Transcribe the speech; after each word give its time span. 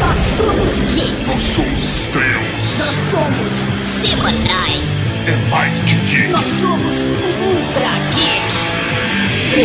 Nós 0.00 0.18
somos 0.36 0.74
geeks. 0.94 1.26
Nós 1.26 1.42
somos 1.42 1.82
estrelas. 1.82 2.78
Nós 2.78 2.94
somos 3.10 3.54
semanais. 4.00 4.96
É 5.26 5.36
mais 5.50 5.74
que 5.82 5.94
geek. 5.94 6.28
Nós 6.28 6.44
somos 6.60 6.94
ultra 7.42 7.90
geek. 8.14 8.46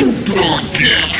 Ultra 0.05 0.61
Geek. 0.77 1.15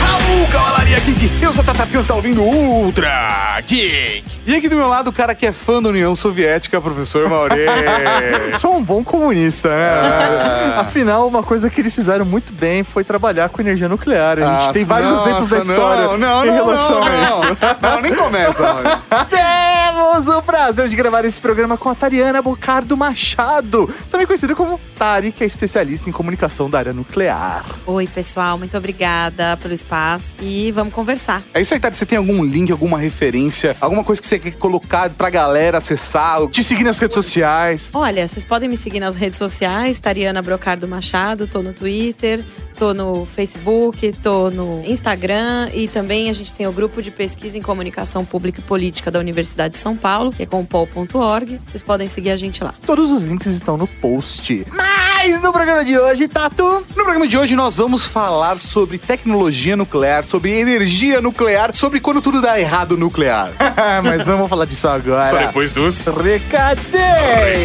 Raul, 0.00 0.46
Cavalaria 0.52 1.00
Geek! 1.00 1.30
Eu 1.42 1.52
sou 1.52 1.64
Tata 1.64 1.86
Pion, 1.86 2.02
você 2.02 2.08
tá 2.08 2.14
ouvindo 2.14 2.42
Ultra 2.42 3.60
Geek! 3.66 4.39
E 4.50 4.56
aqui 4.56 4.68
do 4.68 4.74
meu 4.74 4.88
lado, 4.88 5.10
o 5.10 5.12
cara 5.12 5.32
que 5.32 5.46
é 5.46 5.52
fã 5.52 5.80
da 5.80 5.90
União 5.90 6.12
Soviética, 6.16 6.80
professor 6.80 7.28
Maurê. 7.28 7.66
Sou 8.58 8.74
um 8.74 8.82
bom 8.82 9.04
comunista, 9.04 9.68
né? 9.68 10.74
Afinal, 10.76 11.28
uma 11.28 11.40
coisa 11.40 11.70
que 11.70 11.80
eles 11.80 11.94
fizeram 11.94 12.24
muito 12.24 12.52
bem 12.52 12.82
foi 12.82 13.04
trabalhar 13.04 13.48
com 13.48 13.60
energia 13.60 13.88
nuclear. 13.88 14.38
A 14.38 14.40
gente 14.40 14.50
Nossa, 14.50 14.72
tem 14.72 14.84
vários 14.84 15.12
nossa, 15.12 15.28
exemplos 15.28 15.50
da 15.50 15.56
não, 15.56 15.62
história 15.62 16.02
não, 16.02 16.18
não, 16.18 16.46
em 16.46 16.50
relação 16.50 16.98
não, 16.98 17.06
a 17.06 17.10
não. 17.10 17.44
isso. 17.44 17.58
Não, 17.80 18.02
nem 18.02 18.12
começa, 18.12 18.62
Maurê. 18.64 18.88
O 20.10 20.42
prazer 20.42 20.88
de 20.88 20.96
gravar 20.96 21.24
esse 21.24 21.40
programa 21.40 21.78
com 21.78 21.88
a 21.88 21.94
Tariana 21.94 22.42
Bocardo 22.42 22.96
Machado, 22.96 23.88
também 24.10 24.26
conhecida 24.26 24.56
como 24.56 24.78
Tari, 24.96 25.30
que 25.30 25.44
é 25.44 25.46
especialista 25.46 26.10
em 26.10 26.12
comunicação 26.12 26.68
da 26.68 26.78
área 26.78 26.92
nuclear. 26.92 27.64
Oi, 27.86 28.08
pessoal, 28.08 28.58
muito 28.58 28.76
obrigada 28.76 29.56
pelo 29.58 29.72
espaço 29.72 30.34
e 30.42 30.72
vamos 30.72 30.92
conversar. 30.92 31.44
É 31.54 31.60
isso 31.60 31.74
aí, 31.74 31.80
Tati. 31.80 31.96
Você 31.96 32.04
tem 32.04 32.18
algum 32.18 32.42
link, 32.42 32.72
alguma 32.72 32.98
referência, 32.98 33.76
alguma 33.80 34.02
coisa 34.02 34.20
que 34.20 34.26
você 34.26 34.40
quer 34.40 34.52
colocar 34.54 35.10
pra 35.10 35.30
galera 35.30 35.78
acessar? 35.78 36.44
Te 36.48 36.64
seguir 36.64 36.82
nas 36.82 36.98
redes 36.98 37.14
sociais. 37.14 37.90
Olha, 37.94 38.26
vocês 38.26 38.44
podem 38.44 38.68
me 38.68 38.76
seguir 38.76 38.98
nas 38.98 39.14
redes 39.14 39.38
sociais, 39.38 40.00
Tariana 40.00 40.42
Brocardo 40.42 40.88
Machado, 40.88 41.46
tô 41.46 41.62
no 41.62 41.72
Twitter, 41.72 42.44
tô 42.80 42.94
no 42.94 43.26
Facebook, 43.26 44.10
tô 44.22 44.48
no 44.50 44.82
Instagram 44.86 45.68
e 45.74 45.86
também 45.86 46.30
a 46.30 46.32
gente 46.32 46.50
tem 46.54 46.66
o 46.66 46.72
grupo 46.72 47.02
de 47.02 47.10
pesquisa 47.10 47.58
em 47.58 47.60
comunicação 47.60 48.24
pública 48.24 48.60
e 48.60 48.62
política 48.62 49.10
da 49.10 49.18
Universidade 49.18 49.74
de 49.74 49.78
São 49.78 49.94
Paulo, 49.94 50.32
que 50.32 50.44
é 50.44 50.46
compol.org. 50.46 51.60
Vocês 51.66 51.82
podem 51.82 52.08
seguir 52.08 52.30
a 52.30 52.38
gente 52.38 52.64
lá. 52.64 52.72
Todos 52.86 53.10
os 53.10 53.22
links 53.22 53.48
estão 53.48 53.76
no 53.76 53.86
post. 53.86 54.66
Mas 54.72 55.42
no 55.42 55.52
programa 55.52 55.84
de 55.84 55.98
hoje, 55.98 56.26
Tatu, 56.26 56.82
No 56.96 57.04
programa 57.04 57.28
de 57.28 57.36
hoje 57.36 57.54
nós 57.54 57.76
vamos 57.76 58.06
falar 58.06 58.58
sobre 58.58 58.96
tecnologia 58.96 59.76
nuclear, 59.76 60.24
sobre 60.24 60.50
energia 60.58 61.20
nuclear, 61.20 61.76
sobre 61.76 62.00
quando 62.00 62.22
tudo 62.22 62.40
dá 62.40 62.58
errado 62.58 62.96
nuclear. 62.96 63.52
mas 64.02 64.24
não 64.24 64.36
vamos 64.36 64.48
falar 64.48 64.64
disso 64.64 64.88
agora. 64.88 65.28
Só 65.28 65.36
depois 65.36 65.74
dos 65.74 66.06
Recadinho! 66.06 67.04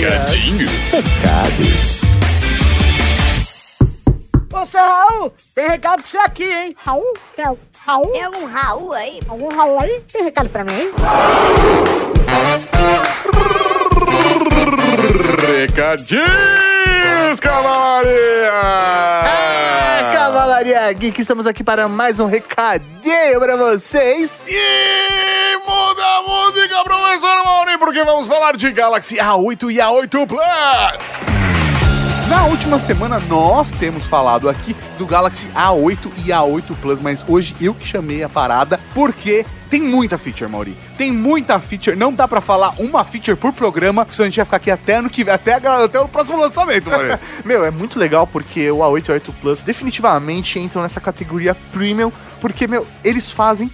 recadinhos. 0.02 0.72
Recados. 0.92 2.05
Ô, 4.66 4.67
seu 4.67 4.81
Raul, 4.81 5.31
tem 5.53 5.67
recado 5.69 6.02
pra 6.02 6.09
você 6.09 6.17
aqui, 6.17 6.44
hein? 6.44 6.75
Raul? 6.83 7.13
Tem, 7.35 7.45
al- 7.45 7.59
Raul? 7.85 8.11
Tem 8.13 8.23
algum 8.23 8.45
Raul 8.45 8.94
aí? 8.94 9.21
Algum 9.30 9.55
Raul 9.55 9.80
aí? 9.80 10.02
Tem 10.11 10.23
recado 10.23 10.49
pra 10.49 10.63
mim, 10.63 10.73
hein? 10.73 10.91
Recadinhos, 16.05 17.39
cavalaria! 17.39 18.52
É, 19.99 20.13
Cavalaria 20.13 20.91
Geek, 20.93 21.21
estamos 21.21 21.45
aqui 21.45 21.63
para 21.63 21.88
mais 21.88 22.19
um 22.19 22.25
recadinho 22.25 23.39
pra 23.39 23.55
vocês. 23.55 24.45
E 24.47 25.58
muda 25.58 26.03
a 26.03 26.21
música, 26.23 26.83
professor 26.83 27.43
Mauri, 27.45 27.77
porque 27.77 28.03
vamos 28.03 28.25
falar 28.27 28.55
de 28.58 28.71
Galaxy 28.71 29.16
A8 29.16 29.71
e 29.71 29.77
A8 29.77 30.27
Plus! 30.27 31.36
Na 32.30 32.45
última 32.48 32.80
semana 32.80 33.20
nós 33.20 33.72
temos 33.72 34.08
falado 34.08 34.50
aqui 34.50 34.76
do 34.98 35.06
Galaxy 35.06 35.48
A8 35.50 36.12
e 36.26 36.30
A8 36.30 36.76
Plus, 36.82 37.00
mas 37.00 37.23
hoje 37.28 37.56
eu 37.62 37.72
que 37.72 37.86
chamei 37.86 38.23
a 38.23 38.30
parada 38.30 38.80
porque 38.95 39.45
tem 39.70 39.80
muita 39.80 40.17
feature, 40.17 40.50
Mauri. 40.50 40.76
Tem 40.98 41.12
muita 41.12 41.59
feature, 41.59 41.95
não 41.95 42.12
dá 42.12 42.28
pra 42.28 42.42
falar 42.42 42.73
uma 42.80 43.06
feature 43.06 43.38
por 43.38 43.54
programa, 43.54 44.08
senão 44.09 44.23
a 44.23 44.30
gente 44.30 44.38
vai 44.38 44.45
ficar 44.45 44.58
aqui 44.58 44.72
até 44.72 44.95
ano 44.95 45.10
que 45.10 45.30
até, 45.30 45.54
até 45.54 45.99
o 45.99 46.08
próximo 46.08 46.39
lançamento, 46.39 46.89
Mauri. 46.89 47.20
Meu, 47.45 47.64
é 47.64 47.70
muito 47.70 47.99
legal 47.99 48.26
porque 48.26 48.72
o 48.72 48.78
A8 48.78 49.10
e 49.10 49.11
o 49.11 49.16
A8 49.16 49.33
Plus 49.39 49.61
definitivamente 49.61 50.58
entram 50.58 50.82
nessa 50.82 50.99
categoria 50.99 51.54
premium, 51.72 52.11
porque, 52.42 52.66
meu, 52.67 52.88
eles 53.04 53.30
fazem 53.30 53.70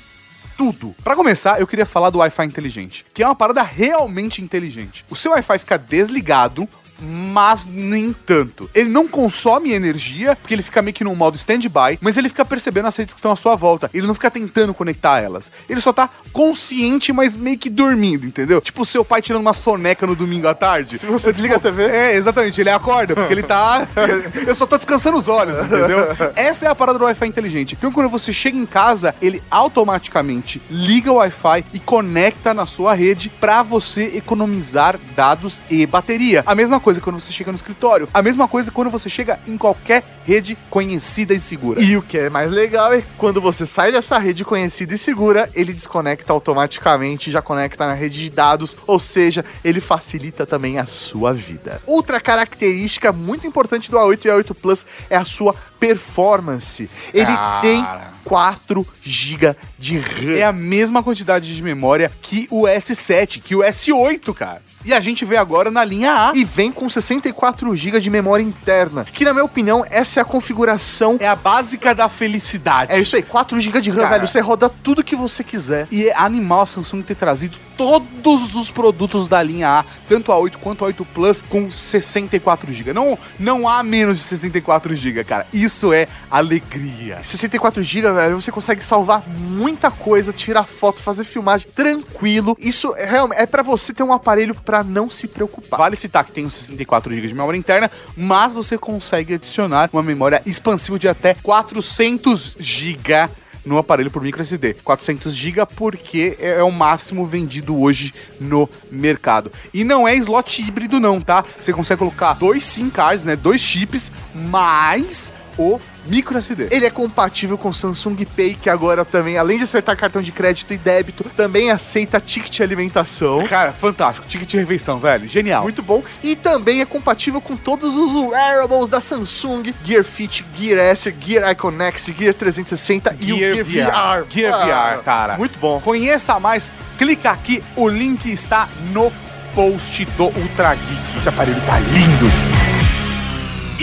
tudo. 0.57 0.95
Pra 1.03 1.15
começar, 1.15 1.59
eu 1.59 1.65
queria 1.65 1.85
falar 1.85 2.09
do 2.09 2.19
Wi-Fi 2.19 2.45
inteligente, 2.45 3.05
que 3.13 3.23
é 3.23 3.25
uma 3.25 3.35
parada 3.35 3.63
realmente 3.63 4.41
inteligente. 4.41 5.03
O 5.09 5.15
seu 5.15 5.31
Wi-Fi 5.31 5.57
fica 5.57 5.77
desligado, 5.77 6.67
mas 7.01 7.65
nem 7.65 8.13
tanto. 8.13 8.69
Ele 8.73 8.89
não 8.89 9.07
consome 9.07 9.73
energia, 9.73 10.35
porque 10.35 10.53
ele 10.53 10.63
fica 10.63 10.81
meio 10.81 10.93
que 10.93 11.03
num 11.03 11.15
modo 11.15 11.35
stand-by, 11.35 11.97
mas 12.01 12.17
ele 12.17 12.29
fica 12.29 12.45
percebendo 12.45 12.87
as 12.87 12.95
redes 12.95 13.13
que 13.13 13.19
estão 13.19 13.31
à 13.31 13.35
sua 13.35 13.55
volta. 13.55 13.89
Ele 13.93 14.07
não 14.07 14.13
fica 14.13 14.29
tentando 14.29 14.73
conectar 14.73 15.19
elas. 15.19 15.51
Ele 15.69 15.81
só 15.81 15.91
tá 15.93 16.09
consciente, 16.31 17.11
mas 17.11 17.35
meio 17.35 17.57
que 17.57 17.69
dormindo, 17.69 18.25
entendeu? 18.25 18.61
Tipo 18.61 18.83
o 18.83 18.85
seu 18.85 19.03
pai 19.03 19.21
tirando 19.21 19.41
uma 19.41 19.53
soneca 19.53 20.05
no 20.05 20.15
domingo 20.15 20.47
à 20.47 20.53
tarde. 20.53 20.99
Se 20.99 21.05
você 21.05 21.31
desliga 21.31 21.57
a 21.57 21.59
TV. 21.59 21.83
É, 21.85 22.15
exatamente. 22.15 22.59
Ele 22.61 22.69
acorda, 22.69 23.15
porque 23.15 23.33
ele 23.33 23.43
tá. 23.43 23.87
eu 24.47 24.55
só 24.55 24.65
tô 24.65 24.77
descansando 24.77 25.17
os 25.17 25.27
olhos, 25.27 25.57
entendeu? 25.57 25.99
Essa 26.35 26.65
é 26.65 26.69
a 26.69 26.75
parada 26.75 26.99
do 26.99 27.05
Wi-Fi 27.05 27.27
inteligente. 27.27 27.75
Então, 27.77 27.91
quando 27.91 28.09
você 28.09 28.31
chega 28.31 28.57
em 28.57 28.65
casa, 28.65 29.15
ele 29.21 29.41
automaticamente 29.49 30.61
liga 30.69 31.11
o 31.11 31.15
Wi-Fi 31.15 31.65
e 31.73 31.79
conecta 31.79 32.53
na 32.53 32.65
sua 32.65 32.93
rede 32.93 33.29
pra 33.39 33.63
você 33.63 34.11
economizar 34.15 34.99
dados 35.15 35.61
e 35.69 35.85
bateria. 35.85 36.43
A 36.45 36.55
mesma 36.55 36.79
coisa 36.79 36.90
quando 36.99 37.19
você 37.19 37.31
chega 37.31 37.51
no 37.51 37.55
escritório. 37.55 38.09
A 38.13 38.21
mesma 38.21 38.47
coisa 38.47 38.71
quando 38.71 38.89
você 38.89 39.07
chega 39.09 39.39
em 39.47 39.57
qualquer 39.57 40.03
rede 40.25 40.57
conhecida 40.69 41.33
e 41.33 41.39
segura. 41.39 41.79
E 41.81 41.95
o 41.95 42.01
que 42.01 42.17
é 42.17 42.29
mais 42.29 42.51
legal 42.51 42.93
é 42.93 43.03
quando 43.17 43.39
você 43.39 43.65
sai 43.65 43.91
dessa 43.91 44.17
rede 44.17 44.43
conhecida 44.43 44.93
e 44.93 44.97
segura, 44.97 45.49
ele 45.53 45.73
desconecta 45.73 46.33
automaticamente, 46.33 47.31
já 47.31 47.41
conecta 47.41 47.85
na 47.85 47.93
rede 47.93 48.19
de 48.19 48.29
dados, 48.29 48.75
ou 48.87 48.99
seja, 48.99 49.45
ele 49.63 49.79
facilita 49.79 50.45
também 50.45 50.79
a 50.79 50.85
sua 50.85 51.33
vida. 51.33 51.81
Outra 51.85 52.19
característica 52.19 53.11
muito 53.11 53.45
importante 53.45 53.89
do 53.89 53.97
A8 53.97 54.25
e 54.25 54.29
A8 54.29 54.55
Plus 54.55 54.85
é 55.09 55.15
a 55.15 55.25
sua 55.25 55.55
performance. 55.81 56.87
Ele 57.11 57.25
Cara. 57.25 57.61
tem 57.61 57.85
4 58.23 58.87
GB 59.01 59.55
de 59.79 59.97
RAM. 59.97 60.37
É 60.37 60.43
a 60.43 60.53
mesma 60.53 61.01
quantidade 61.01 61.53
de 61.53 61.61
memória 61.61 62.11
que 62.21 62.47
o 62.51 62.61
S7, 62.61 63.41
que 63.41 63.55
o 63.55 63.59
S8, 63.59 64.33
cara. 64.33 64.61
E 64.83 64.93
a 64.93 64.99
gente 64.99 65.23
vê 65.25 65.37
agora 65.37 65.69
na 65.69 65.83
linha 65.83 66.29
A. 66.29 66.31
E 66.35 66.43
vem 66.43 66.71
com 66.71 66.89
64 66.89 67.75
GB 67.75 67.99
de 67.99 68.09
memória 68.09 68.43
interna, 68.43 69.05
que 69.05 69.23
na 69.23 69.31
minha 69.31 69.45
opinião, 69.45 69.85
essa 69.89 70.19
é 70.19 70.21
a 70.21 70.25
configuração 70.25 71.17
É 71.19 71.27
a 71.27 71.35
básica 71.35 71.93
da 71.93 72.09
felicidade. 72.09 72.91
É 72.91 72.99
isso 72.99 73.15
aí, 73.15 73.21
4 73.21 73.59
GB 73.59 73.81
de 73.81 73.89
RAM, 73.91 73.97
Cara. 73.97 74.09
velho. 74.15 74.27
Você 74.27 74.39
roda 74.39 74.69
tudo 74.69 75.03
que 75.03 75.15
você 75.15 75.43
quiser. 75.43 75.87
E 75.91 76.07
é 76.07 76.15
animal 76.15 76.61
a 76.61 76.65
Samsung 76.65 77.03
ter 77.03 77.15
trazido 77.15 77.57
todos 77.77 78.55
os 78.55 78.69
produtos 78.69 79.27
da 79.27 79.41
linha 79.41 79.79
A, 79.79 79.85
tanto 80.07 80.31
a 80.31 80.37
8 80.37 80.59
quanto 80.59 80.83
a 80.83 80.87
8 80.87 81.05
Plus, 81.05 81.41
com 81.41 81.71
64 81.71 82.71
GB. 82.71 82.93
Não, 82.93 83.17
não 83.39 83.67
há 83.67 83.83
menos 83.83 84.17
de 84.17 84.23
64 84.23 84.95
GB, 84.95 85.23
cara. 85.23 85.47
Isso 85.51 85.70
é 85.93 86.07
alegria. 86.29 87.23
64 87.23 87.81
GB, 87.81 88.11
velho, 88.11 88.41
você 88.41 88.51
consegue 88.51 88.83
salvar 88.83 89.27
muita 89.27 89.89
coisa, 89.89 90.33
tirar 90.33 90.65
foto, 90.65 91.01
fazer 91.01 91.23
filmagem 91.23 91.67
tranquilo. 91.73 92.57
Isso 92.59 92.93
é 92.95 93.05
realmente 93.05 93.41
é 93.41 93.45
para 93.45 93.63
você 93.63 93.93
ter 93.93 94.03
um 94.03 94.13
aparelho 94.13 94.53
pra 94.53 94.83
não 94.83 95.09
se 95.09 95.27
preocupar. 95.27 95.79
Vale 95.79 95.95
citar 95.95 96.23
que 96.25 96.31
tem 96.31 96.45
os 96.45 96.53
64 96.53 97.13
GB 97.13 97.27
de 97.27 97.33
memória 97.33 97.57
interna, 97.57 97.89
mas 98.15 98.53
você 98.53 98.77
consegue 98.77 99.35
adicionar 99.35 99.89
uma 99.91 100.03
memória 100.03 100.41
expansiva 100.45 100.99
de 100.99 101.07
até 101.07 101.33
400 101.33 102.57
GB 102.59 103.29
no 103.65 103.77
aparelho 103.77 104.11
por 104.11 104.21
micro 104.21 104.41
SD. 104.41 104.75
400 104.83 105.33
GB 105.33 105.65
porque 105.75 106.37
é 106.39 106.61
o 106.63 106.71
máximo 106.71 107.25
vendido 107.25 107.79
hoje 107.79 108.13
no 108.39 108.69
mercado. 108.91 109.51
E 109.73 109.83
não 109.83 110.07
é 110.07 110.15
slot 110.15 110.61
híbrido 110.61 110.99
não, 110.99 111.21
tá? 111.21 111.43
Você 111.59 111.71
consegue 111.71 111.99
colocar 111.99 112.33
dois 112.33 112.63
SIM 112.63 112.89
cards, 112.89 113.23
né, 113.23 113.35
dois 113.35 113.61
chips, 113.61 114.11
mais 114.33 115.31
o 115.57 115.79
micro 116.05 116.37
SD. 116.37 116.67
Ele 116.71 116.85
é 116.85 116.89
compatível 116.89 117.57
com 117.57 117.71
Samsung 117.71 118.25
Pay, 118.35 118.55
que 118.55 118.69
agora 118.69 119.05
também, 119.05 119.37
além 119.37 119.57
de 119.57 119.63
acertar 119.63 119.95
cartão 119.95 120.21
de 120.21 120.31
crédito 120.31 120.73
e 120.73 120.77
débito, 120.77 121.23
também 121.35 121.71
aceita 121.71 122.19
ticket 122.19 122.59
alimentação. 122.61 123.45
Cara, 123.47 123.71
fantástico. 123.71 124.27
Ticket 124.27 124.49
de 124.49 124.57
refeição, 124.57 124.99
velho. 124.99 125.27
Genial. 125.27 125.63
Muito 125.63 125.81
bom. 125.81 126.03
E 126.23 126.35
também 126.35 126.81
é 126.81 126.85
compatível 126.85 127.39
com 127.41 127.55
todos 127.55 127.95
os 127.95 128.11
wearables 128.13 128.89
da 128.89 128.99
Samsung: 129.01 129.73
Gear 129.85 130.03
Fit, 130.03 130.45
Gear 130.57 130.79
S, 130.79 131.13
Gear 131.19 131.51
Icon 131.51 131.79
X, 131.79 132.05
Gear 132.17 132.33
360 132.33 133.15
e 133.19 133.33
o 133.33 133.37
Gear 133.37 133.55
Gear 133.65 133.65
VR. 133.65 134.23
VR. 134.23 134.31
Gear 134.31 134.53
Ah, 134.53 134.95
VR, 134.97 135.03
cara. 135.03 135.37
Muito 135.37 135.59
bom. 135.59 135.79
Conheça 135.81 136.39
mais, 136.39 136.71
clica 136.97 137.31
aqui, 137.31 137.63
o 137.75 137.87
link 137.87 138.25
está 138.31 138.67
no 138.91 139.11
post 139.53 140.05
do 140.17 140.25
Ultra 140.25 140.73
Geek. 140.75 141.17
Esse 141.17 141.29
aparelho 141.29 141.61
tá 141.61 141.77
lindo. 141.79 142.60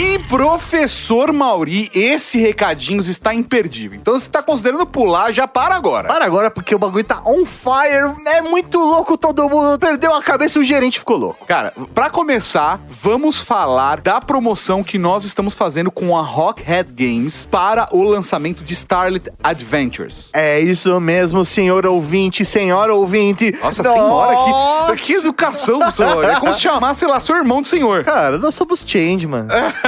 E 0.00 0.16
professor 0.16 1.32
Mauri, 1.32 1.90
esse 1.92 2.38
recadinho 2.38 3.00
está 3.00 3.34
imperdível. 3.34 3.98
Então, 4.00 4.16
se 4.16 4.26
você 4.26 4.30
tá 4.30 4.40
considerando 4.40 4.86
pular, 4.86 5.32
já 5.32 5.48
para 5.48 5.74
agora. 5.74 6.06
Para 6.06 6.24
agora, 6.24 6.52
porque 6.52 6.72
o 6.72 6.78
bagulho 6.78 7.02
tá 7.02 7.20
on 7.26 7.44
fire. 7.44 8.14
É 8.24 8.40
muito 8.40 8.78
louco, 8.78 9.18
todo 9.18 9.50
mundo 9.50 9.76
perdeu 9.76 10.14
a 10.14 10.22
cabeça 10.22 10.56
e 10.56 10.62
o 10.62 10.64
gerente 10.64 11.00
ficou 11.00 11.16
louco. 11.16 11.44
Cara, 11.46 11.72
pra 11.92 12.10
começar, 12.10 12.78
vamos 13.02 13.42
falar 13.42 14.00
da 14.00 14.20
promoção 14.20 14.84
que 14.84 14.98
nós 14.98 15.24
estamos 15.24 15.52
fazendo 15.52 15.90
com 15.90 16.16
a 16.16 16.22
Rockhead 16.22 16.92
Games 16.92 17.44
para 17.44 17.88
o 17.90 18.04
lançamento 18.04 18.62
de 18.62 18.74
Starlit 18.74 19.28
Adventures. 19.42 20.30
É 20.32 20.60
isso 20.60 21.00
mesmo, 21.00 21.44
senhor 21.44 21.84
ouvinte, 21.84 22.44
senhora 22.44 22.94
ouvinte. 22.94 23.52
Nossa, 23.60 23.82
senhora, 23.82 24.94
que, 24.94 25.02
que 25.02 25.12
educação, 25.14 25.90
senhor. 25.90 26.24
É 26.24 26.38
como 26.38 26.52
se 26.52 26.60
chamasse, 26.60 27.00
sei 27.00 27.08
lá, 27.08 27.18
seu 27.18 27.34
irmão 27.34 27.60
do 27.62 27.66
senhor. 27.66 28.04
Cara, 28.04 28.38
nós 28.38 28.54
somos 28.54 28.84
changemans. 28.86 29.48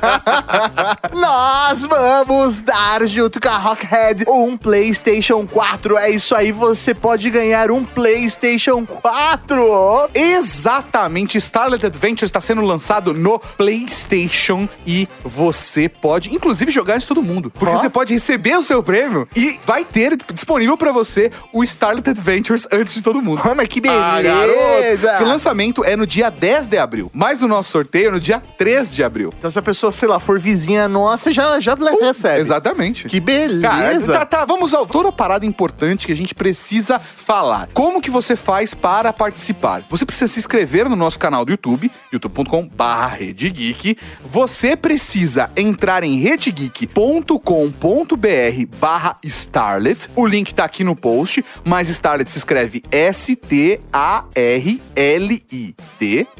nós 1.14 1.84
vamos 1.84 2.60
dar 2.60 3.06
junto 3.06 3.40
com 3.40 3.48
a 3.48 3.56
Rockhead 3.56 4.24
um 4.28 4.56
PlayStation 4.56 5.46
4. 5.46 5.98
É 5.98 6.10
isso 6.10 6.34
aí, 6.34 6.52
você 6.52 6.94
pode 6.94 7.28
ganhar 7.30 7.70
um 7.70 7.84
PlayStation 7.84 8.84
4. 8.86 10.10
Exatamente, 10.14 11.38
Starlit 11.38 11.84
Adventures 11.86 12.28
está 12.28 12.40
sendo 12.40 12.62
lançado 12.62 13.12
no 13.12 13.38
PlayStation 13.38 14.68
e 14.86 15.08
você 15.24 15.88
pode, 15.88 16.34
inclusive, 16.34 16.70
jogar 16.70 16.96
isso 16.96 17.06
todo 17.08 17.22
mundo. 17.22 17.50
Porque 17.50 17.74
você 17.76 17.88
pode 17.88 18.12
receber 18.12 18.56
o 18.56 18.62
seu 18.62 18.82
prêmio 18.82 19.28
e 19.34 19.58
vai 19.64 19.84
ter 19.84 20.16
disponível 20.32 20.76
pra 20.76 20.92
você 20.92 21.30
o 21.52 21.62
Starlit 21.64 22.08
Adventures 22.10 22.66
antes 22.72 22.94
de 22.94 23.02
todo 23.02 23.22
mundo. 23.22 23.40
Ah, 23.44 23.54
mas 23.54 23.68
que 23.68 23.80
Ah, 23.88 24.20
garoto. 24.22 24.58
beleza! 24.58 25.22
o 25.22 25.24
lançamento 25.26 25.84
é 25.84 25.96
no 25.96 26.06
dia 26.06 26.30
10 26.30 26.66
de 26.66 26.78
abril, 26.78 27.10
mas 27.14 27.42
o 27.42 27.48
nosso 27.48 27.70
sorteio 27.70 28.08
é 28.08 28.10
no 28.12 28.20
dia 28.20 28.42
3 28.58 28.94
de 28.94 29.02
abril. 29.02 29.30
então, 29.36 29.50
se 29.50 29.58
a 29.58 29.62
pessoa, 29.62 29.89
sei 29.90 30.08
lá, 30.08 30.18
for 30.18 30.38
vizinha 30.38 30.88
nossa, 30.88 31.32
já, 31.32 31.60
já 31.60 31.76
recebe. 32.00 32.40
Exatamente. 32.40 33.08
Que 33.08 33.20
beleza! 33.20 33.68
Cara, 33.68 34.00
tá, 34.00 34.26
tá, 34.26 34.44
vamos 34.44 34.74
a 34.74 34.84
toda 34.86 35.08
a 35.08 35.12
parada 35.12 35.46
importante 35.46 36.06
que 36.06 36.12
a 36.12 36.16
gente 36.16 36.34
precisa 36.34 36.98
falar. 36.98 37.68
Como 37.72 38.00
que 38.00 38.10
você 38.10 38.36
faz 38.36 38.74
para 38.74 39.12
participar? 39.12 39.82
Você 39.88 40.04
precisa 40.04 40.28
se 40.28 40.38
inscrever 40.38 40.88
no 40.88 40.96
nosso 40.96 41.18
canal 41.18 41.44
do 41.44 41.50
YouTube, 41.50 41.90
youtube.com 42.12 42.66
barra 42.66 43.18
Geek. 43.18 43.96
Você 44.24 44.76
precisa 44.76 45.50
entrar 45.56 46.04
em 46.04 46.18
redegeek.com.br 46.18 48.76
barra 48.78 49.16
Starlet. 49.22 50.10
O 50.14 50.26
link 50.26 50.54
tá 50.54 50.64
aqui 50.64 50.84
no 50.84 50.96
post, 50.96 51.44
mas 51.64 51.88
Starlet 51.88 52.30
se 52.30 52.38
escreve 52.38 52.82
S-T-A-R-L-I-T. 52.90 53.80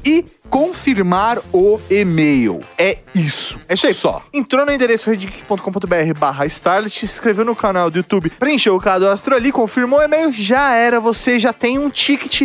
E 0.05 0.25
confirmar 0.51 1.39
o 1.53 1.81
e-mail. 1.89 2.61
É 2.77 2.99
isso. 3.15 3.59
É 3.69 3.75
isso 3.75 3.87
aí. 3.87 3.95
Só. 3.95 4.23
Entrou 4.33 4.67
no 4.67 4.73
endereço 4.73 5.09
redgeek.com.br 5.09 6.19
barra 6.19 6.45
Starlet, 6.47 6.99
se 6.99 7.05
inscreveu 7.05 7.45
no 7.45 7.55
canal 7.55 7.91
do 7.91 7.99
YouTube, 7.99 8.31
preencheu 8.39 8.75
o 8.75 8.81
cadastro 8.81 9.35
ali, 9.35 9.53
confirmou 9.53 10.01
o 10.01 10.03
e-mail, 10.03 10.33
já 10.33 10.75
era, 10.75 11.01
você 11.01 11.39
já 11.39 11.53
tem 11.53 11.79
um 11.79 11.89
ticket 11.89 12.43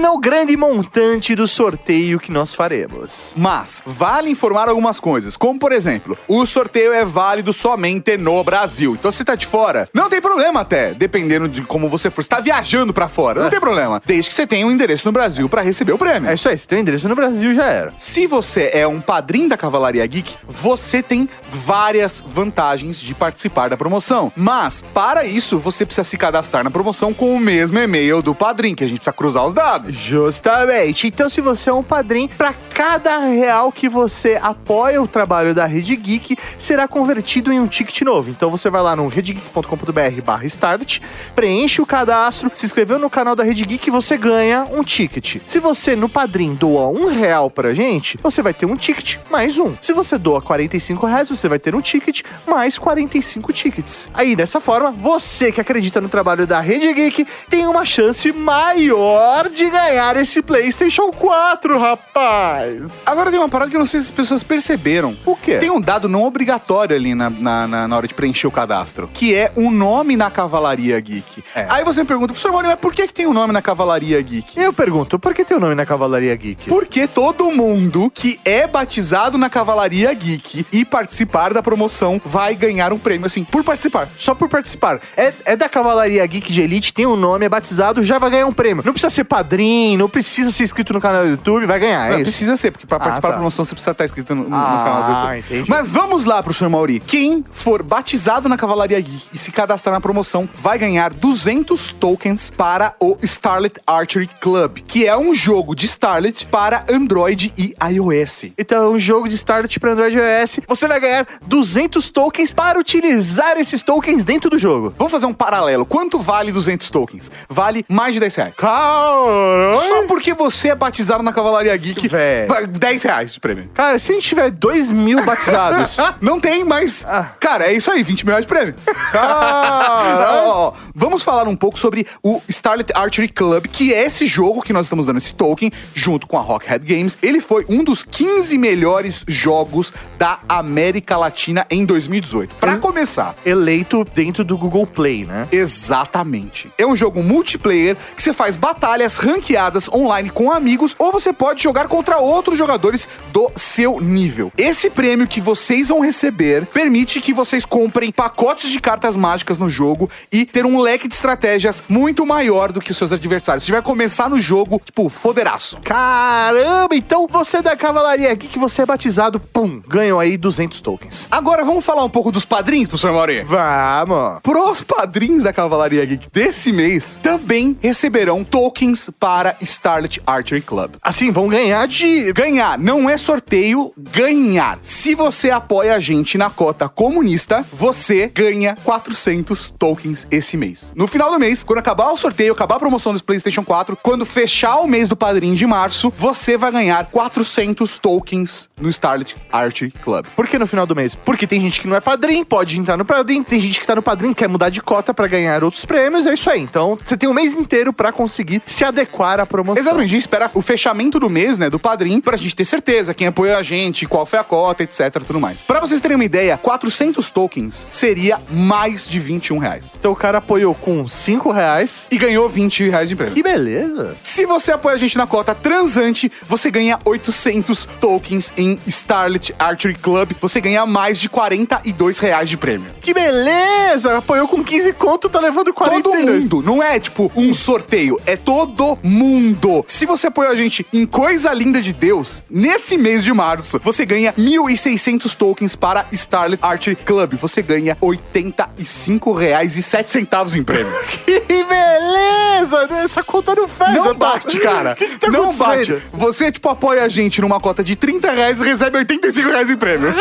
no 0.00 0.18
grande 0.18 0.56
montante 0.56 1.34
do 1.34 1.46
sorteio 1.46 2.18
que 2.18 2.32
nós 2.32 2.54
faremos. 2.54 3.32
Mas 3.36 3.82
vale 3.86 4.30
informar 4.30 4.68
algumas 4.68 4.98
coisas, 4.98 5.36
como 5.36 5.58
por 5.58 5.72
exemplo, 5.72 6.18
o 6.26 6.44
sorteio 6.46 6.92
é 6.92 7.04
válido 7.04 7.52
somente 7.52 8.16
no 8.16 8.42
Brasil. 8.42 8.94
Então 8.94 9.12
se 9.12 9.24
tá 9.24 9.34
de 9.34 9.46
fora, 9.46 9.88
não 9.94 10.08
tem 10.08 10.20
problema 10.20 10.60
até, 10.60 10.92
dependendo 10.92 11.48
de 11.48 11.62
como 11.62 11.88
você 11.88 12.10
for. 12.10 12.22
Você 12.22 12.28
tá 12.28 12.40
viajando 12.40 12.92
pra 12.92 13.08
fora, 13.08 13.42
não 13.42 13.50
tem 13.50 13.60
problema, 13.60 14.02
desde 14.04 14.28
que 14.28 14.34
você 14.34 14.46
tenha 14.46 14.66
um 14.66 14.72
endereço 14.72 15.06
no 15.06 15.12
Brasil 15.12 15.48
pra 15.48 15.62
receber 15.62 15.92
o 15.92 15.98
prêmio. 15.98 16.28
É 16.30 16.34
isso 16.34 16.48
aí, 16.48 16.58
se 16.58 16.66
tem 16.66 16.78
um 16.78 16.82
endereço 16.82 17.08
no 17.08 17.14
Brasil, 17.14 17.43
já 17.52 17.64
era. 17.64 17.92
Se 17.98 18.28
você 18.28 18.70
é 18.72 18.86
um 18.86 19.00
padrinho 19.00 19.48
da 19.48 19.56
Cavalaria 19.56 20.06
Geek, 20.06 20.36
você 20.46 21.02
tem 21.02 21.28
várias 21.50 22.22
vantagens 22.24 23.00
de 23.00 23.12
participar 23.12 23.68
da 23.68 23.76
promoção. 23.76 24.30
Mas, 24.36 24.84
para 24.94 25.24
isso, 25.24 25.58
você 25.58 25.84
precisa 25.84 26.04
se 26.04 26.16
cadastrar 26.16 26.62
na 26.62 26.70
promoção 26.70 27.12
com 27.12 27.34
o 27.34 27.40
mesmo 27.40 27.78
e-mail 27.78 28.22
do 28.22 28.34
padrinho, 28.34 28.76
que 28.76 28.84
a 28.84 28.86
gente 28.86 28.98
precisa 28.98 29.12
cruzar 29.12 29.44
os 29.44 29.52
dados. 29.52 29.94
Justamente. 29.94 31.08
Então, 31.08 31.28
se 31.28 31.40
você 31.40 31.70
é 31.70 31.72
um 31.72 31.82
padrinho, 31.82 32.28
para 32.28 32.54
cada 32.72 33.18
real 33.18 33.72
que 33.72 33.88
você 33.88 34.38
apoia 34.40 35.02
o 35.02 35.08
trabalho 35.08 35.52
da 35.52 35.66
Rede 35.66 35.96
Geek, 35.96 36.36
será 36.58 36.86
convertido 36.86 37.52
em 37.52 37.58
um 37.58 37.66
ticket 37.66 38.00
novo. 38.02 38.30
Então, 38.30 38.50
você 38.50 38.70
vai 38.70 38.80
lá 38.80 38.94
no 38.94 39.08
redgeek.com.br 39.08 40.22
barra 40.24 40.46
start, 40.46 41.00
preenche 41.34 41.82
o 41.82 41.86
cadastro, 41.86 42.50
se 42.54 42.64
inscreveu 42.64 42.98
no 42.98 43.10
canal 43.10 43.34
da 43.34 43.42
Rede 43.42 43.64
Geek 43.64 43.88
e 43.88 43.90
você 43.90 44.16
ganha 44.16 44.66
um 44.70 44.84
ticket. 44.84 45.40
Se 45.46 45.58
você, 45.58 45.96
no 45.96 46.08
padrinho, 46.08 46.54
doa 46.54 46.88
um 46.88 47.06
real 47.06 47.33
pra 47.50 47.74
gente, 47.74 48.18
você 48.22 48.42
vai 48.42 48.54
ter 48.54 48.66
um 48.66 48.76
ticket 48.76 49.16
mais 49.30 49.58
um. 49.58 49.74
Se 49.80 49.92
você 49.92 50.16
doa 50.18 50.40
45 50.40 51.06
reais, 51.06 51.28
você 51.28 51.48
vai 51.48 51.58
ter 51.58 51.74
um 51.74 51.80
ticket 51.80 52.22
mais 52.46 52.78
45 52.78 53.52
tickets. 53.52 54.08
Aí, 54.14 54.34
dessa 54.36 54.60
forma, 54.60 54.90
você 54.90 55.50
que 55.52 55.60
acredita 55.60 56.00
no 56.00 56.08
trabalho 56.08 56.46
da 56.46 56.60
Rede 56.60 56.92
Geek 56.92 57.26
tem 57.50 57.66
uma 57.66 57.84
chance 57.84 58.30
maior 58.32 59.48
de 59.48 59.68
ganhar 59.70 60.16
esse 60.16 60.42
PlayStation 60.42 61.10
4, 61.10 61.78
rapaz. 61.78 62.90
Agora 63.06 63.30
tem 63.30 63.38
uma 63.38 63.48
parada 63.48 63.70
que 63.70 63.76
eu 63.76 63.80
não 63.80 63.86
sei 63.86 64.00
se 64.00 64.06
as 64.06 64.10
pessoas 64.10 64.42
perceberam. 64.42 65.16
O 65.24 65.34
quê? 65.36 65.58
Tem 65.58 65.70
um 65.70 65.80
dado 65.80 66.08
não 66.08 66.22
obrigatório 66.24 66.94
ali 66.96 67.14
na, 67.14 67.30
na, 67.30 67.66
na- 67.66 67.96
hora 67.96 68.06
de 68.08 68.14
preencher 68.14 68.46
o 68.46 68.50
cadastro, 68.50 69.08
que 69.12 69.34
é 69.34 69.52
o 69.54 69.70
nome 69.70 70.16
na 70.16 70.30
Cavalaria 70.30 70.98
Geek. 70.98 71.44
É. 71.54 71.66
Aí 71.70 71.84
você 71.84 72.00
me 72.00 72.06
pergunta, 72.06 72.28
professor 72.32 72.50
Maurício, 72.50 72.72
mas 72.72 72.80
por 72.80 72.92
que, 72.92 73.06
que 73.06 73.14
tem 73.14 73.26
o 73.26 73.32
nome 73.32 73.52
na 73.52 73.62
Cavalaria 73.62 74.20
Geek? 74.20 74.58
Eu 74.60 74.72
pergunto, 74.72 75.18
por 75.18 75.32
que 75.34 75.44
tem 75.44 75.56
o 75.56 75.60
nome 75.60 75.74
na 75.74 75.86
Cavalaria 75.86 76.34
Geek? 76.34 76.68
Porque 76.68 77.06
todo 77.06 77.23
mundo 77.32 78.10
que 78.12 78.38
é 78.44 78.66
batizado 78.66 79.38
na 79.38 79.48
Cavalaria 79.48 80.12
Geek 80.12 80.66
e 80.72 80.84
participar 80.84 81.52
da 81.54 81.62
promoção 81.62 82.20
vai 82.24 82.54
ganhar 82.54 82.92
um 82.92 82.98
prêmio, 82.98 83.26
assim, 83.26 83.44
por 83.44 83.62
participar. 83.64 84.08
Só 84.18 84.34
por 84.34 84.48
participar. 84.48 85.00
É, 85.16 85.32
é 85.44 85.56
da 85.56 85.68
Cavalaria 85.68 86.24
Geek 86.26 86.52
de 86.52 86.60
Elite, 86.60 86.92
tem 86.92 87.06
um 87.06 87.16
nome, 87.16 87.46
é 87.46 87.48
batizado, 87.48 88.02
já 88.02 88.18
vai 88.18 88.30
ganhar 88.30 88.46
um 88.46 88.52
prêmio. 88.52 88.82
Não 88.84 88.92
precisa 88.92 89.10
ser 89.10 89.24
padrinho, 89.24 89.98
não 89.98 90.08
precisa 90.08 90.50
ser 90.50 90.64
inscrito 90.64 90.92
no 90.92 91.00
canal 91.00 91.22
do 91.22 91.30
YouTube, 91.30 91.66
vai 91.66 91.78
ganhar, 91.78 92.06
é 92.06 92.10
Não, 92.10 92.16
isso. 92.16 92.24
precisa 92.24 92.56
ser, 92.56 92.70
porque 92.70 92.86
pra 92.86 92.98
participar 92.98 93.28
tá. 93.28 93.32
da 93.32 93.38
promoção 93.38 93.64
você 93.64 93.74
precisa 93.74 93.92
estar 93.92 94.04
inscrito 94.04 94.34
no, 94.34 94.44
no- 94.44 94.48
no 94.50 94.56
Ah, 94.56 94.82
canal 94.84 95.02
do 95.02 95.34
YouTube. 95.36 95.38
entendi. 95.54 95.70
Mas 95.70 95.88
vamos 95.88 96.24
lá, 96.24 96.42
professor 96.42 96.68
Mauri. 96.68 97.00
Quem 97.00 97.44
for 97.52 97.82
batizado 97.82 98.48
na 98.48 98.56
Cavalaria 98.56 99.00
Geek 99.00 99.22
e 99.32 99.38
se 99.38 99.50
cadastrar 99.52 99.94
na 99.94 100.00
promoção 100.00 100.48
vai 100.60 100.78
ganhar 100.78 101.12
200 101.14 101.92
tokens 101.92 102.50
para 102.50 102.94
o 103.00 103.16
Starlet 103.22 103.80
Archery 103.86 104.28
Club, 104.40 104.78
que 104.86 105.06
é 105.06 105.16
um 105.16 105.34
jogo 105.34 105.74
de 105.74 105.86
Starlet 105.86 106.46
para 106.46 106.84
Android 107.08 107.52
e 107.58 107.74
iOS. 107.92 108.46
Então, 108.56 108.84
é 108.84 108.88
um 108.88 108.98
jogo 108.98 109.28
de 109.28 109.34
Starlet 109.34 109.78
para 109.78 109.92
Android 109.92 110.16
e 110.16 110.20
iOS. 110.20 110.60
Você 110.66 110.88
vai 110.88 110.98
ganhar 110.98 111.26
200 111.46 112.08
tokens 112.08 112.52
para 112.52 112.78
utilizar 112.78 113.58
esses 113.58 113.82
tokens 113.82 114.24
dentro 114.24 114.48
do 114.48 114.58
jogo. 114.58 114.94
Vamos 114.96 115.12
fazer 115.12 115.26
um 115.26 115.34
paralelo. 115.34 115.84
Quanto 115.84 116.18
vale 116.18 116.50
200 116.50 116.88
tokens? 116.90 117.30
Vale 117.48 117.84
mais 117.88 118.14
de 118.14 118.20
10 118.20 118.34
reais. 118.36 118.54
Caramba! 118.56 119.84
Só 119.84 120.06
porque 120.06 120.32
você 120.32 120.68
é 120.68 120.74
batizado 120.74 121.22
na 121.22 121.32
Cavalaria 121.32 121.76
Geek, 121.76 122.08
Véi. 122.08 122.46
vai- 122.46 122.66
10 122.66 123.02
reais 123.02 123.34
de 123.34 123.40
prêmio. 123.40 123.68
Cara, 123.74 123.98
se 123.98 124.10
a 124.12 124.14
gente 124.14 124.26
tiver 124.26 124.50
2 124.50 124.90
mil 124.90 125.22
batizados. 125.24 125.98
Não 126.22 126.40
tem, 126.40 126.64
mas. 126.64 127.04
Ah. 127.06 127.32
Cara, 127.38 127.66
é 127.66 127.74
isso 127.74 127.90
aí, 127.90 128.02
20 128.02 128.24
mil 128.24 128.32
reais 128.32 128.46
de 128.46 128.48
prêmio. 128.52 128.74
Caralho. 129.12 130.24
Ó, 130.48 130.68
ó, 130.68 130.72
Vamos 130.94 131.22
falar 131.22 131.46
um 131.48 131.56
pouco 131.56 131.78
sobre 131.78 132.06
o 132.22 132.40
Starlet 132.48 132.90
Archery 132.94 133.28
Club, 133.28 133.66
que 133.66 133.92
é 133.92 134.04
esse 134.06 134.26
jogo 134.26 134.62
que 134.62 134.72
nós 134.72 134.86
estamos 134.86 135.04
dando 135.06 135.18
esse 135.18 135.34
token, 135.34 135.70
junto 135.94 136.26
com 136.26 136.38
a 136.38 136.40
Rockhead 136.40 136.84
Games. 136.86 136.93
Ele 137.22 137.40
foi 137.40 137.64
um 137.68 137.82
dos 137.82 138.02
15 138.02 138.56
melhores 138.58 139.24
jogos 139.26 139.92
da 140.18 140.38
América 140.48 141.16
Latina 141.16 141.66
em 141.70 141.84
2018. 141.84 142.54
Pra 142.56 142.74
Hum. 142.74 142.80
começar. 142.80 143.34
Eleito 143.44 144.04
dentro 144.14 144.44
do 144.44 144.56
Google 144.56 144.86
Play, 144.86 145.24
né? 145.24 145.48
Exatamente. 145.52 146.70
É 146.78 146.86
um 146.86 146.94
jogo 146.96 147.22
multiplayer 147.22 147.96
que 148.16 148.22
você 148.22 148.32
faz 148.32 148.56
batalhas 148.56 149.16
ranqueadas 149.18 149.88
online 149.88 150.30
com 150.30 150.50
amigos 150.50 150.94
ou 150.98 151.10
você 151.12 151.32
pode 151.32 151.62
jogar 151.62 151.88
contra 151.88 152.18
outros 152.18 152.58
jogadores 152.58 153.08
do 153.32 153.50
seu 153.56 154.00
nível. 154.00 154.52
Esse 154.56 154.90
prêmio 154.90 155.26
que 155.26 155.40
vocês 155.40 155.88
vão 155.88 156.00
receber 156.00 156.66
permite 156.66 157.20
que 157.20 157.32
vocês 157.32 157.64
comprem 157.64 158.10
pacotes 158.12 158.70
de 158.70 158.80
cartas 158.80 159.16
mágicas 159.16 159.58
no 159.58 159.68
jogo 159.68 160.08
e 160.30 160.44
ter 160.44 160.64
um 160.66 160.80
leque 160.80 161.08
de 161.08 161.14
estratégias 161.14 161.82
muito 161.88 162.26
maior 162.26 162.70
do 162.72 162.80
que 162.80 162.90
os 162.90 162.96
seus 162.96 163.12
adversários. 163.12 163.64
Você 163.64 163.72
vai 163.72 163.82
começar 163.82 164.28
no 164.28 164.38
jogo, 164.38 164.80
tipo, 164.84 165.08
foderaço. 165.08 165.78
Caramba, 165.82 166.83
então 166.92 167.26
você 167.26 167.58
é 167.58 167.62
da 167.62 167.76
Cavalaria 167.76 168.32
aqui 168.32 168.48
que 168.48 168.58
você 168.58 168.82
é 168.82 168.86
batizado, 168.86 169.40
pum, 169.40 169.80
ganhou 169.86 170.20
aí 170.20 170.36
200 170.36 170.80
tokens. 170.80 171.26
Agora 171.30 171.64
vamos 171.64 171.84
falar 171.84 172.04
um 172.04 172.10
pouco 172.10 172.30
dos 172.30 172.44
padrinhos, 172.44 172.88
professor 172.88 173.12
Mauri. 173.12 173.42
Vamos! 173.42 174.40
Pros 174.42 174.82
padrinhos 174.82 175.44
da 175.44 175.52
Cavalaria 175.52 176.04
Geek 176.04 176.28
desse 176.32 176.72
mês 176.72 177.18
também 177.22 177.78
receberão 177.80 178.44
tokens 178.44 179.08
para 179.18 179.56
Starlet 179.60 180.20
Archery 180.26 180.60
Club. 180.60 180.96
Assim, 181.00 181.30
vão 181.30 181.48
ganhar 181.48 181.86
de. 181.86 182.32
Ganhar 182.32 182.78
não 182.78 183.08
é 183.08 183.16
sorteio, 183.16 183.92
ganhar. 183.96 184.78
Se 184.82 185.14
você 185.14 185.50
apoia 185.50 185.94
a 185.94 185.98
gente 185.98 186.36
na 186.36 186.50
cota 186.50 186.88
comunista, 186.88 187.64
você 187.72 188.28
ganha 188.28 188.76
400 188.84 189.70
tokens 189.70 190.26
esse 190.30 190.56
mês. 190.56 190.92
No 190.94 191.06
final 191.06 191.30
do 191.30 191.38
mês, 191.38 191.62
quando 191.62 191.78
acabar 191.78 192.10
o 192.10 192.16
sorteio, 192.16 192.52
acabar 192.52 192.76
a 192.76 192.80
promoção 192.80 193.12
do 193.12 193.22
PlayStation 193.22 193.64
4, 193.64 193.96
quando 194.02 194.26
fechar 194.26 194.80
o 194.80 194.86
mês 194.86 195.08
do 195.08 195.16
padrinho 195.16 195.56
de 195.56 195.66
março, 195.66 196.12
você 196.16 196.56
vai 196.56 196.73
ganhar 196.74 197.06
400 197.06 197.98
tokens 197.98 198.68
no 198.78 198.88
Starlit 198.88 199.36
Art 199.50 199.82
Club. 200.02 200.26
Por 200.36 200.46
que 200.46 200.58
no 200.58 200.66
final 200.66 200.86
do 200.86 200.94
mês? 200.94 201.14
Porque 201.14 201.46
tem 201.46 201.60
gente 201.60 201.80
que 201.80 201.88
não 201.88 201.96
é 201.96 202.00
padrinho, 202.00 202.44
pode 202.44 202.78
entrar 202.78 202.96
no 202.96 203.04
padrinho, 203.04 203.44
tem 203.44 203.60
gente 203.60 203.80
que 203.80 203.86
tá 203.86 203.94
no 203.94 204.02
padrinho, 204.02 204.34
quer 204.34 204.48
mudar 204.48 204.68
de 204.68 204.82
cota 204.82 205.14
pra 205.14 205.26
ganhar 205.26 205.64
outros 205.64 205.84
prêmios, 205.84 206.26
é 206.26 206.34
isso 206.34 206.50
aí. 206.50 206.60
Então, 206.60 206.98
você 207.02 207.16
tem 207.16 207.28
um 207.28 207.34
mês 207.34 207.54
inteiro 207.54 207.92
pra 207.92 208.12
conseguir 208.12 208.62
se 208.66 208.84
adequar 208.84 209.40
à 209.40 209.46
promoção. 209.46 209.80
Exatamente, 209.80 210.06
a 210.06 210.10
gente 210.10 210.20
espera 210.20 210.50
o 210.52 210.60
fechamento 210.60 211.18
do 211.18 211.30
mês, 211.30 211.58
né, 211.58 211.70
do 211.70 211.78
padrinho, 211.78 212.20
pra 212.20 212.36
gente 212.36 212.54
ter 212.54 212.64
certeza 212.64 213.14
quem 213.14 213.26
apoia 213.26 213.56
a 213.56 213.62
gente, 213.62 214.06
qual 214.06 214.26
foi 214.26 214.38
a 214.38 214.44
cota, 214.44 214.82
etc, 214.82 215.22
tudo 215.26 215.40
mais. 215.40 215.62
Pra 215.62 215.80
vocês 215.80 216.00
terem 216.00 216.16
uma 216.16 216.24
ideia, 216.24 216.56
400 216.56 217.30
tokens 217.30 217.86
seria 217.90 218.40
mais 218.50 219.08
de 219.08 219.18
21 219.18 219.58
reais. 219.58 219.92
Então 219.98 220.12
o 220.12 220.16
cara 220.16 220.38
apoiou 220.38 220.74
com 220.74 221.06
5 221.06 221.50
reais. 221.50 222.08
E 222.10 222.18
ganhou 222.18 222.48
20 222.48 222.88
reais 222.88 223.08
de 223.08 223.16
prêmio. 223.16 223.34
Que 223.34 223.42
beleza! 223.42 224.16
Se 224.22 224.46
você 224.46 224.72
apoia 224.72 224.96
a 224.96 224.98
gente 224.98 225.16
na 225.16 225.26
cota 225.26 225.54
transante, 225.54 226.30
você 226.48 226.63
ganha 226.70 226.98
800 227.04 227.86
tokens 228.00 228.52
em 228.56 228.78
Starlit 228.86 229.54
Archery 229.58 229.94
Club. 229.94 230.32
Você 230.40 230.60
ganha 230.60 230.86
mais 230.86 231.18
de 231.20 231.28
42 231.28 232.18
reais 232.18 232.48
de 232.48 232.56
prêmio. 232.56 232.90
Que 233.00 233.12
beleza! 233.12 234.18
Apoiou 234.18 234.48
com 234.48 234.62
15 234.62 234.92
conto, 234.94 235.28
tá 235.28 235.40
levando 235.40 235.72
42. 235.72 236.24
Todo 236.24 236.32
mundo. 236.32 236.62
Não 236.62 236.82
é 236.82 236.98
tipo 236.98 237.30
um 237.36 237.52
sorteio, 237.52 238.20
é 238.26 238.36
todo 238.36 238.98
mundo. 239.02 239.84
Se 239.86 240.06
você 240.06 240.28
apoia 240.28 240.50
a 240.50 240.54
gente 240.54 240.86
em 240.92 241.06
Coisa 241.06 241.52
Linda 241.52 241.80
de 241.80 241.92
Deus, 241.92 242.44
nesse 242.48 242.96
mês 242.96 243.22
de 243.24 243.32
março, 243.32 243.80
você 243.82 244.04
ganha 244.04 244.32
1.600 244.32 245.34
tokens 245.34 245.74
para 245.74 246.06
Starlit 246.12 246.58
Archery 246.62 246.96
Club. 246.96 247.34
Você 247.34 247.62
ganha 247.62 247.96
85 248.00 249.32
reais 249.32 249.76
e 249.76 249.82
7 249.82 250.10
centavos 250.10 250.54
em 250.56 250.62
prêmio. 250.62 250.92
Que 251.46 251.62
beleza! 251.64 252.88
Essa 253.04 253.22
conta 253.22 253.54
não 253.54 253.68
faz. 253.68 253.94
Não 253.94 254.14
bate, 254.14 254.58
cara. 254.58 254.94
Que 255.04 255.06
que 255.06 255.18
tá 255.18 255.28
não 255.30 255.52
bate. 255.54 256.02
Você, 256.12 256.52
tipo, 256.54 256.68
apoia 256.68 257.04
a 257.04 257.08
gente 257.08 257.40
numa 257.40 257.60
cota 257.60 257.84
de 257.84 257.94
30 257.96 258.30
reais 258.30 258.60
e 258.60 258.64
recebe 258.64 258.98
85 258.98 259.48
reais 259.48 259.70
em 259.70 259.76
prêmio. 259.76 260.14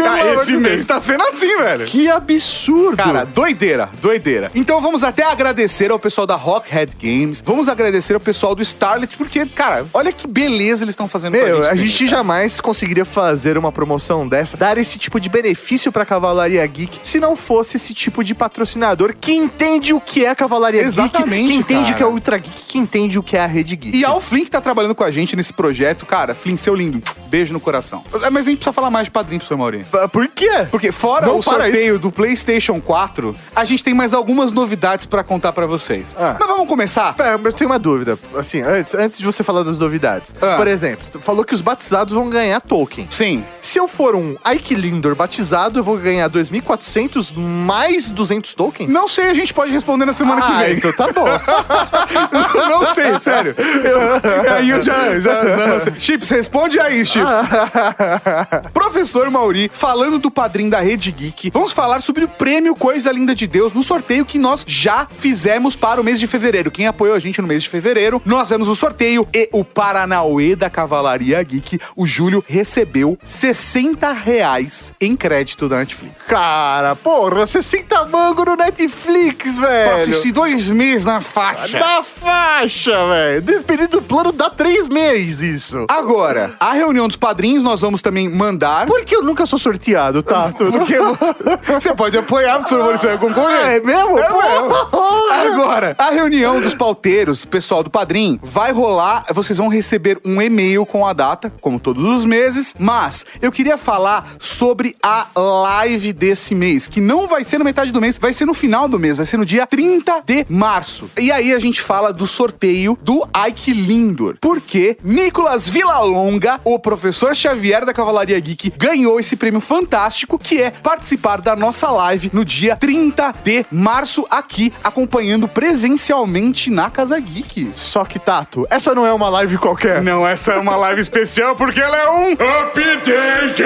Ah, 0.07 0.35
esse 0.35 0.57
mês 0.57 0.75
Deus. 0.77 0.87
tá 0.87 1.01
sendo 1.01 1.23
assim, 1.25 1.57
velho. 1.57 1.87
Que 1.87 2.11
absurdo. 2.11 2.97
Cara, 2.97 3.25
doideira, 3.25 3.89
doideira. 4.01 4.51
Então 4.55 4.81
vamos 4.81 5.03
até 5.03 5.23
agradecer 5.25 5.91
ao 5.91 5.99
pessoal 5.99 6.27
da 6.27 6.37
Rockhead 6.75 6.97
Games, 7.01 7.43
vamos 7.45 7.69
agradecer 7.69 8.15
ao 8.15 8.21
pessoal 8.21 8.55
do 8.55 8.63
Starlet, 8.63 9.17
porque, 9.17 9.47
cara, 9.47 9.87
olha 9.95 10.13
que 10.13 10.27
beleza 10.27 10.85
eles 10.85 10.95
estão 10.95 11.07
fazendo 11.09 11.33
Meu, 11.33 11.59
com 11.63 11.67
a 11.69 11.75
gente 11.75 12.07
jamais 12.07 12.61
conseguiria 12.61 13.05
fazer 13.05 13.57
uma 13.57 13.71
promoção 13.71 14.27
dessa, 14.27 14.57
dar 14.57 14.77
esse 14.77 14.99
tipo 14.99 15.21
de 15.21 15.29
benefício 15.29 15.93
pra 15.93 16.05
Cavalaria 16.05 16.67
Geek, 16.67 16.99
se 17.03 17.21
não 17.21 17.37
fosse 17.37 17.77
esse 17.77 17.95
tipo 17.95 18.25
de 18.25 18.35
patrocinador 18.35 19.15
que 19.21 19.33
entende 19.33 19.93
o 19.95 20.01
que 20.01 20.25
é 20.25 20.35
Cavalaria 20.35 20.83
Exatamente, 20.83 21.43
Geek, 21.43 21.49
que 21.49 21.55
entende 21.55 21.93
cara. 21.93 21.95
o 21.95 21.97
que 21.97 22.03
é 22.03 22.07
Ultra 22.07 22.39
Geek, 22.39 22.63
que 22.67 22.79
entende 22.79 23.19
o 23.19 23.23
que 23.23 23.37
é 23.37 23.41
a 23.41 23.47
Rede 23.47 23.77
Geek. 23.77 23.97
E 23.97 24.05
ao 24.05 24.21
Flynn 24.21 24.45
que 24.45 24.51
tá 24.51 24.61
trabalhando 24.61 24.95
com 24.95 25.05
a 25.05 25.11
gente 25.11 25.37
nesse 25.37 25.53
projeto, 25.53 26.05
cara, 26.05 26.35
Flynn, 26.35 26.57
seu 26.57 26.75
lindo, 26.75 27.01
beijo 27.29 27.53
no 27.53 27.61
coração. 27.61 28.03
É, 28.23 28.31
Mas 28.31 28.47
a 28.47 28.51
gente 28.51 28.59
precisa 28.59 28.73
falar 28.73 28.91
mais 28.91 29.05
de 29.07 29.11
padrinho, 29.11 29.39
professor 29.41 29.57
Maurinho. 29.57 29.85
P- 29.85 30.09
Por 30.09 30.29
quê? 30.29 30.67
Porque 30.71 30.91
fora 30.91 31.27
Não 31.27 31.39
o 31.39 31.43
para 31.43 31.65
sorteio 31.65 31.99
do 31.99 32.11
PlayStation 32.11 32.81
4, 32.81 33.35
a 33.55 33.65
gente 33.65 33.85
tem 33.85 33.95
mais 33.95 34.13
algumas 34.13 34.51
novidades 34.53 35.07
pra 35.07 35.23
contar 35.23 35.53
pra 35.53 35.67
vocês. 35.67 36.17
Ah. 36.19 36.37
Mas 36.39 36.49
vamos 36.49 36.64
começar? 36.67 37.15
Pera, 37.15 37.41
eu 37.43 37.53
tenho 37.53 37.71
uma 37.71 37.79
dúvida. 37.79 38.19
Assim, 38.37 38.61
antes, 38.63 38.95
antes 38.95 39.19
de 39.19 39.25
você 39.25 39.43
falar 39.43 39.63
das 39.63 39.77
novidades. 39.79 40.35
Ah. 40.41 40.57
Por 40.57 40.67
exemplo, 40.69 41.05
você 41.11 41.19
falou 41.19 41.45
que 41.45 41.55
os 41.55 41.61
batizados 41.61 42.15
vão 42.15 42.29
ganhar 42.31 42.61
token. 42.61 43.07
Sim. 43.11 43.45
Se 43.61 43.79
eu 43.79 43.87
for 43.89 44.15
um 44.15 44.37
Ike 44.55 44.75
Lindor 44.75 45.15
batizado, 45.15 45.79
eu 45.81 45.85
vou 45.85 45.97
ganhar 45.99 46.29
2.400 46.31 47.33
mais 47.37 48.09
200 48.11 48.55
tokens? 48.55 48.93
Não 48.93 49.07
sei, 49.09 49.27
a 49.31 49.35
gente 49.35 49.53
pode 49.55 49.73
responder 49.73 50.05
na 50.05 50.13
semana 50.13 50.41
que 50.41 50.53
Ah, 50.53 50.59
vem. 50.65 50.75
então 50.77 50.93
tá 50.93 51.09
bom. 51.13 51.25
não 52.69 52.95
sei, 52.95 53.19
sério. 53.21 53.55
Eu- 53.59 54.53
aí 54.55 54.71
eu 54.71 54.81
já, 54.83 55.19
já 55.21 55.43
não 55.67 55.81
sei. 55.81 55.93
Chips, 55.99 56.31
responde 56.31 56.79
aí, 56.81 57.05
Chips. 57.05 57.25
Professor 58.73 59.31
Mauri, 59.31 59.71
falando 59.73 60.19
do 60.19 60.31
padrinho 60.31 60.71
da 60.71 60.81
Rede 60.81 61.11
Geek, 61.11 61.51
vamos 61.51 61.73
falar 61.73 62.01
sobre 62.03 62.25
o 62.25 62.29
prêmio 62.29 62.75
Coisa 62.75 63.11
Linda 63.13 63.35
de 63.35 63.47
Deus 63.47 63.73
no 63.73 63.83
sorteio 63.83 64.25
que 64.25 64.39
nós 64.39 64.65
já 64.67 65.07
fizemos 65.19 65.77
para 65.77 66.01
o 66.01 66.05
mês 66.05 66.19
de 66.21 66.27
fevereiro. 66.27 66.54
Quem 66.63 66.87
apoiou 66.87 67.17
a 67.17 67.19
gente 67.19 67.43
no 67.43 67.49
mês 67.49 67.65
de 67.65 67.69
fevereiro, 67.69 68.23
nós 68.25 68.49
vemos 68.49 68.69
o 68.69 68.77
sorteio 68.77 69.27
e 69.35 69.49
o 69.53 69.65
Paranauê 69.65 70.55
da 70.55 70.71
Cavalaria 70.71 71.43
Geek, 71.43 71.81
o 71.97 72.07
Júlio, 72.07 72.45
recebeu 72.47 73.19
60 73.23 74.13
reais 74.13 74.93
em 75.01 75.17
crédito 75.17 75.69
da 75.69 75.79
Netflix. 75.79 76.27
Cara, 76.27 76.95
porra, 76.95 77.45
60 77.45 78.05
mango 78.07 78.45
no 78.45 78.55
Netflix, 78.55 79.59
velho. 79.59 79.97
Assisti 79.97 80.31
dois 80.31 80.71
meses 80.71 81.05
na 81.05 81.21
faixa. 81.21 81.79
Da 81.79 82.03
faixa, 82.03 82.93
velho. 83.09 83.43
Dependendo 83.43 84.01
do 84.01 84.03
plano, 84.03 84.31
dá 84.31 84.49
três 84.49 84.87
meses 84.87 85.41
isso. 85.41 85.87
Agora, 85.89 86.55
a 86.61 86.73
reunião 86.73 87.09
dos 87.09 87.17
padrinhos 87.17 87.63
nós 87.63 87.81
vamos 87.81 88.01
também 88.01 88.29
mandar. 88.29 88.87
Por 88.87 89.05
que 89.05 89.17
eu 89.17 89.23
nunca 89.23 89.45
sou 89.47 89.59
sorteado, 89.59 90.23
tá? 90.23 90.53
Porque 90.57 90.95
você 91.73 91.95
pode 91.95 92.17
apoiar, 92.17 92.59
você 92.59 93.07
vai 93.09 93.19
concorrer. 93.19 93.67
É 93.67 93.81
mesmo? 93.81 94.19
É 94.19 94.29
mesmo. 94.31 94.75
Agora, 95.55 95.95
a 95.99 96.11
reunião 96.11 96.44
dos 96.45 96.75
pauteiros, 96.75 97.43
pessoal 97.43 97.83
do 97.83 97.89
Padrim, 97.89 98.39
vai 98.43 98.71
rolar. 98.71 99.25
Vocês 99.33 99.57
vão 99.57 99.69
receber 99.69 100.21
um 100.23 100.43
e-mail 100.43 100.85
com 100.85 101.07
a 101.07 101.15
data, 101.15 101.51
como 101.59 101.81
todos 101.81 102.05
os 102.05 102.27
meses. 102.27 102.75
Mas 102.79 103.25
eu 103.41 103.51
queria 103.51 103.79
falar 103.79 104.29
sobre 104.39 104.95
a 105.03 105.27
live 105.35 106.13
desse 106.13 106.55
mês, 106.55 106.87
que 106.87 107.01
não 107.01 107.27
vai 107.27 107.45
ser 107.45 107.57
na 107.57 107.65
metade 107.65 107.91
do 107.91 108.01
mês, 108.01 108.19
vai 108.19 108.35
ser 108.35 108.45
no 108.45 108.53
final 108.53 108.87
do 108.87 108.99
mês, 108.99 109.17
vai 109.17 109.25
ser 109.25 109.39
no 109.39 109.45
dia 109.47 109.67
30 109.67 110.23
de 110.27 110.45
março. 110.47 111.11
E 111.19 111.33
aí 111.33 111.51
a 111.51 111.59
gente 111.59 111.81
fala 111.81 112.13
do 112.13 112.27
sorteio 112.27 112.99
do 113.03 113.27
Ike 113.49 113.73
Lindor. 113.73 114.37
Porque 114.39 114.99
Nicolas 115.03 115.67
Villalonga, 115.67 116.61
o 116.63 116.79
professor 116.79 117.35
Xavier 117.35 117.87
da 117.87 117.95
Cavalaria 117.95 118.39
Geek, 118.39 118.71
ganhou 118.77 119.19
esse 119.19 119.35
prêmio 119.35 119.61
fantástico, 119.61 120.39
que 120.39 120.61
é 120.61 120.71
participar 120.71 121.41
da 121.41 121.57
nossa 121.57 121.91
live 121.91 122.31
no 122.35 122.45
dia 122.45 122.77
30 122.77 123.35
de 123.43 123.65
março, 123.73 124.27
aqui, 124.31 124.71
acompanhando 124.85 125.49
presencialmente 125.49 126.34
na 126.71 126.91
Casa 126.91 127.19
Geek. 127.19 127.71
Só 127.75 128.05
que, 128.05 128.19
Tato, 128.19 128.67
essa 128.69 128.95
não 128.95 129.07
é 129.07 129.13
uma 129.13 129.29
live 129.29 129.57
qualquer. 129.57 130.03
Não, 130.03 130.27
essa 130.27 130.53
é 130.55 130.59
uma 130.59 130.75
live 130.77 131.01
especial 131.01 131.55
porque 131.55 131.81
ela 131.81 131.97
é 131.97 132.11
um 132.11 132.33
update. 132.33 133.63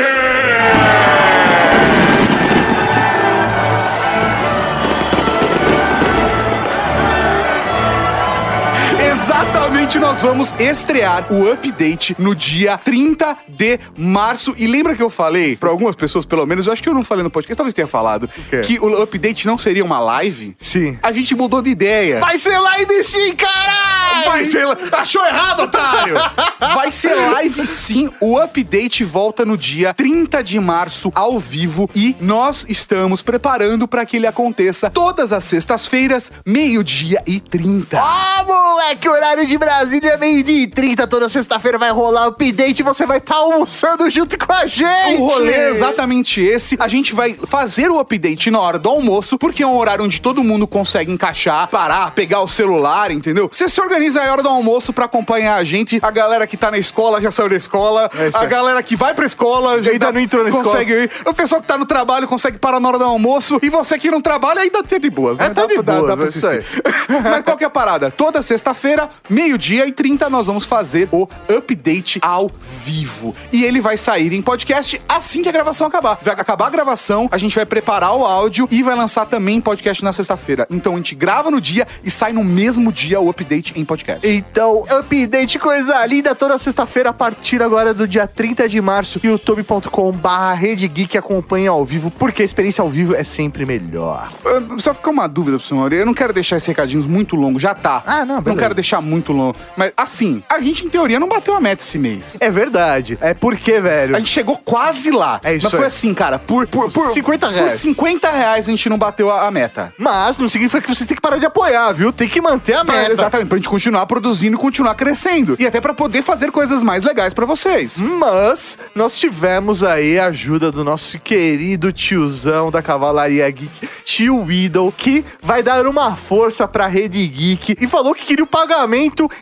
Exatamente, 9.41 10.01
nós 10.01 10.21
vamos 10.21 10.53
estrear 10.59 11.33
o 11.33 11.49
update 11.49 12.17
no 12.19 12.35
dia 12.35 12.77
30 12.77 13.37
de 13.49 13.79
março. 13.97 14.53
E 14.59 14.67
lembra 14.67 14.97
que 14.97 15.03
eu 15.03 15.09
falei, 15.09 15.57
pra 15.57 15.71
algumas 15.71 15.95
pessoas 15.95 16.27
pelo 16.27 16.45
menos, 16.45 16.67
eu 16.67 16.73
acho 16.73 16.83
que 16.83 16.89
eu 16.89 16.95
não 16.95 17.05
falei 17.05 17.23
no 17.23 17.31
podcast, 17.31 17.57
talvez 17.57 17.73
tenha 17.73 17.87
falado, 17.87 18.29
quê? 18.51 18.63
que 18.63 18.81
o 18.81 19.01
update 19.01 19.47
não 19.47 19.57
seria 19.57 19.85
uma 19.85 20.01
live? 20.01 20.57
Sim. 20.59 20.99
A 21.01 21.13
gente 21.13 21.37
mudou 21.37 21.63
de 21.63 21.71
ideia. 21.71 22.19
Vai 22.19 22.37
ser 22.37 22.59
live 22.59 23.05
sim, 23.05 23.37
caralho! 23.37 24.25
Vai 24.25 24.45
ser. 24.45 24.67
Achou 24.93 25.25
errado, 25.25 25.63
otário! 25.63 26.17
Vai 26.59 26.91
ser 26.91 27.15
live 27.15 27.65
sim. 27.65 28.11
O 28.21 28.39
update 28.39 29.05
volta 29.05 29.45
no 29.45 29.57
dia 29.57 29.95
30 29.95 30.43
de 30.43 30.59
março, 30.59 31.13
ao 31.15 31.39
vivo. 31.39 31.89
E 31.95 32.17
nós 32.21 32.67
estamos 32.69 33.23
preparando 33.23 33.87
para 33.87 34.05
que 34.05 34.17
ele 34.17 34.27
aconteça 34.27 34.91
todas 34.91 35.33
as 35.33 35.45
sextas-feiras, 35.45 36.33
meio-dia 36.45 37.23
e 37.27 37.39
30. 37.39 38.01
Ó, 38.01 38.45
moleque, 38.45 39.09
horário 39.29 39.47
de 39.47 39.59
Brasília 39.59 40.17
meio-dia 40.17 40.63
e 40.63 40.67
30, 40.67 41.07
toda 41.07 41.29
sexta-feira 41.29 41.77
vai 41.77 41.91
rolar 41.91 42.27
o 42.27 42.31
update 42.31 42.81
e 42.81 42.83
você 42.83 43.05
vai 43.05 43.19
estar 43.19 43.35
almoçando 43.37 44.09
junto 44.09 44.39
com 44.39 44.51
a 44.51 44.67
gente. 44.67 45.21
O 45.21 45.27
rolê 45.27 45.53
é 45.53 45.69
exatamente 45.69 46.41
esse. 46.41 46.79
A 46.81 46.89
gente 46.89 47.15
vai 47.15 47.39
fazer 47.47 47.91
o 47.91 47.99
update 47.99 48.51
na 48.51 48.59
hora 48.59 48.79
do 48.79 48.89
almoço, 48.89 49.37
porque 49.37 49.63
é 49.63 49.67
um 49.67 49.77
horário 49.77 50.03
onde 50.03 50.19
todo 50.19 50.43
mundo 50.43 50.67
consegue 50.67 51.13
encaixar, 51.13 51.69
parar, 51.69 52.13
pegar 52.13 52.41
o 52.41 52.49
celular, 52.49 53.11
entendeu? 53.11 53.51
Você 53.53 53.69
se 53.69 53.79
organiza 53.81 54.23
a 54.23 54.33
hora 54.33 54.43
do 54.43 54.49
almoço 54.49 54.95
pra 54.95 55.05
acompanhar 55.05 55.57
a 55.57 55.65
gente. 55.65 55.99
A 56.01 56.11
galera 56.11 56.47
que 56.47 56.57
tá 56.57 56.71
na 56.71 56.79
escola 56.79 57.21
já 57.21 57.31
saiu 57.31 57.51
da 57.51 57.57
escola. 57.57 58.11
É 58.15 58.31
a 58.33 58.47
galera 58.47 58.83
que 58.83 58.97
vai 58.97 59.13
pra 59.13 59.27
escola 59.27 59.83
já 59.83 59.91
Ainda 59.91 60.11
não 60.11 60.21
entrou 60.21 60.43
na 60.43 60.51
consegue 60.51 60.93
ir. 60.93 61.11
O 61.27 61.35
pessoal 61.35 61.61
que 61.61 61.69
tá 61.69 61.77
no 61.77 61.85
trabalho 61.85 62.27
consegue 62.27 62.57
parar 62.57 62.81
na 62.81 62.89
hora 62.89 62.99
do 62.99 63.05
almoço. 63.05 63.59
E 63.63 63.69
você 63.69 63.99
que 63.99 64.11
não 64.11 64.23
trabalha 64.23 64.63
ainda 64.63 64.83
tá 64.83 64.97
de 64.97 65.11
boas, 65.11 65.37
né? 65.37 65.47
É, 65.47 65.51
tá 65.51 65.67
de 65.67 65.83
pra- 65.83 66.01
boas, 66.01 66.35
pra 66.35 66.51
é 66.51 66.55
aí. 66.55 66.65
Mas 67.23 67.45
qual 67.45 67.59
que 67.59 67.65
é 67.65 67.67
a 67.67 67.71
parada? 67.71 68.11
Toda 68.11 68.41
sexta-feira, 68.41 69.11
meio-dia 69.29 69.87
e 69.87 69.93
30, 69.93 70.29
nós 70.31 70.47
vamos 70.47 70.65
fazer 70.65 71.09
o 71.13 71.29
update 71.49 72.19
ao 72.23 72.51
vivo. 72.85 73.35
E 73.53 73.65
ele 73.65 73.81
vai 73.81 73.97
sair 73.97 74.33
em 74.33 74.43
podcast 74.43 75.01
assim 75.09 75.43
que 75.43 75.49
a 75.49 75.53
gravação 75.53 75.87
acabar. 75.87 76.19
Vai 76.23 76.35
acabar 76.35 76.67
a 76.67 76.71
gravação, 76.71 77.29
a 77.31 77.39
gente 77.39 77.55
vai 77.55 77.67
preparar 77.67 78.15
o 78.17 78.25
áudio 78.25 78.69
e 78.71 78.83
vai 78.83 78.95
lançar 78.97 79.27
também 79.27 79.57
em 79.57 79.61
podcast 79.61 80.03
na 80.05 80.13
sexta-feira. 80.13 80.67
Então 80.71 80.95
a 80.95 80.97
gente 80.97 81.15
grava 81.15 81.51
no 81.51 81.61
dia 81.61 81.87
e 82.05 82.11
sai 82.11 82.33
no 82.33 82.45
mesmo 82.45 82.93
dia 82.93 83.21
o 83.21 83.29
update 83.31 83.79
em 83.79 83.85
podcast. 83.85 84.27
Então, 84.27 84.85
update 84.89 85.59
coisa 85.59 86.05
linda 86.07 86.35
toda 86.35 86.59
sexta-feira 86.59 87.11
a 87.11 87.13
partir 87.13 87.63
agora 87.63 87.93
do 87.95 88.07
dia 88.07 88.27
30 88.27 88.69
de 88.69 88.81
março, 88.81 89.21
youtube.com 89.23 90.13
barra 90.13 90.55
Rede 90.55 90.87
Geek 90.89 91.17
acompanha 91.19 91.71
ao 91.71 91.85
vivo, 91.85 92.11
porque 92.11 92.43
a 92.43 92.45
experiência 92.45 92.83
ao 92.83 92.91
vivo 92.91 93.15
é 93.15 93.25
sempre 93.25 93.65
melhor. 93.67 94.31
Ah, 94.45 94.79
Só 94.79 94.93
fica 94.95 95.11
uma 95.11 95.27
dúvida 95.27 95.59
pro 95.59 95.67
senhor. 95.67 95.93
Eu 95.93 96.07
não 96.07 96.15
quero 96.15 96.33
deixar 96.33 96.57
esses 96.57 96.67
recadinhos 96.67 97.07
muito 97.07 97.37
longos, 97.37 97.63
já 97.63 97.75
tá. 97.75 98.03
Ah, 98.07 98.25
não, 98.25 98.37
Não 98.37 98.43
beleza. 98.43 98.61
quero 98.63 98.75
deixar 98.75 99.01
muito 99.09 99.33
longo. 99.33 99.57
Mas 99.77 99.93
assim, 99.97 100.43
a 100.49 100.61
gente 100.61 100.85
em 100.85 100.89
teoria 100.89 101.19
não 101.19 101.29
bateu 101.29 101.55
a 101.55 101.61
meta 101.61 101.83
esse 101.83 101.99
mês. 101.99 102.37
É 102.41 102.51
verdade. 102.51 103.19
É 103.21 103.35
porque, 103.35 103.81
velho. 103.81 104.15
A 104.15 104.19
gente 104.19 104.31
chegou 104.31 104.57
quase 104.59 105.11
lá. 105.11 105.41
É 105.43 105.55
isso 105.55 105.65
Mas 105.65 105.71
foi 105.73 105.81
aí. 105.81 105.87
assim, 105.87 106.15
cara, 106.15 106.39
por, 106.39 106.67
por, 106.69 106.91
por 106.93 107.11
50 107.13 107.49
reais. 107.49 107.73
Por 107.75 107.79
50 107.81 108.31
reais 108.31 108.67
a 108.67 108.71
gente 108.71 108.89
não 108.89 108.99
bateu 108.99 109.31
a, 109.31 109.47
a 109.47 109.51
meta. 109.51 109.93
Mas 109.99 110.39
não 110.39 110.49
significa 110.49 110.81
que 110.83 110.95
você 110.95 111.05
tem 111.07 111.15
que 111.17 111.21
parar 111.23 111.39
de 111.39 111.47
apoiar, 111.47 111.93
viu? 111.93 112.13
Tem 112.13 112.29
que 112.29 112.41
manter 112.41 112.75
a 112.75 112.85
Pra- 112.85 112.95
meta. 112.97 113.13
exatamente, 113.13 113.49
pra 113.49 113.57
gente 113.59 113.69
continuar 113.69 114.07
produzindo 114.07 114.57
e 114.57 114.61
continuar 114.61 114.95
crescendo. 114.95 115.57
E 115.59 115.67
até 115.67 115.81
pra 115.81 115.95
poder 115.95 116.23
fazer 116.23 116.51
coisas 116.51 116.83
mais 116.83 117.05
legais 117.05 117.33
pra 117.35 117.47
vocês. 117.47 117.99
Mas 118.01 118.79
nós 118.95 119.19
tivemos 119.19 119.83
aí 119.83 120.19
a 120.19 120.27
ajuda 120.27 120.71
do 120.71 120.85
nosso 120.85 121.19
querido 121.19 121.93
tiozão 121.93 122.71
da 122.71 122.83
Cavalaria 122.83 123.49
Geek, 123.51 123.89
tio 124.05 124.43
Widow, 124.45 124.93
que 124.93 125.25
vai 125.41 125.63
dar 125.63 125.87
uma 125.87 126.17
força 126.17 126.67
pra 126.67 126.87
Rede 126.87 127.27
Geek 127.27 127.77
e 127.81 127.87
falou 127.89 128.15
que 128.15 128.25
queria 128.27 128.45
o 128.45 128.47
pagamento 128.47 128.88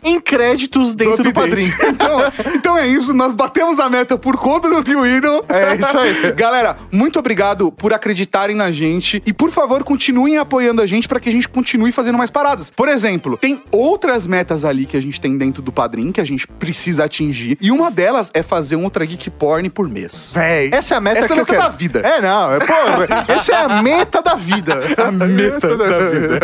em 0.03 0.19
créditos 0.19 0.93
dentro 0.93 1.23
do, 1.23 1.29
update. 1.29 1.49
padrinho. 1.49 1.77
Então, 1.97 2.19
então 2.53 2.77
é 2.77 2.87
isso, 2.87 3.13
nós 3.13 3.33
batemos 3.33 3.79
a 3.79 3.89
meta 3.89 4.17
por 4.17 4.37
conta 4.37 4.69
do 4.69 4.83
tio 4.83 5.05
Idol. 5.05 5.43
É 5.49 5.75
isso 5.75 5.97
aí. 5.97 6.31
Galera, 6.35 6.77
muito 6.91 7.17
obrigado 7.17 7.71
por 7.71 7.93
acreditarem 7.93 8.55
na 8.55 8.71
gente 8.71 9.21
e 9.25 9.33
por 9.33 9.49
favor 9.49 9.83
continuem 9.83 10.37
apoiando 10.37 10.81
a 10.81 10.85
gente 10.85 11.07
pra 11.07 11.19
que 11.19 11.29
a 11.29 11.31
gente 11.31 11.47
continue 11.49 11.91
fazendo 11.91 12.17
mais 12.17 12.29
paradas. 12.29 12.69
Por 12.69 12.87
exemplo, 12.87 13.37
tem 13.37 13.63
outras 13.71 14.27
metas 14.27 14.63
ali 14.63 14.85
que 14.85 14.95
a 14.95 15.01
gente 15.01 15.19
tem 15.19 15.37
dentro 15.37 15.61
do 15.61 15.71
padrinho 15.71 16.13
que 16.13 16.21
a 16.21 16.25
gente 16.25 16.47
precisa 16.47 17.05
atingir 17.05 17.57
e 17.59 17.71
uma 17.71 17.89
delas 17.89 18.31
é 18.33 18.43
fazer 18.43 18.75
um 18.75 18.83
Ultra 18.83 19.05
Geek 19.05 19.29
Porn 19.31 19.69
por 19.69 19.89
mês. 19.89 20.31
Véi, 20.33 20.69
essa 20.71 20.95
é 20.95 20.97
a 20.97 21.01
meta 21.01 21.19
Essa 21.19 21.27
que 21.27 21.33
é 21.33 21.35
a 21.35 21.45
meta 21.45 21.57
da 21.57 21.69
vida. 21.69 21.99
É, 21.99 22.21
não. 22.21 22.53
É, 22.53 22.59
porra, 22.59 23.25
essa 23.33 23.53
é 23.53 23.55
a 23.55 23.81
meta 23.81 24.21
da 24.21 24.35
vida. 24.35 24.79
A 24.97 25.11
meta 25.11 25.77
da 25.77 25.99
vida. 26.09 26.39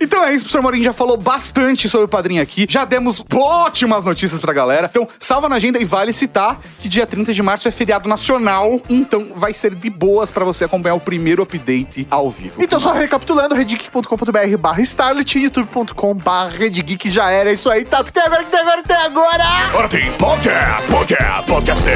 Então 0.00 0.24
é 0.24 0.34
isso, 0.34 0.44
professor 0.44 0.62
Morim 0.62 0.82
já 0.82 0.92
falou 0.92 1.16
bastante 1.16 1.88
sobre 1.88 2.06
o 2.06 2.08
padrinho 2.20 2.42
aqui. 2.42 2.66
Já 2.68 2.84
demos 2.84 3.24
ótimas 3.34 4.04
notícias 4.04 4.40
pra 4.40 4.52
galera. 4.52 4.88
Então, 4.90 5.08
salva 5.18 5.48
na 5.48 5.56
agenda 5.56 5.78
e 5.80 5.84
vale 5.84 6.12
citar 6.12 6.60
que 6.78 6.88
dia 6.88 7.06
30 7.06 7.32
de 7.32 7.42
março 7.42 7.66
é 7.66 7.70
feriado 7.70 8.08
nacional. 8.08 8.78
Então, 8.88 9.28
vai 9.34 9.54
ser 9.54 9.74
de 9.74 9.88
boas 9.88 10.30
pra 10.30 10.44
você 10.44 10.64
acompanhar 10.64 10.94
o 10.94 11.00
primeiro 11.00 11.42
update 11.42 12.06
ao 12.10 12.30
vivo. 12.30 12.62
Então, 12.62 12.78
só 12.78 12.92
recapitulando, 12.92 13.54
redgeek.com.br 13.54 14.56
barra 14.58 14.82
Starlet 14.82 15.38
youtube.com 15.38 16.14
barra 16.14 16.50
redgeek 16.50 17.10
já 17.10 17.30
era 17.30 17.50
isso 17.50 17.70
aí, 17.70 17.84
tá? 17.84 18.04
Tem 18.04 18.22
agora, 18.22 18.44
tem 18.44 18.60
agora, 18.60 18.82
tem 18.82 18.96
agora? 18.96 19.44
Agora 19.68 19.88
tem 19.88 20.12
podcast, 20.12 20.86
podcast, 20.90 21.46
podcast. 21.46 21.86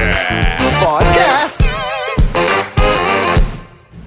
Podcast! 0.81 2.24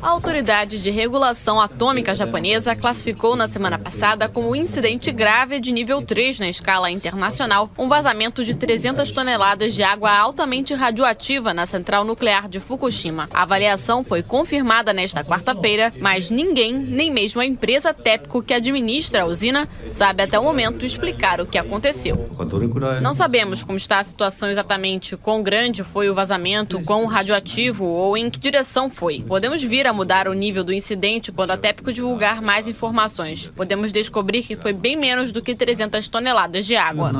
A 0.08 0.12
Autoridade 0.12 0.82
de 0.82 0.90
Regulação 0.90 1.60
Atômica 1.60 2.16
Japonesa 2.16 2.74
classificou 2.74 3.36
na 3.36 3.46
semana 3.46 3.78
passada 3.78 4.30
como 4.30 4.56
incidente 4.56 5.12
grave 5.12 5.60
de 5.60 5.70
nível 5.70 6.02
3 6.02 6.40
na 6.40 6.48
escala 6.48 6.90
internacional 6.90 7.70
um 7.78 7.90
vazamento 7.90 8.42
de 8.46 8.56
300 8.56 9.12
toneladas 9.12 9.76
de 9.76 9.84
água 9.84 10.18
altamente 10.18 10.74
radioativa 10.74 11.54
na 11.54 11.66
central 11.66 12.06
nuclear 12.06 12.48
de 12.48 12.58
Fukushima. 12.62 13.28
A 13.34 13.44
avaliação 13.44 14.02
foi 14.02 14.24
confirmada 14.24 14.94
nesta 14.94 15.26
quarta-feira, 15.26 15.94
mas 16.00 16.32
ninguém, 16.32 16.74
nem 16.74 17.12
mesmo 17.12 17.42
a 17.42 17.46
empresa 17.46 17.94
TEPCO 17.94 18.42
que 18.42 18.54
administra 18.54 19.24
a 19.24 19.26
usina, 19.26 19.68
sabe 19.92 20.24
até 20.24 20.40
o 20.40 20.44
momento 20.44 20.86
explicar 20.86 21.42
o 21.42 21.46
que 21.46 21.58
aconteceu. 21.58 22.30
Não 23.02 23.14
sabemos 23.14 23.62
como 23.62 23.78
está 23.78 24.00
a 24.00 24.06
situação 24.06 24.50
exatamente, 24.50 25.18
quão 25.18 25.44
grande 25.44 25.84
foi 25.84 26.10
o 26.10 26.16
vazamento, 26.16 26.82
quão 26.84 27.06
radioativo 27.08 27.84
ou 27.84 28.16
em 28.16 28.30
que 28.30 28.40
direção 28.40 28.90
foi. 28.90 29.22
Podemos 29.22 29.62
vir 29.62 29.86
a 29.86 29.97
mudar 29.98 30.28
o 30.28 30.34
nível 30.34 30.64
do 30.64 30.72
incidente 30.72 31.32
quando 31.32 31.50
a 31.50 31.58
TEPCO 31.58 31.92
divulgar 31.92 32.40
mais 32.40 32.68
informações. 32.68 33.52
Podemos 33.56 33.92
descobrir 33.92 34.44
que 34.44 34.56
foi 34.56 34.72
bem 34.72 34.96
menos 34.96 35.32
do 35.32 35.42
que 35.42 35.56
300 35.56 36.08
toneladas 36.08 36.68
de 36.68 36.76
água. 36.76 37.12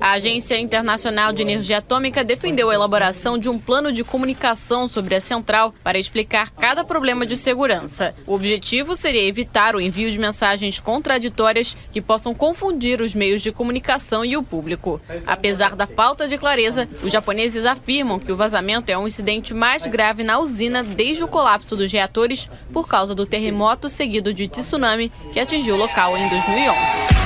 A 0.00 0.12
Agência 0.12 0.58
Internacional 0.60 1.32
de 1.32 1.42
Energia 1.42 1.78
Atômica 1.78 2.22
defendeu 2.22 2.70
a 2.70 2.74
elaboração 2.74 3.36
de 3.36 3.48
um 3.48 3.58
plano 3.58 3.90
de 3.90 4.04
comunicação 4.04 4.86
sobre 4.86 5.16
a 5.16 5.20
central 5.20 5.74
para 5.82 5.98
explicar 5.98 6.50
cada 6.50 6.84
problema 6.84 7.26
de 7.26 7.36
segurança. 7.36 8.14
O 8.24 8.34
objetivo 8.34 8.94
seria 8.94 9.26
evitar 9.26 9.74
o 9.74 9.80
envio 9.80 10.12
de 10.12 10.18
mensagens 10.18 10.78
contraditórias 10.78 11.76
que 11.90 12.00
possam 12.00 12.32
confundir 12.32 13.00
os 13.00 13.16
meios 13.16 13.42
de 13.42 13.50
comunicação 13.50 14.24
e 14.24 14.36
o 14.36 14.44
público. 14.44 15.00
Apesar 15.26 15.74
da 15.74 15.88
falta 15.88 16.28
de 16.28 16.38
clareza, 16.38 16.88
os 17.02 17.10
japoneses 17.10 17.64
afirmam 17.64 18.20
que 18.20 18.30
o 18.30 18.36
vazamento 18.36 18.92
é 18.92 18.96
um 18.96 19.08
incidente 19.08 19.52
mais 19.52 19.88
grave 19.88 20.22
na 20.22 20.38
usina 20.38 20.84
desde 20.84 21.24
o 21.24 21.28
colapso 21.28 21.69
dos 21.76 21.92
reatores 21.92 22.48
por 22.72 22.86
causa 22.86 23.14
do 23.14 23.26
terremoto 23.26 23.88
seguido 23.88 24.32
de 24.32 24.48
tsunami 24.48 25.10
que 25.32 25.40
atingiu 25.40 25.74
o 25.74 25.78
local 25.78 26.16
em 26.16 26.28
2011. 26.28 27.20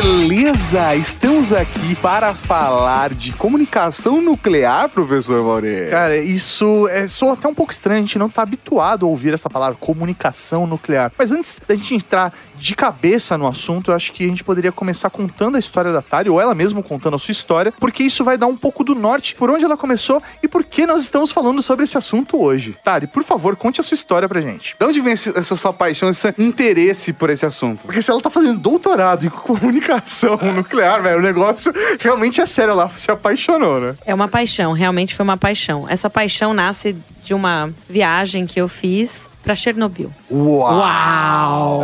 Beleza, 0.00 0.94
estamos 0.94 1.52
aqui 1.52 1.96
para 1.96 2.32
falar 2.32 3.12
de 3.12 3.32
comunicação 3.32 4.22
nuclear, 4.22 4.88
professor 4.88 5.42
Maurê. 5.42 5.90
Cara, 5.90 6.16
isso 6.16 6.86
é 6.86 7.08
só 7.08 7.32
até 7.32 7.48
um 7.48 7.54
pouco 7.54 7.72
estranho, 7.72 7.98
a 7.98 8.02
gente 8.02 8.18
não 8.18 8.30
tá 8.30 8.42
habituado 8.42 9.04
a 9.04 9.08
ouvir 9.08 9.34
essa 9.34 9.50
palavra 9.50 9.76
comunicação 9.80 10.68
nuclear. 10.68 11.10
Mas 11.18 11.32
antes 11.32 11.60
da 11.66 11.74
gente 11.74 11.96
entrar 11.96 12.32
de 12.58 12.74
cabeça 12.74 13.38
no 13.38 13.46
assunto, 13.46 13.90
eu 13.90 13.94
acho 13.94 14.12
que 14.12 14.24
a 14.24 14.28
gente 14.28 14.42
poderia 14.44 14.72
começar 14.72 15.08
contando 15.10 15.56
a 15.56 15.58
história 15.58 15.92
da 15.92 16.02
Tari, 16.02 16.28
ou 16.28 16.40
ela 16.40 16.54
mesma 16.54 16.82
contando 16.82 17.14
a 17.14 17.18
sua 17.18 17.32
história, 17.32 17.72
porque 17.78 18.02
isso 18.02 18.24
vai 18.24 18.36
dar 18.36 18.46
um 18.46 18.56
pouco 18.56 18.82
do 18.84 18.94
norte, 18.94 19.34
por 19.34 19.50
onde 19.50 19.64
ela 19.64 19.76
começou 19.76 20.22
e 20.42 20.48
por 20.48 20.64
que 20.64 20.86
nós 20.86 21.02
estamos 21.02 21.30
falando 21.30 21.62
sobre 21.62 21.84
esse 21.84 21.96
assunto 21.96 22.40
hoje. 22.40 22.76
Tari, 22.84 23.06
por 23.06 23.22
favor, 23.24 23.56
conte 23.56 23.80
a 23.80 23.84
sua 23.84 23.94
história 23.94 24.28
pra 24.28 24.40
gente. 24.40 24.74
De 24.78 24.86
onde 24.86 25.00
vem 25.00 25.12
esse- 25.14 25.36
essa 25.38 25.56
sua 25.56 25.72
paixão, 25.72 26.08
esse 26.10 26.34
interesse 26.38 27.12
por 27.12 27.30
esse 27.30 27.46
assunto? 27.46 27.80
Porque 27.84 28.02
se 28.02 28.10
ela 28.10 28.20
tá 28.20 28.30
fazendo 28.30 28.58
doutorado 28.58 29.26
em 29.26 29.30
comunicação 29.30 30.36
nuclear, 30.54 31.02
velho, 31.02 31.18
o 31.18 31.22
negócio 31.22 31.72
realmente 32.00 32.40
é 32.40 32.46
sério, 32.46 32.72
ela 32.72 32.90
se 32.96 33.10
apaixonou, 33.10 33.80
né? 33.80 33.94
É 34.04 34.14
uma 34.14 34.28
paixão, 34.28 34.72
realmente 34.72 35.14
foi 35.14 35.24
uma 35.24 35.36
paixão. 35.36 35.86
Essa 35.88 36.08
paixão 36.10 36.52
nasce 36.54 36.96
de 37.22 37.34
uma 37.34 37.70
viagem 37.88 38.46
que 38.46 38.60
eu 38.60 38.68
fiz 38.68 39.28
pra 39.48 39.54
Chernobyl. 39.54 40.12
Uau! 40.30 41.82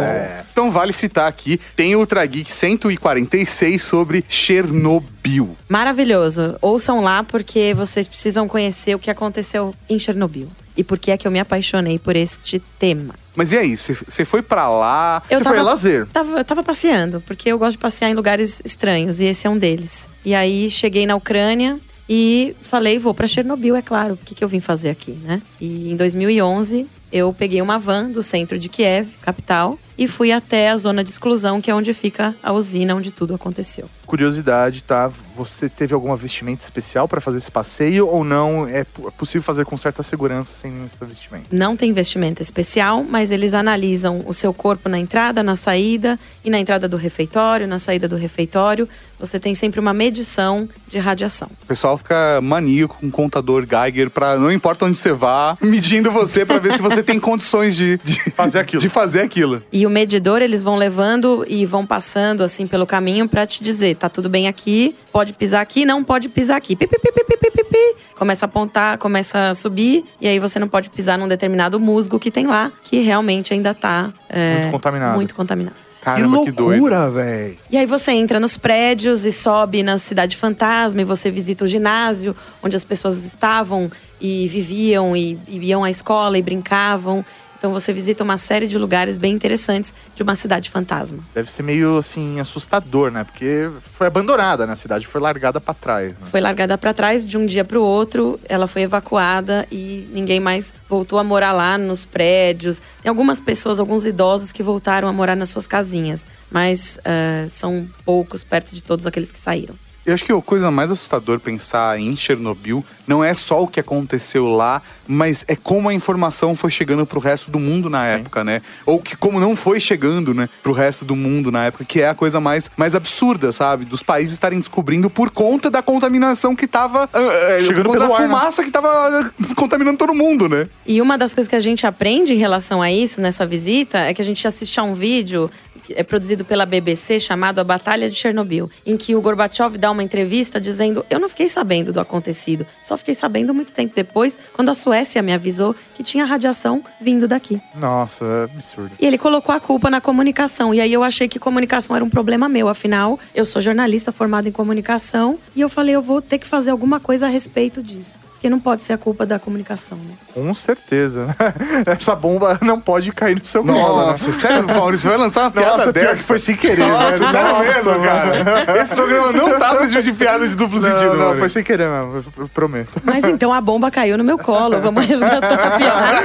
Então 0.52 0.70
vale 0.70 0.92
citar 0.92 1.26
aqui, 1.26 1.58
tem 1.74 1.96
o 1.96 2.00
Ultra 2.00 2.24
Geek 2.26 2.52
146 2.52 3.82
sobre 3.82 4.22
Chernobyl. 4.28 5.56
Maravilhoso. 5.66 6.58
Ouçam 6.60 7.00
lá 7.00 7.24
porque 7.24 7.72
vocês 7.72 8.06
precisam 8.06 8.46
conhecer 8.46 8.94
o 8.94 8.98
que 8.98 9.10
aconteceu 9.10 9.74
em 9.88 9.98
Chernobyl. 9.98 10.46
E 10.76 10.84
por 10.84 10.98
que 10.98 11.10
é 11.10 11.16
que 11.16 11.26
eu 11.26 11.30
me 11.30 11.40
apaixonei 11.40 11.98
por 11.98 12.14
este 12.16 12.58
tema. 12.78 13.14
Mas 13.34 13.50
e 13.50 13.56
aí, 13.56 13.74
você 13.74 14.26
foi 14.26 14.42
pra 14.42 14.68
lá? 14.68 15.22
Você 15.26 15.42
foi 15.42 15.58
a 15.58 15.62
lazer? 15.62 16.06
Tava, 16.12 16.38
eu 16.38 16.44
tava 16.44 16.62
passeando, 16.62 17.22
porque 17.22 17.50
eu 17.50 17.58
gosto 17.58 17.72
de 17.72 17.78
passear 17.78 18.10
em 18.10 18.14
lugares 18.14 18.60
estranhos, 18.62 19.20
e 19.20 19.24
esse 19.24 19.46
é 19.46 19.50
um 19.50 19.56
deles. 19.56 20.06
E 20.22 20.34
aí 20.34 20.70
cheguei 20.70 21.06
na 21.06 21.16
Ucrânia 21.16 21.80
e 22.08 22.54
falei, 22.62 22.98
vou 22.98 23.14
pra 23.14 23.26
Chernobyl, 23.26 23.74
é 23.74 23.82
claro. 23.82 24.14
O 24.14 24.16
que, 24.16 24.34
que 24.34 24.44
eu 24.44 24.48
vim 24.48 24.60
fazer 24.60 24.90
aqui, 24.90 25.12
né? 25.22 25.40
E 25.60 25.90
em 25.90 25.96
2011, 25.96 26.86
eu 27.14 27.32
peguei 27.32 27.62
uma 27.62 27.78
van 27.78 28.10
do 28.10 28.24
centro 28.24 28.58
de 28.58 28.68
Kiev, 28.68 29.08
capital, 29.22 29.78
e 29.96 30.08
fui 30.08 30.32
até 30.32 30.70
a 30.70 30.76
zona 30.76 31.04
de 31.04 31.10
exclusão, 31.10 31.60
que 31.60 31.70
é 31.70 31.74
onde 31.74 31.94
fica 31.94 32.34
a 32.42 32.52
usina 32.52 32.96
onde 32.96 33.12
tudo 33.12 33.32
aconteceu. 33.32 33.88
curiosidade, 34.04 34.82
tá? 34.82 35.08
Você 35.36 35.68
teve 35.68 35.94
alguma 35.94 36.16
vestimenta 36.16 36.62
especial 36.64 37.06
para 37.06 37.20
fazer 37.20 37.38
esse 37.38 37.50
passeio 37.50 38.08
ou 38.08 38.24
não? 38.24 38.66
É 38.68 38.80
é 38.80 39.10
possível 39.16 39.42
fazer 39.42 39.64
com 39.64 39.76
certa 39.76 40.02
segurança 40.02 40.52
sem 40.52 40.72
esse 40.84 41.04
vestimento? 41.04 41.46
Não 41.50 41.76
tem 41.76 41.92
vestimenta 41.92 42.42
especial, 42.42 43.04
mas 43.04 43.30
eles 43.30 43.54
analisam 43.54 44.22
o 44.26 44.34
seu 44.34 44.52
corpo 44.52 44.88
na 44.88 44.98
entrada, 44.98 45.42
na 45.42 45.54
saída 45.54 46.18
e 46.44 46.50
na 46.50 46.58
entrada 46.58 46.88
do 46.88 46.96
refeitório, 46.96 47.66
na 47.68 47.78
saída 47.78 48.08
do 48.08 48.16
refeitório. 48.16 48.88
Você 49.18 49.38
tem 49.38 49.54
sempre 49.54 49.78
uma 49.78 49.94
medição 49.94 50.68
de 50.88 50.98
radiação. 50.98 51.48
O 51.62 51.66
pessoal 51.66 51.96
fica 51.96 52.40
maníaco 52.42 52.96
com 53.00 53.06
um 53.06 53.10
contador 53.10 53.64
Geiger 53.64 54.10
pra 54.10 54.36
não 54.36 54.50
importa 54.50 54.84
onde 54.84 54.98
você 54.98 55.12
vá, 55.12 55.56
medindo 55.60 56.10
você 56.10 56.44
pra 56.44 56.58
ver 56.58 56.72
se 56.72 56.82
você 56.82 57.02
tem 57.04 57.20
condições 57.20 57.76
de, 57.76 57.98
de 58.02 58.18
Fazer 58.32 58.58
aquilo. 58.58 58.82
De 58.82 58.88
fazer 58.88 59.20
aquilo. 59.20 59.62
E 59.72 59.86
o 59.86 59.90
medidor 59.90 60.42
eles 60.42 60.62
vão 60.62 60.76
levando 60.76 61.44
e 61.48 61.64
vão 61.64 61.86
passando 61.86 62.42
assim 62.42 62.66
pelo 62.66 62.86
caminho 62.86 63.28
pra 63.28 63.46
te 63.46 63.62
dizer, 63.62 63.94
tá 63.96 64.08
tudo 64.08 64.28
bem 64.28 64.48
aqui, 64.48 64.96
pode 65.12 65.32
pisar 65.32 65.60
aqui, 65.60 65.84
não 65.84 66.02
pode 66.02 66.28
pisar 66.28 66.56
aqui. 66.56 66.74
Pi, 66.74 66.86
pi, 66.86 66.98
pi, 66.98 67.12
pi, 67.12 67.24
pi, 67.24 67.36
pi, 67.36 67.50
pi, 67.50 67.64
pi. 67.64 67.96
Começa 68.16 68.44
a 68.44 68.48
apontar, 68.48 68.98
começa 68.98 69.50
a 69.50 69.54
subir 69.54 70.04
e 70.20 70.26
aí 70.26 70.38
você 70.38 70.58
não 70.58 70.68
pode 70.68 70.90
pisar 70.90 71.18
num 71.18 71.28
determinado 71.28 71.78
musgo 71.78 72.18
que 72.18 72.30
tem 72.30 72.46
lá, 72.46 72.72
que 72.82 72.98
realmente 73.00 73.52
ainda 73.52 73.74
tá 73.74 74.12
é, 74.28 74.60
Muito 74.62 74.72
contaminado. 74.72 75.14
muito 75.14 75.34
contaminado. 75.34 75.76
Caramba, 76.04 76.44
que, 76.44 76.50
loucura, 76.50 77.10
velho. 77.10 77.56
E 77.70 77.78
aí 77.78 77.86
você 77.86 78.12
entra 78.12 78.38
nos 78.38 78.58
prédios 78.58 79.24
e 79.24 79.32
sobe 79.32 79.82
na 79.82 79.96
cidade 79.96 80.36
fantasma 80.36 81.00
e 81.00 81.04
você 81.04 81.30
visita 81.30 81.64
o 81.64 81.66
ginásio 81.66 82.36
onde 82.62 82.76
as 82.76 82.84
pessoas 82.84 83.24
estavam 83.24 83.90
e 84.20 84.46
viviam 84.46 85.16
e, 85.16 85.38
e 85.48 85.58
iam 85.68 85.82
à 85.82 85.88
escola 85.88 86.36
e 86.36 86.42
brincavam. 86.42 87.24
Então 87.64 87.72
você 87.72 87.94
visita 87.94 88.22
uma 88.22 88.36
série 88.36 88.66
de 88.66 88.76
lugares 88.76 89.16
bem 89.16 89.32
interessantes 89.32 89.94
de 90.14 90.22
uma 90.22 90.36
cidade 90.36 90.68
fantasma. 90.68 91.24
Deve 91.34 91.50
ser 91.50 91.62
meio 91.62 91.96
assim 91.96 92.38
assustador, 92.38 93.10
né? 93.10 93.24
Porque 93.24 93.70
foi 93.80 94.06
abandonada, 94.06 94.66
né? 94.66 94.74
A 94.74 94.76
cidade 94.76 95.06
foi 95.06 95.18
largada 95.18 95.58
pra 95.58 95.72
trás, 95.72 96.12
né? 96.12 96.26
Foi 96.30 96.42
largada 96.42 96.76
para 96.76 96.92
trás 96.92 97.26
de 97.26 97.38
um 97.38 97.46
dia 97.46 97.64
para 97.64 97.78
o 97.78 97.82
outro, 97.82 98.38
ela 98.50 98.66
foi 98.66 98.82
evacuada 98.82 99.66
e 99.72 100.06
ninguém 100.12 100.40
mais 100.40 100.74
voltou 100.86 101.18
a 101.18 101.24
morar 101.24 101.52
lá 101.52 101.78
nos 101.78 102.04
prédios. 102.04 102.82
Tem 103.02 103.08
algumas 103.08 103.40
pessoas, 103.40 103.80
alguns 103.80 104.04
idosos 104.04 104.52
que 104.52 104.62
voltaram 104.62 105.08
a 105.08 105.12
morar 105.14 105.34
nas 105.34 105.48
suas 105.48 105.66
casinhas, 105.66 106.22
mas 106.50 106.98
eh, 107.02 107.48
são 107.50 107.88
poucos 108.04 108.44
perto 108.44 108.74
de 108.74 108.82
todos 108.82 109.06
aqueles 109.06 109.32
que 109.32 109.38
saíram. 109.38 109.74
Eu 110.06 110.12
acho 110.12 110.24
que 110.24 110.32
a 110.32 110.40
coisa 110.40 110.70
mais 110.70 110.90
assustadora 110.90 111.40
pensar 111.40 111.98
em 111.98 112.14
Chernobyl 112.14 112.84
não 113.06 113.24
é 113.24 113.32
só 113.32 113.62
o 113.62 113.68
que 113.68 113.80
aconteceu 113.80 114.46
lá, 114.46 114.82
mas 115.06 115.44
é 115.48 115.56
como 115.56 115.88
a 115.88 115.94
informação 115.94 116.54
foi 116.54 116.70
chegando 116.70 117.06
pro 117.06 117.20
resto 117.20 117.50
do 117.50 117.58
mundo 117.58 117.88
na 117.88 118.04
época, 118.06 118.44
né? 118.44 118.60
Ou 118.84 119.00
que 119.00 119.16
como 119.16 119.40
não 119.40 119.56
foi 119.56 119.80
chegando, 119.80 120.34
né, 120.34 120.48
pro 120.62 120.72
resto 120.72 121.04
do 121.04 121.16
mundo 121.16 121.50
na 121.50 121.66
época, 121.66 121.84
que 121.84 122.00
é 122.02 122.08
a 122.08 122.14
coisa 122.14 122.38
mais, 122.40 122.70
mais 122.76 122.94
absurda, 122.94 123.50
sabe? 123.50 123.84
Dos 123.84 124.02
países 124.02 124.34
estarem 124.34 124.58
descobrindo 124.58 125.08
por 125.08 125.30
conta 125.30 125.70
da 125.70 125.82
contaminação 125.82 126.54
que 126.54 126.66
tava. 126.66 127.08
ah, 127.12 127.18
ah, 127.18 127.62
Chegando 127.62 127.84
por 127.84 127.92
conta 127.92 127.98
pelo 127.98 128.08
da 128.10 128.16
ar, 128.16 128.20
né? 128.20 128.26
fumaça 128.26 128.62
que 128.64 128.70
tava 128.70 128.88
ah, 128.88 129.30
contaminando 129.56 129.96
todo 129.98 130.14
mundo, 130.14 130.48
né? 130.48 130.66
E 130.86 131.00
uma 131.00 131.16
das 131.16 131.32
coisas 131.32 131.48
que 131.48 131.56
a 131.56 131.60
gente 131.60 131.86
aprende 131.86 132.34
em 132.34 132.38
relação 132.38 132.82
a 132.82 132.92
isso 132.92 133.20
nessa 133.20 133.46
visita 133.46 133.98
é 133.98 134.12
que 134.12 134.20
a 134.20 134.24
gente 134.24 134.46
assiste 134.46 134.78
a 134.78 134.82
um 134.82 134.94
vídeo 134.94 135.50
é 135.90 136.02
produzido 136.02 136.44
pela 136.44 136.64
BBC 136.64 137.20
chamado 137.20 137.58
A 137.58 137.64
Batalha 137.64 138.08
de 138.08 138.14
Chernobyl, 138.14 138.70
em 138.86 138.96
que 138.96 139.14
o 139.14 139.20
Gorbachev 139.20 139.76
dá 139.76 139.90
uma 139.90 140.02
entrevista 140.02 140.60
dizendo: 140.60 141.04
"Eu 141.10 141.18
não 141.18 141.28
fiquei 141.28 141.48
sabendo 141.48 141.92
do 141.92 142.00
acontecido, 142.00 142.66
só 142.82 142.96
fiquei 142.96 143.14
sabendo 143.14 143.52
muito 143.52 143.72
tempo 143.72 143.92
depois, 143.94 144.38
quando 144.52 144.70
a 144.70 144.74
Suécia 144.74 145.22
me 145.22 145.32
avisou 145.32 145.74
que 145.94 146.02
tinha 146.02 146.24
radiação 146.24 146.82
vindo 147.00 147.28
daqui". 147.28 147.60
Nossa, 147.74 148.24
é 148.24 148.44
absurdo. 148.44 148.92
E 148.98 149.06
ele 149.06 149.18
colocou 149.18 149.54
a 149.54 149.60
culpa 149.60 149.90
na 149.90 150.00
comunicação. 150.00 150.74
E 150.74 150.80
aí 150.80 150.92
eu 150.92 151.02
achei 151.02 151.28
que 151.28 151.38
comunicação 151.38 151.94
era 151.94 152.04
um 152.04 152.10
problema 152.10 152.48
meu. 152.48 152.68
Afinal, 152.68 153.18
eu 153.34 153.44
sou 153.44 153.60
jornalista 153.60 154.12
formada 154.12 154.48
em 154.48 154.52
comunicação. 154.52 155.38
E 155.54 155.60
eu 155.60 155.68
falei, 155.68 155.94
eu 155.94 156.02
vou 156.02 156.22
ter 156.22 156.38
que 156.38 156.46
fazer 156.46 156.70
alguma 156.70 157.00
coisa 157.00 157.26
a 157.26 157.28
respeito 157.28 157.82
disso. 157.82 158.23
Porque 158.44 158.50
não 158.50 158.60
pode 158.60 158.82
ser 158.82 158.92
a 158.92 158.98
culpa 158.98 159.24
da 159.24 159.38
comunicação, 159.38 159.96
né? 159.96 160.12
Com 160.34 160.52
certeza. 160.52 161.34
Essa 161.86 162.14
bomba 162.14 162.58
não 162.60 162.78
pode 162.78 163.10
cair 163.10 163.36
no 163.40 163.46
seu 163.46 163.64
colo, 163.64 164.00
né? 164.02 164.06
Nossa, 164.08 164.32
sério, 164.32 164.66
Maurício, 164.66 165.04
você 165.04 165.08
vai 165.08 165.16
lançar 165.16 165.44
uma 165.44 165.50
piada 165.50 165.78
Nossa, 165.78 165.92
dessa? 165.94 166.06
pior 166.08 166.16
que 166.18 166.22
foi 166.24 166.38
sem 166.38 166.54
querer, 166.54 166.86
Nossa, 166.86 167.16
velho. 167.16 167.30
sério 167.32 167.52
Nossa, 167.52 167.64
mesmo, 167.64 167.90
mano. 167.92 168.04
cara. 168.04 168.82
Esse 168.82 168.94
programa 168.94 169.32
não 169.32 169.58
tá 169.58 169.74
precisando 169.76 170.02
de 170.04 170.12
piada 170.12 170.46
de 170.46 170.54
duplo 170.56 170.78
Não, 170.78 170.90
sentido, 170.90 171.08
não, 171.12 171.16
Maurício. 171.16 171.38
foi 171.38 171.48
sem 171.48 171.64
querer 171.64 171.88
mesmo, 171.88 172.16
eu- 172.16 172.24
eu 172.42 172.48
prometo. 172.48 173.00
Mas 173.02 173.24
então 173.24 173.50
a 173.50 173.62
bomba 173.62 173.90
caiu 173.90 174.18
no 174.18 174.24
meu 174.24 174.36
colo. 174.36 174.78
Vamos 174.78 175.06
resgatar 175.08 175.66
a 175.66 175.70
piada. 175.78 176.22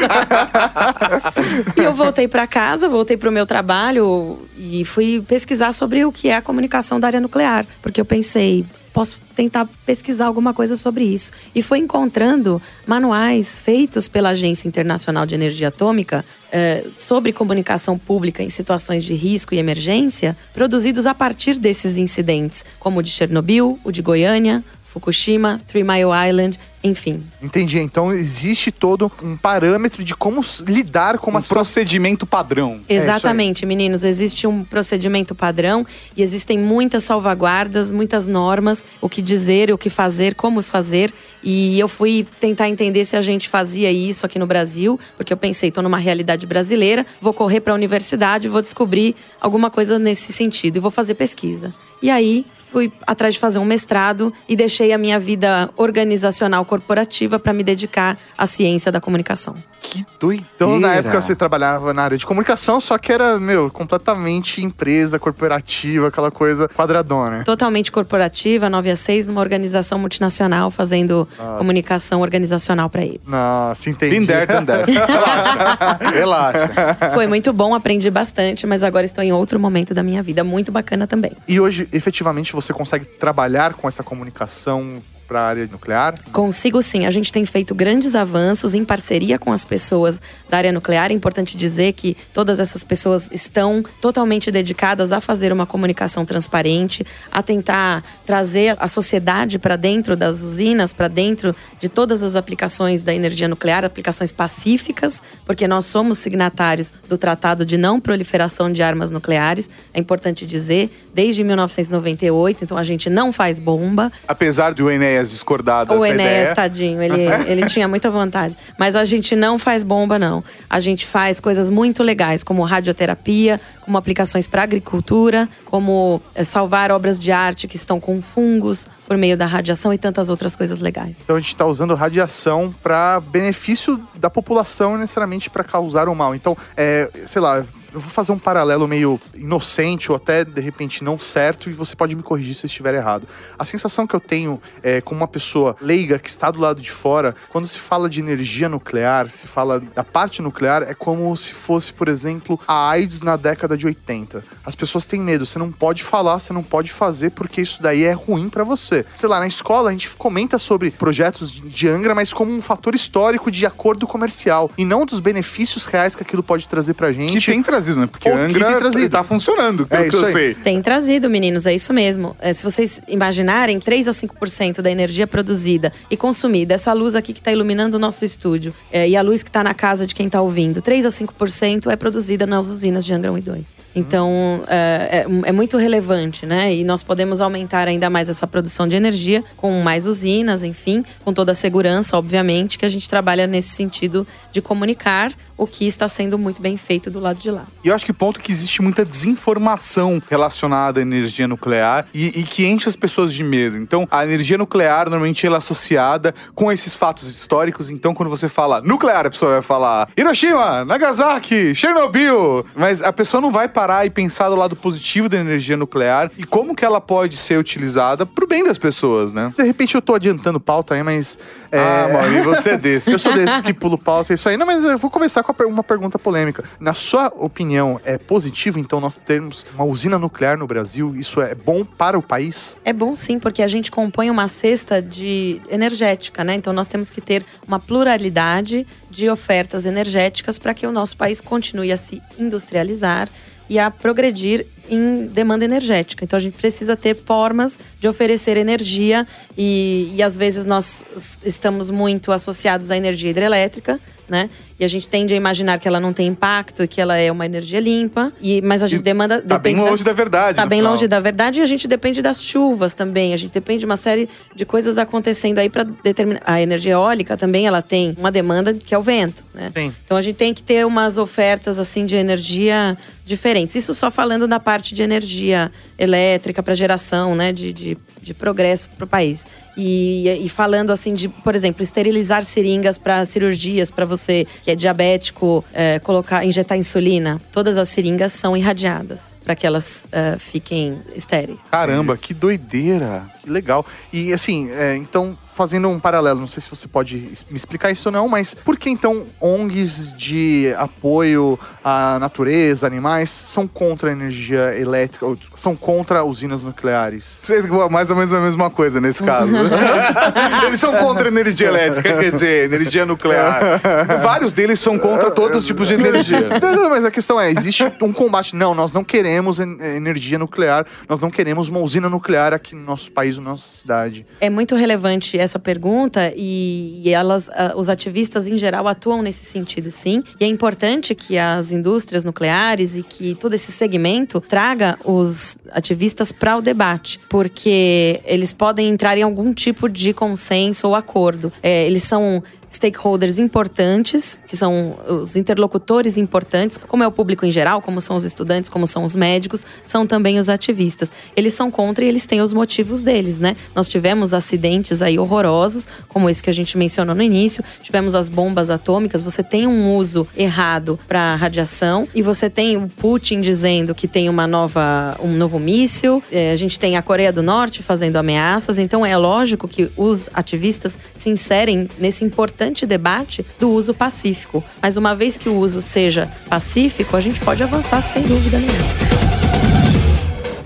e 1.78 1.80
eu 1.82 1.94
voltei 1.94 2.28
pra 2.28 2.46
casa, 2.46 2.90
voltei 2.90 3.16
pro 3.16 3.32
meu 3.32 3.46
trabalho 3.46 4.38
e 4.58 4.84
fui 4.84 5.24
pesquisar 5.26 5.72
sobre 5.72 6.04
o 6.04 6.12
que 6.12 6.28
é 6.28 6.36
a 6.36 6.42
comunicação 6.42 7.00
da 7.00 7.08
área 7.08 7.22
nuclear. 7.22 7.66
Porque 7.82 8.02
eu 8.02 8.06
pensei, 8.06 8.66
posso 9.00 9.22
tentar 9.34 9.66
pesquisar 9.86 10.26
alguma 10.26 10.54
coisa 10.54 10.76
sobre 10.76 11.06
isso. 11.06 11.32
E 11.56 11.62
fui 11.62 11.80
encontrando 11.80 12.62
manuais 12.86 13.58
feitos 13.58 14.10
pela 14.10 14.32
Agência 14.32 14.68
Internacional 14.68 15.26
de 15.26 15.36
Energia 15.36 15.70
Atômica 15.70 16.26
eh, 16.52 16.84
sobre 16.90 17.32
comunicação 17.32 17.98
pública 17.98 18.44
em 18.44 18.50
situações 18.50 19.06
de 19.06 19.14
risco 19.14 19.56
e 19.56 19.58
emergência, 19.58 20.36
produzidos 20.54 21.06
a 21.06 21.14
partir 21.14 21.58
desses 21.58 21.98
incidentes, 21.98 22.66
como 22.78 23.00
o 23.00 23.02
de 23.02 23.10
Chernobyl, 23.10 23.80
o 23.86 23.90
de 23.90 24.02
Goiânia, 24.02 24.62
Fukushima, 25.00 25.62
Three 25.66 25.84
Mile 25.84 26.12
Island, 26.30 26.60
enfim. 26.84 27.24
Entendi. 27.42 27.80
Então 27.80 28.14
existe 28.14 28.72
todo 28.72 29.12
um 29.24 29.36
parâmetro 29.36 30.04
de 30.04 30.16
como 30.16 30.44
lidar 30.62 31.18
com 31.18 31.32
uma 31.32 31.40
Um 31.40 31.44
procedimento 31.44 32.26
padrão. 32.26 32.80
Exatamente, 32.88 33.66
meninos. 33.66 34.04
Existe 34.04 34.46
um 34.46 34.64
procedimento 34.64 35.34
padrão 35.34 35.86
e 36.16 36.22
existem 36.22 36.58
muitas 36.58 37.04
salvaguardas, 37.04 37.92
muitas 37.92 38.26
normas, 38.26 38.86
o 39.02 39.10
que 39.10 39.22
dizer, 39.22 39.72
o 39.72 39.78
que 39.78 39.90
fazer, 39.90 40.36
como 40.36 40.62
fazer. 40.62 41.12
E 41.44 41.80
eu 41.80 41.88
fui 41.88 42.28
tentar 42.40 42.70
entender 42.70 43.04
se 43.06 43.16
a 43.16 43.22
gente 43.22 43.50
fazia 43.50 43.92
isso 43.92 44.26
aqui 44.26 44.38
no 44.38 44.48
Brasil, 44.48 45.00
porque 45.18 45.34
eu 45.34 45.38
pensei, 45.38 45.70
estou 45.70 45.84
numa 45.84 45.98
realidade 45.98 46.46
brasileira, 46.46 47.06
vou 47.22 47.34
correr 47.34 47.62
para 47.62 47.74
a 47.74 47.76
universidade, 47.76 48.48
vou 48.48 48.62
descobrir 48.62 49.16
alguma 49.40 49.70
coisa 49.70 49.98
nesse 49.98 50.32
sentido 50.34 50.78
e 50.78 50.80
vou 50.80 50.92
fazer 50.92 51.16
pesquisa. 51.16 51.74
E 52.02 52.10
aí 52.10 52.46
fui 52.72 52.92
atrás 53.06 53.34
de 53.34 53.40
fazer 53.40 53.60
um 53.60 53.66
mestrado 53.66 54.34
e 54.48 54.56
deixei 54.56 54.94
a 54.94 54.98
minha 54.98 55.20
vida 55.20 55.70
organizacional 55.76 56.64
corporativa 56.66 57.40
para 57.40 57.54
me 57.54 57.64
dedicar 57.64 58.18
à 58.38 58.46
ciência 58.46 58.92
da 58.92 59.02
comunicação. 59.02 59.56
Que 59.82 60.06
doideira. 60.20 60.50
Então, 60.56 60.80
na 60.80 60.96
época, 60.96 61.22
você 61.22 61.36
trabalhava 61.36 61.94
na 61.94 62.04
área 62.04 62.18
de 62.18 62.26
comunicação, 62.26 62.80
só 62.80 62.98
que 62.98 63.12
era, 63.12 63.40
meu, 63.40 63.72
completamente 63.72 64.64
empresa, 64.64 65.18
corporativa, 65.18 66.10
aquela 66.10 66.30
coisa 66.30 66.68
quadradona. 66.68 67.44
totalmente 67.44 67.92
corporativa, 67.92 68.70
9 68.70 68.92
a 68.92 68.96
6, 68.96 69.28
numa 69.28 69.42
organização 69.42 69.98
multinacional, 69.98 70.70
fazendo 70.70 71.28
comunicação 71.58 72.22
organizacional 72.22 72.90
para 72.90 73.04
eles. 73.04 73.28
Nossa, 73.28 73.90
entendi. 73.90 74.20
Been 74.20 74.26
there, 74.26 74.46
done 74.46 74.66
that. 74.66 74.92
Relaxa. 74.92 75.98
Relaxa. 76.12 76.98
Foi 77.14 77.26
muito 77.26 77.54
bom, 77.54 77.74
aprendi 77.74 78.12
bastante, 78.12 78.68
mas 78.68 78.84
agora 78.84 79.06
estou 79.06 79.24
em 79.24 79.32
outro 79.32 79.60
momento 79.60 79.94
da 79.94 80.04
minha 80.04 80.22
vida, 80.22 80.44
muito 80.44 80.72
bacana 80.72 81.08
também. 81.08 81.32
E 81.48 81.60
hoje, 81.60 81.88
efetivamente, 81.92 82.54
você 82.62 82.74
consegue 82.74 83.06
trabalhar 83.06 83.74
com 83.74 83.88
essa 83.88 84.04
comunicação 84.04 85.02
para 85.30 85.42
a 85.42 85.48
área 85.48 85.70
nuclear? 85.72 86.15
Consigo 86.32 86.82
sim, 86.82 87.06
a 87.06 87.12
gente 87.12 87.32
tem 87.32 87.46
feito 87.46 87.76
grandes 87.76 88.15
avanços 88.15 88.74
em 88.74 88.84
parceria 88.84 89.38
com 89.38 89.54
as 89.54 89.63
pessoas 89.63 90.20
da 90.50 90.58
área 90.58 90.72
nuclear. 90.72 91.12
É 91.12 91.13
importante 91.13 91.56
dizer 91.56 91.94
que 91.94 92.18
todas 92.34 92.60
essas 92.60 92.84
pessoas 92.84 93.30
estão 93.32 93.84
totalmente 94.02 94.50
dedicadas 94.50 95.12
a 95.12 95.22
fazer 95.22 95.54
uma 95.54 95.68
comunicação 95.68 96.26
transparente, 96.26 97.06
a 97.32 97.44
tentar 97.44 98.04
trazer 98.26 98.76
a 98.80 98.88
sociedade 98.88 99.60
para 99.60 99.76
dentro 99.76 100.15
das 100.15 100.42
usinas, 100.42 100.92
para 100.92 101.08
dentro 101.08 101.56
de 101.80 101.88
todas 101.88 102.24
as 102.24 102.36
aplicações 102.36 103.04
da 103.04 103.13
energia 103.13 103.48
nuclear, 103.48 103.86
aplicações 103.86 104.32
pacíficas, 104.32 105.22
porque 105.46 105.68
nós 105.68 105.86
somos 105.86 106.18
signatários 106.18 106.92
do 107.08 107.18
Tratado 107.18 107.63
de 107.63 107.78
Não 107.78 108.02
Proliferação 108.02 108.74
de 108.74 108.82
Armas 108.82 109.12
Nucleares. 109.12 109.70
É 109.94 110.00
importante 110.00 110.46
dizer, 110.46 110.89
desde 111.13 111.44
1998, 111.44 112.63
então 112.63 112.78
a 112.78 112.84
gente 112.84 113.10
não 113.10 113.32
faz 113.32 113.60
bomba, 113.60 114.12
Apesar 114.28 114.74
de 114.74 114.82
o 114.82 114.89
Enéas 115.20 115.30
discordar 115.32 115.86
dessa 115.86 116.00
o 116.00 116.06
Enéas, 116.06 116.42
ideia. 116.42 116.56
tadinho, 116.56 117.02
ele, 117.02 117.24
ele 117.48 117.66
tinha 117.68 117.88
muita 117.88 118.10
vontade. 118.10 118.58
Mas 118.78 118.96
a 118.96 119.04
gente 119.04 119.36
não 119.36 119.60
faz 119.60 119.84
bomba, 119.84 120.18
não. 120.18 120.44
A 120.70 120.80
gente 120.80 121.06
faz 121.06 121.40
coisas 121.40 121.70
muito 121.70 122.02
legais, 122.02 122.44
como 122.44 122.64
radioterapia, 122.64 123.60
como 123.82 123.98
aplicações 123.98 124.48
para 124.48 124.64
agricultura, 124.64 125.50
como 125.66 126.22
eh, 126.36 126.44
salvar 126.44 126.92
obras 126.92 127.20
de 127.20 127.32
arte 127.32 127.68
que 127.68 127.76
estão 127.76 128.00
com 128.00 128.22
fungos, 128.22 128.88
por 129.10 129.17
meio 129.17 129.36
da 129.36 129.48
radiação 129.48 129.91
e 129.91 129.98
tantas 129.98 130.30
outras 130.30 130.56
coisas 130.56 130.82
legais. 130.82 131.22
Então 131.24 131.36
a 131.36 131.39
gente 131.39 131.50
está 131.50 131.65
usando 131.65 131.95
radiação 131.95 132.74
para 132.84 133.19
benefício 133.19 134.00
da 134.13 134.30
população, 134.30 135.00
necessariamente 135.00 135.50
para 135.50 135.63
causar 135.63 136.08
o 136.08 136.13
mal. 136.13 136.36
Então, 136.36 136.56
é, 136.78 137.10
sei 137.26 137.41
lá, 137.41 137.65
eu 137.93 138.00
vou 138.00 138.10
fazer 138.10 138.32
um 138.32 138.39
paralelo 138.39 138.88
meio 138.88 139.19
inocente 139.34 140.12
ou 140.12 140.15
até 140.15 140.45
de 140.45 140.62
repente 140.62 141.04
não 141.04 141.19
certo 141.19 141.69
e 141.69 141.74
você 141.74 141.95
pode 141.95 142.15
me 142.15 142.24
corrigir 142.24 142.54
se 142.56 142.65
eu 142.65 142.67
estiver 142.67 142.93
errado. 142.93 143.28
A 143.58 143.65
sensação 143.65 144.06
que 144.06 144.15
eu 144.15 144.19
tenho 144.19 144.62
é, 144.84 145.02
como 145.02 145.22
uma 145.22 145.28
pessoa 145.28 145.76
leiga 145.82 146.19
que 146.19 146.30
está 146.30 146.52
do 146.52 146.60
lado 146.60 146.82
de 146.82 146.91
fora, 146.91 147.36
quando 147.50 147.67
se 147.67 147.80
fala 147.80 148.10
de 148.10 148.19
energia 148.19 148.69
nuclear, 148.69 149.30
se 149.32 149.48
fala 149.48 149.80
da 149.80 150.04
parte 150.04 150.41
nuclear, 150.41 150.84
é 150.84 150.93
como 150.93 151.36
se 151.36 151.54
fosse, 151.54 151.91
por 151.91 152.08
exemplo, 152.08 152.60
a 152.67 152.89
AIDS 152.89 153.22
na 153.22 153.36
década 153.36 153.76
de 153.76 153.86
80. 153.86 154.43
As 154.63 154.76
pessoas 154.76 155.06
têm 155.06 155.22
medo, 155.22 155.45
você 155.45 155.58
não 155.58 155.72
pode 155.72 156.04
falar, 156.04 156.39
você 156.39 156.54
não 156.54 156.63
pode 156.63 156.91
fazer 156.91 157.32
porque 157.32 157.62
isso 157.62 157.82
daí 157.82 158.04
é 158.04 158.13
ruim 158.13 158.50
para 158.50 158.63
você. 158.63 158.99
Sei 159.18 159.28
lá, 159.30 159.40
na 159.40 159.48
escola 159.48 159.90
a 159.90 159.92
gente 159.92 160.10
comenta 160.12 160.58
sobre 160.58 160.92
projetos 160.92 161.52
de 161.54 161.88
Angra, 161.88 162.14
mas 162.16 162.32
como 162.34 162.52
um 162.52 162.62
fator 162.62 162.96
histórico 162.96 163.50
de 163.52 163.66
acordo 163.66 164.08
comercial 164.08 164.72
e 164.78 164.86
não 164.86 165.06
dos 165.06 165.20
benefícios 165.20 165.86
reais 165.86 166.16
que 166.16 166.24
aquilo 166.24 166.44
pode 166.44 166.68
trazer 166.68 166.94
pra 166.94 167.12
gente. 167.12 167.40
Que 167.40 167.52
tem 167.52 167.62
trazido, 167.64 168.00
né? 168.02 168.08
Porque 168.08 168.30
O 168.30 168.32
que 168.34 168.38
Angra 168.38 168.68
tem 168.72 168.80
trazido. 168.80 169.10
tá 169.10 169.24
funcionando, 169.24 169.88
pelo 169.88 170.02
É 170.04 170.10
que 170.10 170.16
isso 170.16 170.24
eu 170.24 170.28
aí. 170.28 170.34
sei. 170.34 170.54
Tem 170.56 170.82
trazido, 170.82 171.30
meninos, 171.30 171.66
é 171.66 171.74
isso 171.74 171.94
mesmo. 171.94 172.36
É, 172.40 172.54
se 172.54 172.64
vocês 172.64 173.02
imaginarem, 173.08 173.80
3 173.80 174.08
a 174.08 174.12
5% 174.12 174.82
da 174.82 174.90
energia 174.92 175.28
produzida 175.28 175.92
e 176.10 176.18
consumida, 176.18 176.74
essa 176.74 176.94
luz 176.94 177.16
aqui 177.16 177.34
que 177.34 177.40
está 177.40 177.52
iluminando 177.52 177.96
o 177.96 178.00
nosso 178.00 178.24
estúdio, 178.26 178.74
é, 178.92 179.08
e 179.08 179.16
a 179.16 179.22
luz 179.22 179.44
que 179.44 179.50
está 179.50 179.64
na 179.64 179.74
casa 179.74 180.06
de 180.06 180.14
quem 180.16 180.26
está 180.28 180.42
ouvindo, 180.42 180.82
3 180.82 181.06
a 181.06 181.10
5% 181.10 181.92
é 181.92 181.96
produzida 181.96 182.46
nas 182.46 182.68
usinas 182.68 183.06
de 183.06 183.14
Angra 183.14 183.32
1 183.32 183.38
e 183.38 183.42
2. 183.42 183.78
Então, 183.96 184.64
é, 184.68 185.26
é- 185.28 185.50
é 185.50 185.52
muito 185.52 185.78
relevante, 185.78 186.46
né? 186.46 186.74
E 186.74 186.84
nós 186.84 187.04
podemos 187.04 187.42
aumentar 187.42 187.88
ainda 187.88 188.10
mais 188.10 188.30
essa 188.30 188.48
produção 188.48 188.88
de 188.89 188.95
energia 188.95 189.43
com 189.56 189.82
mais 189.82 190.06
usinas, 190.06 190.63
enfim, 190.63 191.06
com 191.23 191.34
toda 191.34 191.52
a 191.52 191.56
segurança, 191.56 192.17
obviamente, 192.17 192.78
que 192.78 192.86
a 192.86 192.89
gente 192.89 193.10
trabalha 193.10 193.47
nesse 193.47 193.69
sentido 193.69 194.28
de 194.52 194.62
comunicar 194.62 195.32
o 195.60 195.67
que 195.67 195.86
está 195.86 196.08
sendo 196.08 196.38
muito 196.38 196.62
bem 196.62 196.78
feito 196.78 197.12
do 197.12 197.19
lado 197.19 197.38
de 197.38 197.52
lá. 197.52 197.65
E 197.84 197.89
eu 197.89 197.95
acho 197.95 198.06
que 198.06 198.12
o 198.12 198.13
ponto 198.13 198.39
é 198.39 198.43
que 198.43 198.52
existe 198.52 198.82
muita 198.82 199.04
desinformação 199.06 200.21
relacionada 200.30 200.99
à 200.99 201.02
energia 201.02 201.47
nuclear 201.47 202.08
e, 202.13 202.28
e 202.39 202.43
que 202.43 202.65
enche 202.65 202.88
as 202.88 202.95
pessoas 202.95 203.34
de 203.34 203.43
medo. 203.43 203.78
Então, 203.78 204.08
a 204.10 204.23
energia 204.23 204.58
nuclear 204.58 205.10
normalmente 205.10 205.45
ela 205.45 205.58
é 205.58 205.60
associada 205.60 206.34
com 206.56 206.71
esses 206.71 206.95
fatos 206.95 207.28
históricos. 207.30 207.89
Então, 207.89 208.13
quando 208.13 208.30
você 208.30 208.47
fala 208.47 208.82
nuclear, 208.82 209.25
a 209.25 209.30
pessoa 209.30 209.52
vai 209.52 209.62
falar 209.62 210.10
Hiroshima, 210.17 210.86
Nagasaki, 210.86 211.75
Chernobyl. 211.75 212.65
Mas 212.75 213.02
a 213.02 213.12
pessoa 213.12 213.41
não 213.41 213.52
vai 213.52 213.67
parar 213.67 214.06
e 214.06 214.10
pensar 214.10 214.49
do 214.49 214.56
lado 214.56 214.75
positivo 214.75 215.28
da 215.28 215.38
energia 215.38 215.75
nuclear 215.75 216.32
e 216.38 216.43
como 216.45 216.73
que 216.73 216.86
ela 216.86 217.02
pode 217.02 217.36
ser 217.36 217.60
utilizada 217.60 218.25
pro 218.25 218.47
bem 218.47 218.63
das 218.63 218.78
pessoas, 218.80 219.34
né? 219.34 219.54
De 219.56 219.63
repente 219.63 219.94
eu 219.96 220.02
tô 220.02 220.15
adiantando 220.15 220.60
pauta 220.60 220.96
aí, 220.96 221.04
mas. 221.04 221.38
é, 221.72 221.80
Ah, 221.80 222.10
Mauri, 222.12 222.42
você 222.42 222.72
é 222.72 222.78
desse. 222.80 223.12
Eu 223.12 223.20
sou 223.20 223.34
desses 223.34 223.62
que 223.62 223.74
pulo 223.74 223.98
pauta, 223.98 224.34
é 224.34 224.36
isso 224.36 224.50
aí. 224.50 224.58
Não, 224.58 224.65
mas 224.65 224.84
eu 224.84 224.98
vou 224.98 225.12
começar 225.12 225.44
com 225.44 225.54
uma 225.63 225.84
pergunta 225.84 226.18
polêmica. 226.18 226.63
Na 226.80 226.94
sua 226.94 227.28
opinião, 227.36 228.00
é 228.04 228.18
positivo, 228.18 228.80
então, 228.80 229.00
nós 229.00 229.15
termos 229.15 229.65
uma 229.76 229.84
usina 229.84 230.18
nuclear 230.18 230.58
no 230.58 230.65
Brasil? 230.65 231.15
Isso 231.15 231.42
é 231.42 231.54
bom 231.54 231.84
para 231.86 232.18
o 232.18 232.22
país? 232.22 232.76
É 232.84 232.94
bom 232.94 233.15
sim, 233.15 233.39
porque 233.39 233.62
a 233.62 233.68
gente 233.68 233.92
compõe 233.92 234.30
uma 234.30 234.48
cesta 234.48 235.02
de 235.02 235.62
energética, 235.70 236.44
né? 236.44 236.56
Então 236.56 236.74
nós 236.74 236.88
temos 236.88 237.10
que 237.12 237.22
ter 237.22 237.44
uma 237.68 237.80
pluralidade 237.80 238.88
de 239.10 239.30
ofertas 239.30 239.86
energéticas 239.86 240.58
para 240.58 240.74
que 240.74 240.88
o 240.88 240.92
nosso 240.92 241.18
país 241.18 241.42
continue 241.42 241.92
a 241.92 241.98
se 241.98 242.22
industrializar 242.38 243.30
e 243.70 243.78
a 243.78 243.92
progredir 243.92 244.65
em 244.89 245.28
demanda 245.28 245.63
energética. 245.65 246.23
Então 246.23 246.38
a 246.38 246.41
gente 246.41 246.54
precisa 246.58 246.95
ter 246.95 247.15
formas 247.15 247.80
de 247.99 248.08
oferecer 248.08 248.58
energia 248.58 249.25
e, 249.58 250.12
e 250.15 250.23
às 250.23 250.36
vezes 250.38 250.65
nós 250.65 251.06
estamos 251.43 251.89
muito 251.89 252.32
associados 252.32 252.91
à 252.91 252.97
energia 252.97 253.30
hidrelétrica, 253.30 253.99
né? 254.28 254.49
E 254.80 254.86
a 254.86 254.88
gente 254.88 255.10
tende 255.10 255.34
a 255.34 255.38
imaginar 255.38 255.80
que 255.80 255.88
ela 255.88 255.99
não 255.99 256.13
tem 256.13 256.28
impacto 256.28 256.84
e 256.84 256.88
que 256.88 257.02
ela 257.02 257.17
é 257.17 257.30
uma 257.32 257.45
energia 257.45 257.80
limpa, 257.80 258.32
e, 258.39 258.62
mas 258.62 258.82
a 258.84 258.88
gente 258.88 258.99
E 258.99 259.04
demanda 259.04 259.41
Tá 259.41 259.58
bem 259.58 259.75
longe 259.75 259.89
das- 259.91 260.02
da 260.04 260.13
verdade. 260.13 260.56
Tá 260.56 260.65
bem 260.67 260.80
final. 260.80 260.91
longe 260.93 261.08
da 261.08 261.19
verdade 261.19 261.60
e 261.60 261.62
a 261.63 261.65
gente 261.65 261.88
depende 261.88 262.21
das 262.21 262.41
chuvas 262.43 262.93
também. 262.93 263.34
A 263.34 263.38
gente 263.38 263.52
depende 263.52 263.80
de 263.80 263.86
uma 263.88 263.97
série 263.97 264.30
de 264.56 264.65
coisas 264.67 264.97
acontecendo 264.99 265.58
aí 265.58 265.67
para 265.69 265.84
determinar. 265.84 266.41
A 266.45 266.62
energia 266.62 266.93
eólica 266.93 267.36
também 267.36 267.65
ela 267.65 267.82
tem 267.82 268.15
uma 268.17 268.32
demanda 268.32 268.71
que 268.73 268.93
é 268.93 268.97
o 268.97 269.02
vento, 269.02 269.43
né? 269.54 269.71
Sim. 269.75 269.91
Então 270.06 270.15
a 270.15 270.21
gente 270.21 270.36
tem 270.36 270.54
que 270.54 270.62
ter 270.63 270.86
umas 270.86 271.17
ofertas 271.17 271.80
assim 271.80 272.06
de 272.06 272.15
energia 272.15 272.95
diferentes. 273.25 273.75
Isso 273.75 273.93
só 273.95 274.10
falando 274.10 274.47
da 274.47 274.60
parte 274.60 274.79
de 274.82 275.02
energia 275.02 275.72
elétrica 275.98 276.63
para 276.63 276.74
geração, 276.74 277.36
né, 277.36 277.52
de, 277.52 277.74
de, 277.74 277.98
de 278.22 278.34
progresso 278.34 278.89
para 278.89 279.06
o 279.06 279.08
país. 279.08 279.46
E, 279.78 280.28
e 280.44 280.50
falando 280.50 280.92
assim 280.92 281.13
de, 281.13 281.30
por 281.30 281.56
exemplo, 281.56 281.82
esterilizar 281.82 282.44
seringas 282.44 282.98
para 282.98 283.24
cirurgias 283.26 283.89
para 283.89 284.06
você 284.06 284.46
que 284.62 284.70
é 284.70 284.76
diabético, 284.76 285.63
é, 285.74 286.00
colocar, 286.00 286.46
injetar 286.46 286.78
insulina. 286.78 287.42
Todas 287.52 287.78
as 287.78 287.88
seringas 287.88 288.34
são 288.34 288.58
irradiadas 288.58 289.38
para 289.44 289.56
que 289.56 289.65
elas 289.65 290.08
é, 290.12 290.38
fiquem 290.38 291.02
estéreis. 291.15 291.62
Caramba, 291.72 292.18
que 292.18 292.34
doideira. 292.34 293.24
Que 293.42 293.50
legal. 293.50 293.86
E 294.12 294.34
assim, 294.34 294.70
é, 294.72 294.96
então, 294.96 295.38
fazendo 295.60 295.89
um 295.89 296.00
paralelo, 296.00 296.39
não 296.39 296.48
sei 296.48 296.63
se 296.63 296.69
você 296.69 296.88
pode 296.88 297.17
me 297.52 297.58
explicar 297.58 297.91
isso 297.91 298.08
ou 298.08 298.13
não, 298.13 298.30
mas 298.30 298.54
por 298.54 298.78
que 298.78 298.89
então 298.89 299.26
ONGs 299.41 300.15
de 300.17 300.74
apoio 300.78 301.60
à 301.84 302.17
natureza, 302.17 302.88
animais, 302.88 303.30
são 303.30 303.67
contra 303.67 304.08
a 304.10 304.13
energia 304.13 304.74
elétrica, 304.80 305.26
ou 305.26 305.38
são 305.58 305.76
contra 305.76 306.24
usinas 306.24 306.63
nucleares? 306.63 307.39
Cê- 307.43 307.62
Mais 307.91 308.10
ou 308.10 308.15
menos 308.15 308.32
a 308.32 308.39
mesma 308.39 308.69
coisa 308.69 309.02
nesse 309.02 309.22
caso. 309.22 309.52
eles 310.65 310.80
são 310.80 310.93
contra 310.95 311.26
a 311.26 311.28
energia 311.28 311.67
elétrica, 311.67 312.13
quer 312.13 312.32
dizer, 312.32 312.65
energia 312.72 313.06
nuclear. 313.06 313.82
Vários 314.22 314.54
deles 314.54 314.80
são 314.80 314.98
contra 314.98 315.32
todos 315.32 315.58
os 315.60 315.65
tipos 315.65 315.88
de 315.88 315.95
energia. 315.95 316.48
Não, 316.62 316.76
não, 316.76 316.89
mas 316.89 317.04
a 317.04 317.12
questão 317.12 317.39
é, 317.39 317.52
existe 317.52 317.84
um 318.02 318.13
combate. 318.13 318.56
Não, 318.56 318.74
nós 318.74 318.93
não 318.93 319.04
queremos 319.04 319.60
en- 319.60 319.78
energia 319.82 320.38
nuclear, 320.39 320.86
nós 321.08 321.19
não 321.19 321.30
queremos 321.30 321.67
uma 321.69 321.80
usina 321.80 322.08
nuclear 322.10 322.54
aqui 322.54 322.76
no 322.76 322.84
nosso 322.84 323.12
país, 323.12 323.38
na 323.38 323.43
nossa 323.43 323.78
cidade. 323.80 324.26
É 324.39 324.50
muito 324.50 324.76
relevante 324.76 325.38
essa 325.38 325.49
pergunta 325.58 326.34
e, 326.36 327.02
e 327.04 327.10
elas, 327.10 327.50
ah, 327.50 327.74
os 327.76 327.90
ativistas 327.90 328.48
em 328.48 328.58
geral 328.58 328.88
atuam 328.88 329.22
nesse 329.22 329.46
sentido, 329.46 329.90
sim. 329.90 330.22
E 330.40 330.44
é 330.44 330.48
importante 330.48 331.16
que 331.16 331.38
as 331.38 331.72
indústrias 331.72 332.24
nucleares 332.24 332.96
e 332.96 333.02
que 333.02 333.34
todo 333.36 333.54
esse 333.54 333.72
segmento 333.72 334.42
traga 334.42 335.00
os 335.04 335.58
ativistas 335.72 336.32
para 336.32 336.58
o 336.58 336.62
debate, 336.62 337.20
porque 337.30 338.22
eles 338.26 338.52
podem 338.52 338.90
entrar 338.90 339.18
em 339.18 339.24
algum 339.24 339.54
tipo 339.54 339.88
de 339.88 340.14
consenso 340.14 340.88
ou 340.88 340.96
acordo. 340.96 341.52
É, 341.64 341.86
eles 341.86 342.04
são 342.04 342.44
stakeholders 342.70 343.40
importantes, 343.40 344.40
que 344.48 344.56
são 344.56 344.98
os 345.08 345.36
interlocutores 345.36 346.18
importantes, 346.18 346.78
como 346.78 347.04
é 347.04 347.08
o 347.08 347.12
público 347.12 347.46
em 347.46 347.52
geral, 347.52 347.82
como 347.82 348.00
são 348.00 348.16
os 348.16 348.24
estudantes, 348.24 348.70
como 348.70 348.86
são 348.86 349.04
os 349.04 349.16
médicos, 349.16 349.66
são 349.84 350.06
também 350.06 350.38
os 350.38 350.50
ativistas. 350.50 351.12
Eles 351.36 351.54
são 351.54 351.72
contra 351.72 352.06
e 352.06 352.08
eles 352.08 352.26
têm 352.26 352.42
os 352.42 352.54
motivos 352.54 353.02
deles, 353.02 353.40
né? 353.40 353.56
Nós 353.76 353.88
tivemos 353.88 354.34
acidentes 354.34 355.02
aí 355.02 355.18
horrorosos, 355.18 355.88
como 356.08 356.30
esse 356.30 356.44
que 356.44 356.50
a 356.50 356.54
gente 356.54 356.78
mencionou 356.78 357.16
no 357.16 357.24
início, 357.24 357.64
tivemos 357.82 358.14
as 358.14 358.30
bombas 358.30 358.70
atômicas, 358.70 359.22
você 359.22 359.44
tem 359.44 359.66
um 359.66 359.96
uso 359.96 360.28
errado 360.38 361.00
para 361.08 361.36
radiação 361.36 362.08
e 362.14 362.22
você 362.22 362.50
tem 362.50 362.78
o 362.78 362.88
Putin 362.88 363.42
dizendo 363.42 363.96
que 363.96 364.08
tem 364.08 364.30
uma 364.30 364.46
nova 364.46 365.18
um 365.22 365.34
novo 365.36 365.60
míssil, 365.60 366.22
eh, 366.32 366.52
a 366.52 366.56
gente 366.56 366.80
tem 366.80 366.98
a 366.98 367.02
Coreia 367.02 367.34
do 367.34 367.42
Norte 367.42 367.82
fazendo 367.82 368.18
ameaças, 368.18 368.78
então 368.78 369.06
é 369.06 369.18
lógico 369.18 369.68
que 369.68 369.90
os 369.98 370.30
ativistas 370.34 371.00
se 371.16 371.30
inserem 371.30 371.90
nesse 371.98 372.24
importante 372.24 372.59
debate 372.86 373.45
do 373.60 373.69
uso 373.69 373.93
pacífico. 373.93 374.63
Mas 374.82 374.98
uma 374.98 375.15
vez 375.15 375.38
que 375.38 375.50
o 375.50 375.56
uso 375.56 375.82
seja 375.82 376.30
pacífico, 376.50 377.15
a 377.15 377.19
gente 377.19 377.39
pode 377.39 377.63
avançar 377.63 378.02
sem 378.02 378.24
dúvida 378.24 378.58
nenhuma. 378.58 379.19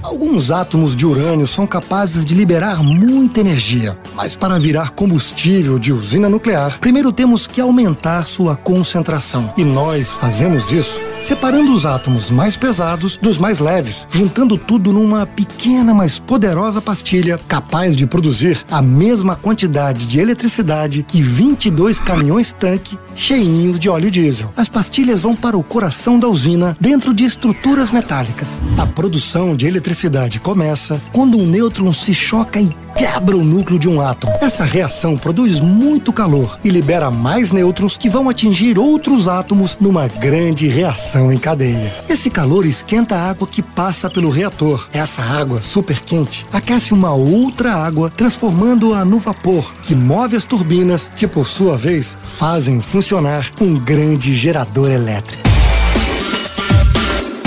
Alguns 0.01 0.51
átomos 0.51 0.95
de 0.95 1.05
urânio 1.05 1.47
são 1.47 1.65
capazes 1.65 2.23
de 2.23 2.35
liberar 2.35 2.83
muita 2.83 3.39
energia, 3.39 3.97
mas 4.13 4.35
para 4.35 4.59
virar 4.59 4.91
combustível 4.91 5.79
de 5.79 5.91
usina 5.91 6.29
nuclear, 6.29 6.77
primeiro 6.79 7.11
temos 7.11 7.47
que 7.47 7.59
aumentar 7.59 8.23
sua 8.25 8.55
concentração. 8.55 9.53
E 9.57 9.63
nós 9.63 10.09
fazemos 10.09 10.71
isso 10.71 11.12
separando 11.23 11.73
os 11.73 11.85
átomos 11.85 12.29
mais 12.29 12.57
pesados 12.57 13.15
dos 13.15 13.37
mais 13.37 13.59
leves, 13.59 14.05
juntando 14.11 14.57
tudo 14.57 14.91
numa 14.91 15.25
pequena, 15.25 15.93
mas 15.93 16.19
poderosa 16.19 16.81
pastilha 16.81 17.39
capaz 17.47 17.95
de 17.95 18.05
produzir 18.05 18.63
a 18.69 18.81
mesma 18.81 19.35
quantidade 19.35 20.05
de 20.05 20.19
eletricidade 20.19 21.03
que 21.03 21.21
22 21.21 21.99
caminhões-tanque 21.99 22.99
cheinhos 23.15 23.79
de 23.79 23.89
óleo 23.89 24.11
diesel. 24.11 24.51
As 24.57 24.67
pastilhas 24.67 25.21
vão 25.21 25.35
para 25.35 25.57
o 25.57 25.63
coração 25.63 26.19
da 26.19 26.27
usina 26.27 26.75
dentro 26.79 27.13
de 27.13 27.23
estruturas 27.23 27.89
metálicas. 27.89 28.61
A 28.77 28.85
produção 28.85 29.55
de 29.55 29.65
eletricidade 29.65 30.41
começa 30.41 31.01
quando 31.13 31.37
um 31.37 31.47
nêutron 31.47 31.93
se 31.93 32.13
choca 32.13 32.59
e 32.59 32.75
quebra 32.95 33.35
o 33.35 33.43
núcleo 33.43 33.79
de 33.79 33.89
um 33.89 34.01
átomo. 34.01 34.33
Essa 34.41 34.63
reação 34.63 35.17
produz 35.17 35.59
muito 35.59 36.13
calor 36.13 36.59
e 36.63 36.69
libera 36.69 37.09
mais 37.11 37.51
nêutrons 37.51 37.97
que 37.97 38.09
vão 38.09 38.29
atingir 38.29 38.77
outros 38.77 39.27
átomos 39.27 39.77
numa 39.79 40.07
grande 40.07 40.67
reação 40.67 41.31
em 41.31 41.37
cadeia. 41.37 41.91
Esse 42.09 42.29
calor 42.29 42.65
esquenta 42.65 43.15
a 43.15 43.29
água 43.29 43.47
que 43.47 43.61
passa 43.61 44.09
pelo 44.09 44.29
reator. 44.29 44.87
Essa 44.93 45.21
água 45.21 45.61
super 45.61 45.99
quente 46.01 46.45
aquece 46.51 46.93
uma 46.93 47.13
outra 47.13 47.73
água, 47.73 48.09
transformando-a 48.09 49.03
no 49.03 49.19
vapor, 49.19 49.73
que 49.83 49.95
move 49.95 50.35
as 50.35 50.45
turbinas, 50.45 51.09
que 51.15 51.27
por 51.27 51.47
sua 51.47 51.77
vez 51.77 52.17
fazem 52.37 52.81
funcionar 52.81 53.51
um 53.59 53.75
grande 53.75 54.35
gerador 54.35 54.91
elétrico. 54.91 55.43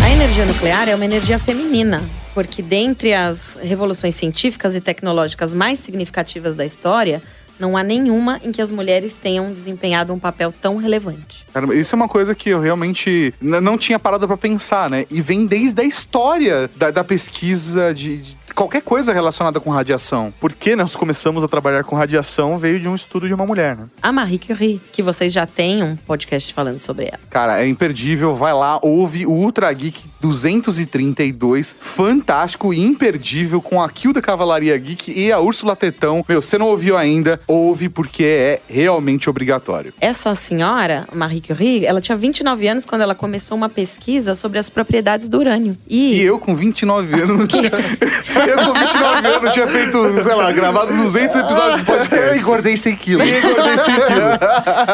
A 0.02 0.11
energia 0.11 0.44
nuclear 0.44 0.88
é 0.88 0.94
uma 0.94 1.04
energia 1.04 1.38
feminina, 1.38 2.02
porque 2.37 2.61
dentre 2.61 3.14
as 3.14 3.57
revoluções 3.62 4.14
científicas 4.14 4.77
e 4.77 4.81
tecnológicas 4.83 5.55
mais 5.55 5.79
significativas 5.79 6.55
da 6.55 6.66
história, 6.66 7.22
não 7.59 7.79
há 7.79 7.83
nenhuma 7.83 8.38
em 8.44 8.53
que 8.53 8.61
as 8.61 8.70
mulheres 8.70 9.14
tenham 9.14 9.51
desempenhado 9.51 10.12
um 10.12 10.18
papel 10.18 10.53
tão 10.53 10.77
relevante. 10.77 11.46
Caramba, 11.51 11.75
isso 11.75 11.94
é 11.94 11.96
uma 11.96 12.09
coisa 12.09 12.35
que 12.35 12.51
eu 12.51 12.61
realmente 12.61 13.33
não 13.40 13.79
tinha 13.79 13.99
parado 13.99 14.27
pra 14.27 14.37
pensar, 14.37 14.90
né? 14.90 15.07
E 15.11 15.22
vem 15.22 15.46
desde 15.46 15.81
a 15.81 15.85
história 15.85 16.68
da, 16.77 16.90
da 16.90 17.03
pesquisa 17.03 17.94
de, 17.94 18.18
de 18.18 18.37
qualquer 18.57 18.81
coisa 18.81 19.12
relacionada 19.12 19.61
com 19.61 19.71
radiação. 19.71 20.33
Porque 20.40 20.75
nós 20.75 20.97
começamos 20.97 21.45
a 21.45 21.49
trabalhar 21.49 21.85
com 21.85 21.95
radiação 21.95 22.59
veio 22.59 22.81
de 22.81 22.88
um 22.88 22.95
estudo 22.95 23.29
de 23.29 23.35
uma 23.35 23.45
mulher, 23.45 23.77
né? 23.77 23.85
A 24.03 24.11
Marie 24.11 24.38
Curie, 24.38 24.81
que 24.90 25.03
vocês 25.03 25.33
já 25.33 25.47
têm 25.47 25.83
um 25.83 25.95
podcast 25.95 26.53
falando 26.55 26.79
sobre 26.79 27.05
ela. 27.05 27.21
Cara, 27.29 27.62
é 27.62 27.69
imperdível. 27.69 28.35
Vai 28.35 28.55
lá, 28.55 28.81
ouve 28.83 29.27
o 29.27 29.31
Ultra 29.31 29.71
Geek 29.73 30.09
232. 30.21 31.77
Fantástico 31.79 32.73
e 32.73 32.81
imperdível 32.81 33.61
com 33.61 33.83
a 33.83 33.90
Kill 33.90 34.14
da 34.14 34.23
Cavalaria 34.23 34.77
Geek 34.79 35.12
e 35.12 35.31
a 35.31 35.38
Úrsula 35.38 35.77
Tetão. 35.77 36.25
Meu, 36.27 36.40
você 36.40 36.57
não 36.57 36.69
ouviu 36.69 36.97
ainda? 36.97 37.38
Ouve 37.47 37.90
porque 37.90 38.25
é 38.25 38.61
realmente 38.69 39.29
obrigatório. 39.29 39.92
Essa 40.01 40.35
senhora, 40.35 41.07
Marie 41.12 41.42
Curie, 41.42 41.85
ela 41.85 42.01
tinha 42.01 42.16
29 42.16 42.66
anos 42.66 42.87
quando 42.87 43.03
ela 43.03 43.14
começou 43.14 43.55
uma 43.57 43.69
pesquisa 43.69 44.35
sobre 44.35 44.59
as 44.59 44.71
propriedades 44.71 45.29
do 45.29 45.38
urânio. 45.38 45.77
E 45.87 46.23
eu, 46.23 46.38
com 46.38 46.55
29 46.55 47.21
anos, 47.21 47.38
não 47.38 47.47
tinha. 47.47 47.71
eu, 48.48 48.56
com 48.56 48.72
29 48.72 49.28
anos, 49.28 49.52
tinha 49.52 49.66
feito, 49.66 50.22
sei 50.22 50.35
lá, 50.35 50.52
gravado 50.52 50.94
200 50.94 51.37
episódios 51.37 51.76
de 51.80 51.85
podcast. 51.85 52.38
Engordei 52.38 52.76
100 52.76 52.96
quilos. 52.96 53.26
E 53.26 53.38
engordei 53.38 53.78
100 53.78 53.94
quilos. 53.94 54.40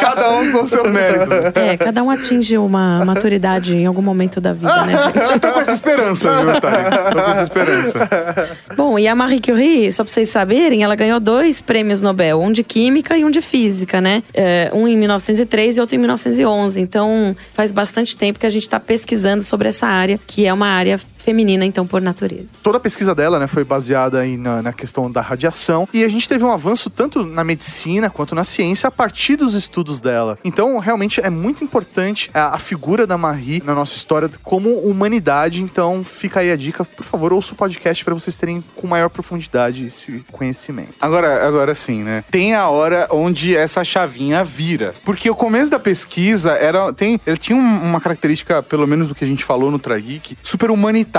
Cada 0.01 0.31
um 0.33 0.53
com 0.53 0.67
seus 0.67 0.91
méritos. 0.91 1.29
É, 1.55 1.77
cada 1.77 2.03
um 2.03 2.11
atinge 2.11 2.57
uma 2.59 3.05
maturidade 3.05 3.77
em 3.77 3.87
algum 3.87 4.03
momento 4.03 4.41
da 4.41 4.53
vida, 4.53 4.85
né, 4.85 4.97
gente? 4.99 5.33
Eu 5.33 5.41
tô 5.41 5.53
com 5.53 5.61
essa 5.61 5.73
esperança, 5.73 6.41
viu, 6.41 6.61
Thay? 6.61 6.85
Tô 7.13 7.23
com 7.23 7.31
essa 7.31 7.43
esperança. 7.43 8.09
Bom, 8.77 8.99
e 8.99 9.07
a 9.09 9.15
Marie 9.15 9.41
Curie, 9.41 9.93
só 9.93 10.05
pra 10.05 10.13
vocês 10.13 10.29
saberem, 10.29 10.83
ela 10.83 10.95
ganhou 10.95 11.21
dois 11.21 11.63
prêmios 11.63 12.01
Nobel, 12.01 12.41
um 12.41 12.53
de 12.53 12.63
Química 12.63 13.17
e 13.17 13.25
um 13.25 13.31
de 13.31 13.41
Física, 13.41 14.01
né? 14.01 14.23
É, 14.35 14.71
um 14.73 14.87
em 14.89 14.97
1903 14.97 15.77
e 15.77 15.81
outro 15.81 15.97
em 15.97 15.99
1911. 15.99 16.81
Então, 16.81 17.37
faz 17.53 17.73
bastante 17.73 18.17
tempo 18.17 18.39
que 18.39 18.47
a 18.47 18.51
gente 18.51 18.69
tá 18.69 18.81
pesquisando 18.81 19.43
sobre 19.43 19.69
essa 19.69 19.87
área, 19.87 20.19
que 20.27 20.47
é 20.47 20.53
uma 20.53 20.69
área 20.69 20.99
feminina, 21.23 21.65
então, 21.65 21.87
por 21.87 22.01
natureza. 22.03 22.49
Toda 22.63 22.79
a 22.79 22.81
pesquisa 22.81 23.15
dela, 23.15 23.39
né, 23.39 23.47
foi 23.47 23.65
baseada 23.65 24.21
aí 24.21 24.37
na, 24.37 24.63
na 24.63 24.73
questão 24.73 25.11
da 25.11 25.21
radiação 25.21 25.89
e 25.93 26.05
a 26.05 26.09
gente 26.09 26.29
teve 26.29 26.45
um 26.45 26.53
avanço 26.53 26.91
tanto 26.91 27.25
na 27.25 27.45
medicina 27.45 28.11
quanto 28.11 28.35
na 28.35 28.45
ciência 28.45 28.89
a 28.89 28.91
partir 28.91 29.37
dos 29.37 29.55
estudos 29.55 30.01
dela. 30.01 30.39
Então, 30.45 30.79
realmente 30.79 31.21
é 31.21 31.31
muito 31.31 31.63
importante 31.65 32.31
a, 32.35 32.55
a 32.55 32.59
figura 32.59 33.07
da 33.07 33.17
Marie 33.17 33.63
na 33.65 33.75
nossa 33.75 33.97
história 33.97 34.31
como 34.43 34.71
humanidade. 34.81 35.63
Então, 35.63 36.03
fica 36.05 36.41
aí 36.41 36.51
a 36.51 36.57
dica, 36.57 36.85
por 36.85 37.05
favor, 37.05 37.33
ouça 37.33 37.53
o 37.53 37.57
podcast 37.57 38.05
para 38.05 38.15
vocês 38.15 38.37
terem 38.37 38.63
com 38.75 38.87
maior 38.87 39.09
profundidade 39.09 39.87
esse 39.87 40.25
conhecimento. 40.33 40.95
Agora, 41.01 41.47
agora 41.47 41.75
sim, 41.75 42.03
né? 42.03 42.25
Tem 42.31 42.55
a 42.55 42.69
hora 42.69 43.07
onde 43.11 43.55
essa 43.57 43.85
chavinha 43.85 44.43
vira. 44.45 44.95
Porque 45.05 45.29
o 45.31 45.35
começo 45.35 45.71
da 45.71 45.79
pesquisa 45.79 46.53
era. 46.53 46.93
Tem, 46.93 47.21
ele 47.27 47.37
tinha 47.37 47.57
um- 47.59 47.83
uma 47.83 48.01
característica, 48.01 48.63
pelo 48.63 48.87
menos 48.87 49.09
do 49.09 49.15
que 49.15 49.25
a 49.25 49.27
gente 49.27 49.45
falou 49.45 49.71
no 49.71 49.79
Trageek, 49.79 50.37
super 50.43 50.71
humanitária, 50.71 51.12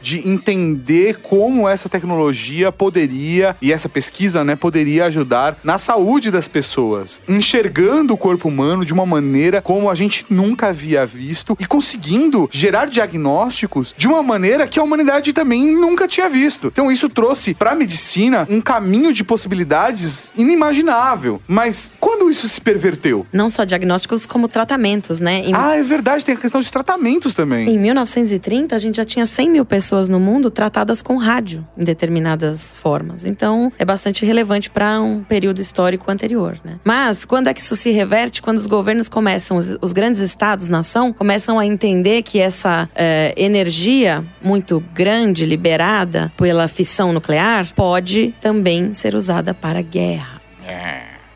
de 0.00 0.26
entender 0.28 1.18
como 1.22 1.68
essa 1.68 1.88
tecnologia 1.88 2.72
poderia, 2.72 3.54
e 3.60 3.72
essa 3.72 3.88
pesquisa, 3.88 4.42
né, 4.42 4.56
poderia 4.56 5.04
ajudar 5.06 5.58
na 5.62 5.76
saúde 5.78 6.30
das 6.30 6.48
pessoas. 6.48 7.20
Enxergando 7.28 8.14
o 8.14 8.16
corpo 8.16 8.48
humano 8.48 8.84
de 8.84 8.92
uma 8.92 9.04
maneira 9.04 9.60
como 9.60 9.90
a 9.90 9.94
gente 9.94 10.24
nunca 10.30 10.68
havia 10.68 11.04
visto 11.04 11.56
e 11.60 11.66
conseguindo 11.66 12.48
gerar 12.52 12.86
diagnósticos 12.86 13.94
de 13.96 14.06
uma 14.08 14.22
maneira 14.22 14.66
que 14.66 14.78
a 14.78 14.82
humanidade 14.82 15.32
também 15.32 15.74
nunca 15.74 16.08
tinha 16.08 16.28
visto. 16.28 16.68
Então 16.68 16.90
isso 16.90 17.08
trouxe 17.08 17.54
pra 17.54 17.74
medicina 17.74 18.46
um 18.48 18.60
caminho 18.60 19.12
de 19.12 19.22
possibilidades 19.22 20.32
inimaginável. 20.36 21.40
Mas 21.46 21.94
quando 22.00 22.30
isso 22.30 22.48
se 22.48 22.60
perverteu? 22.60 23.26
Não 23.32 23.50
só 23.50 23.64
diagnósticos, 23.64 24.24
como 24.26 24.48
tratamentos, 24.48 25.20
né? 25.20 25.40
Em, 25.44 25.52
Ah, 25.54 25.76
é 25.76 25.82
verdade, 25.82 26.24
tem 26.24 26.34
a 26.34 26.38
questão 26.38 26.60
de 26.60 26.70
tratamentos 26.70 27.34
também. 27.34 27.68
em 27.68 27.78
1930, 27.78 28.74
a 28.74 28.78
gente 28.78 28.96
já 28.96 29.04
tinha 29.04 29.26
100 29.34 29.50
mil 29.50 29.64
pessoas 29.64 30.08
no 30.08 30.20
mundo 30.20 30.48
tratadas 30.48 31.02
com 31.02 31.16
rádio 31.16 31.66
em 31.76 31.82
determinadas 31.82 32.72
formas. 32.76 33.24
Então, 33.24 33.72
é 33.76 33.84
bastante 33.84 34.24
relevante 34.24 34.70
para 34.70 35.00
um 35.00 35.24
período 35.24 35.60
histórico 35.60 36.08
anterior, 36.08 36.56
né? 36.64 36.78
Mas, 36.84 37.24
quando 37.24 37.48
é 37.48 37.54
que 37.54 37.60
isso 37.60 37.74
se 37.74 37.90
reverte? 37.90 38.40
Quando 38.40 38.58
os 38.58 38.66
governos 38.66 39.08
começam, 39.08 39.56
os, 39.56 39.76
os 39.82 39.92
grandes 39.92 40.20
estados, 40.20 40.68
nação, 40.68 41.12
começam 41.12 41.58
a 41.58 41.66
entender 41.66 42.22
que 42.22 42.38
essa 42.38 42.88
eh, 42.94 43.34
energia 43.36 44.24
muito 44.40 44.82
grande, 44.94 45.44
liberada 45.44 46.32
pela 46.36 46.68
fissão 46.68 47.12
nuclear, 47.12 47.74
pode 47.74 48.32
também 48.40 48.92
ser 48.92 49.16
usada 49.16 49.52
para 49.52 49.82
guerra. 49.82 50.40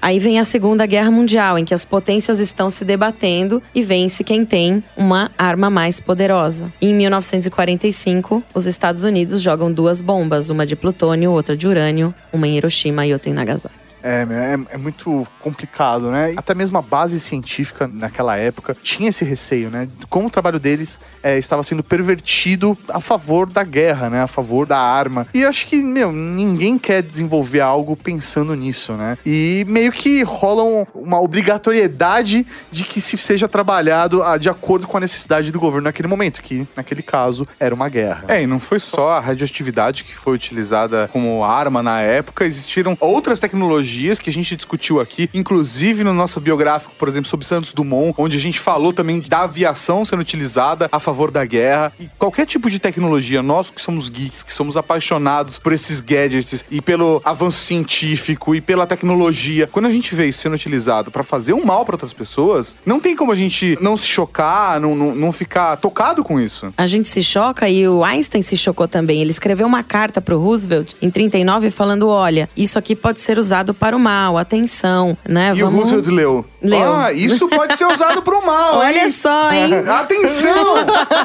Aí 0.00 0.18
vem 0.18 0.38
a 0.38 0.44
Segunda 0.44 0.86
Guerra 0.86 1.10
Mundial, 1.10 1.58
em 1.58 1.64
que 1.64 1.74
as 1.74 1.84
potências 1.84 2.38
estão 2.38 2.70
se 2.70 2.84
debatendo 2.84 3.62
e 3.74 3.82
vence 3.82 4.22
quem 4.22 4.44
tem 4.44 4.82
uma 4.96 5.30
arma 5.36 5.68
mais 5.68 6.00
poderosa. 6.00 6.72
Em 6.80 6.94
1945, 6.94 8.42
os 8.54 8.66
Estados 8.66 9.02
Unidos 9.02 9.42
jogam 9.42 9.72
duas 9.72 10.00
bombas, 10.00 10.50
uma 10.50 10.64
de 10.64 10.76
plutônio, 10.76 11.32
outra 11.32 11.56
de 11.56 11.66
urânio, 11.66 12.14
uma 12.32 12.46
em 12.46 12.56
Hiroshima 12.56 13.06
e 13.06 13.12
outra 13.12 13.30
em 13.30 13.32
Nagasaki. 13.32 13.87
É, 14.02 14.26
é, 14.28 14.74
é 14.74 14.78
muito 14.78 15.26
complicado, 15.40 16.10
né? 16.10 16.34
Até 16.36 16.54
mesmo 16.54 16.78
a 16.78 16.82
base 16.82 17.18
científica 17.18 17.88
naquela 17.92 18.36
época 18.36 18.76
tinha 18.82 19.08
esse 19.08 19.24
receio, 19.24 19.70
né? 19.70 19.88
Como 20.08 20.28
o 20.28 20.30
trabalho 20.30 20.58
deles 20.60 21.00
é, 21.22 21.38
estava 21.38 21.62
sendo 21.62 21.82
pervertido 21.82 22.76
a 22.88 23.00
favor 23.00 23.48
da 23.48 23.64
guerra, 23.64 24.08
né? 24.10 24.22
A 24.22 24.26
favor 24.26 24.66
da 24.66 24.78
arma. 24.78 25.26
E 25.34 25.44
acho 25.44 25.66
que, 25.66 25.76
meu, 25.76 26.12
ninguém 26.12 26.78
quer 26.78 27.02
desenvolver 27.02 27.60
algo 27.60 27.96
pensando 27.96 28.54
nisso, 28.54 28.92
né? 28.92 29.18
E 29.26 29.64
meio 29.68 29.90
que 29.92 30.22
rola 30.22 30.62
um- 30.62 30.86
uma 30.94 31.20
obrigatoriedade 31.20 32.46
de 32.70 32.84
que 32.84 33.00
se 33.00 33.16
seja 33.18 33.48
trabalhado 33.48 34.22
ah, 34.22 34.36
de 34.38 34.48
acordo 34.48 34.86
com 34.86 34.96
a 34.96 35.00
necessidade 35.00 35.50
do 35.50 35.58
governo 35.60 35.84
naquele 35.84 36.08
momento, 36.08 36.40
que 36.42 36.66
naquele 36.76 37.02
caso 37.02 37.46
era 37.58 37.74
uma 37.74 37.88
guerra. 37.88 38.24
É, 38.28 38.42
e 38.42 38.46
não 38.46 38.60
foi 38.60 38.78
só 38.80 39.12
a 39.12 39.20
radioatividade 39.20 40.04
que 40.04 40.14
foi 40.14 40.34
utilizada 40.34 41.08
como 41.12 41.42
arma 41.44 41.82
na 41.82 42.00
época, 42.00 42.44
existiram 42.44 42.96
outras 43.00 43.38
tecnologias 43.38 43.87
que 44.20 44.30
a 44.30 44.32
gente 44.32 44.56
discutiu 44.56 45.00
aqui, 45.00 45.28
inclusive 45.32 46.04
no 46.04 46.12
nosso 46.12 46.40
biográfico, 46.40 46.92
por 46.98 47.08
exemplo, 47.08 47.28
sobre 47.28 47.46
Santos 47.46 47.72
Dumont, 47.72 48.14
onde 48.18 48.36
a 48.36 48.40
gente 48.40 48.60
falou 48.60 48.92
também 48.92 49.20
da 49.20 49.42
aviação 49.42 50.04
sendo 50.04 50.20
utilizada 50.20 50.88
a 50.92 51.00
favor 51.00 51.30
da 51.30 51.44
guerra. 51.44 51.92
E 51.98 52.08
qualquer 52.18 52.46
tipo 52.46 52.70
de 52.70 52.78
tecnologia, 52.78 53.42
nós 53.42 53.70
que 53.70 53.80
somos 53.80 54.08
geeks, 54.08 54.42
que 54.42 54.52
somos 54.52 54.76
apaixonados 54.76 55.58
por 55.58 55.72
esses 55.72 56.00
gadgets 56.00 56.64
e 56.70 56.80
pelo 56.80 57.20
avanço 57.24 57.58
científico 57.58 58.54
e 58.54 58.60
pela 58.60 58.86
tecnologia, 58.86 59.66
quando 59.66 59.86
a 59.86 59.90
gente 59.90 60.14
vê 60.14 60.28
isso 60.28 60.40
sendo 60.40 60.54
utilizado 60.54 61.10
para 61.10 61.22
fazer 61.22 61.52
um 61.52 61.64
mal 61.64 61.84
para 61.84 61.94
outras 61.94 62.12
pessoas, 62.12 62.76
não 62.84 63.00
tem 63.00 63.16
como 63.16 63.32
a 63.32 63.36
gente 63.36 63.76
não 63.80 63.96
se 63.96 64.06
chocar, 64.06 64.80
não, 64.80 64.94
não, 64.94 65.14
não 65.14 65.32
ficar 65.32 65.76
tocado 65.76 66.22
com 66.22 66.40
isso. 66.40 66.72
A 66.76 66.86
gente 66.86 67.08
se 67.08 67.22
choca 67.22 67.68
e 67.68 67.88
o 67.88 68.04
Einstein 68.04 68.42
se 68.42 68.56
chocou 68.56 68.86
também. 68.86 69.20
Ele 69.20 69.30
escreveu 69.30 69.66
uma 69.66 69.82
carta 69.82 70.20
para 70.20 70.36
o 70.36 70.40
Roosevelt 70.40 70.94
em 71.00 71.10
39 71.10 71.70
falando: 71.70 72.08
olha, 72.08 72.48
isso 72.56 72.78
aqui 72.78 72.94
pode 72.94 73.20
ser 73.20 73.38
usado 73.38 73.74
para 73.78 73.96
o 73.96 74.00
mal, 74.00 74.36
atenção, 74.36 75.16
né? 75.28 75.50
E 75.54 75.62
o 75.62 75.66
Vamos- 75.66 75.90
Roosevelt 75.90 76.08
leu. 76.08 76.44
Leu. 76.60 76.92
Ah, 76.92 77.12
isso 77.12 77.48
pode 77.48 77.76
ser 77.76 77.86
usado 77.86 78.20
pro 78.22 78.44
mal, 78.44 78.78
Olha 78.82 79.04
hein? 79.04 79.10
só, 79.12 79.52
hein? 79.52 79.72
Atenção! 79.88 80.74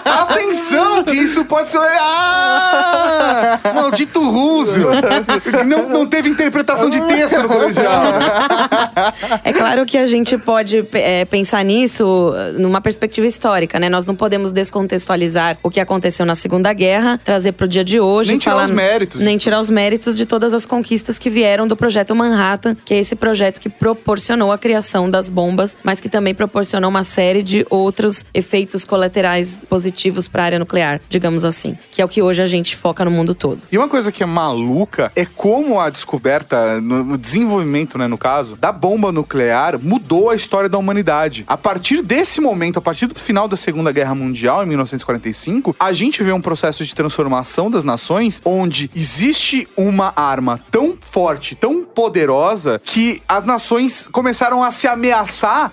Atenção, 0.06 1.04
que 1.04 1.12
isso 1.15 1.43
pode 1.46 1.69
ser... 1.72 1.80
Ah! 1.80 3.60
Maldito 3.74 4.22
Roosevelt! 4.30 5.06
Não, 5.67 5.89
não 5.89 6.06
teve 6.06 6.30
interpretação 6.30 6.89
de 6.89 7.02
texto 7.08 7.41
no 7.41 7.48
colegial. 7.48 8.04
É 9.43 9.52
claro 9.54 9.86
que 9.86 9.98
a 9.98 10.06
gente 10.06 10.38
pode 10.38 10.86
é, 10.93 11.26
pensar 11.26 11.63
nisso 11.63 12.34
numa 12.58 12.80
perspectiva 12.82 13.26
histórica, 13.28 13.80
né? 13.80 13.89
Nós 13.89 14.06
não 14.06 14.15
podemos 14.15 14.52
descontextualizar 14.52 15.58
o 15.63 15.69
que 15.69 15.80
aconteceu 15.80 16.26
na 16.26 16.36
Segunda 16.36 16.72
Guerra, 16.74 17.19
trazer 17.24 17.54
para 17.54 17.65
o 17.65 17.67
dia 17.67 17.84
de 17.84 18.00
hoje. 18.00 18.30
Nem 18.32 18.39
tirar 18.39 18.54
falar- 18.54 18.65
os 18.65 18.72
méritos. 18.72 19.22
Nem 19.22 19.38
tirar 19.38 19.60
os 19.60 19.69
méritos 19.69 20.15
de 20.15 20.26
todas 20.26 20.54
as 20.54 20.65
conquistas 20.65 21.17
que 21.17 21.30
vieram 21.30 21.67
do 21.67 21.76
projeto 21.76 22.15
Manhattan, 22.15 22.76
que 22.86 22.93
é 22.93 23.00
esse 23.00 23.15
projeto 23.15 23.60
que 23.60 23.69
proporcionou 23.69 24.52
a 24.52 24.58
criação 24.58 25.10
das 25.10 25.22
das 25.23 25.29
bombas, 25.29 25.75
mas 25.83 26.01
que 26.01 26.09
também 26.09 26.36
proporcionou 26.36 26.89
uma 26.89 27.03
série 27.03 27.41
de 27.41 27.65
outros 27.69 28.25
efeitos 28.33 28.83
colaterais 28.83 29.63
positivos 29.69 30.27
para 30.27 30.43
a 30.43 30.45
área 30.45 30.59
nuclear, 30.59 30.99
digamos 31.09 31.45
assim, 31.45 31.77
que 31.91 32.01
é 32.01 32.05
o 32.05 32.09
que 32.09 32.21
hoje 32.21 32.41
a 32.41 32.47
gente 32.47 32.75
foca 32.75 33.05
no 33.05 33.12
mundo 33.12 33.33
todo. 33.33 33.62
E 33.71 33.77
uma 33.77 33.88
coisa 33.88 34.12
que 34.12 34.21
é 34.21 34.25
maluca 34.25 35.12
é 35.15 35.25
como 35.25 35.79
a 35.79 35.89
descoberta, 35.89 36.81
no 36.81 37.17
desenvolvimento, 37.17 37.97
né, 37.97 38.07
no 38.07 38.17
caso, 38.17 38.57
da 38.57 38.71
bomba 38.71 39.12
nuclear 39.12 39.79
mudou 39.79 40.29
a 40.29 40.36
história 40.36 40.67
da 40.67 40.77
humanidade. 40.77 41.45
A 41.47 41.55
partir 41.55 42.01
desse 42.01 42.41
momento, 42.41 42.79
a 42.79 42.81
partir 42.81 43.07
do 43.07 43.17
final 43.19 43.47
da 43.47 43.55
Segunda 43.55 43.91
Guerra 43.91 44.15
Mundial, 44.15 44.63
em 44.63 44.67
1945, 44.67 45.75
a 45.79 45.93
gente 45.93 46.21
vê 46.21 46.31
um 46.31 46.41
processo 46.41 46.83
de 46.83 46.93
transformação 46.93 47.71
das 47.71 47.83
nações 47.83 48.41
onde 48.43 48.89
existe 48.93 49.67
uma 49.77 50.12
arma 50.15 50.59
tão 50.69 50.97
forte, 50.99 51.55
tão 51.55 51.86
poderosa, 51.86 52.81
que 52.83 53.21
as 53.27 53.45
nações 53.45 54.07
começaram 54.07 54.63
a 54.63 54.71
se 54.71 54.88
ameaçar 54.88 55.12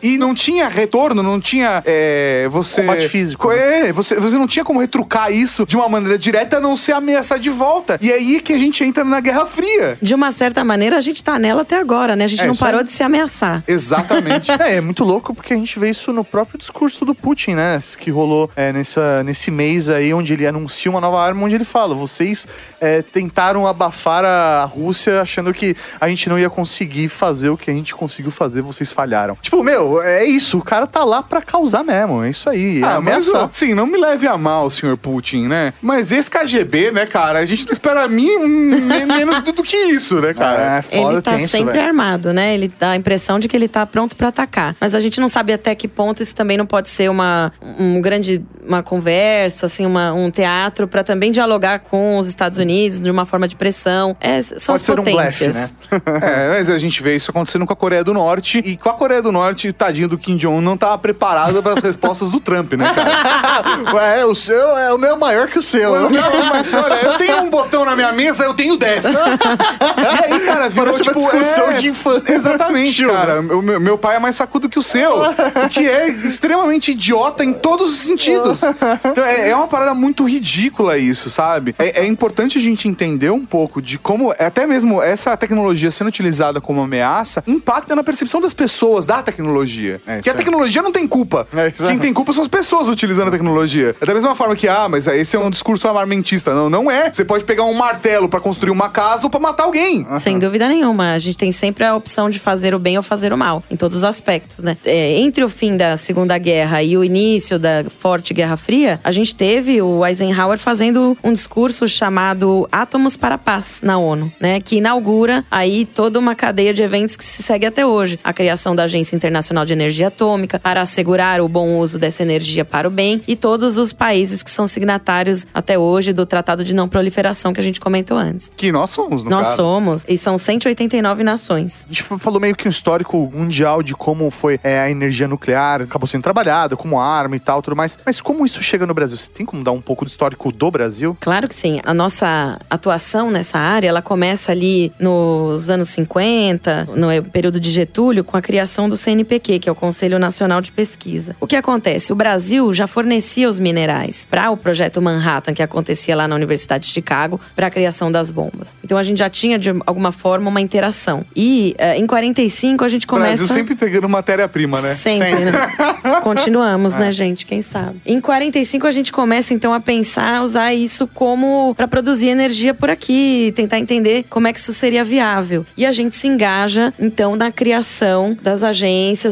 e 0.02 0.18
não 0.18 0.34
tinha 0.34 0.68
retorno, 0.68 1.22
não 1.22 1.40
tinha 1.40 1.82
é, 1.86 2.46
você. 2.50 2.82
Combate 2.82 3.08
físico, 3.08 3.50
É, 3.50 3.92
você, 3.92 4.16
você 4.16 4.36
não 4.36 4.46
tinha 4.46 4.64
como 4.64 4.80
retrucar 4.80 5.32
isso 5.32 5.64
de 5.66 5.76
uma 5.76 5.88
maneira 5.88 6.18
direta 6.18 6.58
a 6.58 6.60
não 6.60 6.76
se 6.76 6.92
ameaçar 6.92 7.38
de 7.38 7.50
volta. 7.50 7.98
E 8.00 8.10
é 8.10 8.14
aí 8.14 8.40
que 8.40 8.52
a 8.52 8.58
gente 8.58 8.82
entra 8.84 9.04
na 9.04 9.20
Guerra 9.20 9.46
Fria. 9.46 9.96
De 10.00 10.14
uma 10.14 10.32
certa 10.32 10.62
maneira, 10.64 10.96
a 10.96 11.00
gente 11.00 11.22
tá 11.22 11.38
nela 11.38 11.62
até 11.62 11.78
agora, 11.78 12.14
né? 12.14 12.24
A 12.24 12.28
gente 12.28 12.42
É, 12.42 12.46
não 12.46 12.56
parou 12.56 12.80
aí. 12.80 12.86
de 12.86 12.92
se 12.92 13.02
ameaçar. 13.02 13.62
Exatamente. 13.66 14.50
É, 14.60 14.76
é 14.76 14.80
muito 14.80 15.04
louco 15.04 15.34
porque 15.34 15.54
a 15.54 15.56
gente 15.56 15.78
vê 15.78 15.90
isso 15.90 16.12
no 16.12 16.24
próprio 16.24 16.58
discurso 16.58 17.04
do 17.04 17.14
Putin, 17.14 17.52
né? 17.54 17.80
Que 17.98 18.10
rolou 18.10 18.50
é, 18.54 18.72
nessa, 18.72 19.22
nesse 19.22 19.50
mês 19.50 19.88
aí, 19.88 20.12
onde 20.12 20.32
ele 20.32 20.46
anuncia 20.46 20.90
uma 20.90 21.00
nova 21.00 21.20
arma, 21.22 21.44
onde 21.44 21.54
ele 21.54 21.64
fala: 21.64 21.94
vocês 21.94 22.46
é, 22.80 23.00
tentaram 23.00 23.66
abafar 23.66 24.24
a 24.24 24.64
Rússia 24.64 25.22
achando 25.22 25.54
que 25.54 25.76
a 26.00 26.08
gente 26.08 26.28
não 26.28 26.38
ia 26.38 26.50
conseguir 26.50 27.08
fazer 27.08 27.48
o 27.48 27.56
que 27.56 27.70
a 27.70 27.74
gente 27.74 27.94
conseguiu 27.94 28.30
fazer, 28.30 28.60
vocês 28.60 28.92
falharam. 28.92 29.29
Tipo, 29.40 29.62
meu, 29.62 30.00
é 30.02 30.24
isso, 30.24 30.58
o 30.58 30.62
cara 30.62 30.86
tá 30.86 31.04
lá 31.04 31.22
pra 31.22 31.40
causar 31.42 31.82
mesmo, 31.84 32.22
é 32.24 32.30
isso 32.30 32.48
aí. 32.48 32.80
É 32.82 32.84
Ah, 32.84 33.00
mas, 33.00 33.28
ó, 33.32 33.48
sim, 33.52 33.74
não 33.74 33.86
me 33.86 33.98
leve 33.98 34.26
a 34.26 34.36
mal, 34.38 34.68
senhor 34.70 34.96
Putin, 34.96 35.46
né? 35.46 35.72
Mas 35.82 36.12
esse 36.12 36.30
KGB, 36.30 36.90
né, 36.90 37.06
cara, 37.06 37.38
a 37.38 37.44
gente 37.44 37.64
não 37.66 37.72
espera 37.72 38.06
mim 38.08 38.30
um, 38.36 38.48
men- 38.48 39.06
menos 39.06 39.40
do, 39.40 39.52
que 39.62 39.76
isso, 39.76 40.20
né, 40.20 40.34
cara? 40.34 40.84
É, 40.90 40.98
Ele 40.98 41.20
tá 41.22 41.32
tenso, 41.32 41.48
sempre 41.48 41.72
velho. 41.74 41.86
armado, 41.86 42.32
né? 42.32 42.54
Ele 42.54 42.70
dá 42.78 42.90
a 42.90 42.96
impressão 42.96 43.38
de 43.38 43.48
que 43.48 43.56
ele 43.56 43.68
tá 43.68 43.84
pronto 43.86 44.16
pra 44.16 44.28
atacar. 44.28 44.74
Mas 44.80 44.94
a 44.94 45.00
gente 45.00 45.20
não 45.20 45.28
sabe 45.28 45.52
até 45.52 45.74
que 45.74 45.86
ponto 45.88 46.22
isso 46.22 46.34
também 46.34 46.56
não 46.56 46.66
pode 46.66 46.90
ser 46.90 47.08
uma 47.10 47.52
um 47.78 48.00
grande 48.00 48.42
uma 48.66 48.82
conversa, 48.82 49.66
assim, 49.66 49.84
uma, 49.84 50.12
um 50.12 50.30
teatro 50.30 50.86
pra 50.86 51.02
também 51.02 51.32
dialogar 51.32 51.80
com 51.80 52.18
os 52.18 52.28
Estados 52.28 52.58
Unidos 52.58 53.00
de 53.00 53.10
uma 53.10 53.24
forma 53.24 53.48
de 53.48 53.56
pressão. 53.56 54.16
É, 54.20 54.40
são 54.42 54.74
Pode 54.74 54.80
as 54.80 54.80
ser 54.82 55.00
um 55.00 55.02
blefe, 55.02 55.16
potências. 55.46 55.54
né? 55.56 55.70
É, 56.22 56.48
mas 56.50 56.70
a 56.70 56.78
gente 56.78 57.02
vê 57.02 57.16
isso 57.16 57.30
acontecendo 57.30 57.66
com 57.66 57.72
a 57.72 57.76
Coreia 57.76 58.04
do 58.04 58.12
Norte. 58.12 58.58
E 58.58 58.76
com 58.76 58.88
a 58.90 58.92
Coreia 58.92 59.19
do 59.22 59.32
Norte, 59.32 59.72
tadinho 59.72 60.08
do 60.08 60.18
Kim 60.18 60.36
Jong-un, 60.36 60.60
não 60.60 60.76
tava 60.76 60.96
preparado 60.98 61.62
para 61.62 61.74
as 61.74 61.80
respostas 61.84 62.30
do 62.30 62.40
Trump, 62.40 62.72
né, 62.74 62.92
cara? 62.94 63.94
Ué, 63.94 64.24
o 64.24 64.34
seu 64.34 64.76
é 64.78 64.92
o 64.92 64.98
meu 64.98 65.16
maior 65.16 65.48
que 65.48 65.58
o 65.58 65.62
seu. 65.62 66.08
Não, 66.10 66.44
mas 66.50 66.72
olha, 66.74 66.94
eu 66.94 67.18
tenho 67.18 67.42
um 67.42 67.50
botão 67.50 67.84
na 67.84 67.94
minha 67.94 68.12
mesa, 68.12 68.44
eu 68.44 68.54
tenho 68.54 68.76
10. 68.76 69.04
e 69.04 70.32
aí, 70.32 70.40
cara, 70.40 70.68
virou 70.68 70.92
Parece 70.92 71.02
uma 71.02 71.14
tipo. 71.14 71.18
discussão 71.20 71.70
é, 71.70 71.72
de 71.74 71.88
infância. 71.88 72.32
Exatamente, 72.32 73.06
cara. 73.06 73.40
O 73.40 73.62
meu, 73.62 73.80
meu 73.80 73.98
pai 73.98 74.16
é 74.16 74.18
mais 74.18 74.36
sacudo 74.36 74.68
que 74.68 74.78
o 74.78 74.82
seu. 74.82 75.22
o 75.22 75.68
que 75.68 75.86
é 75.86 76.08
extremamente 76.08 76.92
idiota 76.92 77.44
em 77.44 77.52
todos 77.52 77.92
os 77.92 77.98
sentidos. 78.00 78.62
Então, 79.04 79.24
é, 79.24 79.50
é 79.50 79.56
uma 79.56 79.66
parada 79.66 79.94
muito 79.94 80.24
ridícula 80.24 80.98
isso, 80.98 81.30
sabe? 81.30 81.74
É, 81.78 82.02
é 82.02 82.06
importante 82.06 82.58
a 82.58 82.60
gente 82.60 82.88
entender 82.88 83.30
um 83.30 83.44
pouco 83.44 83.80
de 83.80 83.98
como 83.98 84.32
até 84.38 84.66
mesmo 84.66 85.02
essa 85.02 85.36
tecnologia 85.36 85.90
sendo 85.90 86.08
utilizada 86.08 86.60
como 86.60 86.80
ameaça 86.80 87.42
impacta 87.46 87.94
na 87.94 88.02
percepção 88.02 88.40
das 88.40 88.54
pessoas 88.54 89.06
da 89.10 89.24
tecnologia. 89.24 90.00
É, 90.06 90.12
a 90.12 90.14
aí. 90.14 90.22
tecnologia 90.22 90.80
não 90.80 90.92
tem 90.92 91.04
culpa. 91.08 91.48
É, 91.52 91.66
isso 91.66 91.84
Quem 91.84 91.98
tem 91.98 92.14
culpa 92.14 92.32
são 92.32 92.42
as 92.42 92.48
pessoas 92.48 92.88
utilizando 92.88 93.26
a 93.26 93.30
tecnologia. 93.32 93.96
É 94.00 94.06
da 94.06 94.14
mesma 94.14 94.36
forma 94.36 94.54
que, 94.54 94.68
ah, 94.68 94.88
mas 94.88 95.04
esse 95.08 95.34
é 95.34 95.38
um 95.38 95.50
discurso 95.50 95.88
armamentista. 95.88 96.54
Não, 96.54 96.70
não 96.70 96.88
é. 96.88 97.12
Você 97.12 97.24
pode 97.24 97.42
pegar 97.42 97.64
um 97.64 97.74
martelo 97.74 98.28
pra 98.28 98.38
construir 98.38 98.70
uma 98.70 98.88
casa 98.88 99.24
ou 99.24 99.30
pra 99.30 99.40
matar 99.40 99.64
alguém. 99.64 100.06
Sem 100.20 100.38
dúvida 100.38 100.68
nenhuma. 100.68 101.14
A 101.14 101.18
gente 101.18 101.36
tem 101.36 101.50
sempre 101.50 101.84
a 101.84 101.96
opção 101.96 102.30
de 102.30 102.38
fazer 102.38 102.72
o 102.72 102.78
bem 102.78 102.96
ou 102.98 103.02
fazer 103.02 103.32
o 103.32 103.36
mal, 103.36 103.64
em 103.68 103.76
todos 103.76 103.96
os 103.96 104.04
aspectos, 104.04 104.58
né? 104.58 104.76
É, 104.84 105.18
entre 105.18 105.42
o 105.42 105.48
fim 105.48 105.76
da 105.76 105.96
Segunda 105.96 106.38
Guerra 106.38 106.80
e 106.80 106.96
o 106.96 107.02
início 107.02 107.58
da 107.58 107.84
forte 107.98 108.32
Guerra 108.32 108.56
Fria, 108.56 109.00
a 109.02 109.10
gente 109.10 109.34
teve 109.34 109.82
o 109.82 110.06
Eisenhower 110.06 110.56
fazendo 110.56 111.18
um 111.24 111.32
discurso 111.32 111.88
chamado 111.88 112.68
Átomos 112.70 113.16
para 113.16 113.34
a 113.34 113.38
Paz 113.38 113.80
na 113.82 113.98
ONU, 113.98 114.32
né? 114.38 114.60
Que 114.60 114.76
inaugura 114.76 115.44
aí 115.50 115.84
toda 115.84 116.16
uma 116.16 116.36
cadeia 116.36 116.72
de 116.72 116.82
eventos 116.82 117.16
que 117.16 117.24
se 117.24 117.42
segue 117.42 117.66
até 117.66 117.84
hoje. 117.84 118.16
A 118.22 118.32
criação 118.32 118.76
da 118.76 118.84
Agência 118.84 118.99
Internacional 119.00 119.64
de 119.64 119.72
Energia 119.72 120.08
Atômica 120.08 120.58
para 120.58 120.82
assegurar 120.82 121.40
o 121.40 121.48
bom 121.48 121.78
uso 121.78 121.98
dessa 121.98 122.22
energia 122.22 122.64
para 122.64 122.86
o 122.86 122.90
bem 122.90 123.22
e 123.26 123.34
todos 123.34 123.78
os 123.78 123.92
países 123.92 124.42
que 124.42 124.50
são 124.50 124.66
signatários 124.66 125.46
até 125.52 125.78
hoje 125.78 126.12
do 126.12 126.26
Tratado 126.26 126.64
de 126.64 126.74
Não 126.74 126.88
Proliferação 126.88 127.52
que 127.52 127.60
a 127.60 127.62
gente 127.62 127.80
comentou 127.80 128.16
antes. 128.16 128.50
Que 128.56 128.70
nós 128.70 128.90
somos, 128.90 129.24
no 129.24 129.30
Nós 129.30 129.48
caso. 129.48 129.56
somos, 129.56 130.04
e 130.08 130.18
são 130.18 130.36
189 130.36 131.22
nações. 131.22 131.86
A 131.88 131.92
gente 131.92 132.02
falou 132.02 132.40
meio 132.40 132.54
que 132.54 132.66
um 132.66 132.70
histórico 132.70 133.30
mundial 133.34 133.82
de 133.82 133.94
como 133.94 134.30
foi 134.30 134.60
é, 134.62 134.80
a 134.80 134.90
energia 134.90 135.26
nuclear, 135.26 135.82
acabou 135.82 136.06
sendo 136.06 136.22
trabalhada 136.22 136.76
como 136.76 137.00
arma 137.00 137.36
e 137.36 137.40
tal, 137.40 137.62
tudo 137.62 137.76
mais. 137.76 137.98
Mas 138.04 138.20
como 138.20 138.44
isso 138.44 138.62
chega 138.62 138.86
no 138.86 138.94
Brasil? 138.94 139.16
Você 139.16 139.30
tem 139.30 139.46
como 139.46 139.64
dar 139.64 139.72
um 139.72 139.80
pouco 139.80 140.04
do 140.04 140.08
histórico 140.08 140.52
do 140.52 140.70
Brasil? 140.70 141.16
Claro 141.20 141.48
que 141.48 141.54
sim. 141.54 141.80
A 141.84 141.94
nossa 141.94 142.58
atuação 142.68 143.30
nessa 143.30 143.58
área, 143.58 143.88
ela 143.88 144.02
começa 144.02 144.52
ali 144.52 144.92
nos 144.98 145.70
anos 145.70 145.88
50, 145.90 146.88
no 146.94 147.22
período 147.30 147.58
de 147.58 147.70
Getúlio, 147.70 148.24
com 148.24 148.36
a 148.36 148.42
criação 148.42 148.88
do 148.90 148.96
CNPq, 148.96 149.60
que 149.60 149.68
é 149.68 149.72
o 149.72 149.74
Conselho 149.74 150.18
Nacional 150.18 150.60
de 150.60 150.70
Pesquisa. 150.72 151.34
O 151.40 151.46
que 151.46 151.56
acontece? 151.56 152.12
O 152.12 152.16
Brasil 152.16 152.72
já 152.72 152.86
fornecia 152.86 153.48
os 153.48 153.58
minerais 153.58 154.26
para 154.28 154.50
o 154.50 154.56
projeto 154.56 155.00
Manhattan, 155.00 155.54
que 155.54 155.62
acontecia 155.62 156.14
lá 156.14 156.28
na 156.28 156.34
Universidade 156.34 156.86
de 156.86 156.92
Chicago, 156.92 157.40
para 157.54 157.68
a 157.68 157.70
criação 157.70 158.12
das 158.12 158.30
bombas. 158.30 158.76
Então 158.84 158.98
a 158.98 159.02
gente 159.02 159.18
já 159.18 159.30
tinha, 159.30 159.58
de 159.58 159.70
alguma 159.86 160.12
forma, 160.12 160.50
uma 160.50 160.60
interação. 160.60 161.24
E 161.34 161.74
eh, 161.78 161.96
em 161.96 162.06
45 162.06 162.84
a 162.84 162.88
gente 162.88 163.06
O 163.06 163.08
começa... 163.08 163.36
Brasil 163.36 163.48
sempre 163.48 163.74
entregando 163.74 164.08
matéria-prima, 164.08 164.80
né? 164.80 164.94
Sempre, 164.94 165.44
né? 165.44 165.52
Continuamos, 166.22 166.94
né, 166.96 167.10
gente? 167.12 167.46
Quem 167.46 167.62
sabe? 167.62 168.00
Em 168.04 168.20
45 168.20 168.86
a 168.86 168.90
gente 168.90 169.12
começa 169.12 169.54
então 169.54 169.72
a 169.72 169.80
pensar, 169.80 170.42
usar 170.42 170.74
isso 170.74 171.06
como 171.06 171.74
para 171.76 171.86
produzir 171.88 172.28
energia 172.28 172.74
por 172.74 172.90
aqui, 172.90 173.52
tentar 173.54 173.78
entender 173.78 174.24
como 174.28 174.48
é 174.48 174.52
que 174.52 174.58
isso 174.58 174.74
seria 174.74 175.04
viável. 175.04 175.64
E 175.76 175.86
a 175.86 175.92
gente 175.92 176.16
se 176.16 176.26
engaja 176.26 176.92
então 176.98 177.36
na 177.36 177.52
criação 177.52 178.36
das 178.42 178.62
agências 178.62 178.79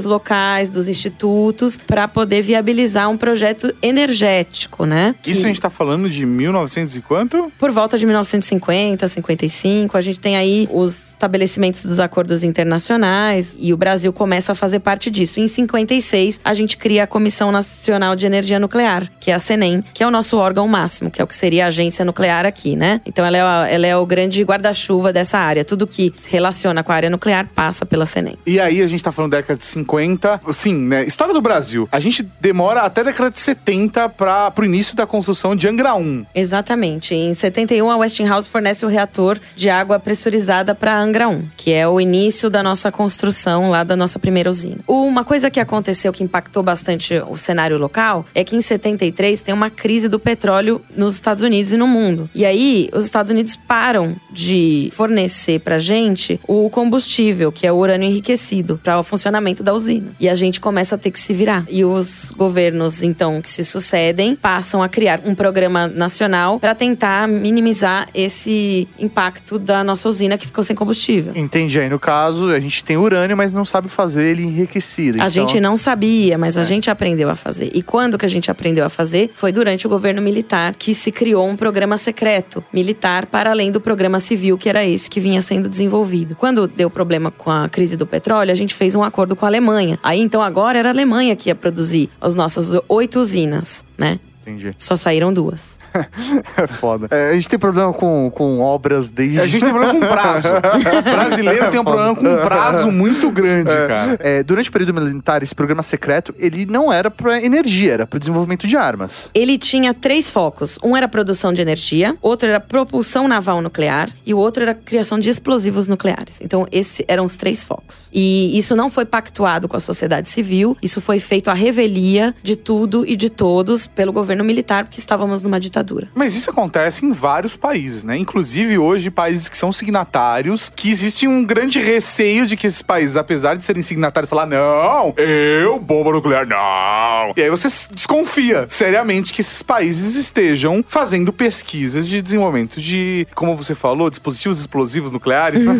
locais, 0.04 0.70
dos 0.70 0.88
institutos 0.88 1.76
para 1.76 2.06
poder 2.08 2.42
viabilizar 2.42 3.08
um 3.10 3.16
projeto 3.16 3.74
energético, 3.82 4.84
né? 4.84 5.14
Isso 5.26 5.40
Que- 5.40 5.46
a 5.46 5.48
gente 5.48 5.60
tá 5.60 5.70
falando 5.70 6.08
de 6.08 6.24
1900 6.26 6.96
e 6.96 7.00
quanto? 7.02 7.52
por 7.58 7.70
volta 7.70 7.96
de 7.98 8.06
1950, 8.06 9.06
55, 9.08 9.96
a 9.96 10.00
gente 10.00 10.20
tem 10.20 10.36
aí 10.36 10.68
os 10.70 11.07
estabelecimentos 11.18 11.84
dos 11.84 11.98
acordos 11.98 12.44
internacionais 12.44 13.56
e 13.58 13.72
o 13.72 13.76
Brasil 13.76 14.12
começa 14.12 14.52
a 14.52 14.54
fazer 14.54 14.78
parte 14.78 15.10
disso. 15.10 15.40
Em 15.40 15.48
56, 15.48 16.40
a 16.44 16.54
gente 16.54 16.76
cria 16.76 17.02
a 17.04 17.06
Comissão 17.08 17.50
Nacional 17.50 18.14
de 18.14 18.24
Energia 18.24 18.60
Nuclear, 18.60 19.08
que 19.18 19.30
é 19.32 19.34
a 19.34 19.38
CENEM, 19.40 19.82
que 19.92 20.02
é 20.02 20.06
o 20.06 20.10
nosso 20.12 20.36
órgão 20.36 20.66
máximo, 20.68 21.10
que 21.10 21.20
é 21.20 21.24
o 21.24 21.26
que 21.26 21.34
seria 21.34 21.64
a 21.64 21.68
agência 21.68 22.04
nuclear 22.04 22.46
aqui, 22.46 22.76
né? 22.76 23.00
Então 23.04 23.24
ela 23.26 23.36
é, 23.36 23.40
a- 23.42 23.68
ela 23.68 23.86
é 23.86 23.96
o 23.96 24.06
grande 24.06 24.42
guarda-chuva 24.44 25.12
dessa 25.12 25.38
área. 25.38 25.64
Tudo 25.64 25.86
que 25.88 26.12
se 26.16 26.30
relaciona 26.30 26.84
com 26.84 26.92
a 26.92 26.94
área 26.94 27.10
nuclear 27.10 27.48
passa 27.52 27.84
pela 27.84 28.06
CENEM. 28.06 28.36
E 28.46 28.60
aí 28.60 28.80
a 28.80 28.86
gente 28.86 29.02
tá 29.02 29.10
falando 29.10 29.32
da 29.32 29.38
década 29.38 29.58
de 29.58 29.64
50. 29.64 30.40
Sim, 30.52 30.74
né? 30.74 31.04
História 31.04 31.34
do 31.34 31.40
Brasil. 31.42 31.88
A 31.90 31.98
gente 31.98 32.22
demora 32.40 32.82
até 32.82 33.00
a 33.00 33.04
década 33.04 33.30
de 33.30 33.38
70 33.40 34.08
para 34.10 34.50
pro 34.52 34.64
início 34.64 34.94
da 34.94 35.06
construção 35.06 35.56
de 35.56 35.66
Angra 35.66 35.94
1. 35.96 36.26
Exatamente. 36.34 37.12
Em 37.14 37.34
71, 37.34 37.90
a 37.90 37.96
Westinghouse 37.96 38.48
fornece 38.48 38.86
o 38.86 38.88
reator 38.88 39.38
de 39.56 39.68
água 39.68 39.98
pressurizada 39.98 40.74
para 40.74 40.96
Angra 41.08 41.26
1, 41.26 41.48
que 41.56 41.72
é 41.72 41.88
o 41.88 41.98
início 41.98 42.50
da 42.50 42.62
nossa 42.62 42.92
construção 42.92 43.70
lá 43.70 43.82
da 43.82 43.96
nossa 43.96 44.18
primeira 44.18 44.50
usina. 44.50 44.76
Uma 44.86 45.24
coisa 45.24 45.50
que 45.50 45.58
aconteceu 45.58 46.12
que 46.12 46.22
impactou 46.22 46.62
bastante 46.62 47.14
o 47.26 47.34
cenário 47.34 47.78
local 47.78 48.26
é 48.34 48.44
que 48.44 48.54
em 48.54 48.60
73 48.60 49.40
tem 49.40 49.54
uma 49.54 49.70
crise 49.70 50.06
do 50.06 50.20
petróleo 50.20 50.82
nos 50.94 51.14
Estados 51.14 51.42
Unidos 51.42 51.72
e 51.72 51.78
no 51.78 51.86
mundo. 51.86 52.28
E 52.34 52.44
aí, 52.44 52.90
os 52.92 53.06
Estados 53.06 53.32
Unidos 53.32 53.56
param 53.56 54.16
de 54.30 54.92
fornecer 54.94 55.60
pra 55.60 55.78
gente 55.78 56.38
o 56.46 56.68
combustível, 56.68 57.50
que 57.50 57.66
é 57.66 57.72
o 57.72 57.76
urânio 57.76 58.06
enriquecido, 58.06 58.78
para 58.84 59.00
o 59.00 59.02
funcionamento 59.02 59.62
da 59.62 59.72
usina. 59.72 60.12
E 60.20 60.28
a 60.28 60.34
gente 60.34 60.60
começa 60.60 60.94
a 60.94 60.98
ter 60.98 61.10
que 61.10 61.18
se 61.18 61.32
virar. 61.32 61.64
E 61.70 61.86
os 61.86 62.30
governos, 62.36 63.02
então, 63.02 63.40
que 63.40 63.50
se 63.50 63.64
sucedem, 63.64 64.36
passam 64.36 64.82
a 64.82 64.90
criar 64.90 65.22
um 65.24 65.34
programa 65.34 65.88
nacional 65.88 66.60
para 66.60 66.74
tentar 66.74 67.26
minimizar 67.26 68.06
esse 68.12 68.86
impacto 68.98 69.58
da 69.58 69.82
nossa 69.82 70.06
usina 70.06 70.36
que 70.36 70.44
ficou 70.44 70.62
sem 70.62 70.76
combustível. 70.76 70.97
Combustível. 70.98 71.32
Entendi. 71.34 71.80
Aí, 71.80 71.88
no 71.88 71.98
caso, 71.98 72.50
a 72.50 72.60
gente 72.60 72.82
tem 72.82 72.96
urânio, 72.96 73.36
mas 73.36 73.52
não 73.52 73.64
sabe 73.64 73.88
fazer 73.88 74.24
ele 74.24 74.42
enriquecido. 74.42 75.18
A 75.18 75.20
Então, 75.20 75.30
gente 75.30 75.60
não 75.60 75.76
sabia, 75.76 76.36
mas 76.36 76.58
a 76.58 76.64
gente 76.64 76.90
aprendeu 76.90 77.30
a 77.30 77.36
fazer. 77.36 77.70
E 77.72 77.82
quando 77.82 78.18
que 78.18 78.26
a 78.26 78.28
gente 78.28 78.50
aprendeu 78.50 78.84
a 78.84 78.88
fazer? 78.90 79.30
Foi 79.34 79.52
durante 79.52 79.86
o 79.86 79.90
governo 79.90 80.20
militar 80.20 80.74
que 80.74 80.94
se 80.94 81.12
criou 81.12 81.46
um 81.46 81.56
programa 81.56 81.96
secreto 81.96 82.64
militar 82.72 83.26
para 83.26 83.50
além 83.50 83.70
do 83.70 83.80
programa 83.80 84.18
civil, 84.18 84.58
que 84.58 84.68
era 84.68 84.84
esse 84.84 85.08
que 85.08 85.20
vinha 85.20 85.40
sendo 85.40 85.68
desenvolvido. 85.68 86.34
Quando 86.34 86.66
deu 86.66 86.90
problema 86.90 87.30
com 87.30 87.50
a 87.50 87.68
crise 87.68 87.96
do 87.96 88.06
petróleo, 88.06 88.50
a 88.50 88.54
gente 88.54 88.74
fez 88.74 88.94
um 88.94 89.02
acordo 89.02 89.36
com 89.36 89.44
a 89.44 89.48
Alemanha. 89.48 89.98
Aí 90.02 90.20
então 90.20 90.42
agora 90.42 90.78
era 90.78 90.88
a 90.88 90.92
Alemanha 90.92 91.36
que 91.36 91.48
ia 91.48 91.54
produzir 91.54 92.10
as 92.20 92.34
nossas 92.34 92.70
oito 92.88 93.20
usinas, 93.20 93.84
né? 93.96 94.18
Entendi. 94.48 94.74
Só 94.78 94.96
saíram 94.96 95.32
duas. 95.32 95.78
É 96.56 96.66
foda. 96.66 97.08
É, 97.10 97.30
a 97.30 97.34
gente 97.34 97.48
tem 97.48 97.58
problema 97.58 97.92
com, 97.92 98.30
com 98.30 98.60
obras 98.60 99.10
desde. 99.10 99.40
A 99.40 99.46
gente 99.46 99.64
tem 99.64 99.72
problema 99.72 99.94
com 99.98 100.06
prazo. 100.06 100.48
O 100.48 101.02
brasileiro 101.02 101.70
tem 101.70 101.80
um 101.80 101.84
problema 101.84 102.14
com 102.14 102.36
prazo 102.36 102.90
muito 102.90 103.30
grande, 103.30 103.70
cara. 103.70 104.18
É, 104.20 104.42
durante 104.42 104.68
o 104.68 104.72
período 104.72 104.94
militar, 104.94 105.42
esse 105.42 105.54
programa 105.54 105.82
secreto, 105.82 106.34
ele 106.38 106.66
não 106.66 106.92
era 106.92 107.10
pra 107.10 107.42
energia, 107.42 107.94
era 107.94 108.06
pro 108.06 108.18
desenvolvimento 108.18 108.66
de 108.66 108.76
armas. 108.76 109.30
Ele 109.34 109.56
tinha 109.56 109.94
três 109.94 110.30
focos. 110.30 110.78
Um 110.82 110.96
era 110.96 111.08
produção 111.08 111.52
de 111.52 111.60
energia, 111.60 112.16
outro 112.20 112.48
era 112.48 112.60
propulsão 112.60 113.28
naval 113.28 113.60
nuclear 113.60 114.08
e 114.26 114.34
o 114.34 114.38
outro 114.38 114.62
era 114.62 114.74
criação 114.74 115.18
de 115.18 115.28
explosivos 115.28 115.88
nucleares. 115.88 116.40
Então, 116.40 116.66
esses 116.70 117.04
eram 117.08 117.24
os 117.24 117.36
três 117.36 117.62
focos. 117.64 118.08
E 118.12 118.56
isso 118.56 118.74
não 118.74 118.90
foi 118.90 119.04
pactuado 119.04 119.68
com 119.68 119.76
a 119.76 119.80
sociedade 119.80 120.28
civil, 120.28 120.76
isso 120.82 121.00
foi 121.00 121.18
feito 121.18 121.50
à 121.50 121.54
revelia 121.54 122.34
de 122.42 122.56
tudo 122.56 123.04
e 123.06 123.16
de 123.16 123.30
todos 123.30 123.86
pelo 123.86 124.12
governo 124.12 124.37
militar, 124.44 124.84
porque 124.84 125.00
estávamos 125.00 125.42
numa 125.42 125.60
ditadura. 125.60 126.08
Mas 126.14 126.34
isso 126.34 126.50
acontece 126.50 127.04
em 127.04 127.12
vários 127.12 127.56
países, 127.56 128.04
né? 128.04 128.16
Inclusive 128.16 128.78
hoje, 128.78 129.10
países 129.10 129.48
que 129.48 129.56
são 129.56 129.72
signatários, 129.72 130.70
que 130.74 130.90
existe 130.90 131.26
um 131.26 131.44
grande 131.44 131.80
receio 131.80 132.46
de 132.46 132.56
que 132.56 132.66
esses 132.66 132.82
países, 132.82 133.16
apesar 133.16 133.56
de 133.56 133.64
serem 133.64 133.82
signatários, 133.82 134.30
falar, 134.30 134.46
não, 134.46 135.14
eu, 135.16 135.78
bomba 135.78 136.12
nuclear, 136.12 136.46
não. 136.46 137.32
E 137.36 137.42
aí 137.42 137.50
você 137.50 137.68
desconfia 137.92 138.66
seriamente 138.68 139.32
que 139.32 139.40
esses 139.40 139.62
países 139.62 140.16
estejam 140.16 140.84
fazendo 140.86 141.32
pesquisas 141.32 142.06
de 142.08 142.20
desenvolvimento 142.20 142.80
de, 142.80 143.26
como 143.34 143.56
você 143.56 143.74
falou, 143.74 144.10
dispositivos 144.10 144.58
explosivos 144.58 145.12
nucleares. 145.12 145.64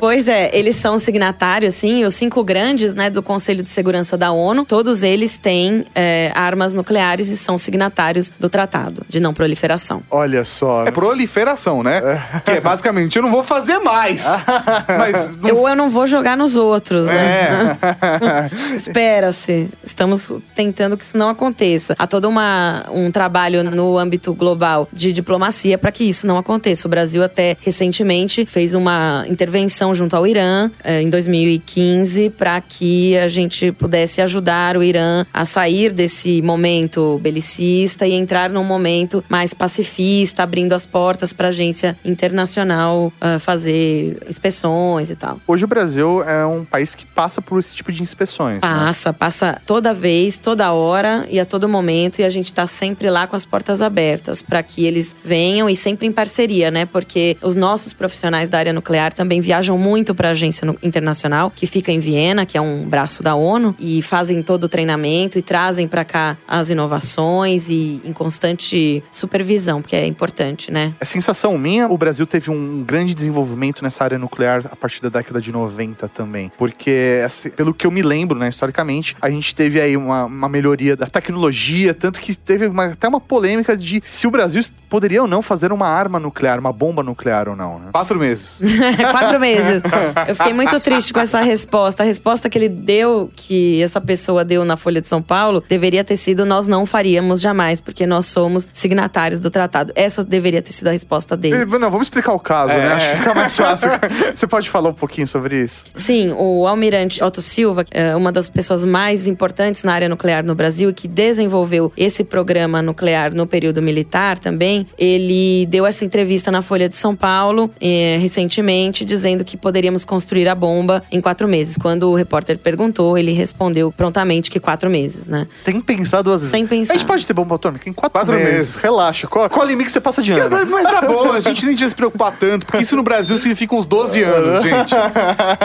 Pois 0.00 0.28
é, 0.28 0.50
eles 0.56 0.76
são 0.76 0.98
signatários, 0.98 1.74
sim, 1.74 2.04
os 2.04 2.14
cinco 2.14 2.42
grandes, 2.44 2.94
né, 2.94 3.08
do 3.10 3.22
Conselho 3.22 3.62
de 3.62 3.68
Segurança 3.68 4.16
da 4.16 4.32
ONU. 4.32 4.64
Todos 4.64 5.02
eles 5.02 5.36
têm 5.36 5.84
é, 5.94 6.32
armas 6.42 6.72
nucleares 6.72 7.28
e 7.28 7.36
são 7.36 7.56
signatários 7.56 8.30
do 8.38 8.48
Tratado 8.48 9.04
de 9.08 9.20
Não 9.20 9.32
Proliferação. 9.32 10.02
Olha 10.10 10.44
só. 10.44 10.84
É 10.86 10.90
proliferação, 10.90 11.82
né? 11.82 12.00
Que 12.44 12.52
é 12.52 12.60
basicamente, 12.60 13.16
eu 13.16 13.22
não 13.22 13.30
vou 13.30 13.44
fazer 13.44 13.78
mais. 13.78 14.24
Mas 14.98 15.36
não 15.36 15.48
Eu, 15.48 15.68
eu 15.68 15.76
não 15.76 15.90
vou 15.90 16.06
jogar 16.06 16.36
nos 16.36 16.56
outros, 16.56 17.06
né? 17.06 17.78
É. 17.80 18.74
Espera-se. 18.74 19.68
Estamos 19.84 20.32
tentando 20.54 20.96
que 20.96 21.04
isso 21.04 21.16
não 21.16 21.28
aconteça. 21.28 21.94
Há 21.98 22.06
todo 22.06 22.28
uma, 22.28 22.84
um 22.90 23.10
trabalho 23.10 23.62
no 23.64 23.98
âmbito 23.98 24.34
global 24.34 24.88
de 24.92 25.12
diplomacia 25.12 25.78
para 25.78 25.92
que 25.92 26.04
isso 26.04 26.26
não 26.26 26.38
aconteça. 26.38 26.86
O 26.86 26.90
Brasil 26.90 27.22
até 27.22 27.56
recentemente 27.60 28.44
fez 28.44 28.74
uma 28.74 29.24
intervenção 29.28 29.94
junto 29.94 30.16
ao 30.16 30.26
Irã 30.26 30.70
eh, 30.84 31.02
em 31.02 31.10
2015 31.10 32.30
para 32.30 32.60
que 32.60 33.16
a 33.18 33.28
gente 33.28 33.72
pudesse 33.72 34.20
ajudar 34.20 34.76
o 34.76 34.82
Irã 34.82 35.24
a 35.32 35.44
sair 35.44 35.92
desse 35.92 36.31
momento 36.40 37.18
belicista 37.20 38.06
e 38.06 38.14
entrar 38.14 38.48
num 38.48 38.64
momento 38.64 39.24
mais 39.28 39.52
pacifista, 39.52 40.42
abrindo 40.42 40.72
as 40.72 40.86
portas 40.86 41.32
para 41.32 41.48
a 41.48 41.50
agência 41.50 41.98
internacional 42.04 43.12
ah, 43.20 43.38
fazer 43.38 44.18
inspeções 44.28 45.10
e 45.10 45.16
tal. 45.16 45.40
Hoje 45.46 45.64
o 45.64 45.68
Brasil 45.68 46.22
é 46.22 46.46
um 46.46 46.64
país 46.64 46.94
que 46.94 47.04
passa 47.04 47.42
por 47.42 47.58
esse 47.58 47.74
tipo 47.74 47.90
de 47.92 48.02
inspeções. 48.02 48.54
né? 48.54 48.60
Passa, 48.60 49.12
passa 49.12 49.60
toda 49.66 49.92
vez, 49.92 50.38
toda 50.38 50.72
hora 50.72 51.26
e 51.28 51.40
a 51.40 51.44
todo 51.44 51.68
momento. 51.68 52.20
E 52.20 52.24
a 52.24 52.28
gente 52.28 52.52
tá 52.52 52.66
sempre 52.66 53.10
lá 53.10 53.26
com 53.26 53.36
as 53.36 53.44
portas 53.44 53.82
abertas 53.82 54.42
para 54.42 54.62
que 54.62 54.84
eles 54.84 55.14
venham 55.24 55.68
e 55.68 55.76
sempre 55.76 56.06
em 56.06 56.12
parceria, 56.12 56.70
né? 56.70 56.86
Porque 56.86 57.36
os 57.42 57.56
nossos 57.56 57.92
profissionais 57.92 58.48
da 58.48 58.58
área 58.58 58.72
nuclear 58.72 59.12
também 59.12 59.40
viajam 59.40 59.76
muito 59.76 60.14
para 60.14 60.28
a 60.28 60.30
agência 60.32 60.66
internacional, 60.82 61.50
que 61.50 61.66
fica 61.66 61.90
em 61.90 61.98
Viena, 61.98 62.46
que 62.46 62.56
é 62.56 62.60
um 62.60 62.84
braço 62.84 63.22
da 63.22 63.34
ONU, 63.34 63.74
e 63.78 64.02
fazem 64.02 64.42
todo 64.42 64.64
o 64.64 64.68
treinamento 64.68 65.38
e 65.38 65.42
trazem 65.42 65.88
para 65.88 66.04
as 66.46 66.70
inovações 66.70 67.68
e 67.68 68.00
em 68.04 68.12
constante 68.12 69.02
supervisão, 69.10 69.80
porque 69.80 69.96
é 69.96 70.06
importante, 70.06 70.70
né? 70.70 70.94
É 71.00 71.04
sensação 71.04 71.56
minha, 71.58 71.88
o 71.88 71.96
Brasil 71.96 72.26
teve 72.26 72.50
um 72.50 72.82
grande 72.82 73.14
desenvolvimento 73.14 73.82
nessa 73.82 74.04
área 74.04 74.18
nuclear 74.18 74.66
a 74.70 74.76
partir 74.76 75.00
da 75.02 75.08
década 75.08 75.40
de 75.40 75.50
90 75.52 76.08
também. 76.08 76.50
Porque, 76.56 77.22
assim, 77.24 77.50
pelo 77.50 77.72
que 77.74 77.86
eu 77.86 77.90
me 77.90 78.02
lembro, 78.02 78.38
né, 78.38 78.48
historicamente, 78.48 79.16
a 79.20 79.30
gente 79.30 79.54
teve 79.54 79.80
aí 79.80 79.96
uma, 79.96 80.24
uma 80.24 80.48
melhoria 80.48 80.96
da 80.96 81.06
tecnologia, 81.06 81.94
tanto 81.94 82.20
que 82.20 82.34
teve 82.36 82.66
uma- 82.66 82.86
até 82.86 83.08
uma 83.08 83.20
polêmica 83.20 83.76
de 83.76 84.00
se 84.04 84.26
o 84.26 84.30
Brasil 84.30 84.62
poderia 84.88 85.22
ou 85.22 85.28
não 85.28 85.42
fazer 85.42 85.72
uma 85.72 85.88
arma 85.88 86.18
nuclear, 86.20 86.58
uma 86.58 86.72
bomba 86.72 87.02
nuclear 87.02 87.48
ou 87.48 87.56
não, 87.56 87.78
né? 87.78 87.86
Quatro 87.92 88.18
meses. 88.18 88.60
Quatro 89.10 89.40
meses. 89.40 89.82
Eu 90.28 90.34
fiquei 90.36 90.52
muito 90.52 90.78
triste 90.80 91.12
com 91.12 91.20
essa 91.20 91.40
resposta. 91.40 92.02
A 92.02 92.06
resposta 92.06 92.48
que 92.50 92.58
ele 92.58 92.68
deu, 92.68 93.30
que 93.34 93.82
essa 93.82 94.00
pessoa 94.00 94.44
deu 94.44 94.64
na 94.64 94.76
Folha 94.76 95.00
de 95.00 95.08
São 95.08 95.22
Paulo, 95.22 95.62
deveria 95.68 96.01
ter 96.04 96.16
sido: 96.16 96.44
nós 96.44 96.66
não 96.66 96.86
faríamos 96.86 97.40
jamais, 97.40 97.80
porque 97.80 98.06
nós 98.06 98.26
somos 98.26 98.68
signatários 98.72 99.40
do 99.40 99.50
tratado. 99.50 99.92
Essa 99.94 100.24
deveria 100.24 100.62
ter 100.62 100.72
sido 100.72 100.88
a 100.88 100.92
resposta 100.92 101.36
dele. 101.36 101.64
Não, 101.64 101.90
vamos 101.90 102.06
explicar 102.06 102.32
o 102.32 102.38
caso, 102.38 102.72
né? 102.72 102.86
É. 102.86 102.92
Acho 102.92 103.10
que 103.10 103.16
fica 103.18 103.34
mais 103.34 103.56
fácil. 103.56 103.90
Você 104.34 104.46
pode 104.46 104.68
falar 104.70 104.90
um 104.90 104.94
pouquinho 104.94 105.26
sobre 105.26 105.62
isso? 105.62 105.84
Sim, 105.94 106.32
o 106.36 106.66
almirante 106.66 107.22
Otto 107.22 107.42
Silva, 107.42 107.84
é 107.90 108.14
uma 108.14 108.32
das 108.32 108.48
pessoas 108.48 108.84
mais 108.84 109.26
importantes 109.26 109.82
na 109.82 109.92
área 109.92 110.08
nuclear 110.08 110.44
no 110.44 110.54
Brasil 110.54 110.90
e 110.90 110.92
que 110.92 111.08
desenvolveu 111.08 111.92
esse 111.96 112.24
programa 112.24 112.82
nuclear 112.82 113.34
no 113.34 113.46
período 113.46 113.82
militar 113.82 114.38
também, 114.38 114.86
ele 114.98 115.66
deu 115.66 115.86
essa 115.86 116.04
entrevista 116.04 116.50
na 116.50 116.62
Folha 116.62 116.88
de 116.88 116.96
São 116.96 117.14
Paulo 117.14 117.70
eh, 117.80 118.18
recentemente, 118.20 119.04
dizendo 119.04 119.44
que 119.44 119.56
poderíamos 119.56 120.04
construir 120.04 120.48
a 120.48 120.54
bomba 120.54 121.02
em 121.10 121.20
quatro 121.20 121.48
meses. 121.48 121.76
Quando 121.76 122.10
o 122.10 122.14
repórter 122.14 122.58
perguntou, 122.58 123.16
ele 123.16 123.32
respondeu 123.32 123.92
prontamente 123.92 124.50
que 124.50 124.60
quatro 124.60 124.88
meses, 124.90 125.26
né? 125.26 125.46
Sem 125.62 125.80
pensar 125.96 126.22
duas 126.22 126.40
vezes. 126.40 126.50
Sem 126.50 126.66
pensar. 126.66 126.94
A 126.94 126.96
gente 126.96 127.06
pode 127.06 127.26
ter 127.26 127.32
bomba 127.32 127.54
atômica 127.56 127.88
em 127.88 127.92
quatro, 127.92 128.18
Quatro 128.18 128.34
meses. 128.34 128.52
meses. 128.54 128.76
Relaxa. 128.76 129.26
Qual, 129.26 129.48
qual 129.48 129.66
limite 129.66 129.86
que 129.86 129.92
você 129.92 130.00
passa 130.00 130.22
de 130.22 130.32
ano? 130.32 130.66
Mas 130.70 130.84
tá 130.84 131.02
bom, 131.02 131.32
a 131.32 131.40
gente 131.40 131.64
nem 131.66 131.74
tinha 131.76 131.88
se 131.88 131.94
preocupar 131.94 132.32
tanto, 132.38 132.66
porque 132.66 132.82
isso 132.82 132.96
no 132.96 133.02
Brasil 133.02 133.36
significa 133.38 133.74
uns 133.74 133.84
12 133.84 134.22
anos, 134.22 134.62
gente. 134.62 134.94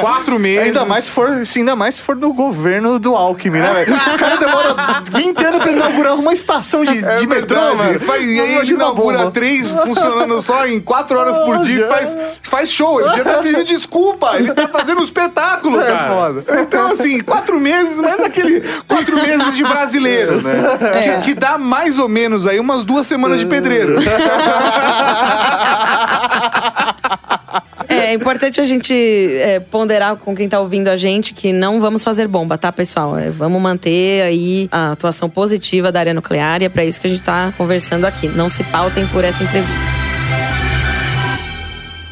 Quatro 0.02 0.40
meses. 0.40 0.66
Ainda 0.68 0.86
mais, 0.86 1.06
se 1.06 1.12
for, 1.12 1.46
se 1.46 1.60
ainda 1.60 1.76
mais 1.76 1.96
se 1.96 2.02
for 2.02 2.16
do 2.16 2.34
governo 2.34 3.00
do 3.00 3.16
Alckmin, 3.16 3.60
né, 3.60 3.74
velho? 3.74 3.96
O 3.96 4.18
cara 4.18 4.38
demora 4.38 4.76
20 5.12 5.46
anos 5.46 5.62
pra 5.64 5.72
inaugurar 5.72 6.16
uma 6.16 6.34
estação 6.34 6.84
de, 6.84 7.04
É 7.04 7.18
de 7.18 7.28
metrô, 7.28 7.76
mano. 7.76 8.00
Faz, 8.00 8.24
e 8.24 8.40
aí 8.40 8.56
ele 8.58 8.72
inaugura 8.74 9.18
bomba. 9.20 9.32
três 9.32 9.72
funcionando 9.72 10.42
só 10.42 10.68
em 10.68 10.80
quatro 10.80 11.18
horas 11.18 11.38
por 11.40 11.60
dia 11.60 11.86
e 11.86 11.88
faz, 11.88 12.18
faz 12.44 12.72
show. 12.72 13.00
Ele 13.02 13.18
já 13.18 13.24
tá 13.24 13.38
pedindo 13.38 13.64
desculpa. 13.64 14.36
Ele 14.38 14.54
tá 14.54 14.68
fazendo 14.68 15.02
um 15.02 15.04
espetáculo, 15.04 15.80
É 15.82 15.86
cara. 15.86 16.14
foda. 16.14 16.62
Então, 16.62 16.88
assim, 16.92 17.20
quatro 17.22 17.60
meses, 17.60 18.00
mas 18.02 18.18
daquele 18.18 18.62
quatro 18.88 19.16
meses 19.22 19.56
de 19.56 19.64
brasileiro, 19.64 20.17
né? 20.26 20.78
É. 20.82 21.02
Que, 21.02 21.22
que 21.22 21.34
dá 21.34 21.58
mais 21.58 22.00
ou 22.00 22.10
menos 22.10 22.46
aí 22.48 22.60
umas 22.60 22.84
duas 22.84 23.06
semanas 23.06 23.40
de 23.40 23.46
pedreiro. 23.46 23.98
É, 27.90 28.08
é 28.08 28.14
importante 28.14 28.60
a 28.60 28.64
gente 28.64 28.94
é, 28.94 29.60
ponderar 29.60 30.18
com 30.18 30.36
quem 30.36 30.50
tá 30.50 30.60
ouvindo 30.60 30.90
a 30.90 30.96
gente 30.96 31.34
que 31.34 31.54
não 31.54 31.80
vamos 31.80 32.04
fazer 32.04 32.28
bomba, 32.28 32.58
tá, 32.58 32.72
pessoal? 32.72 33.18
É, 33.18 33.30
vamos 33.30 33.62
manter 33.62 34.24
aí 34.24 34.68
a 34.72 34.92
atuação 34.92 35.30
positiva 35.30 35.92
da 35.92 36.00
área 36.00 36.14
nuclear 36.14 36.62
e 36.62 36.66
é 36.66 36.70
pra 36.70 36.84
isso 36.84 37.00
que 37.00 37.08
a 37.08 37.10
gente 37.10 37.24
tá 37.24 37.54
conversando 37.58 38.06
aqui. 38.06 38.28
Não 38.28 38.50
se 38.50 38.64
pautem 38.66 39.08
por 39.08 39.24
essa 39.24 39.42
entrevista. 39.44 39.74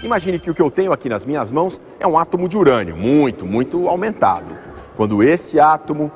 Imagine 0.01 0.39
que 0.39 0.51
o 0.51 0.53
que 0.53 0.61
eu 0.61 0.69
tenho 0.69 0.93
aqui 0.93 1.09
nas 1.09 1.25
minhas 1.25 1.51
mãos 1.51 1.79
é 1.99 2.07
um 2.07 2.17
átomo 2.17 2.47
de 2.47 2.55
urânio, 2.55 2.95
muito, 2.95 3.45
muito 3.45 3.89
aumentado. 3.89 4.55
Quando 4.95 5.23
esse 5.23 5.59
átomo 5.59 6.11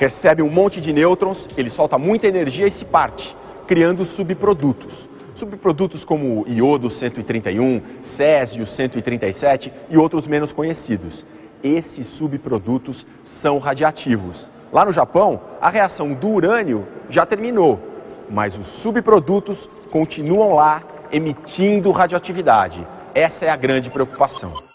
recebe 0.00 0.42
um 0.42 0.48
monte 0.48 0.80
de 0.80 0.94
nêutrons, 0.94 1.46
ele 1.58 1.68
solta 1.68 1.98
muita 1.98 2.26
energia 2.26 2.66
e 2.66 2.70
se 2.70 2.86
parte, 2.86 3.36
criando 3.66 4.06
subprodutos. 4.06 5.06
Subprodutos 5.34 6.06
como 6.06 6.42
iodo 6.48 6.88
131, 6.88 7.82
césio 8.16 8.66
137 8.66 9.70
e 9.90 9.98
outros 9.98 10.26
menos 10.26 10.54
conhecidos. 10.54 11.22
Esses 11.62 12.06
subprodutos 12.16 13.06
são 13.42 13.58
radiativos. 13.58 14.50
Lá 14.72 14.86
no 14.86 14.92
Japão, 14.92 15.38
a 15.60 15.68
reação 15.68 16.14
do 16.14 16.28
urânio 16.28 16.88
já 17.10 17.26
terminou, 17.26 17.78
mas 18.30 18.58
os 18.58 18.66
subprodutos 18.82 19.68
continuam 19.92 20.54
lá 20.54 20.82
emitindo 21.12 21.90
radioatividade. 21.90 22.86
Essa 23.14 23.44
é 23.44 23.50
a 23.50 23.56
grande 23.56 23.90
preocupação. 23.90 24.69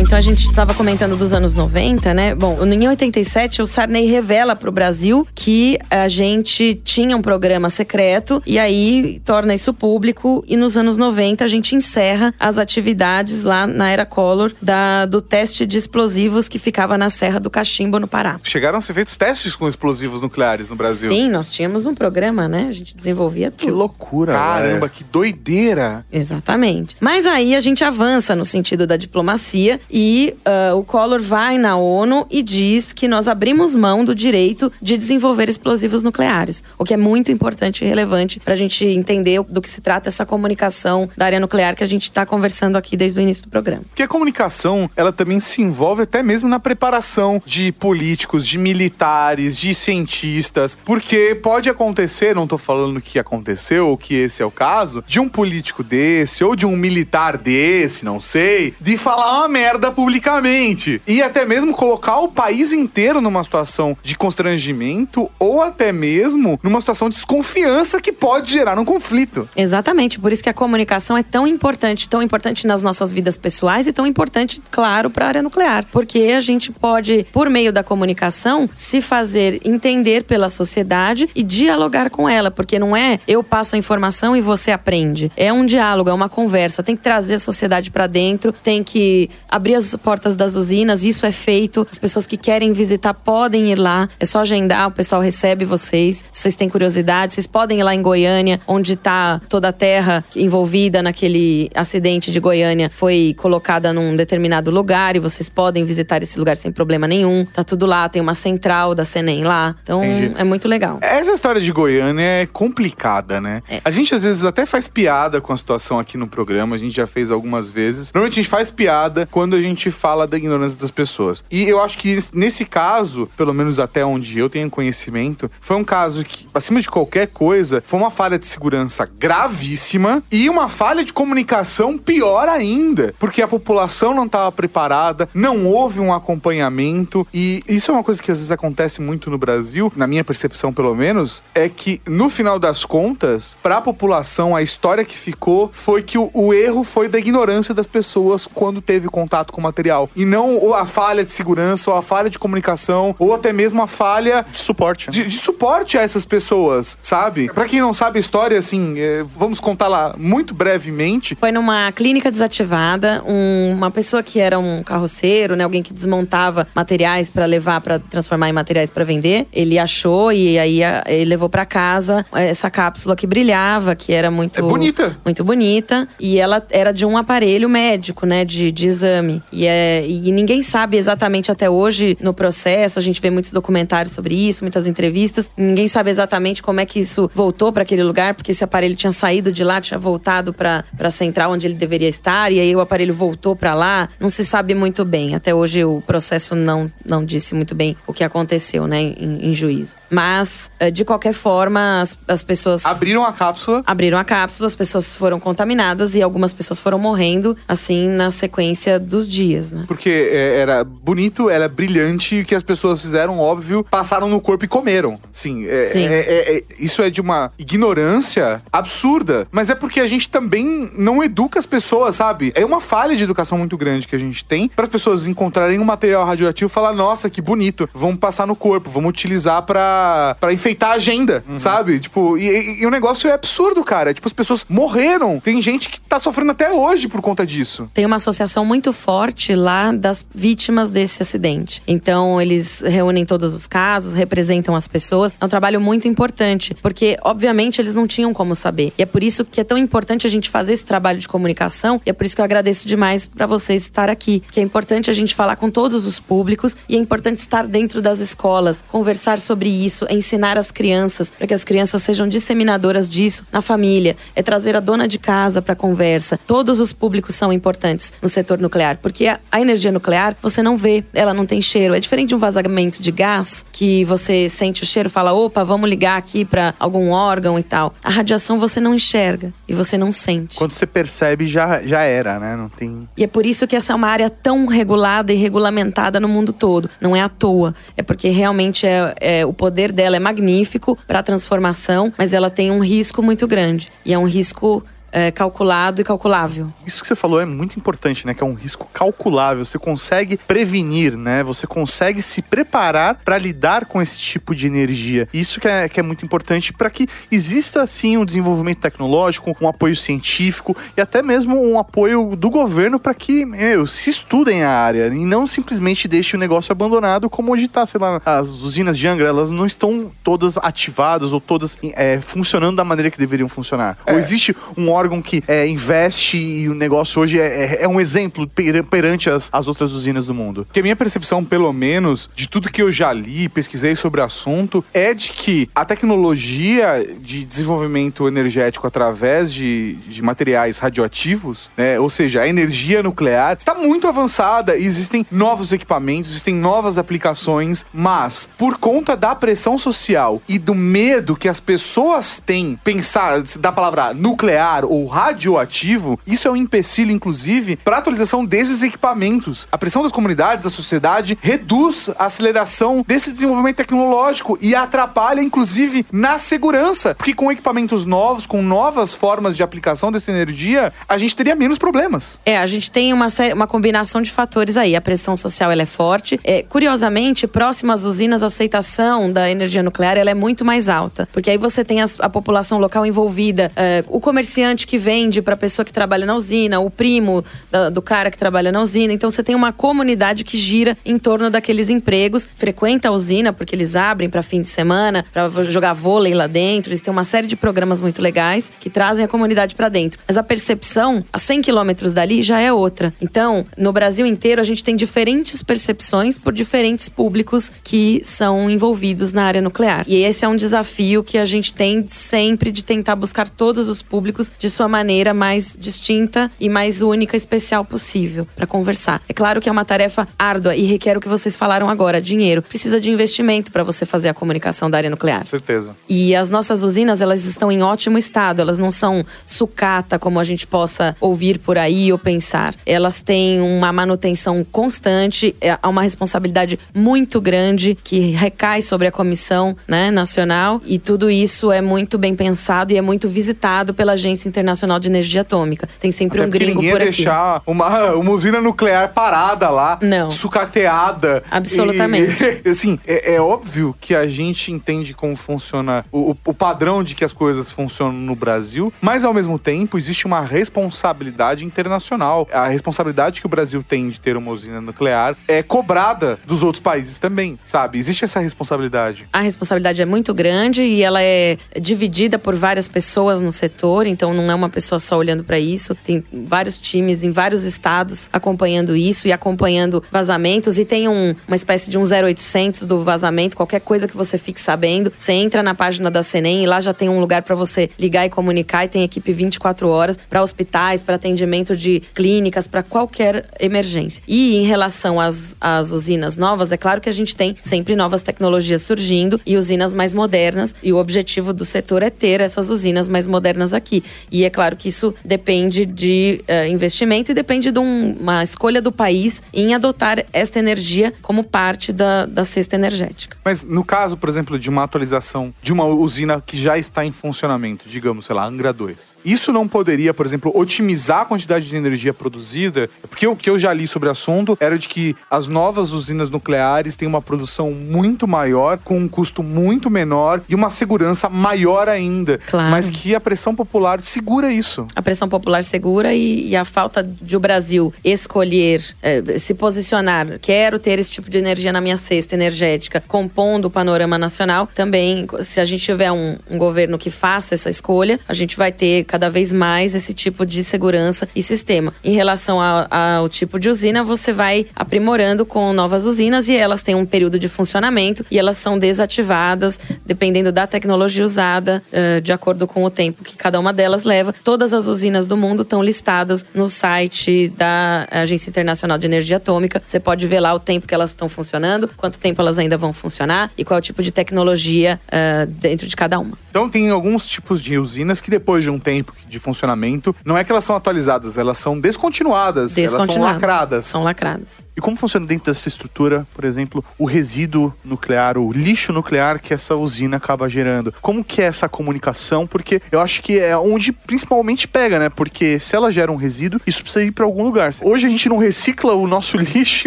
Bom, 0.00 0.04
então 0.04 0.16
a 0.16 0.20
gente 0.22 0.40
estava 0.40 0.72
comentando 0.72 1.14
dos 1.14 1.34
anos 1.34 1.54
90, 1.54 2.14
né? 2.14 2.34
Bom, 2.34 2.64
em 2.64 2.88
87 2.88 3.60
o 3.60 3.66
Sarney 3.66 4.06
revela 4.06 4.56
para 4.56 4.68
o 4.68 4.72
Brasil 4.72 5.28
que 5.34 5.78
a 5.90 6.08
gente 6.08 6.74
tinha 6.82 7.14
um 7.14 7.20
programa 7.20 7.68
secreto 7.68 8.42
e 8.46 8.58
aí 8.58 9.20
torna 9.26 9.52
isso 9.52 9.74
público 9.74 10.42
e 10.48 10.56
nos 10.56 10.78
anos 10.78 10.96
90 10.96 11.44
a 11.44 11.48
gente 11.48 11.74
encerra 11.74 12.34
as 12.40 12.56
atividades 12.56 13.42
lá 13.42 13.66
na 13.66 13.90
era 13.90 14.06
Collor 14.06 14.52
da, 14.62 15.04
do 15.04 15.20
teste 15.20 15.66
de 15.66 15.76
explosivos 15.76 16.48
que 16.48 16.58
ficava 16.58 16.96
na 16.96 17.10
Serra 17.10 17.38
do 17.38 17.50
Cachimbo, 17.50 17.98
no 17.98 18.08
Pará. 18.08 18.40
Chegaram 18.42 18.78
a 18.78 18.80
ser 18.80 18.94
feitos 18.94 19.16
testes 19.18 19.54
com 19.54 19.68
explosivos 19.68 20.22
nucleares 20.22 20.70
no 20.70 20.76
Brasil. 20.76 21.12
Sim, 21.12 21.28
nós 21.28 21.52
tínhamos 21.52 21.84
um 21.84 21.94
programa, 21.94 22.48
né? 22.48 22.66
A 22.70 22.72
gente 22.72 22.96
desenvolvia 22.96 23.50
tudo. 23.50 23.66
Que 23.66 23.70
loucura, 23.70 24.32
Caramba, 24.32 24.88
que 24.88 25.04
doideira. 25.04 26.06
Exatamente. 26.10 26.96
Mas 27.00 27.26
aí 27.26 27.54
a 27.54 27.60
gente 27.60 27.84
avança 27.84 28.34
no 28.34 28.46
sentido 28.46 28.86
da 28.86 28.96
diplomacia 28.96 29.78
e 29.90 30.34
uh, 30.46 30.76
o 30.76 30.84
Collor 30.84 31.20
vai 31.20 31.58
na 31.58 31.76
ONU 31.76 32.26
e 32.30 32.42
diz 32.42 32.92
que 32.92 33.08
nós 33.08 33.26
abrimos 33.28 33.74
mão 33.74 34.04
do 34.04 34.14
direito 34.14 34.72
de 34.80 34.96
desenvolver 34.96 35.48
explosivos 35.48 36.02
nucleares, 36.02 36.62
o 36.78 36.84
que 36.84 36.94
é 36.94 36.96
muito 36.96 37.32
importante 37.32 37.84
e 37.84 37.88
relevante 37.88 38.40
para 38.40 38.54
a 38.54 38.56
gente 38.56 38.84
entender 38.84 39.42
do 39.42 39.60
que 39.60 39.68
se 39.68 39.80
trata 39.80 40.08
essa 40.08 40.24
comunicação 40.24 41.08
da 41.16 41.26
área 41.26 41.40
nuclear 41.40 41.74
que 41.74 41.84
a 41.84 41.86
gente 41.86 42.04
está 42.04 42.24
conversando 42.24 42.76
aqui 42.76 42.96
desde 42.96 43.18
o 43.18 43.22
início 43.22 43.44
do 43.44 43.50
programa. 43.50 43.82
Porque 43.88 44.02
a 44.02 44.08
comunicação, 44.08 44.90
ela 44.96 45.12
também 45.12 45.40
se 45.40 45.62
envolve 45.62 46.02
até 46.02 46.22
mesmo 46.22 46.48
na 46.48 46.60
preparação 46.60 47.42
de 47.44 47.72
políticos, 47.72 48.46
de 48.46 48.58
militares, 48.58 49.56
de 49.56 49.74
cientistas, 49.74 50.76
porque 50.84 51.34
pode 51.34 51.68
acontecer, 51.68 52.34
não 52.34 52.46
tô 52.46 52.58
falando 52.58 53.00
que 53.00 53.18
aconteceu 53.18 53.88
ou 53.88 53.96
que 53.96 54.14
esse 54.14 54.42
é 54.42 54.46
o 54.46 54.50
caso, 54.50 55.02
de 55.06 55.18
um 55.18 55.28
político 55.28 55.82
desse 55.82 56.44
ou 56.44 56.54
de 56.54 56.66
um 56.66 56.76
militar 56.76 57.36
desse, 57.36 58.04
não 58.04 58.20
sei, 58.20 58.74
de 58.80 58.96
falar 58.96 59.38
uma 59.38 59.48
merda 59.48 59.79
publicamente 59.88 61.00
e 61.06 61.22
até 61.22 61.44
mesmo 61.44 61.72
colocar 61.72 62.18
o 62.18 62.28
país 62.28 62.72
inteiro 62.72 63.20
numa 63.20 63.44
situação 63.44 63.96
de 64.02 64.16
constrangimento 64.16 65.30
ou 65.38 65.62
até 65.62 65.92
mesmo 65.92 66.58
numa 66.62 66.80
situação 66.80 67.08
de 67.08 67.14
desconfiança 67.14 68.00
que 68.00 68.12
pode 68.12 68.52
gerar 68.52 68.76
um 68.78 68.84
conflito. 68.84 69.48
Exatamente, 69.56 70.18
por 70.18 70.32
isso 70.32 70.42
que 70.42 70.48
a 70.48 70.54
comunicação 70.54 71.16
é 71.16 71.22
tão 71.22 71.46
importante, 71.46 72.08
tão 72.08 72.20
importante 72.20 72.66
nas 72.66 72.82
nossas 72.82 73.12
vidas 73.12 73.38
pessoais 73.38 73.86
e 73.86 73.92
tão 73.92 74.06
importante, 74.06 74.60
claro, 74.70 75.08
para 75.10 75.26
a 75.26 75.28
área 75.28 75.42
nuclear, 75.42 75.86
porque 75.92 76.34
a 76.36 76.40
gente 76.40 76.72
pode, 76.72 77.26
por 77.32 77.48
meio 77.48 77.72
da 77.72 77.84
comunicação, 77.84 78.68
se 78.74 79.00
fazer 79.00 79.60
entender 79.64 80.24
pela 80.24 80.50
sociedade 80.50 81.28
e 81.34 81.42
dialogar 81.42 82.10
com 82.10 82.28
ela, 82.28 82.50
porque 82.50 82.78
não 82.78 82.96
é 82.96 83.20
eu 83.28 83.44
passo 83.44 83.76
a 83.76 83.78
informação 83.78 84.34
e 84.34 84.40
você 84.40 84.70
aprende. 84.70 85.30
É 85.36 85.52
um 85.52 85.64
diálogo, 85.64 86.10
é 86.10 86.12
uma 86.12 86.28
conversa, 86.28 86.82
tem 86.82 86.96
que 86.96 87.02
trazer 87.02 87.34
a 87.34 87.38
sociedade 87.38 87.90
para 87.90 88.06
dentro, 88.06 88.52
tem 88.52 88.82
que 88.82 89.30
abrir 89.48 89.69
as 89.74 89.94
portas 89.96 90.36
das 90.36 90.54
usinas, 90.54 91.04
isso 91.04 91.26
é 91.26 91.32
feito. 91.32 91.86
As 91.90 91.98
pessoas 91.98 92.26
que 92.26 92.36
querem 92.36 92.72
visitar 92.72 93.14
podem 93.14 93.72
ir 93.72 93.78
lá, 93.78 94.08
é 94.18 94.24
só 94.24 94.40
agendar, 94.40 94.88
o 94.88 94.92
pessoal 94.92 95.20
recebe 95.20 95.64
vocês. 95.64 96.24
Se 96.32 96.42
vocês 96.42 96.56
têm 96.56 96.68
curiosidade, 96.68 97.34
vocês 97.34 97.46
podem 97.46 97.80
ir 97.80 97.82
lá 97.82 97.94
em 97.94 98.02
Goiânia, 98.02 98.60
onde 98.66 98.94
está 98.94 99.40
toda 99.48 99.68
a 99.68 99.72
terra 99.72 100.24
envolvida 100.34 101.02
naquele 101.02 101.70
acidente 101.74 102.30
de 102.30 102.40
Goiânia, 102.40 102.90
foi 102.90 103.34
colocada 103.38 103.92
num 103.92 104.16
determinado 104.16 104.70
lugar 104.70 105.16
e 105.16 105.18
vocês 105.18 105.48
podem 105.48 105.84
visitar 105.84 106.22
esse 106.22 106.38
lugar 106.38 106.56
sem 106.56 106.72
problema 106.72 107.06
nenhum. 107.06 107.46
Tá 107.52 107.64
tudo 107.64 107.86
lá, 107.86 108.08
tem 108.08 108.20
uma 108.20 108.34
central 108.34 108.94
da 108.94 109.04
Senem 109.04 109.44
lá. 109.44 109.74
Então 109.82 110.04
Entendi. 110.04 110.34
é 110.36 110.44
muito 110.44 110.68
legal. 110.68 110.98
Essa 111.00 111.32
história 111.32 111.60
de 111.60 111.72
Goiânia 111.72 112.24
é 112.24 112.46
complicada, 112.46 113.40
né? 113.40 113.62
É. 113.68 113.80
A 113.84 113.90
gente 113.90 114.14
às 114.14 114.22
vezes 114.22 114.44
até 114.44 114.66
faz 114.66 114.88
piada 114.88 115.40
com 115.40 115.52
a 115.52 115.56
situação 115.56 115.98
aqui 115.98 116.16
no 116.16 116.26
programa, 116.26 116.76
a 116.76 116.78
gente 116.78 116.94
já 116.94 117.06
fez 117.06 117.30
algumas 117.30 117.70
vezes. 117.70 118.12
Normalmente 118.12 118.40
a 118.40 118.42
gente 118.42 118.50
faz 118.50 118.70
piada 118.70 119.28
quando 119.30 119.56
a 119.56 119.59
gente 119.60 119.90
fala 119.90 120.26
da 120.26 120.36
ignorância 120.36 120.78
das 120.78 120.90
pessoas. 120.90 121.44
E 121.50 121.68
eu 121.68 121.80
acho 121.80 121.98
que 121.98 122.18
nesse 122.32 122.64
caso, 122.64 123.28
pelo 123.36 123.54
menos 123.54 123.78
até 123.78 124.04
onde 124.04 124.38
eu 124.38 124.48
tenho 124.48 124.70
conhecimento, 124.70 125.50
foi 125.60 125.76
um 125.76 125.84
caso 125.84 126.24
que, 126.24 126.46
acima 126.52 126.80
de 126.80 126.88
qualquer 126.88 127.28
coisa, 127.28 127.82
foi 127.86 127.98
uma 127.98 128.10
falha 128.10 128.38
de 128.38 128.46
segurança 128.46 129.08
gravíssima 129.18 130.22
e 130.30 130.48
uma 130.48 130.68
falha 130.68 131.04
de 131.04 131.12
comunicação 131.12 131.96
pior 131.98 132.48
ainda, 132.48 133.14
porque 133.18 133.42
a 133.42 133.48
população 133.48 134.14
não 134.14 134.26
estava 134.26 134.50
preparada, 134.52 135.28
não 135.34 135.66
houve 135.66 136.00
um 136.00 136.12
acompanhamento 136.12 137.26
e 137.32 137.60
isso 137.68 137.90
é 137.90 137.94
uma 137.94 138.04
coisa 138.04 138.22
que 138.22 138.30
às 138.30 138.38
vezes 138.38 138.50
acontece 138.50 139.00
muito 139.00 139.30
no 139.30 139.38
Brasil, 139.38 139.92
na 139.96 140.06
minha 140.06 140.24
percepção 140.24 140.72
pelo 140.72 140.94
menos, 140.94 141.42
é 141.54 141.68
que 141.68 142.00
no 142.06 142.28
final 142.30 142.58
das 142.58 142.84
contas, 142.84 143.56
para 143.62 143.78
a 143.78 143.80
população, 143.80 144.54
a 144.54 144.62
história 144.62 145.04
que 145.04 145.16
ficou 145.16 145.70
foi 145.72 146.02
que 146.02 146.18
o, 146.18 146.30
o 146.32 146.52
erro 146.52 146.84
foi 146.84 147.08
da 147.08 147.18
ignorância 147.18 147.74
das 147.74 147.86
pessoas 147.86 148.46
quando 148.46 148.80
teve 148.80 149.08
contato 149.08 149.39
com 149.52 149.60
o 149.60 149.64
material 149.64 150.08
e 150.14 150.24
não 150.24 150.56
ou 150.56 150.74
a 150.74 150.84
falha 150.86 151.24
de 151.24 151.32
segurança 151.32 151.90
ou 151.90 151.96
a 151.96 152.02
falha 152.02 152.28
de 152.30 152.38
comunicação 152.38 153.14
ou 153.18 153.34
até 153.34 153.52
mesmo 153.52 153.80
a 153.82 153.86
falha 153.86 154.44
De 154.52 154.58
suporte. 154.60 155.10
de, 155.10 155.26
de 155.26 155.36
suporte 155.36 155.96
a 155.98 156.02
essas 156.02 156.24
pessoas, 156.24 156.96
sabe? 157.02 157.50
Pra 157.52 157.66
quem 157.66 157.80
não 157.80 157.92
sabe 157.92 158.18
a 158.18 158.20
história, 158.20 158.58
assim, 158.58 158.94
é, 158.98 159.24
vamos 159.36 159.60
contar 159.60 159.88
lá 159.88 160.14
muito 160.18 160.54
brevemente. 160.54 161.36
Foi 161.38 161.52
numa 161.52 161.90
clínica 161.92 162.30
desativada, 162.30 163.22
um- 163.26 163.72
uma 163.72 163.90
pessoa 163.90 164.22
que 164.22 164.38
era 164.40 164.58
um 164.58 164.82
carroceiro, 164.82 165.56
né, 165.56 165.64
alguém 165.64 165.82
que 165.82 165.92
desmontava 165.92 166.66
materiais 166.74 167.30
para 167.30 167.46
levar 167.46 167.80
para 167.80 167.98
transformar 167.98 168.48
em 168.48 168.52
materiais 168.52 168.90
para 168.90 169.04
vender. 169.04 169.46
Ele 169.52 169.78
achou 169.78 170.32
e 170.32 170.58
aí 170.58 170.82
a- 170.84 171.04
ele 171.06 171.24
levou 171.26 171.48
para 171.48 171.64
casa 171.64 172.24
essa 172.32 172.70
cápsula 172.70 173.14
que 173.16 173.26
brilhava, 173.26 173.94
que 173.94 174.12
era 174.12 174.30
muito 174.30 174.58
É 174.58 174.62
bonita. 174.62 175.16
muito 175.24 175.44
bonita 175.44 176.08
e 176.18 176.38
ela 176.38 176.62
era 176.70 176.92
de 176.92 177.06
um 177.06 177.16
aparelho 177.16 177.68
médico, 177.68 178.26
né, 178.26 178.44
de, 178.44 178.70
de 178.72 178.86
exame. 178.86 179.29
E 179.52 179.66
é 179.66 180.04
e 180.06 180.32
ninguém 180.32 180.62
sabe 180.62 180.96
exatamente 180.96 181.50
até 181.50 181.68
hoje 181.68 182.16
no 182.20 182.32
processo, 182.32 182.98
a 182.98 183.02
gente 183.02 183.20
vê 183.20 183.30
muitos 183.30 183.52
documentários 183.52 184.14
sobre 184.14 184.34
isso, 184.34 184.64
muitas 184.64 184.86
entrevistas. 184.86 185.50
Ninguém 185.56 185.88
sabe 185.88 186.10
exatamente 186.10 186.62
como 186.62 186.80
é 186.80 186.86
que 186.86 187.00
isso 187.00 187.30
voltou 187.34 187.72
para 187.72 187.82
aquele 187.82 188.02
lugar, 188.02 188.34
porque 188.34 188.52
esse 188.52 188.64
aparelho 188.64 188.96
tinha 188.96 189.12
saído 189.12 189.52
de 189.52 189.62
lá, 189.62 189.80
tinha 189.80 189.98
voltado 189.98 190.52
para 190.52 190.84
a 190.98 191.10
central 191.10 191.52
onde 191.52 191.66
ele 191.66 191.74
deveria 191.74 192.08
estar, 192.08 192.50
e 192.52 192.60
aí 192.60 192.74
o 192.74 192.80
aparelho 192.80 193.14
voltou 193.14 193.54
para 193.54 193.74
lá. 193.74 194.08
Não 194.18 194.30
se 194.30 194.44
sabe 194.44 194.74
muito 194.74 195.04
bem. 195.04 195.34
Até 195.34 195.54
hoje 195.54 195.84
o 195.84 196.02
processo 196.06 196.54
não, 196.54 196.86
não 197.04 197.24
disse 197.24 197.54
muito 197.54 197.74
bem 197.74 197.96
o 198.06 198.12
que 198.12 198.24
aconteceu, 198.24 198.86
né, 198.86 199.00
em, 199.00 199.50
em 199.50 199.54
juízo. 199.54 199.96
Mas, 200.08 200.70
eh, 200.78 200.90
de 200.90 201.04
qualquer 201.04 201.32
forma, 201.32 202.00
as, 202.00 202.18
as 202.26 202.42
pessoas. 202.42 202.84
Abriram 202.86 203.24
a 203.24 203.32
cápsula. 203.32 203.82
Abriram 203.86 204.18
a 204.18 204.24
cápsula, 204.24 204.66
as 204.66 204.76
pessoas 204.76 205.14
foram 205.14 205.38
contaminadas 205.38 206.14
e 206.14 206.22
algumas 206.22 206.52
pessoas 206.52 206.80
foram 206.80 206.98
morrendo, 206.98 207.56
assim, 207.66 208.08
na 208.08 208.30
sequência 208.30 208.98
dos 209.20 209.28
dias, 209.28 209.70
né? 209.70 209.84
Porque 209.86 210.08
é, 210.32 210.58
era 210.60 210.82
bonito, 210.84 211.48
era 211.50 211.68
brilhante, 211.68 212.36
e 212.36 212.40
o 212.40 212.44
que 212.44 212.54
as 212.54 212.62
pessoas 212.62 213.02
fizeram, 213.02 213.38
óbvio, 213.38 213.84
passaram 213.90 214.28
no 214.28 214.40
corpo 214.40 214.64
e 214.64 214.68
comeram. 214.68 215.18
Sim, 215.32 215.66
é- 215.66 215.90
Sim. 215.92 216.06
é- 216.06 216.20
é- 216.20 216.56
é- 216.58 216.62
isso 216.78 217.02
é 217.02 217.10
de 217.10 217.20
uma 217.20 217.52
ignorância 217.58 218.62
absurda. 218.72 219.46
Mas 219.50 219.68
é 219.70 219.74
porque 219.74 220.00
a 220.00 220.06
gente 220.06 220.28
também 220.28 220.90
não 220.96 221.22
educa 221.22 221.58
as 221.58 221.66
pessoas, 221.66 222.16
sabe? 222.16 222.52
É 222.54 222.64
uma 222.64 222.80
falha 222.80 223.16
de 223.16 223.22
educação 223.24 223.58
muito 223.58 223.76
grande 223.76 224.06
que 224.06 224.14
a 224.16 224.18
gente 224.18 224.44
tem 224.44 224.68
para 224.68 224.84
as 224.84 224.90
pessoas 224.90 225.26
encontrarem 225.26 225.78
um 225.78 225.84
material 225.84 226.24
radioativo 226.24 226.70
e 226.70 226.72
falar: 226.72 226.92
nossa, 226.92 227.28
que 227.28 227.42
bonito, 227.42 227.88
vamos 227.92 228.18
passar 228.18 228.46
no 228.46 228.54
corpo, 228.56 228.88
vamos 228.90 229.10
utilizar 229.10 229.62
pra, 229.62 230.36
pra 230.40 230.52
enfeitar 230.52 230.90
a 230.90 230.94
agenda, 230.94 231.44
sabe? 231.56 231.98
Tipo, 232.00 232.38
e, 232.38 232.48
e- 232.48 232.82
e 232.82 232.86
o 232.86 232.90
negócio 232.90 233.28
é 233.28 233.32
absurdo, 233.32 233.82
cara. 233.84 234.14
Tipo, 234.14 234.26
as 234.28 234.32
pessoas 234.32 234.64
morreram. 234.68 235.40
Tem 235.40 235.60
gente 235.60 235.88
que 235.90 236.00
tá 236.00 236.18
sofrendo 236.18 236.52
até 236.52 236.72
hoje 236.72 237.08
por 237.08 237.20
conta 237.20 237.44
disso. 237.44 237.90
Tem 237.92 238.06
uma 238.06 238.16
associação 238.16 238.64
muito 238.64 238.92
forte 238.92 239.09
lá 239.56 239.92
das 239.92 240.24
vítimas 240.34 240.90
desse 240.90 241.22
acidente. 241.22 241.82
Então, 241.86 242.40
eles 242.40 242.80
reúnem 242.80 243.24
todos 243.24 243.52
os 243.54 243.66
casos, 243.66 244.14
representam 244.14 244.74
as 244.76 244.86
pessoas. 244.86 245.32
É 245.40 245.44
um 245.44 245.48
trabalho 245.48 245.80
muito 245.80 246.06
importante, 246.06 246.74
porque, 246.82 247.16
obviamente, 247.22 247.80
eles 247.80 247.94
não 247.94 248.06
tinham 248.06 248.32
como 248.32 248.54
saber. 248.54 248.92
E 248.98 249.02
é 249.02 249.06
por 249.06 249.22
isso 249.22 249.44
que 249.44 249.60
é 249.60 249.64
tão 249.64 249.76
importante 249.76 250.26
a 250.26 250.30
gente 250.30 250.48
fazer 250.48 250.72
esse 250.72 250.84
trabalho 250.84 251.18
de 251.18 251.26
comunicação. 251.26 252.00
E 252.06 252.10
é 252.10 252.12
por 252.12 252.24
isso 252.24 252.36
que 252.36 252.40
eu 252.40 252.44
agradeço 252.44 252.86
demais 252.86 253.26
para 253.26 253.46
vocês 253.46 253.82
estar 253.82 254.08
aqui. 254.08 254.42
Que 254.50 254.60
é 254.60 254.62
importante 254.62 255.10
a 255.10 255.12
gente 255.12 255.34
falar 255.34 255.56
com 255.56 255.70
todos 255.70 256.06
os 256.06 256.20
públicos 256.20 256.76
e 256.88 256.96
é 256.96 256.98
importante 256.98 257.38
estar 257.38 257.66
dentro 257.66 258.00
das 258.00 258.20
escolas, 258.20 258.82
conversar 258.88 259.40
sobre 259.40 259.68
isso, 259.68 260.06
ensinar 260.10 260.56
as 260.56 260.70
crianças, 260.70 261.30
para 261.30 261.46
que 261.46 261.54
as 261.54 261.64
crianças 261.64 262.02
sejam 262.02 262.28
disseminadoras 262.28 263.08
disso 263.08 263.44
na 263.52 263.60
família. 263.60 264.16
É 264.36 264.42
trazer 264.42 264.76
a 264.76 264.80
dona 264.80 265.08
de 265.08 265.18
casa 265.18 265.60
para 265.60 265.74
conversa. 265.74 266.38
Todos 266.46 266.80
os 266.80 266.92
públicos 266.92 267.34
são 267.34 267.52
importantes 267.52 268.12
no 268.22 268.28
setor 268.28 268.58
nuclear, 268.58 268.98
porque 269.02 269.26
a, 269.26 269.38
a 269.50 269.60
energia 269.60 269.92
nuclear 269.92 270.36
você 270.42 270.62
não 270.62 270.76
vê, 270.76 271.04
ela 271.14 271.34
não 271.34 271.46
tem 271.46 271.60
cheiro. 271.60 271.94
É 271.94 272.00
diferente 272.00 272.30
de 272.30 272.34
um 272.34 272.38
vazamento 272.38 273.02
de 273.02 273.10
gás 273.10 273.64
que 273.72 274.04
você 274.04 274.48
sente 274.48 274.82
o 274.82 274.86
cheiro, 274.86 275.08
fala, 275.10 275.32
opa, 275.32 275.64
vamos 275.64 275.88
ligar 275.88 276.16
aqui 276.18 276.44
para 276.44 276.74
algum 276.78 277.10
órgão 277.10 277.58
e 277.58 277.62
tal. 277.62 277.94
A 278.02 278.10
radiação 278.10 278.58
você 278.58 278.80
não 278.80 278.94
enxerga 278.94 279.52
e 279.68 279.74
você 279.74 279.96
não 279.96 280.12
sente. 280.12 280.56
Quando 280.56 280.72
você 280.72 280.86
percebe, 280.86 281.46
já, 281.46 281.82
já 281.82 282.02
era, 282.02 282.38
né? 282.38 282.56
Não 282.56 282.68
tem. 282.68 283.08
E 283.16 283.24
é 283.24 283.26
por 283.26 283.46
isso 283.46 283.66
que 283.66 283.76
essa 283.76 283.92
é 283.92 283.96
uma 283.96 284.08
área 284.08 284.30
tão 284.30 284.66
regulada 284.66 285.32
e 285.32 285.36
regulamentada 285.36 286.20
no 286.20 286.28
mundo 286.28 286.52
todo. 286.52 286.88
Não 287.00 287.14
é 287.14 287.20
à 287.20 287.28
toa. 287.28 287.74
É 287.96 288.02
porque 288.02 288.28
realmente 288.28 288.86
é, 288.86 289.14
é- 289.20 289.46
o 289.46 289.52
poder 289.52 289.92
dela 289.92 290.16
é 290.16 290.20
magnífico 290.20 290.98
para 291.06 291.20
a 291.20 291.22
transformação, 291.22 292.12
mas 292.16 292.32
ela 292.32 292.50
tem 292.50 292.70
um 292.70 292.80
risco 292.80 293.22
muito 293.22 293.46
grande. 293.46 293.90
E 294.04 294.12
é 294.12 294.18
um 294.18 294.26
risco 294.26 294.82
é, 295.12 295.30
calculado 295.30 296.00
e 296.00 296.04
calculável. 296.04 296.72
Isso 296.86 297.00
que 297.02 297.08
você 297.08 297.14
falou 297.14 297.40
é 297.40 297.44
muito 297.44 297.78
importante, 297.78 298.26
né? 298.26 298.34
Que 298.34 298.42
é 298.42 298.46
um 298.46 298.54
risco 298.54 298.88
calculável. 298.92 299.64
Você 299.64 299.78
consegue 299.78 300.36
prevenir, 300.36 301.16
né? 301.16 301.42
Você 301.42 301.66
consegue 301.66 302.22
se 302.22 302.42
preparar 302.42 303.20
para 303.24 303.38
lidar 303.38 303.86
com 303.86 304.00
esse 304.00 304.18
tipo 304.18 304.54
de 304.54 304.66
energia. 304.66 305.28
Isso 305.32 305.60
que 305.60 305.68
é, 305.68 305.88
que 305.88 306.00
é 306.00 306.02
muito 306.02 306.24
importante 306.24 306.72
para 306.72 306.90
que 306.90 307.08
exista, 307.30 307.86
sim, 307.86 308.16
um 308.16 308.24
desenvolvimento 308.24 308.78
tecnológico, 308.78 309.56
um 309.60 309.68
apoio 309.68 309.96
científico 309.96 310.76
e 310.96 311.00
até 311.00 311.22
mesmo 311.22 311.60
um 311.60 311.78
apoio 311.78 312.36
do 312.36 312.50
governo 312.50 312.98
para 312.98 313.14
que 313.14 313.44
meu, 313.44 313.86
se 313.86 314.10
estudem 314.10 314.62
a 314.62 314.70
área 314.70 315.08
e 315.08 315.24
não 315.24 315.46
simplesmente 315.46 316.06
deixe 316.06 316.36
o 316.36 316.38
negócio 316.38 316.72
abandonado 316.72 317.28
como 317.28 317.52
hoje 317.52 317.66
está, 317.66 317.84
sei 317.86 318.00
lá, 318.00 318.20
as 318.24 318.48
usinas 318.48 318.96
de 318.96 319.06
Angra, 319.06 319.28
elas 319.28 319.50
não 319.50 319.66
estão 319.66 320.10
todas 320.22 320.56
ativadas 320.58 321.32
ou 321.32 321.40
todas 321.40 321.76
é, 321.82 322.20
funcionando 322.20 322.76
da 322.76 322.84
maneira 322.84 323.10
que 323.10 323.18
deveriam 323.18 323.48
funcionar. 323.48 323.98
Ou 324.06 324.18
existe 324.18 324.54
um 324.76 324.90
órgão 324.90 324.99
que 325.22 325.42
é, 325.48 325.66
investe 325.66 326.36
e 326.36 326.68
o 326.68 326.74
negócio 326.74 327.20
hoje 327.22 327.38
é, 327.40 327.76
é- 327.80 327.84
é 327.84 327.88
um 327.88 328.00
exemplo 328.00 328.46
per- 328.46 328.84
perante 328.84 329.28
as, 329.30 329.48
as 329.52 329.68
outras 329.68 329.92
usinas 329.92 330.26
do 330.26 330.34
mundo. 330.34 330.66
Que 330.72 330.80
a 330.80 330.82
minha 330.82 330.96
percepção, 330.96 331.44
pelo 331.44 331.72
menos, 331.72 332.28
de 332.34 332.48
tudo 332.48 332.70
que 332.70 332.82
eu 332.82 332.90
já 332.92 333.12
li, 333.12 333.48
pesquisei 333.48 333.94
sobre 333.96 334.20
o 334.20 334.24
assunto, 334.24 334.84
é 334.92 335.14
de 335.14 335.32
que 335.32 335.68
a 335.74 335.84
tecnologia 335.84 337.06
de 337.20 337.44
desenvolvimento 337.44 338.26
energético 338.28 338.86
através 338.86 339.52
de, 339.52 339.94
de 340.06 340.22
materiais 340.22 340.78
radioativos, 340.78 341.70
né, 341.76 341.98
ou 341.98 342.10
seja, 342.10 342.42
a 342.42 342.48
energia 342.48 343.02
nuclear, 343.02 343.56
está 343.58 343.74
muito 343.74 344.06
avançada 344.06 344.76
e 344.76 344.84
existem 344.84 345.24
novos 345.30 345.72
equipamentos, 345.72 346.30
existem 346.30 346.54
novas 346.54 346.98
aplicações, 346.98 347.84
mas 347.92 348.48
por 348.58 348.78
conta 348.78 349.16
da 349.16 349.34
pressão 349.34 349.78
social 349.78 350.42
e 350.48 350.58
do 350.58 350.74
medo 350.74 351.36
que 351.36 351.48
as 351.48 351.60
pessoas 351.60 352.40
têm 352.44 352.78
pensar 352.84 353.42
da 353.58 353.72
palavra 353.72 354.12
nuclear 354.14 354.84
ou 354.90 355.06
radioativo, 355.06 356.18
isso 356.26 356.46
é 356.46 356.50
um 356.50 356.56
empecilho, 356.56 357.10
inclusive, 357.10 357.76
para 357.76 357.96
a 357.96 357.98
atualização 357.98 358.44
desses 358.44 358.82
equipamentos. 358.82 359.66
A 359.70 359.78
pressão 359.78 360.02
das 360.02 360.12
comunidades, 360.12 360.64
da 360.64 360.70
sociedade, 360.70 361.38
reduz 361.40 362.10
a 362.18 362.26
aceleração 362.26 363.04
desse 363.06 363.32
desenvolvimento 363.32 363.76
tecnológico 363.76 364.58
e 364.60 364.74
atrapalha, 364.74 365.40
inclusive, 365.40 366.04
na 366.12 366.38
segurança. 366.38 367.14
Porque 367.14 367.34
com 367.34 367.50
equipamentos 367.50 368.04
novos, 368.06 368.46
com 368.46 368.62
novas 368.62 369.14
formas 369.14 369.56
de 369.56 369.62
aplicação 369.62 370.10
dessa 370.12 370.30
energia, 370.30 370.92
a 371.08 371.16
gente 371.18 371.34
teria 371.34 371.54
menos 371.54 371.78
problemas. 371.78 372.38
É, 372.44 372.58
a 372.58 372.66
gente 372.66 372.90
tem 372.90 373.12
uma, 373.12 373.28
uma 373.54 373.66
combinação 373.66 374.20
de 374.20 374.30
fatores 374.30 374.76
aí. 374.76 374.96
A 374.96 375.00
pressão 375.00 375.36
social 375.36 375.70
ela 375.70 375.82
é 375.82 375.86
forte. 375.86 376.38
É, 376.44 376.62
curiosamente, 376.62 377.46
próximas 377.46 378.04
usinas, 378.04 378.42
a 378.42 378.46
aceitação 378.46 379.32
da 379.32 379.48
energia 379.50 379.82
nuclear 379.82 380.16
ela 380.16 380.30
é 380.30 380.34
muito 380.34 380.64
mais 380.64 380.88
alta. 380.88 381.28
Porque 381.32 381.50
aí 381.50 381.56
você 381.58 381.84
tem 381.84 382.00
as- 382.02 382.18
a, 382.20 382.28
população 382.28 382.78
local 382.78 383.04
envolvida, 383.06 383.70
é, 383.76 384.04
o 384.08 384.20
comerciante 384.20 384.79
que 384.86 384.98
vende 384.98 385.40
para 385.42 385.54
a 385.54 385.56
pessoa 385.56 385.84
que 385.84 385.92
trabalha 385.92 386.26
na 386.26 386.34
usina, 386.34 386.80
o 386.80 386.90
primo 386.90 387.44
da- 387.70 387.90
do 387.90 388.02
cara 388.02 388.30
que 388.30 388.38
trabalha 388.38 388.70
na 388.72 388.80
usina. 388.80 389.12
Então 389.12 389.30
você 389.30 389.42
tem 389.42 389.54
uma 389.54 389.72
comunidade 389.72 390.44
que 390.44 390.56
gira 390.56 390.96
em 391.04 391.18
torno 391.18 391.50
daqueles 391.50 391.88
empregos, 391.90 392.46
frequenta 392.56 393.08
a 393.08 393.10
usina, 393.12 393.52
porque 393.52 393.74
eles 393.74 393.96
abrem 393.96 394.28
para 394.30 394.42
fim 394.42 394.62
de 394.62 394.68
semana, 394.68 395.24
para 395.32 395.48
jogar 395.64 395.92
vôlei 395.92 396.34
lá 396.34 396.46
dentro. 396.46 396.90
Eles 396.92 397.02
têm 397.02 397.12
uma 397.12 397.24
série 397.24 397.46
de 397.46 397.56
programas 397.56 398.00
muito 398.00 398.20
legais 398.22 398.70
que 398.80 398.88
trazem 398.90 399.24
a 399.24 399.28
comunidade 399.28 399.74
para 399.74 399.88
dentro. 399.88 400.18
Mas 400.26 400.36
a 400.36 400.42
percepção, 400.42 401.24
a 401.32 401.38
100 401.38 401.62
quilômetros 401.62 402.12
dali, 402.14 402.42
já 402.42 402.60
é 402.60 402.72
outra. 402.72 403.12
Então, 403.20 403.66
no 403.76 403.92
Brasil 403.92 404.24
inteiro, 404.26 404.60
a 404.60 404.64
gente 404.64 404.82
tem 404.84 404.96
diferentes 404.96 405.62
percepções 405.62 406.38
por 406.38 406.52
diferentes 406.52 407.08
públicos 407.08 407.70
que 407.82 408.20
são 408.24 408.70
envolvidos 408.70 409.32
na 409.32 409.44
área 409.44 409.60
nuclear. 409.60 410.04
E 410.06 410.22
esse 410.22 410.44
é 410.44 410.48
um 410.48 410.56
desafio 410.56 411.22
que 411.24 411.36
a 411.38 411.44
gente 411.44 411.72
tem 411.72 412.04
sempre 412.08 412.70
de 412.70 412.84
tentar 412.84 413.16
buscar 413.16 413.48
todos 413.48 413.88
os 413.88 414.00
públicos 414.02 414.50
de 414.58 414.69
sua 414.70 414.88
maneira 414.88 415.34
mais 415.34 415.76
distinta 415.78 416.50
e 416.58 416.68
mais 416.68 417.02
única 417.02 417.36
e 417.36 417.38
especial 417.38 417.84
possível 417.84 418.46
para 418.54 418.66
conversar. 418.66 419.20
É 419.28 419.32
claro 419.32 419.60
que 419.60 419.68
é 419.68 419.72
uma 419.72 419.84
tarefa 419.84 420.26
árdua 420.38 420.76
e 420.76 420.84
requer 420.84 421.16
o 421.16 421.20
que 421.20 421.28
vocês 421.28 421.56
falaram 421.56 421.88
agora, 421.88 422.20
dinheiro. 422.20 422.62
Precisa 422.62 423.00
de 423.00 423.10
investimento 423.10 423.72
para 423.72 423.82
você 423.82 424.06
fazer 424.06 424.28
a 424.28 424.34
comunicação 424.34 424.90
da 424.90 424.96
área 424.96 425.10
nuclear. 425.10 425.40
Com 425.40 425.46
certeza. 425.46 425.96
E 426.08 426.34
as 426.34 426.50
nossas 426.50 426.82
usinas, 426.82 427.20
elas 427.20 427.44
estão 427.44 427.70
em 427.70 427.82
ótimo 427.82 428.16
estado, 428.16 428.60
elas 428.60 428.78
não 428.78 428.92
são 428.92 429.24
sucata 429.44 430.18
como 430.18 430.38
a 430.38 430.44
gente 430.44 430.66
possa 430.66 431.16
ouvir 431.20 431.58
por 431.58 431.76
aí 431.76 432.12
ou 432.12 432.18
pensar. 432.18 432.74
Elas 432.86 433.20
têm 433.20 433.60
uma 433.60 433.92
manutenção 433.92 434.64
constante, 434.70 435.54
é, 435.60 435.76
há 435.82 435.88
uma 435.88 436.02
responsabilidade 436.02 436.78
muito 436.94 437.40
grande 437.40 437.96
que 438.02 438.30
recai 438.30 438.82
sobre 438.82 439.06
a 439.06 439.12
comissão 439.12 439.76
né, 439.86 440.10
nacional 440.10 440.80
e 440.86 440.98
tudo 440.98 441.30
isso 441.30 441.72
é 441.72 441.80
muito 441.80 442.18
bem 442.18 442.34
pensado 442.34 442.92
e 442.92 442.96
é 442.96 443.00
muito 443.00 443.28
visitado 443.28 443.92
pela 443.92 444.12
Agência 444.12 444.48
Internacional 444.48 444.59
de 445.00 445.08
Energia 445.08 445.40
Atômica. 445.42 445.88
Tem 446.00 446.10
sempre 446.10 446.38
Até 446.40 446.46
um 446.46 446.50
gringo 446.50 446.74
ninguém 446.76 446.90
por 446.92 447.00
ia 447.00 447.08
aqui. 447.08 447.16
deixar 447.16 447.62
uma, 447.66 448.12
uma 448.14 448.30
usina 448.30 448.60
nuclear 448.60 449.12
parada 449.12 449.68
lá, 449.70 449.98
Não. 450.02 450.30
sucateada. 450.30 451.42
Absolutamente. 451.50 452.62
E, 452.64 452.68
assim, 452.70 452.98
é, 453.06 453.34
é 453.34 453.40
óbvio 453.40 453.94
que 454.00 454.14
a 454.14 454.26
gente 454.26 454.72
entende 454.72 455.14
como 455.14 455.34
funciona 455.36 456.04
o, 456.12 456.30
o- 456.32 456.36
o 456.46 456.54
padrão 456.54 457.02
de 457.02 457.14
que 457.14 457.24
as 457.24 457.32
coisas 457.32 457.72
funcionam 457.72 458.12
no 458.14 458.34
Brasil, 458.34 458.92
mas 459.00 459.24
ao 459.24 459.32
mesmo 459.34 459.58
tempo 459.58 459.96
existe 459.98 460.26
uma 460.26 460.40
responsabilidade 460.40 461.64
internacional. 461.64 462.48
A 462.52 462.68
responsabilidade 462.68 463.40
que 463.40 463.46
o 463.46 463.48
Brasil 463.50 463.82
tem 463.86 464.08
de 464.10 464.20
ter 464.20 464.36
uma 464.36 464.50
usina 464.50 464.80
nuclear 464.80 465.36
é 465.48 465.62
cobrada 465.62 466.38
dos 466.46 466.62
outros 466.62 466.82
países 466.82 467.18
também, 467.18 467.58
sabe? 467.64 467.98
Existe 467.98 468.24
essa 468.24 468.40
responsabilidade. 468.40 469.26
A 469.32 469.40
responsabilidade 469.40 470.02
é 470.02 470.04
muito 470.04 470.32
grande 470.34 470.82
e 470.82 471.02
ela 471.02 471.22
é 471.22 471.56
dividida 471.80 472.38
por 472.38 472.54
várias 472.54 472.88
pessoas 472.88 473.40
no 473.40 473.52
setor, 473.52 474.06
então 474.06 474.32
não 474.42 474.50
é 474.52 474.54
uma 474.54 474.68
pessoa 474.68 474.98
só 474.98 475.16
olhando 475.16 475.44
para 475.44 475.58
isso. 475.58 475.94
Tem 475.94 476.24
vários 476.32 476.78
times 476.78 477.22
em 477.24 477.30
vários 477.30 477.64
estados 477.64 478.28
acompanhando 478.32 478.96
isso 478.96 479.28
e 479.28 479.32
acompanhando 479.32 480.02
vazamentos 480.10 480.78
e 480.78 480.84
tem 480.84 481.08
um- 481.08 481.34
uma 481.46 481.56
espécie 481.56 481.90
de 481.90 481.98
um 481.98 482.04
0800 482.04 482.84
do 482.84 483.02
vazamento, 483.02 483.56
qualquer 483.56 483.80
coisa 483.80 484.06
que 484.08 484.16
você 484.16 484.38
fique 484.38 484.60
sabendo, 484.60 485.12
você 485.16 485.32
entra 485.32 485.62
na 485.62 485.74
página 485.74 486.10
da 486.10 486.22
CENEM 486.22 486.62
e 486.62 486.66
lá 486.66 486.80
já 486.80 486.92
tem 486.94 487.08
um 487.08 487.20
lugar 487.20 487.42
para 487.42 487.54
você 487.54 487.90
ligar 487.98 488.26
e 488.26 488.30
comunicar 488.30 488.84
e 488.84 488.88
tem 488.88 489.02
equipe 489.02 489.32
24 489.32 489.88
horas 489.88 490.16
para 490.28 490.42
hospitais, 490.42 491.02
para 491.02 491.16
atendimento 491.16 491.74
de 491.76 492.00
clínicas, 492.14 492.66
para 492.66 492.82
qualquer 492.82 493.46
emergência. 493.58 494.22
E 494.26 494.56
em 494.56 494.64
relação 494.64 495.20
às, 495.20 495.56
às 495.60 495.90
usinas 495.90 496.36
novas, 496.36 496.72
é 496.72 496.76
claro 496.76 497.00
que 497.00 497.08
a 497.08 497.12
gente 497.12 497.34
tem 497.34 497.56
sempre 497.62 497.94
novas 497.96 498.22
tecnologias 498.22 498.82
surgindo 498.82 499.40
e 499.46 499.56
usinas 499.56 499.94
mais 499.94 500.12
modernas. 500.12 500.74
E 500.82 500.92
o 500.92 500.96
objetivo 500.96 501.52
do 501.52 501.64
setor 501.64 502.02
é 502.02 502.10
ter 502.10 502.40
essas 502.40 502.70
usinas 502.70 503.08
mais 503.08 503.26
modernas 503.26 503.74
aqui. 503.74 504.02
E 504.30 504.44
é 504.44 504.50
claro 504.50 504.76
que 504.76 504.88
isso 504.88 505.14
depende 505.24 505.84
de 505.86 506.42
eh, 506.46 506.68
investimento 506.68 507.30
e 507.30 507.34
depende 507.34 507.70
de 507.70 507.78
um- 507.78 508.16
uma 508.20 508.42
escolha 508.42 508.80
do 508.80 508.92
país 508.92 509.42
em 509.52 509.74
adotar 509.74 510.24
esta 510.32 510.58
energia 510.58 511.12
como 511.22 511.42
parte 511.44 511.92
da, 511.92 512.26
da 512.26 512.44
cesta 512.44 512.76
energética. 512.76 513.36
Mas 513.44 513.62
no 513.62 513.84
caso, 513.84 514.16
por 514.16 514.28
exemplo, 514.28 514.58
de 514.58 514.68
uma 514.68 514.84
atualização 514.84 515.52
de 515.62 515.72
uma 515.72 515.84
usina 515.84 516.42
que 516.44 516.56
já 516.56 516.78
está 516.78 517.04
em 517.04 517.12
funcionamento, 517.12 517.88
digamos, 517.88 518.26
sei 518.26 518.34
lá, 518.36 518.46
Angra 518.46 518.72
2, 518.72 519.16
isso 519.24 519.52
não 519.52 519.66
poderia, 519.66 520.12
por 520.14 520.24
exemplo, 520.26 520.52
otimizar 520.54 521.20
a 521.22 521.24
quantidade 521.24 521.68
de 521.68 521.74
energia 521.76 522.12
produzida? 522.14 522.88
Porque 523.08 523.26
o 523.26 523.34
que 523.36 523.50
eu 523.50 523.58
já 523.58 523.72
li 523.72 523.86
sobre 523.86 524.08
o 524.08 524.12
assunto 524.12 524.56
era 524.60 524.78
de 524.78 524.88
que 524.88 525.14
as 525.30 525.46
novas 525.48 525.92
usinas 525.92 526.30
nucleares 526.30 526.96
têm 526.96 527.08
uma 527.08 527.20
produção 527.22 527.70
muito 527.72 528.26
maior, 528.28 528.78
com 528.78 528.98
um 528.98 529.08
custo 529.08 529.42
muito 529.42 529.90
menor 529.90 530.42
e 530.48 530.54
uma 530.54 530.70
segurança 530.70 531.28
maior 531.28 531.88
ainda. 531.88 532.38
Claro. 532.38 532.70
Mas 532.70 532.88
que 532.90 533.14
a 533.14 533.20
pressão 533.20 533.54
popular 533.54 534.00
segura 534.20 534.52
isso. 534.52 534.86
a 534.94 535.00
pressão 535.00 535.28
popular 535.28 535.64
segura 535.64 536.12
e, 536.14 536.48
e 536.48 536.54
a 536.56 536.64
falta 536.64 537.02
de 537.02 537.36
o 537.36 537.40
Brasil 537.40 537.92
escolher, 538.04 538.82
eh, 539.02 539.38
se 539.38 539.54
posicionar, 539.54 540.38
quero 540.40 540.78
ter 540.78 540.98
esse 540.98 541.10
tipo 541.10 541.30
de 541.30 541.38
energia 541.38 541.72
na 541.72 541.80
minha 541.80 541.96
cesta 541.96 542.34
energética, 542.34 543.02
compondo 543.08 543.64
o 543.66 543.70
panorama 543.70 544.18
nacional, 544.18 544.68
também, 544.74 545.26
se 545.40 545.58
a 545.60 545.64
gente 545.64 545.82
tiver 545.82 546.12
um, 546.12 546.36
um 546.50 546.58
governo 546.58 546.98
que 546.98 547.08
faça 547.10 547.54
essa 547.54 547.70
escolha, 547.70 548.20
a 548.28 548.34
gente 548.34 548.56
vai 548.58 548.70
ter 548.70 549.04
cada 549.04 549.30
vez 549.30 549.52
mais 549.52 549.94
esse 549.94 550.12
tipo 550.12 550.44
de 550.44 550.62
segurança 550.62 551.26
e 551.34 551.42
sistema. 551.42 551.92
Em 552.04 552.12
relação 552.12 552.60
a- 552.60 553.16
ao 553.16 553.28
tipo 553.28 553.58
de 553.58 553.70
usina, 553.70 554.04
você 554.04 554.32
vai 554.32 554.66
aprimorando 554.76 555.46
com 555.46 555.72
novas 555.72 556.04
usinas 556.04 556.46
e 556.48 556.56
elas 556.56 556.82
têm 556.82 556.94
um 556.94 557.06
período 557.06 557.38
de 557.38 557.48
funcionamento 557.48 558.24
e 558.30 558.38
elas 558.38 558.58
são 558.58 558.78
desativadas 558.78 559.78
dependendo 560.04 560.52
da 560.52 560.66
tecnologia 560.66 561.24
usada, 561.24 561.82
eh, 561.90 562.20
de 562.20 562.32
acordo 562.32 562.66
com 562.66 562.84
o 562.84 562.90
tempo 562.90 563.24
que 563.24 563.36
cada 563.36 563.58
uma 563.58 563.72
delas 563.72 564.04
leva. 564.10 564.34
Todas 564.44 564.72
as 564.72 564.86
usinas 564.86 565.26
do 565.26 565.36
mundo 565.36 565.62
estão 565.62 565.82
listadas 565.82 566.44
no 566.52 566.68
site 566.68 567.48
da 567.56 568.06
Agência 568.10 568.50
Internacional 568.50 568.98
de 568.98 569.06
Energia 569.06 569.36
Atômica. 569.36 569.80
Você 569.86 570.00
pode 570.00 570.26
ver 570.26 570.40
lá 570.40 570.52
o 570.52 570.58
tempo 570.58 570.86
que 570.86 570.94
elas 570.94 571.10
estão 571.10 571.28
funcionando, 571.28 571.88
quanto 571.96 572.18
tempo 572.18 572.42
elas 572.42 572.58
ainda 572.58 572.76
vão 572.76 572.92
funcionar 572.92 573.50
e 573.56 573.64
qual 573.64 573.78
é 573.78 573.80
o 573.80 573.82
tipo 573.82 574.02
de 574.02 574.10
tecnologia 574.10 575.00
eh, 575.10 575.46
dentro 575.46 575.86
de 575.86 575.94
cada 575.94 576.18
uma. 576.18 576.36
Então 576.50 576.68
tem 576.68 576.90
alguns 576.90 577.26
tipos 577.26 577.62
de 577.62 577.78
usinas 577.78 578.20
que 578.20 578.30
depois 578.30 578.64
de 578.64 578.70
um 578.70 578.78
tempo 578.78 579.12
de 579.28 579.38
funcionamento, 579.38 580.14
não 580.24 580.36
é 580.36 580.42
que 580.42 580.50
elas 580.50 580.64
são 580.64 580.74
atualizadas, 580.74 581.38
elas 581.38 581.58
são 581.58 581.78
descontinuadas, 581.78 582.76
elas 582.76 582.90
são 582.90 582.98
Descontinuadas. 583.00 583.34
lacradas. 583.40 583.86
São 583.86 584.02
lacradas. 584.02 584.68
E 584.76 584.80
como 584.80 584.96
funciona 584.96 585.24
dentro 585.26 585.52
dessa 585.52 585.68
estrutura, 585.68 586.26
por 586.34 586.44
exemplo, 586.44 586.84
o 586.98 587.04
resíduo 587.04 587.72
nuclear, 587.84 588.36
o 588.36 588.50
lixo 588.52 588.92
nuclear 588.92 589.40
que 589.40 589.54
essa 589.54 589.76
usina 589.76 590.16
acaba 590.16 590.48
gerando? 590.48 590.92
Como 591.00 591.22
que 591.22 591.40
é 591.40 591.44
essa 591.44 591.68
comunicação? 591.68 592.46
Porque 592.46 592.82
eu 592.90 592.98
acho 593.00 593.22
que 593.22 593.38
é 593.38 593.56
onde 593.56 593.92
principalmente 594.06 594.66
pega, 594.66 594.98
né? 594.98 595.08
Porque 595.08 595.58
se 595.60 595.76
ela 595.76 595.90
gera 595.90 596.10
um 596.10 596.16
resíduo, 596.16 596.60
isso 596.66 596.82
precisa 596.82 597.04
ir 597.04 597.12
para 597.12 597.24
algum 597.24 597.42
lugar. 597.42 597.72
Hoje 597.82 598.06
a 598.06 598.10
gente 598.10 598.28
não 598.28 598.38
recicla 598.38 598.94
o 598.94 599.06
nosso 599.06 599.36
lixo, 599.38 599.86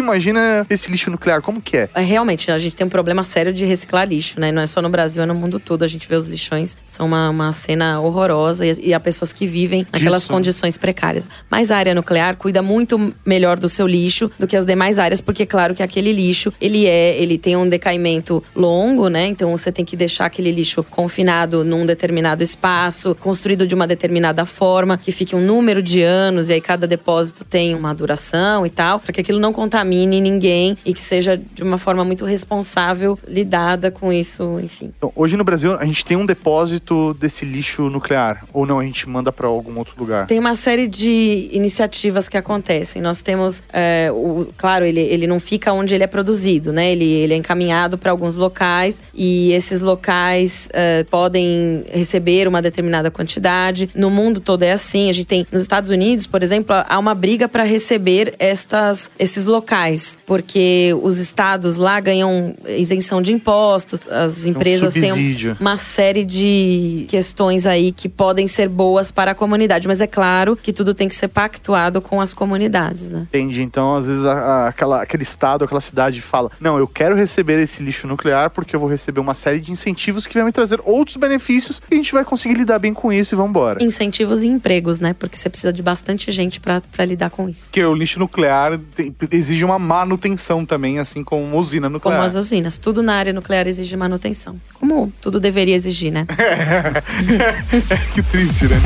imagina 0.00 0.66
esse 0.70 0.90
lixo 0.90 1.10
nuclear, 1.10 1.42
como 1.42 1.60
que 1.60 1.76
é? 1.76 1.88
É, 1.94 2.02
Realmente, 2.02 2.50
a 2.50 2.58
gente 2.58 2.74
tem 2.74 2.86
um 2.86 2.90
problema 2.90 3.22
sério 3.22 3.52
de 3.52 3.64
reciclar 3.64 4.08
lixo, 4.08 4.40
né? 4.40 4.50
Não 4.50 4.62
é 4.62 4.66
só 4.66 4.80
no 4.80 4.88
Brasil, 4.88 5.22
é 5.22 5.26
no 5.26 5.34
mundo 5.34 5.58
todo. 5.58 5.84
A 5.84 5.88
gente 5.88 6.08
vê 6.08 6.16
os 6.16 6.26
lixões, 6.26 6.76
são 6.86 7.06
uma, 7.06 7.28
uma 7.28 7.52
cena 7.52 8.00
horrorosa 8.00 8.66
e, 8.66 8.72
e 8.88 8.94
há 8.94 9.00
pessoas 9.00 9.32
que 9.32 9.46
vivem 9.46 9.86
naquelas 9.92 10.22
Disso. 10.22 10.32
condições 10.32 10.78
precárias. 10.78 11.26
Mas 11.50 11.70
a 11.70 11.76
área 11.76 11.94
nuclear 11.94 12.36
cuida 12.36 12.62
muito 12.62 13.12
melhor 13.26 13.58
do 13.58 13.68
seu 13.68 13.86
lixo 13.86 14.30
do 14.38 14.46
que 14.46 14.56
as 14.56 14.64
demais 14.64 14.98
áreas, 14.98 15.20
porque 15.20 15.44
claro 15.44 15.74
que 15.74 15.82
aquele 15.82 16.12
lixo, 16.12 16.52
ele 16.60 16.86
é, 16.86 17.16
ele 17.16 17.36
tem 17.36 17.56
um 17.56 17.68
decaimento 17.68 18.42
longo, 18.54 19.08
né? 19.08 19.26
Então 19.26 19.50
você 19.50 19.70
tem 19.70 19.84
que 19.84 19.96
deixar 19.96 20.26
aquele 20.26 20.50
lixo 20.50 20.82
confinado 20.82 21.64
num 21.64 21.84
determinado 21.84 22.42
espaço, 22.42 23.14
construído 23.16 23.66
de 23.66 23.74
uma 23.74 23.86
determinada 23.86 24.03
forma, 24.44 24.96
que 24.98 25.12
fique 25.12 25.34
um 25.34 25.40
número 25.40 25.82
de 25.82 26.02
anos 26.02 26.48
e 26.48 26.52
aí 26.52 26.60
cada 26.60 26.86
depósito 26.86 27.44
tem 27.44 27.74
uma 27.74 27.94
duração 27.94 28.66
e 28.66 28.70
tal, 28.70 28.98
para 29.00 29.12
que 29.12 29.20
aquilo 29.20 29.40
não 29.40 29.52
contamine 29.52 30.20
ninguém 30.20 30.76
e 30.84 30.92
que 30.92 31.00
seja 31.00 31.36
de 31.36 31.62
uma 31.62 31.78
forma 31.78 32.04
muito 32.04 32.24
responsável 32.24 33.18
lidada 33.26 33.90
com 33.90 34.12
isso, 34.12 34.58
enfim. 34.62 34.92
Então, 34.96 35.12
hoje 35.14 35.36
no 35.36 35.44
Brasil 35.44 35.74
a 35.74 35.84
gente 35.84 36.04
tem 36.04 36.16
um 36.16 36.26
depósito 36.26 37.14
desse 37.14 37.44
lixo 37.44 37.88
nuclear, 37.90 38.44
ou 38.52 38.66
não, 38.66 38.78
a 38.78 38.84
gente 38.84 39.08
manda 39.08 39.32
para 39.32 39.46
algum 39.46 39.78
outro 39.78 39.94
lugar? 39.98 40.26
Tem 40.26 40.38
uma 40.38 40.56
série 40.56 40.86
de 40.86 41.48
iniciativas 41.52 42.28
que 42.28 42.36
acontecem. 42.36 43.00
Nós 43.00 43.22
temos, 43.22 43.62
é, 43.72 44.10
o, 44.12 44.46
claro, 44.56 44.84
ele, 44.84 45.00
ele 45.00 45.26
não 45.26 45.40
fica 45.40 45.72
onde 45.72 45.94
ele 45.94 46.04
é 46.04 46.06
produzido, 46.06 46.72
né? 46.72 46.92
Ele, 46.92 47.04
ele 47.04 47.34
é 47.34 47.36
encaminhado 47.36 47.98
para 47.98 48.10
alguns 48.10 48.36
locais 48.36 49.00
e 49.14 49.52
esses 49.52 49.80
locais 49.80 50.68
é, 50.72 51.04
podem 51.04 51.84
receber 51.90 52.48
uma 52.48 52.60
determinada 52.60 53.10
quantidade. 53.10 53.90
No 53.94 54.10
mundo 54.10 54.40
todo 54.40 54.62
é 54.62 54.72
assim. 54.72 55.08
A 55.08 55.12
gente 55.12 55.26
tem 55.26 55.46
nos 55.52 55.62
Estados 55.62 55.90
Unidos, 55.90 56.26
por 56.26 56.42
exemplo, 56.42 56.74
há 56.88 56.98
uma 56.98 57.14
briga 57.14 57.48
para 57.48 57.62
receber 57.64 58.34
estas, 58.38 59.10
esses 59.18 59.46
locais, 59.46 60.16
porque 60.26 60.94
os 61.02 61.18
estados 61.18 61.76
lá 61.76 62.00
ganham 62.00 62.54
isenção 62.66 63.20
de 63.22 63.32
impostos, 63.32 64.00
as 64.10 64.46
empresas 64.46 64.92
têm 64.92 65.04
um- 65.12 65.14
subsídio. 65.14 65.56
uma 65.60 65.76
série 65.76 66.24
de 66.24 67.06
questões 67.08 67.66
aí 67.66 67.92
que 67.92 68.08
podem 68.08 68.46
ser 68.46 68.68
boas 68.68 69.10
para 69.10 69.30
a 69.32 69.34
comunidade, 69.34 69.86
mas 69.88 70.00
é 70.00 70.06
claro 70.06 70.56
que 70.56 70.72
tudo 70.72 70.94
tem 70.94 71.08
que 71.08 71.14
ser 71.14 71.28
pactuado 71.28 72.00
com 72.00 72.20
as 72.20 72.32
comunidades, 72.34 73.08
né? 73.10 73.20
Entendi. 73.28 73.62
Então, 73.62 73.96
às 73.96 74.06
vezes, 74.06 74.24
a- 74.24 74.32
a- 74.32 74.68
aquela, 74.68 75.02
aquele 75.02 75.22
estado, 75.22 75.64
aquela 75.64 75.80
cidade 75.80 76.20
fala: 76.20 76.50
Não, 76.60 76.78
eu 76.78 76.86
quero 76.86 77.14
receber 77.14 77.60
esse 77.62 77.82
lixo 77.82 78.06
nuclear 78.06 78.50
porque 78.50 78.74
eu 78.74 78.80
vou 78.80 78.88
receber 78.88 79.20
uma 79.20 79.34
série 79.34 79.60
de 79.60 79.70
incentivos 79.72 80.26
que 80.26 80.34
vai 80.34 80.44
me 80.44 80.52
trazer 80.52 80.80
outros 80.84 81.16
benefícios 81.16 81.80
e 81.90 81.94
a 81.94 81.96
gente 81.96 82.12
vai 82.12 82.24
conseguir 82.24 82.54
lidar 82.54 82.78
bem 82.78 82.92
com 82.94 83.12
isso 83.12 83.34
e 83.34 83.36
vamos 83.36 83.50
embora. 83.50 83.83
Incentivos 83.84 84.42
e 84.42 84.48
empregos, 84.48 84.98
né? 85.00 85.12
Porque 85.12 85.36
você 85.36 85.48
precisa 85.50 85.72
de 85.72 85.82
bastante 85.82 86.32
gente 86.32 86.58
para 86.60 86.82
lidar 87.06 87.30
com 87.30 87.48
isso. 87.48 87.66
Porque 87.66 87.84
o 87.84 87.94
lixo 87.94 88.18
nuclear 88.18 88.78
tem- 88.96 89.14
exige 89.30 89.64
uma 89.64 89.78
manutenção 89.78 90.64
também, 90.64 90.98
assim 90.98 91.22
como 91.22 91.42
uma 91.44 91.56
usina 91.56 91.86
Como 91.86 91.94
nuclear. 91.94 92.22
as 92.24 92.34
usinas. 92.34 92.76
Tudo 92.76 93.02
na 93.02 93.14
área 93.14 93.32
nuclear 93.32 93.66
exige 93.66 93.96
manutenção. 93.96 94.56
Como 94.74 95.12
tudo 95.20 95.38
deveria 95.38 95.74
exigir, 95.74 96.12
né? 96.12 96.26
que 98.14 98.22
triste, 98.22 98.64
né? 98.66 98.76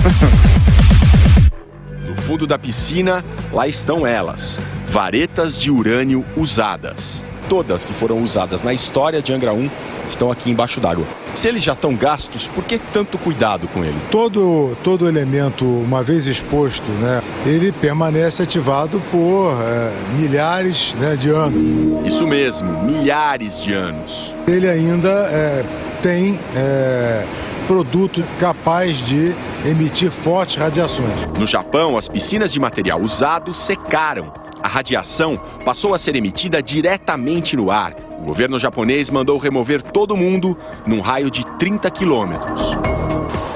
No 2.09 2.16
fundo 2.26 2.46
da 2.46 2.59
piscina, 2.59 3.24
lá 3.53 3.68
estão 3.68 4.07
elas, 4.07 4.59
varetas 4.92 5.59
de 5.59 5.70
urânio 5.70 6.24
usadas. 6.36 7.24
Todas 7.49 7.84
que 7.84 7.94
foram 7.99 8.22
usadas 8.22 8.62
na 8.62 8.72
história 8.74 9.22
de 9.22 9.32
Angra 9.32 9.53
1 9.53 9.70
estão 10.09 10.30
aqui 10.30 10.50
embaixo 10.50 10.80
d'água. 10.80 11.06
Se 11.34 11.48
eles 11.48 11.62
já 11.62 11.72
estão 11.72 11.94
gastos, 11.94 12.48
por 12.48 12.64
que 12.64 12.78
tanto 12.92 13.18
cuidado 13.18 13.68
com 13.68 13.84
ele? 13.84 13.98
Todo, 14.11 14.76
todo 14.82 15.09
elemento, 15.09 15.64
uma 15.64 16.02
vez 16.02 16.26
exposto, 16.26 16.90
né, 16.92 17.22
ele 17.46 17.72
permanece 17.72 18.42
ativado 18.42 19.00
por 19.11 19.56
eh, 19.61 19.92
milhares 20.16 20.94
né, 20.94 21.16
de 21.16 21.30
anos. 21.30 22.06
Isso 22.06 22.26
mesmo, 22.26 22.84
milhares 22.84 23.62
de 23.62 23.72
anos. 23.72 24.34
Ele 24.46 24.68
ainda 24.68 25.28
eh, 25.30 25.64
tem 26.02 26.38
eh, 26.54 27.26
produto 27.66 28.24
capaz 28.40 28.96
de 29.06 29.34
emitir 29.64 30.11
fortes 30.24 30.56
radiações. 30.56 31.26
No 31.38 31.46
Japão, 31.46 31.96
as 31.96 32.09
piscinas 32.09 32.52
de 32.52 32.59
material 32.59 33.00
usado 33.00 33.52
secaram. 33.52 34.32
A 34.62 34.68
radiação 34.68 35.36
passou 35.64 35.94
a 35.94 35.98
ser 35.98 36.16
emitida 36.16 36.62
diretamente 36.62 37.56
no 37.56 37.70
ar. 37.70 37.94
O 38.20 38.24
governo 38.24 38.59
japonês 38.59 39.11
mandou 39.11 39.38
remover 39.38 39.82
todo 39.82 40.16
mundo 40.16 40.56
num 40.86 41.00
raio 41.00 41.30
de 41.30 41.44
30 41.59 41.90
quilômetros. 41.90 42.61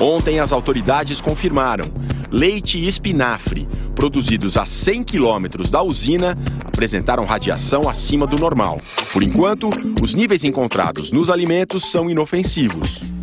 Ontem, 0.01 0.39
as 0.39 0.53
autoridades 0.53 1.21
confirmaram: 1.21 1.91
leite 2.31 2.79
e 2.79 2.87
espinafre, 2.87 3.69
produzidos 3.95 4.57
a 4.57 4.67
100 4.67 5.05
quilômetros 5.05 5.71
da 5.71 5.83
usina, 5.83 6.37
apresentaram 6.65 7.25
radiação 7.25 7.89
acima 7.89 8.27
do 8.27 8.37
normal. 8.37 8.81
Por 9.13 9.23
enquanto, 9.23 9.69
os 10.03 10.15
níveis 10.15 10.45
encontrados 10.45 11.11
nos 11.11 11.29
alimentos 11.29 11.91
são 11.91 12.09
inofensivos. 12.09 13.22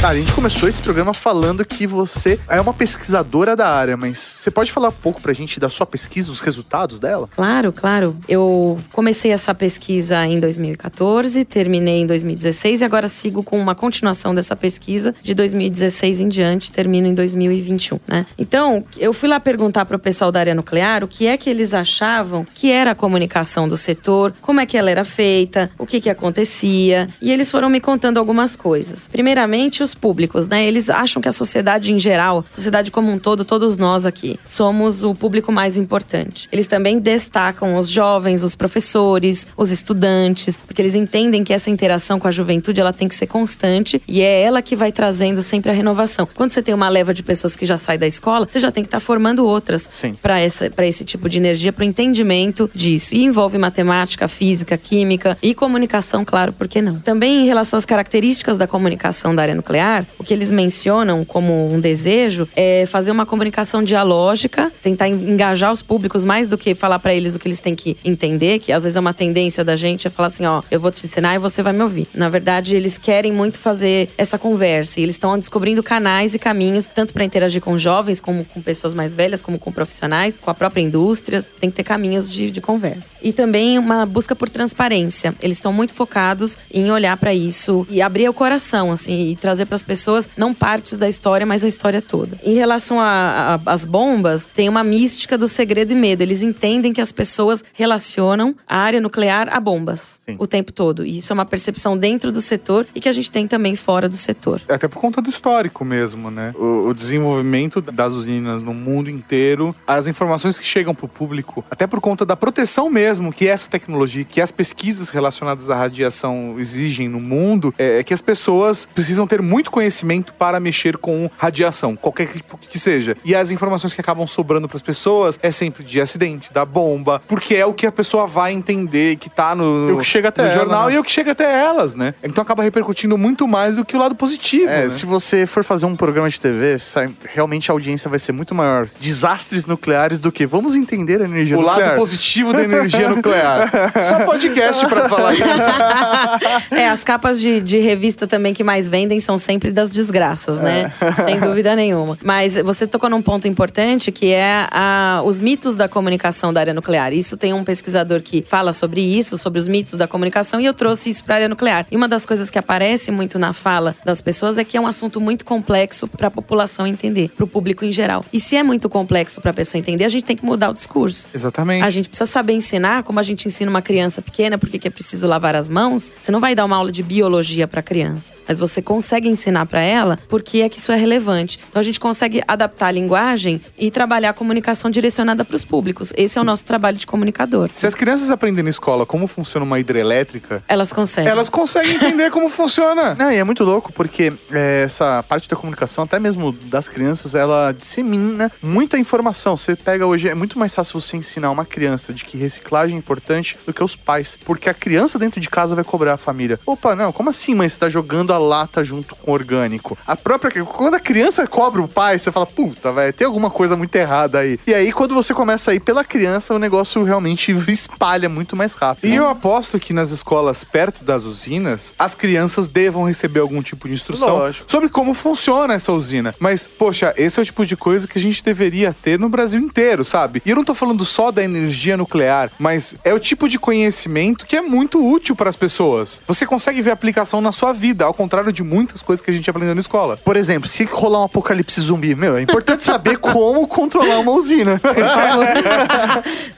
Cara, 0.00 0.14
a 0.14 0.16
gente 0.16 0.32
começou 0.32 0.68
esse 0.68 0.80
programa 0.80 1.12
falando 1.12 1.64
que 1.64 1.84
você 1.84 2.38
é 2.48 2.60
uma 2.60 2.72
pesquisadora 2.72 3.56
da 3.56 3.68
área, 3.68 3.96
mas 3.96 4.36
você 4.36 4.48
pode 4.48 4.70
falar 4.70 4.90
um 4.90 4.92
pouco 4.92 5.20
pra 5.20 5.32
gente 5.32 5.58
da 5.58 5.68
sua 5.68 5.84
pesquisa, 5.84 6.30
os 6.30 6.38
resultados 6.40 7.00
dela? 7.00 7.28
Claro, 7.34 7.72
claro. 7.72 8.16
Eu 8.28 8.78
comecei 8.92 9.32
essa 9.32 9.52
pesquisa 9.52 10.24
em 10.24 10.38
2014, 10.38 11.44
terminei 11.44 12.02
em 12.02 12.06
2016 12.06 12.80
e 12.80 12.84
agora 12.84 13.08
sigo 13.08 13.42
com 13.42 13.58
uma 13.58 13.74
continuação 13.74 14.32
dessa 14.32 14.54
pesquisa 14.54 15.12
de 15.20 15.34
2016 15.34 16.20
em 16.20 16.28
diante, 16.28 16.70
termino 16.70 17.08
em 17.08 17.14
2021, 17.14 17.98
né? 18.06 18.24
Então, 18.38 18.84
eu 18.98 19.12
fui 19.12 19.28
lá 19.28 19.40
perguntar 19.40 19.84
para 19.84 19.96
o 19.96 20.00
pessoal 20.00 20.30
da 20.30 20.38
área 20.38 20.54
nuclear 20.54 21.02
o 21.02 21.08
que 21.08 21.26
é 21.26 21.36
que 21.36 21.50
eles 21.50 21.74
achavam 21.74 22.46
que 22.54 22.70
era 22.70 22.92
a 22.92 22.94
comunicação 22.94 23.68
do 23.68 23.76
setor, 23.76 24.32
como 24.40 24.60
é 24.60 24.66
que 24.66 24.78
ela 24.78 24.92
era 24.92 25.04
feita, 25.04 25.68
o 25.76 25.84
que 25.84 26.00
que 26.00 26.08
acontecia, 26.08 27.08
e 27.20 27.32
eles 27.32 27.50
foram 27.50 27.68
me 27.68 27.80
contando 27.80 28.18
algumas 28.18 28.54
coisas. 28.54 29.08
Primeiramente, 29.10 29.82
os 29.88 29.94
públicos, 29.98 30.46
né? 30.46 30.66
Eles 30.66 30.88
acham 30.88 31.20
que 31.20 31.28
a 31.28 31.32
sociedade 31.32 31.92
em 31.92 31.98
geral, 31.98 32.44
sociedade 32.48 32.90
como 32.90 33.10
um 33.10 33.18
todo, 33.18 33.44
todos 33.44 33.76
nós 33.76 34.06
aqui, 34.06 34.38
somos 34.44 35.02
o 35.02 35.14
público 35.14 35.52
mais 35.52 35.76
importante. 35.76 36.48
Eles 36.50 36.66
também 36.66 36.98
destacam 36.98 37.76
os 37.76 37.88
jovens, 37.88 38.42
os 38.42 38.54
professores, 38.54 39.46
os 39.56 39.70
estudantes, 39.70 40.58
porque 40.66 40.80
eles 40.80 40.94
entendem 40.94 41.44
que 41.44 41.52
essa 41.52 41.70
interação 41.70 42.18
com 42.18 42.28
a 42.28 42.30
juventude 42.30 42.80
ela 42.80 42.92
tem 42.92 43.08
que 43.08 43.14
ser 43.14 43.26
constante 43.26 44.00
e 44.06 44.20
é 44.20 44.42
ela 44.42 44.62
que 44.62 44.76
vai 44.76 44.92
trazendo 44.92 45.42
sempre 45.42 45.70
a 45.70 45.74
renovação. 45.74 46.28
Quando 46.34 46.50
você 46.50 46.62
tem 46.62 46.74
uma 46.74 46.88
leva 46.88 47.12
de 47.12 47.22
pessoas 47.22 47.56
que 47.56 47.66
já 47.66 47.76
sai 47.76 47.98
da 47.98 48.06
escola, 48.06 48.46
você 48.48 48.60
já 48.60 48.70
tem 48.70 48.82
que 48.82 48.88
estar 48.88 49.00
formando 49.00 49.44
outras 49.44 49.88
para 50.22 50.38
essa 50.38 50.70
para 50.70 50.86
esse 50.86 51.04
tipo 51.04 51.28
de 51.28 51.38
energia, 51.38 51.72
para 51.72 51.82
o 51.82 51.84
entendimento 51.84 52.70
disso. 52.74 53.14
E 53.14 53.24
envolve 53.24 53.58
matemática, 53.58 54.28
física, 54.28 54.76
química 54.76 55.36
e 55.42 55.54
comunicação, 55.54 56.24
claro, 56.24 56.52
por 56.52 56.68
que 56.68 56.80
não? 56.80 57.00
Também 57.00 57.42
em 57.42 57.46
relação 57.46 57.78
às 57.78 57.84
características 57.84 58.56
da 58.56 58.66
comunicação 58.66 59.34
da 59.34 59.42
área 59.42 59.54
nuclear, 59.54 59.77
o 60.18 60.24
que 60.24 60.32
eles 60.34 60.50
mencionam 60.50 61.24
como 61.24 61.72
um 61.72 61.80
desejo 61.80 62.48
é 62.56 62.86
fazer 62.86 63.10
uma 63.10 63.24
comunicação 63.26 63.82
dialógica, 63.82 64.72
tentar 64.82 65.08
en- 65.08 65.14
engajar 65.32 65.72
os 65.72 65.82
públicos 65.82 66.24
mais 66.24 66.48
do 66.48 66.56
que 66.58 66.74
falar 66.74 66.98
para 66.98 67.14
eles 67.14 67.34
o 67.34 67.38
que 67.38 67.46
eles 67.48 67.60
têm 67.60 67.74
que 67.74 67.96
entender, 68.04 68.58
que 68.58 68.72
às 68.72 68.82
vezes 68.82 68.96
é 68.96 69.00
uma 69.00 69.14
tendência 69.14 69.64
da 69.64 69.76
gente 69.76 70.06
é 70.06 70.10
falar 70.10 70.28
assim, 70.28 70.46
ó, 70.46 70.62
eu 70.70 70.80
vou 70.80 70.90
te 70.90 71.04
ensinar 71.06 71.34
e 71.34 71.38
você 71.38 71.62
vai 71.62 71.72
me 71.72 71.82
ouvir. 71.82 72.08
Na 72.14 72.28
verdade, 72.28 72.76
eles 72.76 72.98
querem 72.98 73.32
muito 73.32 73.58
fazer 73.58 74.08
essa 74.16 74.38
conversa 74.38 75.00
e 75.00 75.02
eles 75.02 75.14
estão 75.14 75.38
descobrindo 75.38 75.82
canais 75.82 76.34
e 76.34 76.38
caminhos 76.38 76.86
tanto 76.86 77.12
para 77.12 77.24
interagir 77.24 77.60
com 77.60 77.76
jovens, 77.76 78.20
como 78.20 78.44
com 78.44 78.60
pessoas 78.60 78.94
mais 78.94 79.14
velhas, 79.14 79.42
como 79.42 79.58
com 79.58 79.70
profissionais, 79.70 80.36
com 80.40 80.50
a 80.50 80.54
própria 80.54 80.82
indústria, 80.82 81.42
tem 81.60 81.70
que 81.70 81.76
ter 81.76 81.84
caminhos 81.84 82.30
de, 82.30 82.50
de 82.50 82.60
conversa. 82.60 83.10
E 83.22 83.32
também 83.32 83.78
uma 83.78 84.04
busca 84.06 84.34
por 84.34 84.48
transparência. 84.48 85.34
Eles 85.42 85.56
estão 85.58 85.72
muito 85.72 85.92
focados 85.94 86.56
em 86.72 86.90
olhar 86.90 87.16
para 87.16 87.32
isso 87.34 87.86
e 87.90 88.00
abrir 88.02 88.28
o 88.28 88.32
coração, 88.32 88.92
assim, 88.92 89.30
e 89.30 89.36
trazer 89.36 89.66
para 89.68 89.76
as 89.76 89.82
pessoas 89.82 90.28
não 90.36 90.52
partes 90.52 90.98
da 90.98 91.08
história, 91.08 91.46
mas 91.46 91.62
a 91.62 91.68
história 91.68 92.02
toda. 92.02 92.38
Em 92.42 92.54
relação 92.54 92.98
às 93.00 93.84
bombas, 93.84 94.46
tem 94.54 94.68
uma 94.68 94.82
mística 94.82 95.38
do 95.38 95.46
segredo 95.46 95.92
e 95.92 95.94
medo. 95.94 96.22
Eles 96.22 96.42
entendem 96.42 96.92
que 96.92 97.00
as 97.00 97.12
pessoas 97.12 97.62
relacionam 97.72 98.54
a 98.66 98.78
área 98.78 99.00
nuclear 99.00 99.48
a 99.50 99.60
bombas 99.60 100.20
o 100.38 100.46
tempo 100.46 100.72
todo. 100.72 101.04
E 101.04 101.18
isso 101.18 101.32
é 101.32 101.34
uma 101.34 101.46
percepção 101.46 101.96
dentro 101.96 102.32
do 102.32 102.40
setor 102.40 102.86
e 102.94 103.00
que 103.00 103.08
a 103.08 103.12
gente 103.12 103.30
tem 103.30 103.46
também 103.46 103.76
fora 103.76 104.08
do 104.08 104.16
setor. 104.16 104.60
Até 104.68 104.88
por 104.88 104.98
conta 105.00 105.20
do 105.22 105.30
histórico 105.30 105.84
mesmo, 105.84 106.30
né? 106.30 106.54
O, 106.56 106.88
o 106.88 106.94
desenvolvimento 106.94 107.80
das 107.80 108.14
usinas 108.14 108.62
no 108.62 108.74
mundo 108.74 109.10
inteiro, 109.10 109.74
as 109.86 110.06
informações 110.06 110.58
que 110.58 110.64
chegam 110.64 110.94
para 110.94 111.06
o 111.06 111.08
público, 111.08 111.64
até 111.70 111.86
por 111.86 112.00
conta 112.00 112.24
da 112.24 112.36
proteção 112.36 112.90
mesmo 112.90 113.32
que 113.32 113.46
essa 113.46 113.68
tecnologia, 113.68 114.24
que 114.24 114.40
as 114.40 114.50
pesquisas 114.50 115.10
relacionadas 115.10 115.68
à 115.68 115.74
radiação 115.74 116.56
exigem 116.58 117.08
no 117.08 117.20
mundo, 117.20 117.74
é, 117.78 117.98
é 117.98 118.02
que 118.02 118.14
as 118.14 118.20
pessoas 118.20 118.86
precisam 118.94 119.26
ter 119.26 119.42
muito 119.42 119.57
conhecimento 119.64 120.32
para 120.34 120.60
mexer 120.60 120.96
com 120.96 121.30
radiação, 121.36 121.96
qualquer 121.96 122.26
tipo 122.28 122.58
que 122.58 122.78
seja. 122.78 123.16
E 123.24 123.34
as 123.34 123.50
informações 123.50 123.94
que 123.94 124.00
acabam 124.00 124.26
sobrando 124.26 124.68
para 124.68 124.76
as 124.76 124.82
pessoas 124.82 125.38
é 125.42 125.50
sempre 125.50 125.82
de 125.84 126.00
acidente, 126.00 126.52
da 126.52 126.64
bomba, 126.64 127.20
porque 127.26 127.54
é 127.54 127.66
o 127.66 127.72
que 127.72 127.86
a 127.86 127.92
pessoa 127.92 128.26
vai 128.26 128.52
entender, 128.52 129.16
que 129.16 129.28
tá 129.30 129.54
no, 129.54 129.90
E 129.90 129.92
o 129.92 129.98
que 129.98 130.04
chega 130.04 130.28
até 130.28 130.42
no 130.42 130.48
ela, 130.48 130.58
jornal 130.58 130.88
né? 130.88 130.94
e 130.94 130.98
o 130.98 131.04
que 131.04 131.10
chega 131.10 131.32
até 131.32 131.60
elas, 131.64 131.94
né? 131.94 132.14
Então 132.22 132.42
acaba 132.42 132.62
repercutindo 132.62 133.16
muito 133.18 133.46
mais 133.46 133.76
do 133.76 133.84
que 133.84 133.96
o 133.96 133.98
lado 133.98 134.14
positivo. 134.14 134.70
É, 134.70 134.84
né? 134.84 134.90
se 134.90 135.06
você 135.06 135.46
for 135.46 135.64
fazer 135.64 135.86
um 135.86 135.96
programa 135.96 136.28
de 136.28 136.40
TV, 136.40 136.78
realmente 137.24 137.70
a 137.70 137.74
audiência 137.74 138.08
vai 138.08 138.18
ser 138.18 138.32
muito 138.32 138.54
maior. 138.54 138.88
Desastres 139.00 139.66
nucleares 139.66 140.18
do 140.18 140.30
que 140.30 140.46
vamos 140.46 140.74
entender 140.74 141.20
a 141.20 141.24
energia 141.24 141.56
O 141.56 141.60
nuclear. 141.60 141.88
lado 141.88 141.96
positivo 141.96 142.52
da 142.52 142.62
energia 142.64 143.08
nuclear. 143.08 143.70
Só 144.02 144.24
podcast 144.24 144.86
pra 144.86 145.08
falar 145.08 145.32
isso. 145.34 145.42
É, 146.70 146.88
as 146.88 147.02
capas 147.04 147.40
de, 147.40 147.60
de 147.60 147.78
revista 147.78 148.26
também 148.26 148.52
que 148.52 148.62
mais 148.62 148.88
vendem 148.88 149.20
são 149.20 149.38
sempre 149.48 149.70
das 149.72 149.90
desgraças, 149.90 150.60
né? 150.60 150.92
Sem 151.24 151.40
dúvida 151.40 151.74
nenhuma. 151.74 152.18
Mas 152.22 152.54
você 152.56 152.86
tocou 152.86 153.08
num 153.08 153.22
ponto 153.22 153.48
importante 153.48 154.12
que 154.12 154.30
é 154.32 154.66
a- 154.70 155.22
os 155.24 155.40
mitos 155.40 155.74
da 155.74 155.88
comunicação 155.88 156.52
da 156.52 156.60
área 156.60 156.74
nuclear. 156.74 157.14
Isso 157.14 157.34
tem 157.36 157.54
um 157.54 157.64
pesquisador 157.64 158.20
que 158.20 158.44
fala 158.46 158.74
sobre 158.74 159.00
isso, 159.00 159.38
sobre 159.38 159.58
os 159.58 159.66
mitos 159.66 159.94
da 159.94 160.06
comunicação, 160.06 160.60
e 160.60 160.66
eu 160.66 160.74
trouxe 160.74 161.08
isso 161.08 161.24
para 161.24 161.34
a 161.34 161.36
área 161.36 161.48
nuclear. 161.48 161.86
E 161.90 161.96
uma 161.96 162.06
das 162.06 162.26
coisas 162.26 162.50
que 162.50 162.58
aparece 162.58 163.10
muito 163.10 163.38
na 163.38 163.54
fala 163.54 163.96
das 164.04 164.20
pessoas 164.20 164.58
é 164.58 164.64
que 164.64 164.76
é 164.76 164.80
um 164.80 164.86
assunto 164.86 165.18
muito 165.18 165.46
complexo 165.46 166.06
para 166.06 166.28
a 166.28 166.30
população 166.30 166.86
entender, 166.86 167.30
para 167.34 167.44
o 167.44 167.48
público 167.48 167.84
em 167.86 167.90
geral. 167.92 168.22
E 168.30 168.38
se 168.38 168.54
é 168.54 168.62
muito 168.62 168.86
complexo 168.88 169.40
para 169.40 169.50
a 169.50 169.54
pessoa 169.54 169.78
entender, 169.78 170.04
a 170.04 170.08
gente 170.10 170.24
tem 170.24 170.36
que 170.36 170.44
mudar 170.44 170.68
o 170.70 170.74
discurso. 170.74 171.28
Exatamente. 171.34 171.82
A 171.84 171.90
gente 171.90 172.08
precisa 172.10 172.30
saber 172.30 172.52
ensinar, 172.52 173.02
como 173.02 173.18
a 173.18 173.22
gente 173.22 173.48
ensina 173.48 173.70
uma 173.70 173.80
criança 173.80 174.20
pequena, 174.20 174.58
porque 174.58 174.78
que 174.78 174.88
é 174.88 174.90
preciso 174.90 175.26
lavar 175.26 175.56
as 175.56 175.70
mãos. 175.70 176.12
Você 176.20 176.30
não 176.30 176.40
vai 176.40 176.54
dar 176.54 176.64
uma 176.66 176.76
aula 176.76 176.92
de 176.92 177.02
biologia 177.02 177.66
para 177.66 177.80
criança, 177.80 178.32
mas 178.46 178.58
você 178.58 178.82
consegue 178.82 179.26
ensinar 179.28 179.37
para 179.68 179.80
ela 179.80 180.18
porque 180.28 180.58
é 180.60 180.68
que 180.68 180.78
isso 180.78 180.92
é 180.92 180.96
relevante. 180.96 181.58
Então 181.68 181.80
a 181.80 181.82
gente 181.82 181.98
consegue 182.00 182.42
adaptar 182.46 182.86
a 182.88 182.90
linguagem 182.90 183.60
e 183.78 183.90
trabalhar 183.90 184.30
a 184.30 184.32
comunicação 184.32 184.90
direcionada 184.90 185.44
para 185.44 185.56
os 185.56 185.64
públicos. 185.64 186.12
Esse 186.16 186.38
é 186.38 186.40
o 186.40 186.44
nosso 186.44 186.64
trabalho 186.66 186.96
de 186.96 187.06
comunicador. 187.06 187.70
Se 187.72 187.86
as 187.86 187.94
crianças 187.94 188.30
aprendem 188.30 188.62
na 188.64 188.70
escola 188.70 189.06
como 189.06 189.26
funciona 189.26 189.64
uma 189.64 189.78
hidrelétrica, 189.78 190.62
Elas 190.68 190.92
conseguem. 190.92 191.30
elas 191.30 191.48
conseguem 191.48 191.94
entender 191.94 192.30
como 192.30 192.48
funciona. 192.50 193.14
Não, 193.18 193.30
e 193.32 193.36
é 193.36 193.44
muito 193.44 193.64
louco 193.64 193.92
porque 193.92 194.32
é, 194.50 194.82
essa 194.84 195.22
parte 195.22 195.48
da 195.48 195.56
comunicação, 195.56 196.04
até 196.04 196.18
mesmo 196.18 196.52
das 196.52 196.88
crianças, 196.88 197.34
ela 197.34 197.72
dissemina 197.72 198.50
muita 198.62 198.98
informação. 198.98 199.56
Você 199.56 199.74
pega 199.76 200.06
hoje, 200.06 200.28
é 200.28 200.34
muito 200.34 200.58
mais 200.58 200.74
fácil 200.74 201.00
você 201.00 201.16
ensinar 201.16 201.50
uma 201.50 201.64
criança 201.64 202.12
de 202.12 202.24
que 202.24 202.36
reciclagem 202.36 202.96
é 202.96 202.98
importante 202.98 203.58
do 203.66 203.72
que 203.72 203.82
os 203.82 203.96
pais. 203.96 204.38
Porque 204.44 204.68
a 204.68 204.74
criança 204.74 205.18
dentro 205.18 205.40
de 205.40 205.48
casa 205.50 205.74
vai 205.74 205.84
cobrar 205.84 206.14
a 206.14 206.16
família. 206.18 206.58
Opa, 206.66 206.94
não, 206.94 207.12
como 207.12 207.30
assim, 207.30 207.54
mãe? 207.54 207.68
Você 207.68 207.78
tá 207.78 207.88
jogando 207.88 208.32
a 208.32 208.38
lata 208.38 208.82
junto 208.84 209.14
com 209.16 209.27
orgânico? 209.30 209.96
A 210.06 210.16
própria. 210.16 210.64
Quando 210.64 210.94
a 210.94 211.00
criança 211.00 211.46
cobra 211.46 211.82
o 211.82 211.88
pai, 211.88 212.18
você 212.18 212.30
fala, 212.30 212.46
puta, 212.46 212.92
velho, 212.92 213.12
tem 213.12 213.26
alguma 213.26 213.50
coisa 213.50 213.76
muito 213.76 213.94
errada 213.94 214.40
aí. 214.40 214.58
E 214.66 214.74
aí, 214.74 214.92
quando 214.92 215.14
você 215.14 215.32
começa 215.34 215.70
a 215.70 215.74
ir 215.74 215.80
pela 215.80 216.04
criança, 216.04 216.54
o 216.54 216.58
negócio 216.58 217.02
realmente 217.02 217.52
espalha 217.68 218.28
muito 218.28 218.56
mais 218.56 218.74
rápido. 218.74 219.06
E 219.06 219.10
né? 219.10 219.16
eu 219.16 219.28
aposto 219.28 219.78
que 219.78 219.92
nas 219.92 220.10
escolas 220.10 220.64
perto 220.64 221.04
das 221.04 221.24
usinas, 221.24 221.94
as 221.98 222.14
crianças 222.14 222.68
devam 222.68 223.04
receber 223.04 223.40
algum 223.40 223.62
tipo 223.62 223.88
de 223.88 223.94
instrução 223.94 224.38
Lógico. 224.38 224.70
sobre 224.70 224.88
como 224.88 225.14
funciona 225.14 225.74
essa 225.74 225.92
usina. 225.92 226.34
Mas, 226.38 226.66
poxa, 226.66 227.12
esse 227.16 227.38
é 227.38 227.42
o 227.42 227.44
tipo 227.44 227.64
de 227.64 227.76
coisa 227.76 228.06
que 228.06 228.18
a 228.18 228.20
gente 228.20 228.42
deveria 228.42 228.92
ter 228.92 229.18
no 229.18 229.28
Brasil 229.28 229.60
inteiro, 229.60 230.04
sabe? 230.04 230.42
E 230.44 230.50
eu 230.50 230.56
não 230.56 230.64
tô 230.64 230.74
falando 230.74 231.04
só 231.04 231.30
da 231.30 231.42
energia 231.42 231.96
nuclear, 231.96 232.50
mas 232.58 232.94
é 233.04 233.12
o 233.12 233.18
tipo 233.18 233.48
de 233.48 233.58
conhecimento 233.58 234.46
que 234.46 234.56
é 234.56 234.62
muito 234.62 235.04
útil 235.04 235.34
para 235.34 235.50
as 235.50 235.56
pessoas. 235.56 236.22
Você 236.26 236.46
consegue 236.46 236.82
ver 236.82 236.90
aplicação 236.90 237.40
na 237.40 237.52
sua 237.52 237.72
vida, 237.72 238.04
ao 238.04 238.14
contrário 238.14 238.52
de 238.52 238.62
muitas 238.62 239.02
coisas 239.02 239.17
que 239.22 239.30
a 239.30 239.34
gente 239.34 239.48
aprendeu 239.48 239.74
na 239.74 239.80
escola. 239.80 240.16
Por 240.16 240.36
exemplo, 240.36 240.68
se 240.68 240.84
rolar 240.84 241.20
um 241.20 241.24
apocalipse 241.24 241.80
zumbi, 241.80 242.14
meu, 242.14 242.36
é 242.36 242.42
importante 242.42 242.84
saber 242.84 243.18
como 243.20 243.66
controlar 243.66 244.18
uma 244.18 244.32
usina. 244.32 244.78
Por 244.78 244.94
favor. 244.94 245.46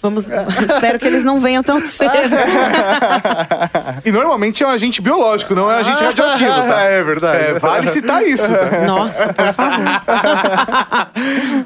Vamos, 0.03 0.31
espero 0.31 0.99
que 0.99 1.07
eles 1.07 1.25
não 1.25 1.41
venham 1.41 1.63
tão 1.63 1.85
cedo. 1.85 2.11
E 4.05 4.11
normalmente 4.11 4.63
é 4.63 4.67
um 4.67 4.71
agente 4.71 5.03
biológico, 5.03 5.55
não 5.55 5.71
é 5.71 5.77
um 5.77 5.79
agente 5.79 6.03
radioativo, 6.03 6.51
tá? 6.51 6.83
É 6.83 7.03
verdade. 7.03 7.45
É, 7.45 7.59
vale 7.59 7.89
citar 7.89 8.23
isso, 8.27 8.49
tá? 8.49 8.85
Nossa, 8.87 9.33
por 9.33 9.53
favor. 9.53 10.01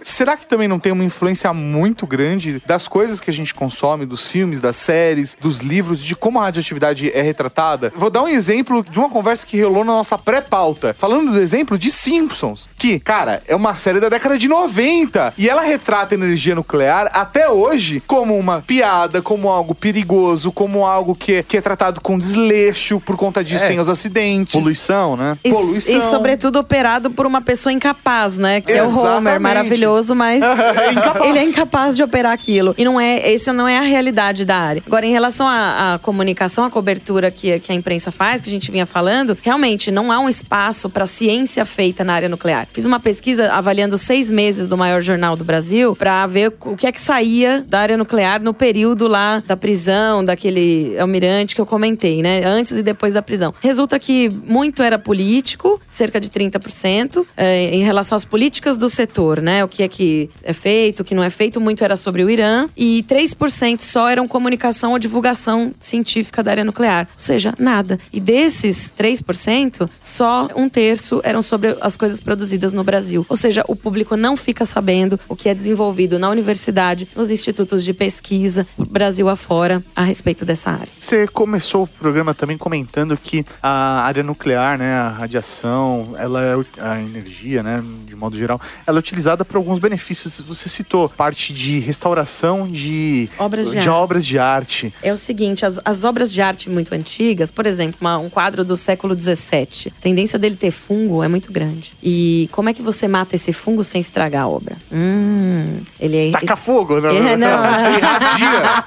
Será 0.03 0.37
que 0.37 0.47
também 0.47 0.67
não 0.69 0.79
tem 0.79 0.93
uma 0.93 1.05
influência 1.05 1.53
muito 1.53 2.07
grande 2.07 2.63
das 2.67 2.89
coisas 2.89 3.21
que 3.21 3.31
a 3.31 3.33
gente 3.33 3.55
consome, 3.55 4.05
dos 4.07 4.29
filmes, 4.31 4.61
das 4.61 4.77
séries, 4.77 5.37
dos 5.41 5.59
livros, 5.59 6.01
de 6.01 6.17
como 6.17 6.41
a 6.41 6.45
radioatividade 6.45 7.11
é 7.15 7.23
retratada? 7.23 7.93
Vou 7.95 8.11
dar 8.11 8.23
um 8.23 8.29
exemplo 8.29 8.85
de 8.89 8.99
uma 8.99 9.09
conversa 9.09 9.47
que 9.47 9.61
rolou 9.63 9.85
na 9.85 9.93
nossa 9.93 10.19
pré-pauta, 10.19 10.84
falando 10.93 11.33
do 11.33 11.41
exemplo 11.41 11.79
de 11.79 11.91
Simpsons, 11.91 12.69
que, 12.77 12.99
cara, 12.99 13.43
é 13.47 13.55
uma 13.57 13.75
série 13.75 14.01
da 14.01 14.09
década 14.09 14.37
de 14.37 14.49
90 14.49 15.33
e 15.39 15.49
ela 15.49 15.63
retrata 15.63 16.15
a 16.15 16.17
energia 16.19 16.55
nuclear 16.55 17.11
até 17.15 17.49
hoje 17.49 18.03
como 18.07 18.37
uma 18.39 18.61
piada, 18.61 19.23
como 19.23 19.49
algo 19.49 19.75
perigoso, 19.75 20.51
como 20.53 20.85
algo 20.85 21.15
que 21.15 21.35
é, 21.37 21.43
que 21.43 21.57
é 21.57 21.61
tratado 21.61 22.01
com 22.01 22.19
desleixo, 22.19 23.01
por 23.01 23.17
conta 23.17 23.43
disso 23.45 23.65
É. 23.65 23.69
tem 23.69 23.81
os 23.81 23.89
acidentes. 23.89 24.53
Poluição, 24.53 25.17
né? 25.17 25.39
E, 25.45 25.51
Poluição. 25.51 25.99
e, 25.99 26.03
sobretudo, 26.03 26.59
operado 26.59 27.11
por 27.11 27.27
uma 27.27 27.41
pessoa 27.41 27.73
incapaz, 27.73 28.37
né? 28.37 28.61
Que 28.61 28.73
é 28.73 28.83
o 28.83 28.87
Exatamente. 28.87 29.17
Homer, 29.19 29.41
maravilhoso, 29.41 30.15
mas 30.15 30.43
incapaz. 30.93 31.25
ele 31.27 31.39
é 31.39 31.45
incapaz 31.45 31.97
de 31.97 32.03
operar 32.03 32.33
aquilo. 32.33 32.75
E 32.77 32.85
não 32.85 33.01
é, 33.01 33.33
essa 33.33 33.53
não 33.53 33.69
é 33.69 33.79
a 33.79 33.83
realidade 33.83 34.45
da 34.45 34.57
área. 34.57 34.83
Agora, 34.87 35.07
em 35.07 35.13
relação 35.13 35.47
à, 35.47 35.95
à 35.95 35.99
comunicação, 35.99 36.65
à 36.65 36.71
cobertura 36.71 37.31
que, 37.31 37.59
que 37.61 37.71
a 37.73 37.75
imprensa 37.75 38.11
faz, 38.11 38.41
que 38.41 38.49
a 38.49 38.53
gente 38.53 38.71
vinha 38.71 38.87
falando, 38.87 39.37
realmente 39.43 39.91
não 39.91 40.11
há 40.11 40.19
um 40.19 40.29
espaço 40.29 40.64
para 40.89 41.07
ciência 41.07 41.65
feita 41.65 42.05
na 42.05 42.15
área 42.15 42.29
nuclear. 42.29 42.67
Fiz 42.73 42.85
uma 42.85 43.01
pesquisa 43.01 43.53
avaliando 43.53 43.99
seis 43.99 44.31
meses 44.31 44.69
do 44.69 44.77
maior 44.77 45.03
jornal 45.03 45.37
do 45.37 45.45
Brasil 45.45 45.95
para 45.97 46.27
ver 46.27 46.53
o 46.61 46.77
que 46.77 46.87
é 46.87 46.93
que 46.93 47.01
saía 47.01 47.65
da 47.69 47.81
área 47.81 47.97
nuclear 47.97 48.43
no 48.43 48.55
período 48.55 49.09
lá 49.09 49.43
da 49.47 49.57
prisão, 49.57 50.25
daquele 50.25 50.99
almirante 50.99 51.55
que 51.55 51.61
eu 51.61 51.67
comentei, 51.67 52.23
né? 52.23 52.45
Antes 52.45 52.77
e 52.77 52.83
depois 52.83 53.15
da 53.15 53.23
prisão. 53.23 53.53
Resulta 53.61 53.99
que 53.99 54.29
muito 54.47 54.83
era 54.83 54.99
político, 54.99 55.81
cerca 55.91 56.21
de 56.21 56.29
30%, 56.29 57.27
eh, 57.37 57.75
em 57.75 57.83
relação 57.83 58.17
às 58.17 58.25
políticas 58.25 58.77
do 58.77 58.89
setor, 58.89 59.41
né? 59.41 59.65
O 59.65 59.69
que 59.69 59.83
é 59.83 59.89
que 59.89 60.31
é 60.43 60.53
feito, 60.53 61.01
o 61.01 61.05
que 61.05 61.15
não 61.15 61.23
é 61.23 61.31
feito, 61.31 61.61
muito 61.61 61.85
era 61.85 61.97
sobre 61.97 62.23
o 62.25 62.31
Irã. 62.31 62.67
E 62.77 63.05
3% 63.09 63.81
só 63.81 64.09
eram 64.09 64.27
comunicação 64.27 64.93
ou 64.93 64.99
divulgação 64.99 65.73
científica 65.79 66.43
da 66.43 66.51
área 66.51 66.65
nuclear. 66.65 67.09
Ou 67.13 67.21
seja, 67.21 67.55
nada. 67.59 67.99
E 68.13 68.21
desses 68.21 68.93
3%, 68.97 69.89
só 70.01 70.49
um 70.57 70.69
terço 70.69 71.21
eram 71.25 71.43
sobre 71.43 71.77
as 71.81 71.97
coisas 71.97 72.21
produzidas 72.21 72.73
no 72.73 72.83
Brasil. 72.85 73.25
Ou 73.29 73.37
seja, 73.37 73.65
o 73.69 73.77
público 73.77 74.17
não 74.17 74.37
fica 74.37 74.65
sabendo 74.65 75.19
o 75.29 75.35
que 75.37 75.49
é 75.49 75.55
desenvolvido 75.55 76.19
na 76.19 76.29
universidade, 76.29 77.09
nos 77.15 77.31
institutos 77.31 77.85
de 77.85 77.93
pesquisa, 77.93 78.67
Brasil 78.79 79.29
afora, 79.29 79.83
a 79.95 80.03
respeito 80.05 80.45
dessa 80.45 80.71
área. 80.71 80.89
Você 81.01 81.27
começou 81.27 81.85
o 81.85 81.87
programa 81.87 82.35
também 82.35 82.57
comentando 82.57 83.17
que 83.17 83.45
a 83.63 84.03
área 84.03 84.23
nuclear, 84.23 84.79
né, 84.79 84.95
a 84.95 85.09
radiação, 85.09 86.15
ela 86.19 86.41
é 86.43 86.55
a 86.81 87.01
energia, 87.01 87.63
né, 87.63 87.83
de 88.07 88.15
modo 88.17 88.37
geral, 88.37 88.61
ela 88.87 88.99
é 88.99 89.01
utilizada 89.01 89.45
para 89.45 89.59
alguns 89.59 89.79
benefícios. 89.79 90.41
Você 90.41 90.69
citou 90.69 91.09
parte 91.09 91.53
de 91.53 91.79
restauração 91.81 92.67
de 92.69 93.29
Obras 93.39 93.67
de 93.67 93.73
de 93.73 93.79
arte. 93.79 93.89
obras 93.89 94.27
de 94.27 94.39
arte. 94.39 94.95
É 95.03 95.13
o 95.13 95.19
seguinte, 95.19 95.67
as, 95.67 95.79
as 95.85 96.05
obras 96.05 96.33
de 96.33 96.41
arte 96.41 96.71
muito 96.71 96.95
antigas, 96.95 97.51
por 97.51 97.67
exemplo, 97.67 97.99
uma- 98.01 98.19
um 98.19 98.31
quadro 98.31 98.65
do 98.65 98.77
século 98.77 99.19
XVII, 99.19 99.93
tendência 100.01 100.39
dele 100.45 100.57
ter 100.57 100.71
fungo 100.71 101.23
é 101.23 101.29
muito 101.29 101.51
grande. 101.51 101.93
E 102.03 102.49
como 102.53 102.69
é 102.69 102.75
que 102.75 102.83
você 102.83 103.09
mata 103.09 103.35
esse 103.35 103.53
fungo 103.53 103.83
sem 103.83 104.01
estragar 104.01 104.45
a 104.45 104.49
obra? 104.49 104.77
Hum, 104.93 105.79
ele 105.99 106.29
é... 106.29 106.31
Taca 106.33 106.57
fogo, 106.57 107.01
né? 107.01 107.33
É, 107.33 107.37
não, 107.37 107.75
Você 107.75 107.89
irradia. 107.89 108.85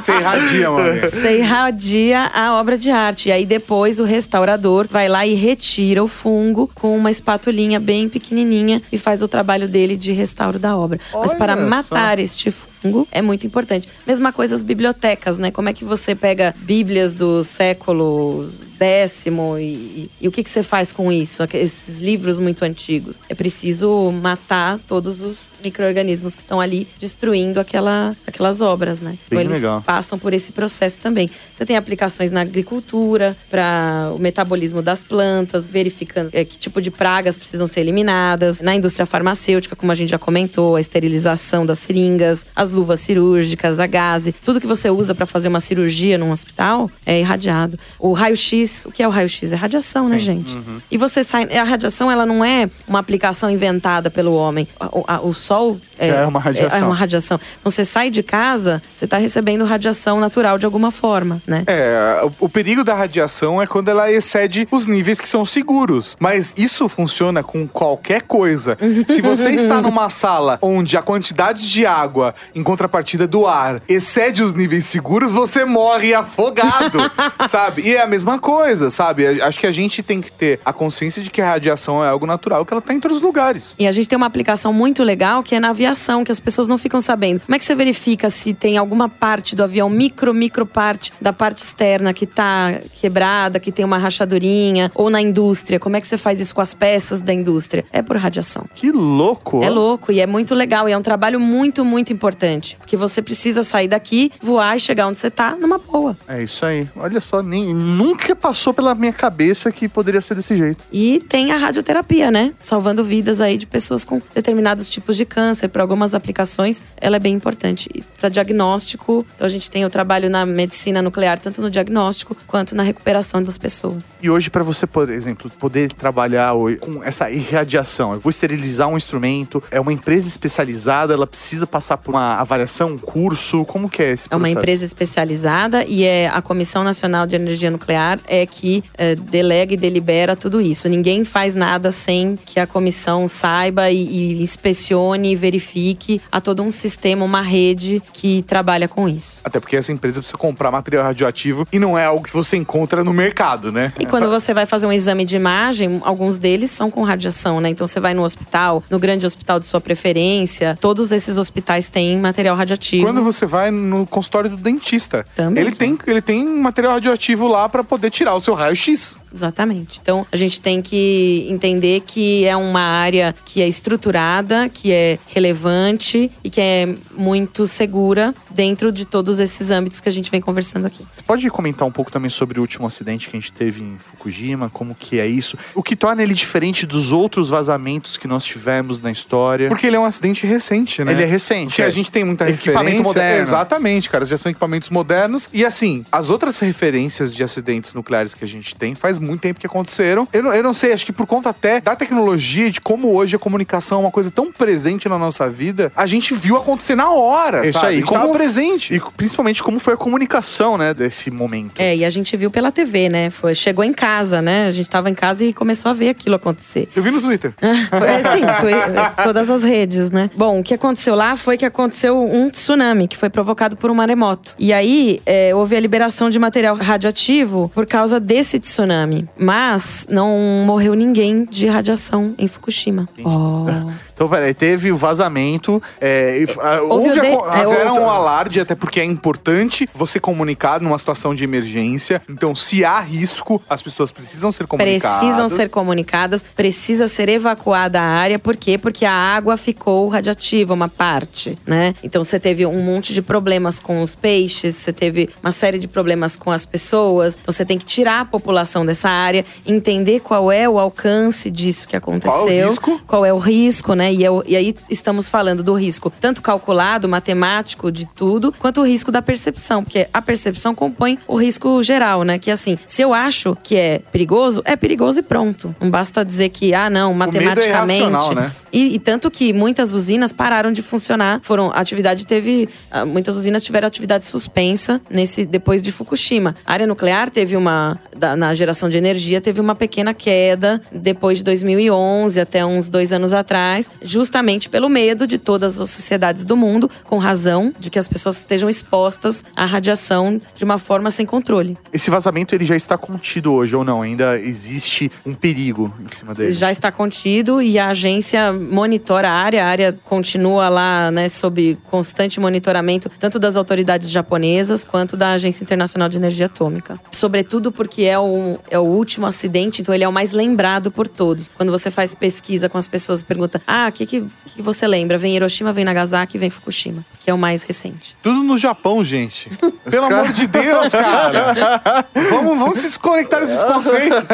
Você 0.00 0.12
irradia, 0.12 0.70
mano. 0.70 1.00
Você 1.00 1.38
irradia 1.38 2.30
a 2.34 2.54
obra 2.54 2.76
de 2.76 2.90
arte. 2.90 3.28
E 3.28 3.32
aí 3.32 3.46
depois 3.46 4.00
o 4.00 4.04
restaurador 4.04 4.86
vai 4.90 5.08
lá 5.08 5.26
e 5.26 5.34
retira 5.34 6.02
o 6.02 6.08
fungo 6.08 6.68
com 6.74 6.96
uma 6.96 7.10
espatulinha 7.10 7.78
bem 7.78 8.08
pequenininha 8.08 8.82
e 8.90 8.98
faz 8.98 9.22
o 9.22 9.28
trabalho 9.28 9.68
dele 9.68 9.96
de 9.96 10.12
restauro 10.12 10.58
da 10.58 10.76
obra. 10.76 10.98
Mas 11.12 11.30
Olha 11.30 11.38
para 11.38 11.54
só. 11.56 11.62
matar 11.62 12.18
este 12.18 12.50
fungo, 12.50 12.68
é 13.10 13.22
muito 13.22 13.46
importante. 13.46 13.88
Mesma 14.06 14.32
coisa 14.32 14.54
as 14.54 14.62
bibliotecas, 14.62 15.38
né? 15.38 15.50
Como 15.50 15.68
é 15.68 15.72
que 15.72 15.84
você 15.84 16.14
pega 16.14 16.54
bíblias 16.58 17.14
do 17.14 17.44
século 17.44 18.50
décimo 18.78 19.58
e, 19.58 20.08
e 20.20 20.28
o 20.28 20.30
que, 20.30 20.42
que 20.42 20.48
você 20.48 20.62
faz 20.62 20.92
com 20.92 21.10
isso? 21.10 21.42
Esses 21.52 21.98
livros 21.98 22.38
muito 22.38 22.64
antigos. 22.64 23.20
É 23.28 23.34
preciso 23.34 24.12
matar 24.12 24.78
todos 24.86 25.20
os 25.20 25.52
micro-organismos 25.62 26.34
que 26.34 26.42
estão 26.42 26.60
ali 26.60 26.86
destruindo 26.98 27.58
aquela, 27.58 28.16
aquelas 28.26 28.60
obras, 28.60 29.00
né? 29.00 29.18
Bem 29.28 29.40
eles 29.40 29.52
legal. 29.52 29.82
passam 29.82 30.18
por 30.18 30.32
esse 30.32 30.52
processo 30.52 31.00
também. 31.00 31.28
Você 31.52 31.66
tem 31.66 31.76
aplicações 31.76 32.30
na 32.30 32.42
agricultura, 32.42 33.36
para 33.50 34.12
o 34.14 34.18
metabolismo 34.18 34.80
das 34.80 35.02
plantas, 35.02 35.66
verificando 35.66 36.30
eh, 36.32 36.44
que 36.44 36.58
tipo 36.58 36.80
de 36.80 36.90
pragas 36.90 37.36
precisam 37.36 37.66
ser 37.66 37.80
eliminadas. 37.80 38.60
Na 38.60 38.74
indústria 38.74 39.06
farmacêutica, 39.06 39.74
como 39.74 39.90
a 39.90 39.94
gente 39.94 40.10
já 40.10 40.18
comentou, 40.18 40.76
a 40.76 40.80
esterilização 40.80 41.66
das 41.66 41.80
seringas, 41.80 42.46
as 42.54 42.67
luvas 42.70 43.00
cirúrgicas, 43.00 43.78
a 43.80 43.86
gase, 43.86 44.32
tudo 44.32 44.60
que 44.60 44.66
você 44.66 44.90
usa 44.90 45.14
para 45.14 45.26
fazer 45.26 45.48
uma 45.48 45.60
cirurgia 45.60 46.16
num 46.18 46.30
hospital 46.30 46.90
é 47.04 47.18
irradiado. 47.20 47.78
O 47.98 48.12
raio-x, 48.12 48.84
o 48.86 48.90
que 48.92 49.02
é 49.02 49.08
o 49.08 49.10
raio-x? 49.10 49.52
É 49.52 49.56
radiação, 49.56 50.08
né, 50.08 50.18
gente? 50.18 50.56
Uhum. 50.56 50.80
E 50.90 50.96
você 50.96 51.22
sai. 51.24 51.44
A 51.56 51.64
radiação, 51.64 52.10
ela 52.10 52.24
não 52.26 52.44
é 52.44 52.68
uma 52.86 52.98
aplicação 52.98 53.50
inventada 53.50 54.10
pelo 54.10 54.32
homem. 54.34 54.66
O, 54.92 55.04
a- 55.06 55.20
o 55.20 55.32
sol 55.34 55.80
é, 55.98 56.08
É 56.08 56.24
uma 56.26 56.40
radiação. 56.40 56.78
É 56.78 56.84
uma 56.84 56.94
radiação. 56.94 57.40
Então 57.60 57.70
você 57.70 57.84
sai 57.84 58.10
de 58.10 58.22
casa, 58.22 58.82
você 58.94 59.04
está 59.04 59.18
recebendo 59.18 59.64
radiação 59.64 60.20
natural 60.20 60.58
de 60.58 60.64
alguma 60.66 60.90
forma, 60.90 61.42
né? 61.46 61.64
É, 61.66 62.20
o, 62.40 62.46
o 62.46 62.48
perigo 62.48 62.84
da 62.84 62.94
radiação 62.94 63.60
é 63.60 63.66
quando 63.66 63.88
ela 63.88 64.10
excede 64.10 64.66
os 64.70 64.86
níveis 64.86 65.20
que 65.20 65.28
são 65.28 65.44
seguros. 65.44 66.16
Mas 66.20 66.54
isso 66.56 66.88
funciona 66.88 67.42
com 67.42 67.66
qualquer 67.66 68.22
coisa. 68.22 68.76
Se 69.08 69.20
você 69.20 69.50
está 69.58 69.80
numa 69.82 70.08
sala 70.08 70.58
onde 70.62 70.96
a 70.96 71.02
quantidade 71.02 71.70
de 71.70 71.84
água, 71.86 72.34
em 72.58 72.62
contrapartida 72.62 73.26
do 73.26 73.46
ar, 73.46 73.80
excede 73.88 74.42
os 74.42 74.52
níveis 74.52 74.84
seguros, 74.84 75.30
você 75.30 75.64
morre 75.64 76.12
afogado, 76.12 76.98
sabe? 77.48 77.82
E 77.82 77.94
é 77.94 78.02
a 78.02 78.06
mesma 78.06 78.38
coisa, 78.38 78.90
sabe? 78.90 79.40
Acho 79.40 79.60
que 79.60 79.66
a 79.66 79.70
gente 79.70 80.02
tem 80.02 80.20
que 80.20 80.30
ter 80.30 80.60
a 80.64 80.72
consciência 80.72 81.22
de 81.22 81.30
que 81.30 81.40
a 81.40 81.48
radiação 81.48 82.04
é 82.04 82.08
algo 82.08 82.26
natural, 82.26 82.66
que 82.66 82.72
ela 82.72 82.82
tá 82.82 82.92
em 82.92 83.00
todos 83.00 83.18
os 83.18 83.22
lugares. 83.22 83.76
E 83.78 83.86
a 83.86 83.92
gente 83.92 84.08
tem 84.08 84.16
uma 84.16 84.26
aplicação 84.26 84.72
muito 84.72 85.02
legal 85.02 85.42
que 85.42 85.54
é 85.54 85.60
na 85.60 85.70
aviação, 85.70 86.24
que 86.24 86.32
as 86.32 86.40
pessoas 86.40 86.66
não 86.66 86.76
ficam 86.76 87.00
sabendo. 87.00 87.40
Como 87.40 87.54
é 87.54 87.58
que 87.58 87.64
você 87.64 87.74
verifica 87.74 88.28
se 88.28 88.52
tem 88.52 88.76
alguma 88.76 89.08
parte 89.08 89.54
do 89.54 89.62
avião, 89.62 89.88
micro, 89.88 90.34
micro 90.34 90.66
parte 90.66 91.12
da 91.20 91.32
parte 91.32 91.58
externa 91.58 92.12
que 92.12 92.26
tá 92.26 92.80
quebrada, 93.00 93.60
que 93.60 93.70
tem 93.70 93.84
uma 93.84 93.98
rachadurinha, 93.98 94.90
ou 94.94 95.10
na 95.10 95.22
indústria? 95.22 95.78
Como 95.78 95.96
é 95.96 96.00
que 96.00 96.06
você 96.06 96.18
faz 96.18 96.40
isso 96.40 96.54
com 96.54 96.60
as 96.60 96.74
peças 96.74 97.22
da 97.22 97.32
indústria? 97.32 97.84
É 97.92 98.02
por 98.02 98.16
radiação. 98.16 98.66
Que 98.74 98.90
louco! 98.90 99.62
É 99.62 99.70
louco 99.70 100.10
e 100.10 100.20
é 100.20 100.26
muito 100.26 100.54
legal. 100.54 100.88
E 100.88 100.92
é 100.92 100.98
um 100.98 101.02
trabalho 101.02 101.38
muito, 101.38 101.84
muito 101.84 102.12
importante. 102.12 102.47
Porque 102.76 102.96
você 102.96 103.20
precisa 103.20 103.62
sair 103.62 103.88
daqui, 103.88 104.30
voar 104.40 104.76
e 104.76 104.80
chegar 104.80 105.06
onde 105.06 105.18
você 105.18 105.30
tá 105.30 105.56
numa 105.56 105.78
boa. 105.78 106.16
É 106.26 106.42
isso 106.42 106.64
aí. 106.64 106.88
Olha 106.96 107.20
só, 107.20 107.42
nem, 107.42 107.74
nunca 107.74 108.34
passou 108.34 108.72
pela 108.72 108.94
minha 108.94 109.12
cabeça 109.12 109.70
que 109.70 109.88
poderia 109.88 110.20
ser 110.20 110.34
desse 110.34 110.56
jeito. 110.56 110.82
E 110.92 111.20
tem 111.28 111.52
a 111.52 111.56
radioterapia, 111.56 112.30
né? 112.30 112.54
Salvando 112.62 113.04
vidas 113.04 113.40
aí 113.40 113.56
de 113.56 113.66
pessoas 113.66 114.04
com 114.04 114.20
determinados 114.34 114.88
tipos 114.88 115.16
de 115.16 115.24
câncer. 115.24 115.68
Para 115.68 115.82
algumas 115.82 116.14
aplicações, 116.14 116.82
ela 116.96 117.16
é 117.16 117.20
bem 117.20 117.34
importante. 117.34 117.88
Para 118.18 118.28
diagnóstico, 118.28 119.26
então 119.34 119.46
a 119.46 119.50
gente 119.50 119.70
tem 119.70 119.84
o 119.84 119.90
trabalho 119.90 120.30
na 120.30 120.44
medicina 120.44 121.02
nuclear, 121.02 121.38
tanto 121.38 121.60
no 121.60 121.70
diagnóstico 121.70 122.36
quanto 122.46 122.74
na 122.74 122.82
recuperação 122.82 123.42
das 123.42 123.58
pessoas. 123.58 124.16
E 124.22 124.30
hoje, 124.30 124.50
para 124.50 124.64
você, 124.64 124.86
por 124.86 125.08
exemplo, 125.10 125.50
poder 125.50 125.92
trabalhar 125.92 126.52
com 126.80 127.02
essa 127.02 127.30
irradiação, 127.30 128.14
eu 128.14 128.20
vou 128.20 128.30
esterilizar 128.30 128.88
um 128.88 128.96
instrumento, 128.96 129.62
é 129.70 129.80
uma 129.80 129.92
empresa 129.92 130.28
especializada, 130.28 131.14
ela 131.14 131.26
precisa 131.26 131.66
passar 131.66 131.96
por 131.96 132.14
uma 132.14 132.37
avaliação, 132.40 132.90
um 132.90 132.98
curso, 132.98 133.64
como 133.64 133.88
que 133.88 134.02
é 134.02 134.12
esse 134.12 134.28
É 134.30 134.34
uma 134.34 134.40
processo? 134.40 134.58
empresa 134.58 134.84
especializada 134.84 135.84
e 135.84 136.04
é 136.04 136.28
a 136.28 136.40
Comissão 136.40 136.82
Nacional 136.84 137.26
de 137.26 137.36
Energia 137.36 137.70
Nuclear 137.70 138.18
é 138.26 138.46
que 138.46 138.82
é, 138.96 139.14
delega 139.14 139.74
e 139.74 139.76
delibera 139.76 140.36
tudo 140.36 140.60
isso. 140.60 140.88
Ninguém 140.88 141.24
faz 141.24 141.54
nada 141.54 141.90
sem 141.90 142.36
que 142.36 142.60
a 142.60 142.66
comissão 142.66 143.26
saiba 143.28 143.90
e, 143.90 143.96
e 144.38 144.42
inspecione 144.42 145.32
e 145.32 145.36
verifique 145.36 146.20
a 146.30 146.40
todo 146.40 146.62
um 146.62 146.70
sistema, 146.70 147.24
uma 147.24 147.42
rede 147.42 148.02
que 148.12 148.42
trabalha 148.42 148.88
com 148.88 149.08
isso. 149.08 149.40
Até 149.44 149.60
porque 149.60 149.76
essa 149.76 149.92
empresa 149.92 150.20
precisa 150.20 150.38
comprar 150.38 150.70
material 150.70 151.04
radioativo 151.04 151.66
e 151.72 151.78
não 151.78 151.96
é 151.98 152.04
algo 152.04 152.22
que 152.24 152.32
você 152.32 152.56
encontra 152.56 153.02
no 153.04 153.12
mercado, 153.12 153.70
né? 153.72 153.92
E 154.00 154.06
quando 154.06 154.28
você 154.28 154.52
vai 154.54 154.66
fazer 154.66 154.86
um 154.86 154.92
exame 154.92 155.24
de 155.24 155.36
imagem, 155.36 156.00
alguns 156.04 156.38
deles 156.38 156.70
são 156.70 156.90
com 156.90 157.02
radiação, 157.02 157.60
né? 157.60 157.68
Então 157.68 157.86
você 157.86 158.00
vai 158.00 158.14
no 158.14 158.22
hospital, 158.22 158.82
no 158.90 158.98
grande 158.98 159.26
hospital 159.26 159.58
de 159.58 159.66
sua 159.66 159.80
preferência, 159.80 160.76
todos 160.80 161.12
esses 161.12 161.36
hospitais 161.36 161.88
têm 161.88 162.16
material 162.28 162.56
radioativo. 162.56 163.04
Quando 163.04 163.22
você 163.22 163.44
vai 163.46 163.70
no 163.70 164.06
consultório 164.06 164.50
do 164.50 164.56
dentista, 164.56 165.24
Também. 165.34 165.62
ele 165.64 165.74
tem, 165.74 165.98
ele 166.06 166.22
tem 166.22 166.44
material 166.46 166.94
radioativo 166.94 167.46
lá 167.48 167.68
pra 167.68 167.82
poder 167.82 168.10
tirar 168.10 168.34
o 168.34 168.40
seu 168.40 168.54
raio-x. 168.54 169.18
Exatamente. 169.34 169.98
Então 170.00 170.26
a 170.30 170.36
gente 170.36 170.60
tem 170.60 170.80
que 170.82 171.46
entender 171.48 172.00
que 172.06 172.44
é 172.46 172.56
uma 172.56 172.80
área 172.80 173.34
que 173.44 173.60
é 173.62 173.68
estruturada, 173.68 174.68
que 174.68 174.92
é 174.92 175.18
relevante 175.26 176.30
e 176.42 176.50
que 176.50 176.60
é 176.60 176.94
muito 177.16 177.66
segura 177.66 178.34
dentro 178.50 178.90
de 178.92 179.04
todos 179.04 179.38
esses 179.38 179.70
âmbitos 179.70 180.00
que 180.00 180.08
a 180.08 180.12
gente 180.12 180.30
vem 180.30 180.40
conversando 180.40 180.86
aqui. 180.86 181.04
Você 181.12 181.22
pode 181.22 181.48
comentar 181.50 181.86
um 181.86 181.92
pouco 181.92 182.10
também 182.10 182.30
sobre 182.30 182.58
o 182.58 182.62
último 182.62 182.86
acidente 182.86 183.28
que 183.28 183.36
a 183.36 183.40
gente 183.40 183.52
teve 183.52 183.82
em 183.82 183.98
Fukushima, 183.98 184.70
como 184.70 184.94
que 184.94 185.18
é 185.18 185.26
isso? 185.26 185.56
O 185.74 185.82
que 185.82 185.94
torna 185.96 186.22
ele 186.22 186.34
diferente 186.34 186.86
dos 186.86 187.12
outros 187.12 187.48
vazamentos 187.48 188.16
que 188.16 188.26
nós 188.26 188.44
tivemos 188.44 189.00
na 189.00 189.10
história? 189.10 189.68
Porque 189.68 189.86
ele 189.86 189.96
é 189.96 190.00
um 190.00 190.04
acidente 190.04 190.46
recente, 190.46 191.04
né? 191.04 191.12
Ele 191.12 191.22
é 191.22 191.26
recente, 191.26 191.68
Porque 191.68 191.82
é. 191.82 191.86
a 191.86 191.90
gente 191.90 192.10
tem 192.10 192.24
muita 192.24 192.48
Equipamento 192.48 192.78
referência. 192.78 193.04
moderno. 193.04 193.40
Exatamente, 193.42 194.10
cara. 194.10 194.24
Já 194.24 194.36
são 194.36 194.50
equipamentos 194.50 194.90
modernos. 194.90 195.48
E 195.52 195.64
assim, 195.64 196.04
as 196.10 196.30
outras 196.30 196.58
referências 196.60 197.34
de 197.34 197.42
acidentes 197.42 197.94
nucleares 197.94 198.34
que 198.34 198.44
a 198.44 198.48
gente 198.48 198.74
tem 198.74 198.94
faz 198.94 199.17
muito 199.20 199.40
tempo 199.40 199.60
que 199.60 199.66
aconteceram. 199.66 200.26
Eu 200.32 200.42
não, 200.42 200.52
eu 200.54 200.62
não 200.62 200.72
sei, 200.72 200.92
acho 200.92 201.04
que 201.06 201.12
por 201.12 201.26
conta 201.26 201.50
até 201.50 201.80
da 201.80 201.94
tecnologia, 201.96 202.70
de 202.70 202.80
como 202.80 203.14
hoje 203.14 203.36
a 203.36 203.38
comunicação 203.38 203.98
é 203.98 204.00
uma 204.02 204.10
coisa 204.10 204.30
tão 204.30 204.52
presente 204.52 205.08
na 205.08 205.18
nossa 205.18 205.48
vida, 205.48 205.92
a 205.96 206.06
gente 206.06 206.34
viu 206.34 206.56
acontecer 206.56 206.94
na 206.94 207.10
hora, 207.10 207.64
Isso 207.64 207.74
sabe? 207.78 207.86
aí, 207.96 208.02
como- 208.02 208.32
presente. 208.32 208.94
E 208.94 209.00
principalmente 209.16 209.62
como 209.62 209.78
foi 209.78 209.94
a 209.94 209.96
comunicação, 209.96 210.76
né, 210.78 210.92
desse 210.94 211.30
momento. 211.30 211.72
É, 211.80 211.96
e 211.96 212.04
a 212.04 212.10
gente 212.10 212.36
viu 212.36 212.50
pela 212.50 212.70
TV, 212.70 213.08
né? 213.08 213.30
Foi, 213.30 213.54
chegou 213.54 213.84
em 213.84 213.92
casa, 213.92 214.40
né? 214.42 214.66
A 214.66 214.70
gente 214.70 214.88
tava 214.88 215.08
em 215.10 215.14
casa 215.14 215.44
e 215.44 215.52
começou 215.52 215.90
a 215.90 215.94
ver 215.94 216.10
aquilo 216.10 216.34
acontecer. 216.36 216.88
Eu 216.94 217.02
vi 217.02 217.10
no 217.10 217.20
Twitter. 217.20 217.54
É, 218.08 218.22
sim, 218.36 218.40
tu- 218.60 219.22
todas 219.24 219.50
as 219.50 219.62
redes, 219.62 220.10
né? 220.10 220.30
Bom, 220.36 220.60
o 220.60 220.62
que 220.62 220.74
aconteceu 220.74 221.14
lá 221.14 221.36
foi 221.36 221.56
que 221.56 221.64
aconteceu 221.64 222.18
um 222.20 222.48
tsunami 222.50 223.06
que 223.08 223.16
foi 223.16 223.28
provocado 223.30 223.76
por 223.76 223.90
um 223.90 223.94
maremoto. 223.94 224.54
E 224.58 224.72
aí 224.72 225.20
é, 225.26 225.54
houve 225.54 225.76
a 225.76 225.80
liberação 225.80 226.30
de 226.30 226.38
material 226.38 226.76
radioativo 226.76 227.70
por 227.74 227.86
causa 227.86 228.18
desse 228.20 228.58
tsunami. 228.58 229.07
Mas 229.36 230.06
não 230.10 230.64
morreu 230.66 230.94
ninguém 230.94 231.44
de 231.44 231.66
radiação 231.66 232.34
em 232.38 232.46
Fukushima. 232.48 233.08
Oh. 233.24 233.66
Então, 234.18 234.28
peraí, 234.28 234.52
teve 234.52 234.90
o 234.90 234.96
vazamento. 234.96 235.80
É, 236.00 236.44
Houve 236.88 237.10
a 237.10 237.12
de- 237.22 237.36
co- 237.36 237.46
é, 237.52 237.92
um 237.92 238.10
alarde, 238.10 238.58
até 238.58 238.74
porque 238.74 238.98
é 238.98 239.04
importante 239.04 239.88
você 239.94 240.18
comunicar 240.18 240.80
numa 240.80 240.98
situação 240.98 241.32
de 241.36 241.44
emergência. 241.44 242.20
Então, 242.28 242.52
se 242.56 242.84
há 242.84 242.98
risco, 242.98 243.62
as 243.70 243.80
pessoas 243.80 244.10
precisam 244.10 244.50
ser 244.50 244.66
comunicadas. 244.66 245.18
Precisam 245.20 245.48
ser 245.48 245.68
comunicadas, 245.70 246.42
precisa 246.56 247.06
ser 247.06 247.28
evacuada 247.28 248.00
a 248.00 248.04
área, 248.04 248.40
por 248.40 248.56
quê? 248.56 248.76
Porque 248.76 249.04
a 249.04 249.12
água 249.12 249.56
ficou 249.56 250.08
radiativa, 250.08 250.74
uma 250.74 250.88
parte, 250.88 251.56
né? 251.64 251.94
Então 252.02 252.24
você 252.24 252.40
teve 252.40 252.66
um 252.66 252.82
monte 252.82 253.14
de 253.14 253.22
problemas 253.22 253.78
com 253.78 254.02
os 254.02 254.16
peixes, 254.16 254.74
você 254.74 254.92
teve 254.92 255.30
uma 255.40 255.52
série 255.52 255.78
de 255.78 255.86
problemas 255.86 256.34
com 256.36 256.50
as 256.50 256.66
pessoas. 256.66 257.38
Então 257.40 257.52
você 257.54 257.64
tem 257.64 257.78
que 257.78 257.84
tirar 257.86 258.22
a 258.22 258.24
população 258.24 258.84
dessa 258.84 258.97
área, 259.06 259.44
entender 259.66 260.20
qual 260.20 260.50
é 260.50 260.66
o 260.66 260.78
alcance 260.78 261.50
disso 261.50 261.86
que 261.86 261.94
aconteceu. 261.94 262.32
Qual 262.32 262.48
é 262.48 262.64
o 262.64 262.68
risco? 262.68 263.00
Qual 263.06 263.26
é 263.26 263.32
o 263.32 263.38
risco, 263.38 263.92
né? 263.92 264.10
E, 264.10 264.24
é 264.24 264.30
o- 264.30 264.42
e 264.46 264.56
aí 264.56 264.74
estamos 264.88 265.28
falando 265.28 265.62
do 265.62 265.74
risco 265.74 266.10
tanto 266.18 266.40
calculado, 266.40 267.06
matemático, 267.06 267.92
de 267.92 268.06
tudo, 268.06 268.52
quanto 268.58 268.80
o 268.80 268.86
risco 268.86 269.12
da 269.12 269.20
percepção. 269.20 269.84
Porque 269.84 270.08
a 270.12 270.22
percepção 270.22 270.74
compõe 270.74 271.18
o 271.28 271.36
risco 271.36 271.82
geral, 271.82 272.22
né? 272.22 272.38
Que 272.38 272.50
assim, 272.50 272.78
se 272.86 273.02
eu 273.02 273.12
acho 273.12 273.56
que 273.62 273.76
é 273.76 274.00
perigoso, 274.10 274.62
é 274.64 274.74
perigoso 274.76 275.18
e 275.20 275.22
pronto. 275.22 275.74
Não 275.78 275.90
basta 275.90 276.24
dizer 276.24 276.48
que, 276.48 276.72
ah, 276.74 276.88
não, 276.88 277.12
medo 277.14 277.36
é 277.36 277.40
matematicamente. 277.40 278.00
irracional, 278.08 278.34
né? 278.34 278.50
E, 278.72 278.94
e 278.94 278.98
tanto 278.98 279.30
que 279.30 279.52
muitas 279.52 279.92
usinas 279.92 280.32
pararam 280.32 280.72
de 280.72 280.80
funcionar. 280.82 281.40
Foram. 281.42 281.70
A 281.70 281.80
atividade 281.80 282.26
teve. 282.26 282.68
ah, 282.90 283.04
Muitas 283.04 283.36
usinas 283.36 283.62
tiveram 283.62 283.86
atividade 283.88 284.24
suspensa 284.24 285.00
nesse, 285.10 285.44
depois 285.44 285.82
de 285.82 285.90
Fukushima. 285.92 286.54
A 286.64 286.72
área 286.72 286.86
nuclear 286.86 287.28
teve 287.30 287.56
uma. 287.56 287.98
da- 288.16 288.36
na 288.36 288.54
geração 288.54 288.87
geração 288.88 288.90
de 288.90 288.96
energia 288.96 289.40
teve 289.40 289.60
uma 289.60 289.74
pequena 289.74 290.14
queda 290.14 290.80
depois 290.90 291.38
de 291.38 291.44
2011, 291.44 292.40
até 292.40 292.64
uns 292.64 292.88
dois 292.88 293.12
anos 293.12 293.32
atrás, 293.32 293.88
justamente 294.02 294.68
pelo 294.68 294.88
medo 294.88 295.26
de 295.26 295.38
todas 295.38 295.80
as 295.80 295.90
sociedades 295.90 296.44
do 296.44 296.56
mundo, 296.56 296.90
com 297.04 297.18
razão, 297.18 297.72
de 297.78 297.90
que 297.90 297.98
as 297.98 298.08
pessoas 298.08 298.38
estejam 298.38 298.68
expostas 298.68 299.44
à 299.54 299.64
radiação 299.64 300.40
de 300.54 300.64
uma 300.64 300.78
forma 300.78 301.10
sem 301.10 301.26
controle. 301.26 301.76
Esse 301.92 302.10
vazamento 302.10 302.54
ele 302.54 302.64
já 302.64 302.76
está 302.76 302.96
contido 302.96 303.52
hoje 303.52 303.76
ou 303.76 303.84
não? 303.84 304.02
Ainda 304.02 304.38
existe 304.38 305.10
um 305.24 305.34
perigo 305.34 305.92
em 306.00 306.16
cima 306.16 306.34
dele? 306.34 306.50
Já 306.50 306.70
está 306.70 306.90
contido 306.90 307.60
e 307.60 307.78
a 307.78 307.88
agência 307.88 308.52
monitora 308.52 309.28
a 309.28 309.32
área, 309.32 309.64
a 309.64 309.68
área 309.68 309.92
continua 310.04 310.68
lá, 310.68 311.10
né, 311.10 311.28
sob 311.28 311.76
constante 311.90 312.40
monitoramento, 312.40 313.10
tanto 313.18 313.38
das 313.38 313.56
autoridades 313.56 314.10
japonesas 314.10 314.84
quanto 314.84 315.16
da 315.16 315.32
Agência 315.32 315.62
Internacional 315.62 316.08
de 316.08 316.16
Energia 316.16 316.46
Atômica. 316.46 316.98
Sobretudo 317.10 317.70
porque 317.70 318.02
é 318.02 318.18
o, 318.18 318.58
é 318.70 318.77
o 318.80 318.84
último 318.84 319.26
acidente, 319.26 319.82
então 319.82 319.94
ele 319.94 320.04
é 320.04 320.08
o 320.08 320.12
mais 320.12 320.32
lembrado 320.32 320.90
por 320.90 321.08
todos. 321.08 321.50
Quando 321.54 321.70
você 321.70 321.90
faz 321.90 322.14
pesquisa 322.14 322.68
com 322.68 322.78
as 322.78 322.88
pessoas, 322.88 323.22
pergunta: 323.22 323.60
ah, 323.66 323.86
o 323.88 323.92
que, 323.92 324.06
que, 324.06 324.26
que 324.46 324.62
você 324.62 324.86
lembra? 324.86 325.18
Vem 325.18 325.34
Hiroshima, 325.34 325.72
vem 325.72 325.84
Nagasaki, 325.84 326.38
vem 326.38 326.50
Fukushima, 326.50 327.04
que 327.20 327.30
é 327.30 327.34
o 327.34 327.38
mais 327.38 327.62
recente. 327.62 328.16
Tudo 328.22 328.42
no 328.42 328.56
Japão, 328.56 329.04
gente. 329.04 329.50
Pelo 329.88 330.06
amor 330.06 330.32
de 330.32 330.46
Deus, 330.46 330.92
cara. 330.92 332.06
vamos, 332.30 332.58
vamos 332.58 332.78
se 332.78 332.88
desconectar 332.88 333.40
desses 333.40 333.62
conceitos. 333.64 334.24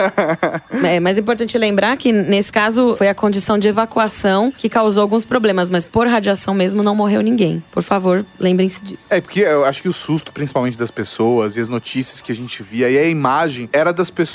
É 0.83 1.01
mais 1.01 1.19
importante 1.19 1.57
lembrar 1.57 1.97
que, 1.97 2.13
nesse 2.13 2.53
caso, 2.53 2.97
foi 2.97 3.09
a 3.09 3.15
condição 3.15 3.59
de 3.59 3.69
evacuação 3.69 4.53
que 4.57 4.69
causou 4.69 5.03
alguns 5.03 5.25
problemas, 5.25 5.69
mas 5.69 5.85
por 5.85 6.07
radiação 6.07 6.55
mesmo 6.55 6.83
não 6.83 6.95
morreu 6.95 7.23
ninguém. 7.23 7.63
Por 7.73 7.83
favor, 7.83 8.25
lembrem-se 8.39 8.85
disso. 8.85 9.07
É, 9.11 9.21
porque 9.21 9.41
eu 9.41 9.65
acho 9.65 9.83
que 9.83 9.89
o 9.89 9.93
susto, 9.93 10.33
principalmente 10.33 10.77
das 10.77 10.91
pessoas, 10.91 11.57
e 11.57 11.61
as 11.61 11.69
notícias 11.69 12.21
que 12.21 12.31
a 12.31 12.35
gente 12.35 12.63
via, 12.63 12.91
e 12.91 12.99
a 12.99 13.09
imagem, 13.09 13.69
era 13.73 13.93
das 13.93 14.11
pessoas 14.11 14.34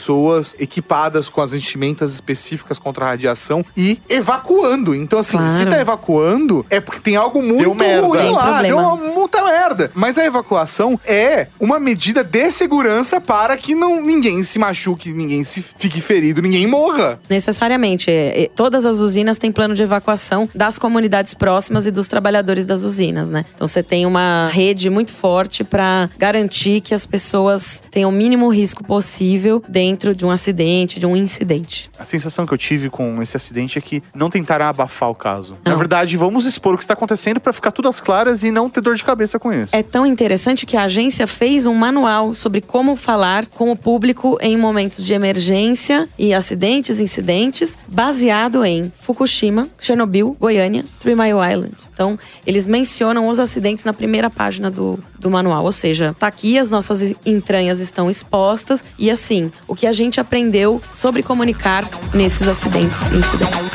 equipadas 0.59 1.29
com 1.29 1.41
as 1.41 1.51
vestimentas 1.51 2.13
específicas 2.13 2.79
contra 2.79 3.05
a 3.05 3.09
radiação 3.09 3.63
e 3.75 3.99
evacuando. 4.09 4.95
Então, 4.95 5.19
assim, 5.19 5.37
Claro. 5.37 5.51
se 5.57 5.65
tá 5.65 5.79
evacuando, 5.79 6.65
é 6.69 6.79
porque 6.79 6.99
tem 6.99 7.15
algo 7.15 7.41
muito 7.41 7.73
merda. 7.75 8.07
ruim 8.07 8.19
Tem 8.19 8.31
lá, 8.31 8.41
problema. 8.43 8.67
deu 8.67 8.77
uma 8.77 8.95
muita 8.95 9.43
merda. 9.43 9.91
Mas 9.93 10.17
a 10.17 10.25
evacuação 10.25 10.99
é 11.05 11.47
uma 11.59 11.79
medida 11.79 12.23
de 12.23 12.51
segurança 12.51 13.19
para 13.19 13.55
que 13.57 13.75
não, 13.75 14.01
ninguém 14.01 14.43
se 14.43 14.57
machuque, 14.59 15.11
ninguém 15.11 15.43
se 15.43 15.61
fique 15.61 16.01
ferido, 16.01 16.41
ninguém 16.41 16.67
morra. 16.67 17.19
Necessariamente. 17.29 18.09
é, 18.09 18.43
é, 18.43 18.49
todas 18.55 18.85
as 18.85 18.99
usinas 18.99 19.37
têm 19.37 19.51
plano 19.51 19.73
de 19.75 19.83
evacuação 19.83 20.47
das 20.53 20.77
comunidades 20.77 21.33
próximas 21.33 21.85
e 21.85 21.91
dos 21.91 22.07
trabalhadores 22.07 22.65
das 22.65 22.83
usinas, 22.83 23.29
né? 23.29 23.45
Então 23.55 23.67
você 23.67 23.81
tem 23.83 24.05
uma 24.05 24.49
rede 24.51 24.89
muito 24.89 25.13
forte 25.13 25.63
para 25.63 26.09
garantir 26.17 26.81
que 26.81 26.93
as 26.93 27.05
pessoas 27.05 27.81
tenham 27.91 28.09
o 28.09 28.13
mínimo 28.13 28.49
risco 28.49 28.83
possível 28.83 29.63
dentro 29.67 29.88
de 29.95 30.25
um 30.25 30.31
acidente, 30.31 30.99
de 30.99 31.05
um 31.05 31.15
incidente. 31.15 31.89
A 31.97 32.05
sensação 32.05 32.45
que 32.45 32.53
eu 32.53 32.57
tive 32.57 32.89
com 32.89 33.21
esse 33.21 33.35
acidente 33.35 33.77
é 33.77 33.81
que 33.81 34.01
não 34.13 34.29
tentaram 34.29 34.65
abafar 34.65 35.09
o 35.09 35.15
caso. 35.15 35.57
Na 35.65 35.71
Não. 35.71 35.77
verdade, 35.77 36.15
vamos 36.17 36.45
expor 36.45 36.73
o 36.73 36.77
que 36.77 36.83
está 36.83 36.93
acontecendo 36.93 37.39
para 37.39 37.53
ficar 37.53 37.71
tudo 37.71 37.87
às 37.87 37.99
claras 37.99 38.43
e 38.43 38.51
não 38.51 38.69
ter 38.69 38.81
dor 38.81 38.95
de 38.95 39.03
cabeça 39.03 39.39
com 39.39 39.51
isso. 39.51 39.75
É 39.75 39.83
tão 39.83 40.05
interessante 40.05 40.65
que 40.65 40.77
a 40.77 40.83
agência 40.83 41.27
fez 41.27 41.65
um 41.65 41.73
manual 41.73 42.33
sobre 42.33 42.61
como 42.61 42.95
falar 42.95 43.45
com 43.45 43.71
o 43.71 43.75
público 43.75 44.37
em 44.41 44.57
momentos 44.57 45.03
de 45.03 45.13
emergência 45.13 46.07
e 46.17 46.33
acidentes, 46.33 46.99
incidentes, 46.99 47.77
baseado 47.87 48.63
em 48.63 48.91
Fukushima, 49.01 49.67
Chernobyl, 49.79 50.35
Goiânia, 50.39 50.85
Three 50.99 51.15
Mile 51.15 51.39
Island. 51.51 51.75
Então, 51.93 52.17
eles 52.45 52.67
mencionam 52.67 53.27
os 53.27 53.39
acidentes 53.39 53.83
na 53.83 53.93
primeira 53.93 54.29
página 54.29 54.69
do, 54.69 54.99
do 55.19 55.29
manual. 55.29 55.63
Ou 55.63 55.71
seja, 55.71 56.15
tá 56.17 56.27
aqui, 56.27 56.57
as 56.57 56.69
nossas 56.69 57.13
entranhas 57.25 57.79
estão 57.79 58.09
expostas 58.09 58.83
e 58.97 59.09
assim, 59.09 59.51
o 59.67 59.75
que 59.79 59.87
a 59.87 59.93
gente 59.93 60.19
aprendeu 60.19 60.81
sobre 60.91 61.23
comunicar 61.23 61.85
nesses 62.13 62.49
acidentes 62.49 63.01
e 63.11 63.15
incidentes. 63.15 63.71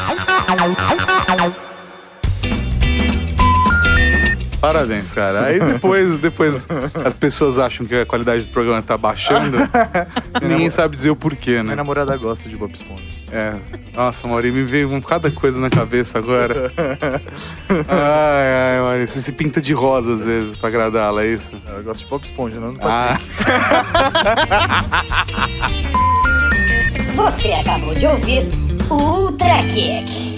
Parabéns, 4.60 5.14
cara. 5.14 5.46
Aí 5.46 5.58
depois, 5.58 6.18
depois 6.20 6.68
as 7.02 7.14
pessoas 7.14 7.58
acham 7.58 7.86
que 7.86 7.94
a 7.94 8.04
qualidade 8.04 8.42
do 8.42 8.52
programa 8.52 8.82
tá 8.82 8.98
baixando. 8.98 9.56
ninguém 10.46 10.68
sabe 10.68 10.94
dizer 10.94 11.08
o 11.08 11.16
porquê, 11.16 11.52
Minha 11.52 11.62
né? 11.62 11.74
namorada 11.76 12.14
gosta 12.18 12.50
de 12.50 12.56
Bob 12.58 12.74
Esponja. 12.74 13.23
É. 13.34 13.58
Nossa, 13.92 14.28
Mauri, 14.28 14.52
me 14.52 14.62
veio 14.62 14.92
um 14.92 15.00
cada 15.00 15.28
coisa 15.28 15.58
na 15.58 15.68
cabeça 15.68 16.16
agora. 16.18 16.72
Ai, 17.68 18.76
ai, 18.76 18.80
Mauri, 18.80 19.08
você 19.08 19.20
se 19.20 19.32
pinta 19.32 19.60
de 19.60 19.72
rosa 19.72 20.12
às 20.12 20.24
vezes 20.24 20.54
pra 20.56 20.68
agradá-la, 20.68 21.24
é 21.24 21.32
isso? 21.32 21.50
Ela 21.66 21.82
gosta 21.82 22.04
de 22.04 22.10
Bob 22.10 22.22
Esponja, 22.22 22.60
não 22.60 22.74
do 22.74 22.78
Ah, 22.80 23.18
Você 27.16 27.52
acabou 27.54 27.94
de 27.94 28.06
ouvir 28.06 28.44
o 28.88 28.94
Ultra 28.94 29.64
Kick. 29.72 30.34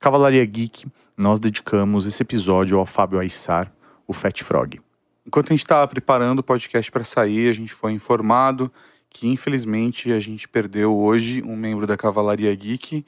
Cavalaria 0.00 0.44
Geek, 0.44 0.86
nós 1.16 1.38
dedicamos 1.38 2.06
esse 2.06 2.22
episódio 2.22 2.78
ao 2.78 2.84
Fábio 2.84 3.18
Aissar, 3.20 3.72
o 4.06 4.12
Fat 4.12 4.42
Frog. 4.42 4.80
enquanto 5.26 5.48
a 5.48 5.52
gente 5.54 5.64
estava 5.64 5.88
preparando 5.88 6.40
o 6.40 6.42
podcast 6.42 6.90
para 6.90 7.04
sair, 7.04 7.48
a 7.48 7.52
gente 7.54 7.72
foi 7.72 7.92
informado 7.92 8.70
que 9.14 9.28
infelizmente 9.28 10.12
a 10.12 10.18
gente 10.18 10.48
perdeu 10.48 10.94
hoje 10.94 11.40
um 11.46 11.56
membro 11.56 11.86
da 11.86 11.96
Cavalaria 11.96 12.54
Geek 12.54 13.04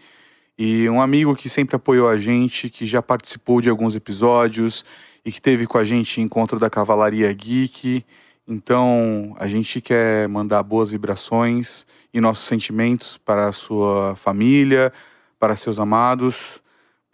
e 0.56 0.88
um 0.88 1.02
amigo 1.02 1.34
que 1.34 1.48
sempre 1.48 1.76
apoiou 1.76 2.08
a 2.08 2.16
gente, 2.16 2.70
que 2.70 2.86
já 2.86 3.02
participou 3.02 3.60
de 3.60 3.68
alguns 3.68 3.94
episódios 3.96 4.84
e 5.24 5.32
que 5.32 5.42
teve 5.42 5.66
com 5.66 5.76
a 5.76 5.84
gente 5.84 6.20
encontro 6.20 6.58
da 6.58 6.70
Cavalaria 6.70 7.30
Geek. 7.32 8.04
Então, 8.46 9.34
a 9.38 9.48
gente 9.48 9.80
quer 9.80 10.28
mandar 10.28 10.62
boas 10.62 10.88
vibrações 10.88 11.84
e 12.14 12.20
nossos 12.20 12.46
sentimentos 12.46 13.18
para 13.18 13.48
a 13.48 13.52
sua 13.52 14.14
família, 14.14 14.92
para 15.38 15.56
seus 15.56 15.80
amados, 15.80 16.62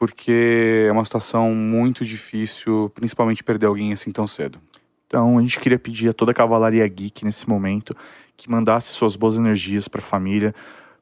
porque 0.02 0.86
é 0.88 0.90
uma 0.90 1.04
situação 1.04 1.54
muito 1.54 2.04
difícil, 2.04 2.90
principalmente 2.92 3.44
perder 3.44 3.66
alguém 3.66 3.92
assim 3.92 4.10
tão 4.10 4.26
cedo. 4.26 4.60
Então, 5.06 5.38
a 5.38 5.42
gente 5.42 5.60
queria 5.60 5.78
pedir 5.78 6.08
a 6.08 6.12
toda 6.12 6.32
a 6.32 6.34
Cavalaria 6.34 6.84
Geek 6.88 7.24
nesse 7.24 7.48
momento 7.48 7.96
que 8.36 8.50
mandasse 8.50 8.88
suas 8.88 9.14
boas 9.14 9.36
energias 9.36 9.86
para 9.86 10.00
a 10.00 10.04
família. 10.04 10.52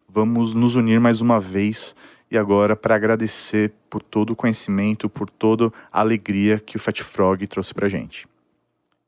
Vamos 0.06 0.52
nos 0.52 0.74
unir 0.74 1.00
mais 1.00 1.22
uma 1.22 1.40
vez 1.40 1.96
e 2.30 2.36
agora 2.36 2.76
para 2.76 2.94
agradecer 2.94 3.72
por 3.88 4.02
todo 4.02 4.34
o 4.34 4.36
conhecimento, 4.36 5.08
por 5.08 5.30
toda 5.30 5.72
a 5.90 6.00
alegria 6.00 6.60
que 6.60 6.76
o 6.76 6.78
Fat 6.78 7.02
Frog 7.02 7.46
trouxe 7.46 7.72
pra 7.72 7.88
gente. 7.88 8.28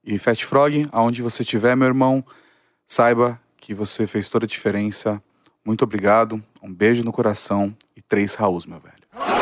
E 0.03 0.17
Fat 0.17 0.43
Frog, 0.43 0.89
aonde 0.91 1.21
você 1.21 1.43
estiver, 1.43 1.77
meu 1.77 1.89
irmão, 1.89 2.25
saiba 2.87 3.39
que 3.59 3.75
você 3.75 4.07
fez 4.07 4.31
toda 4.31 4.47
a 4.47 4.49
diferença. 4.49 5.23
Muito 5.63 5.85
obrigado, 5.85 6.43
um 6.63 6.73
beijo 6.73 7.05
no 7.05 7.13
coração 7.13 7.77
e 7.95 8.01
três 8.01 8.35
Raús, 8.35 8.65
meu 8.65 8.81
velho. 8.81 9.42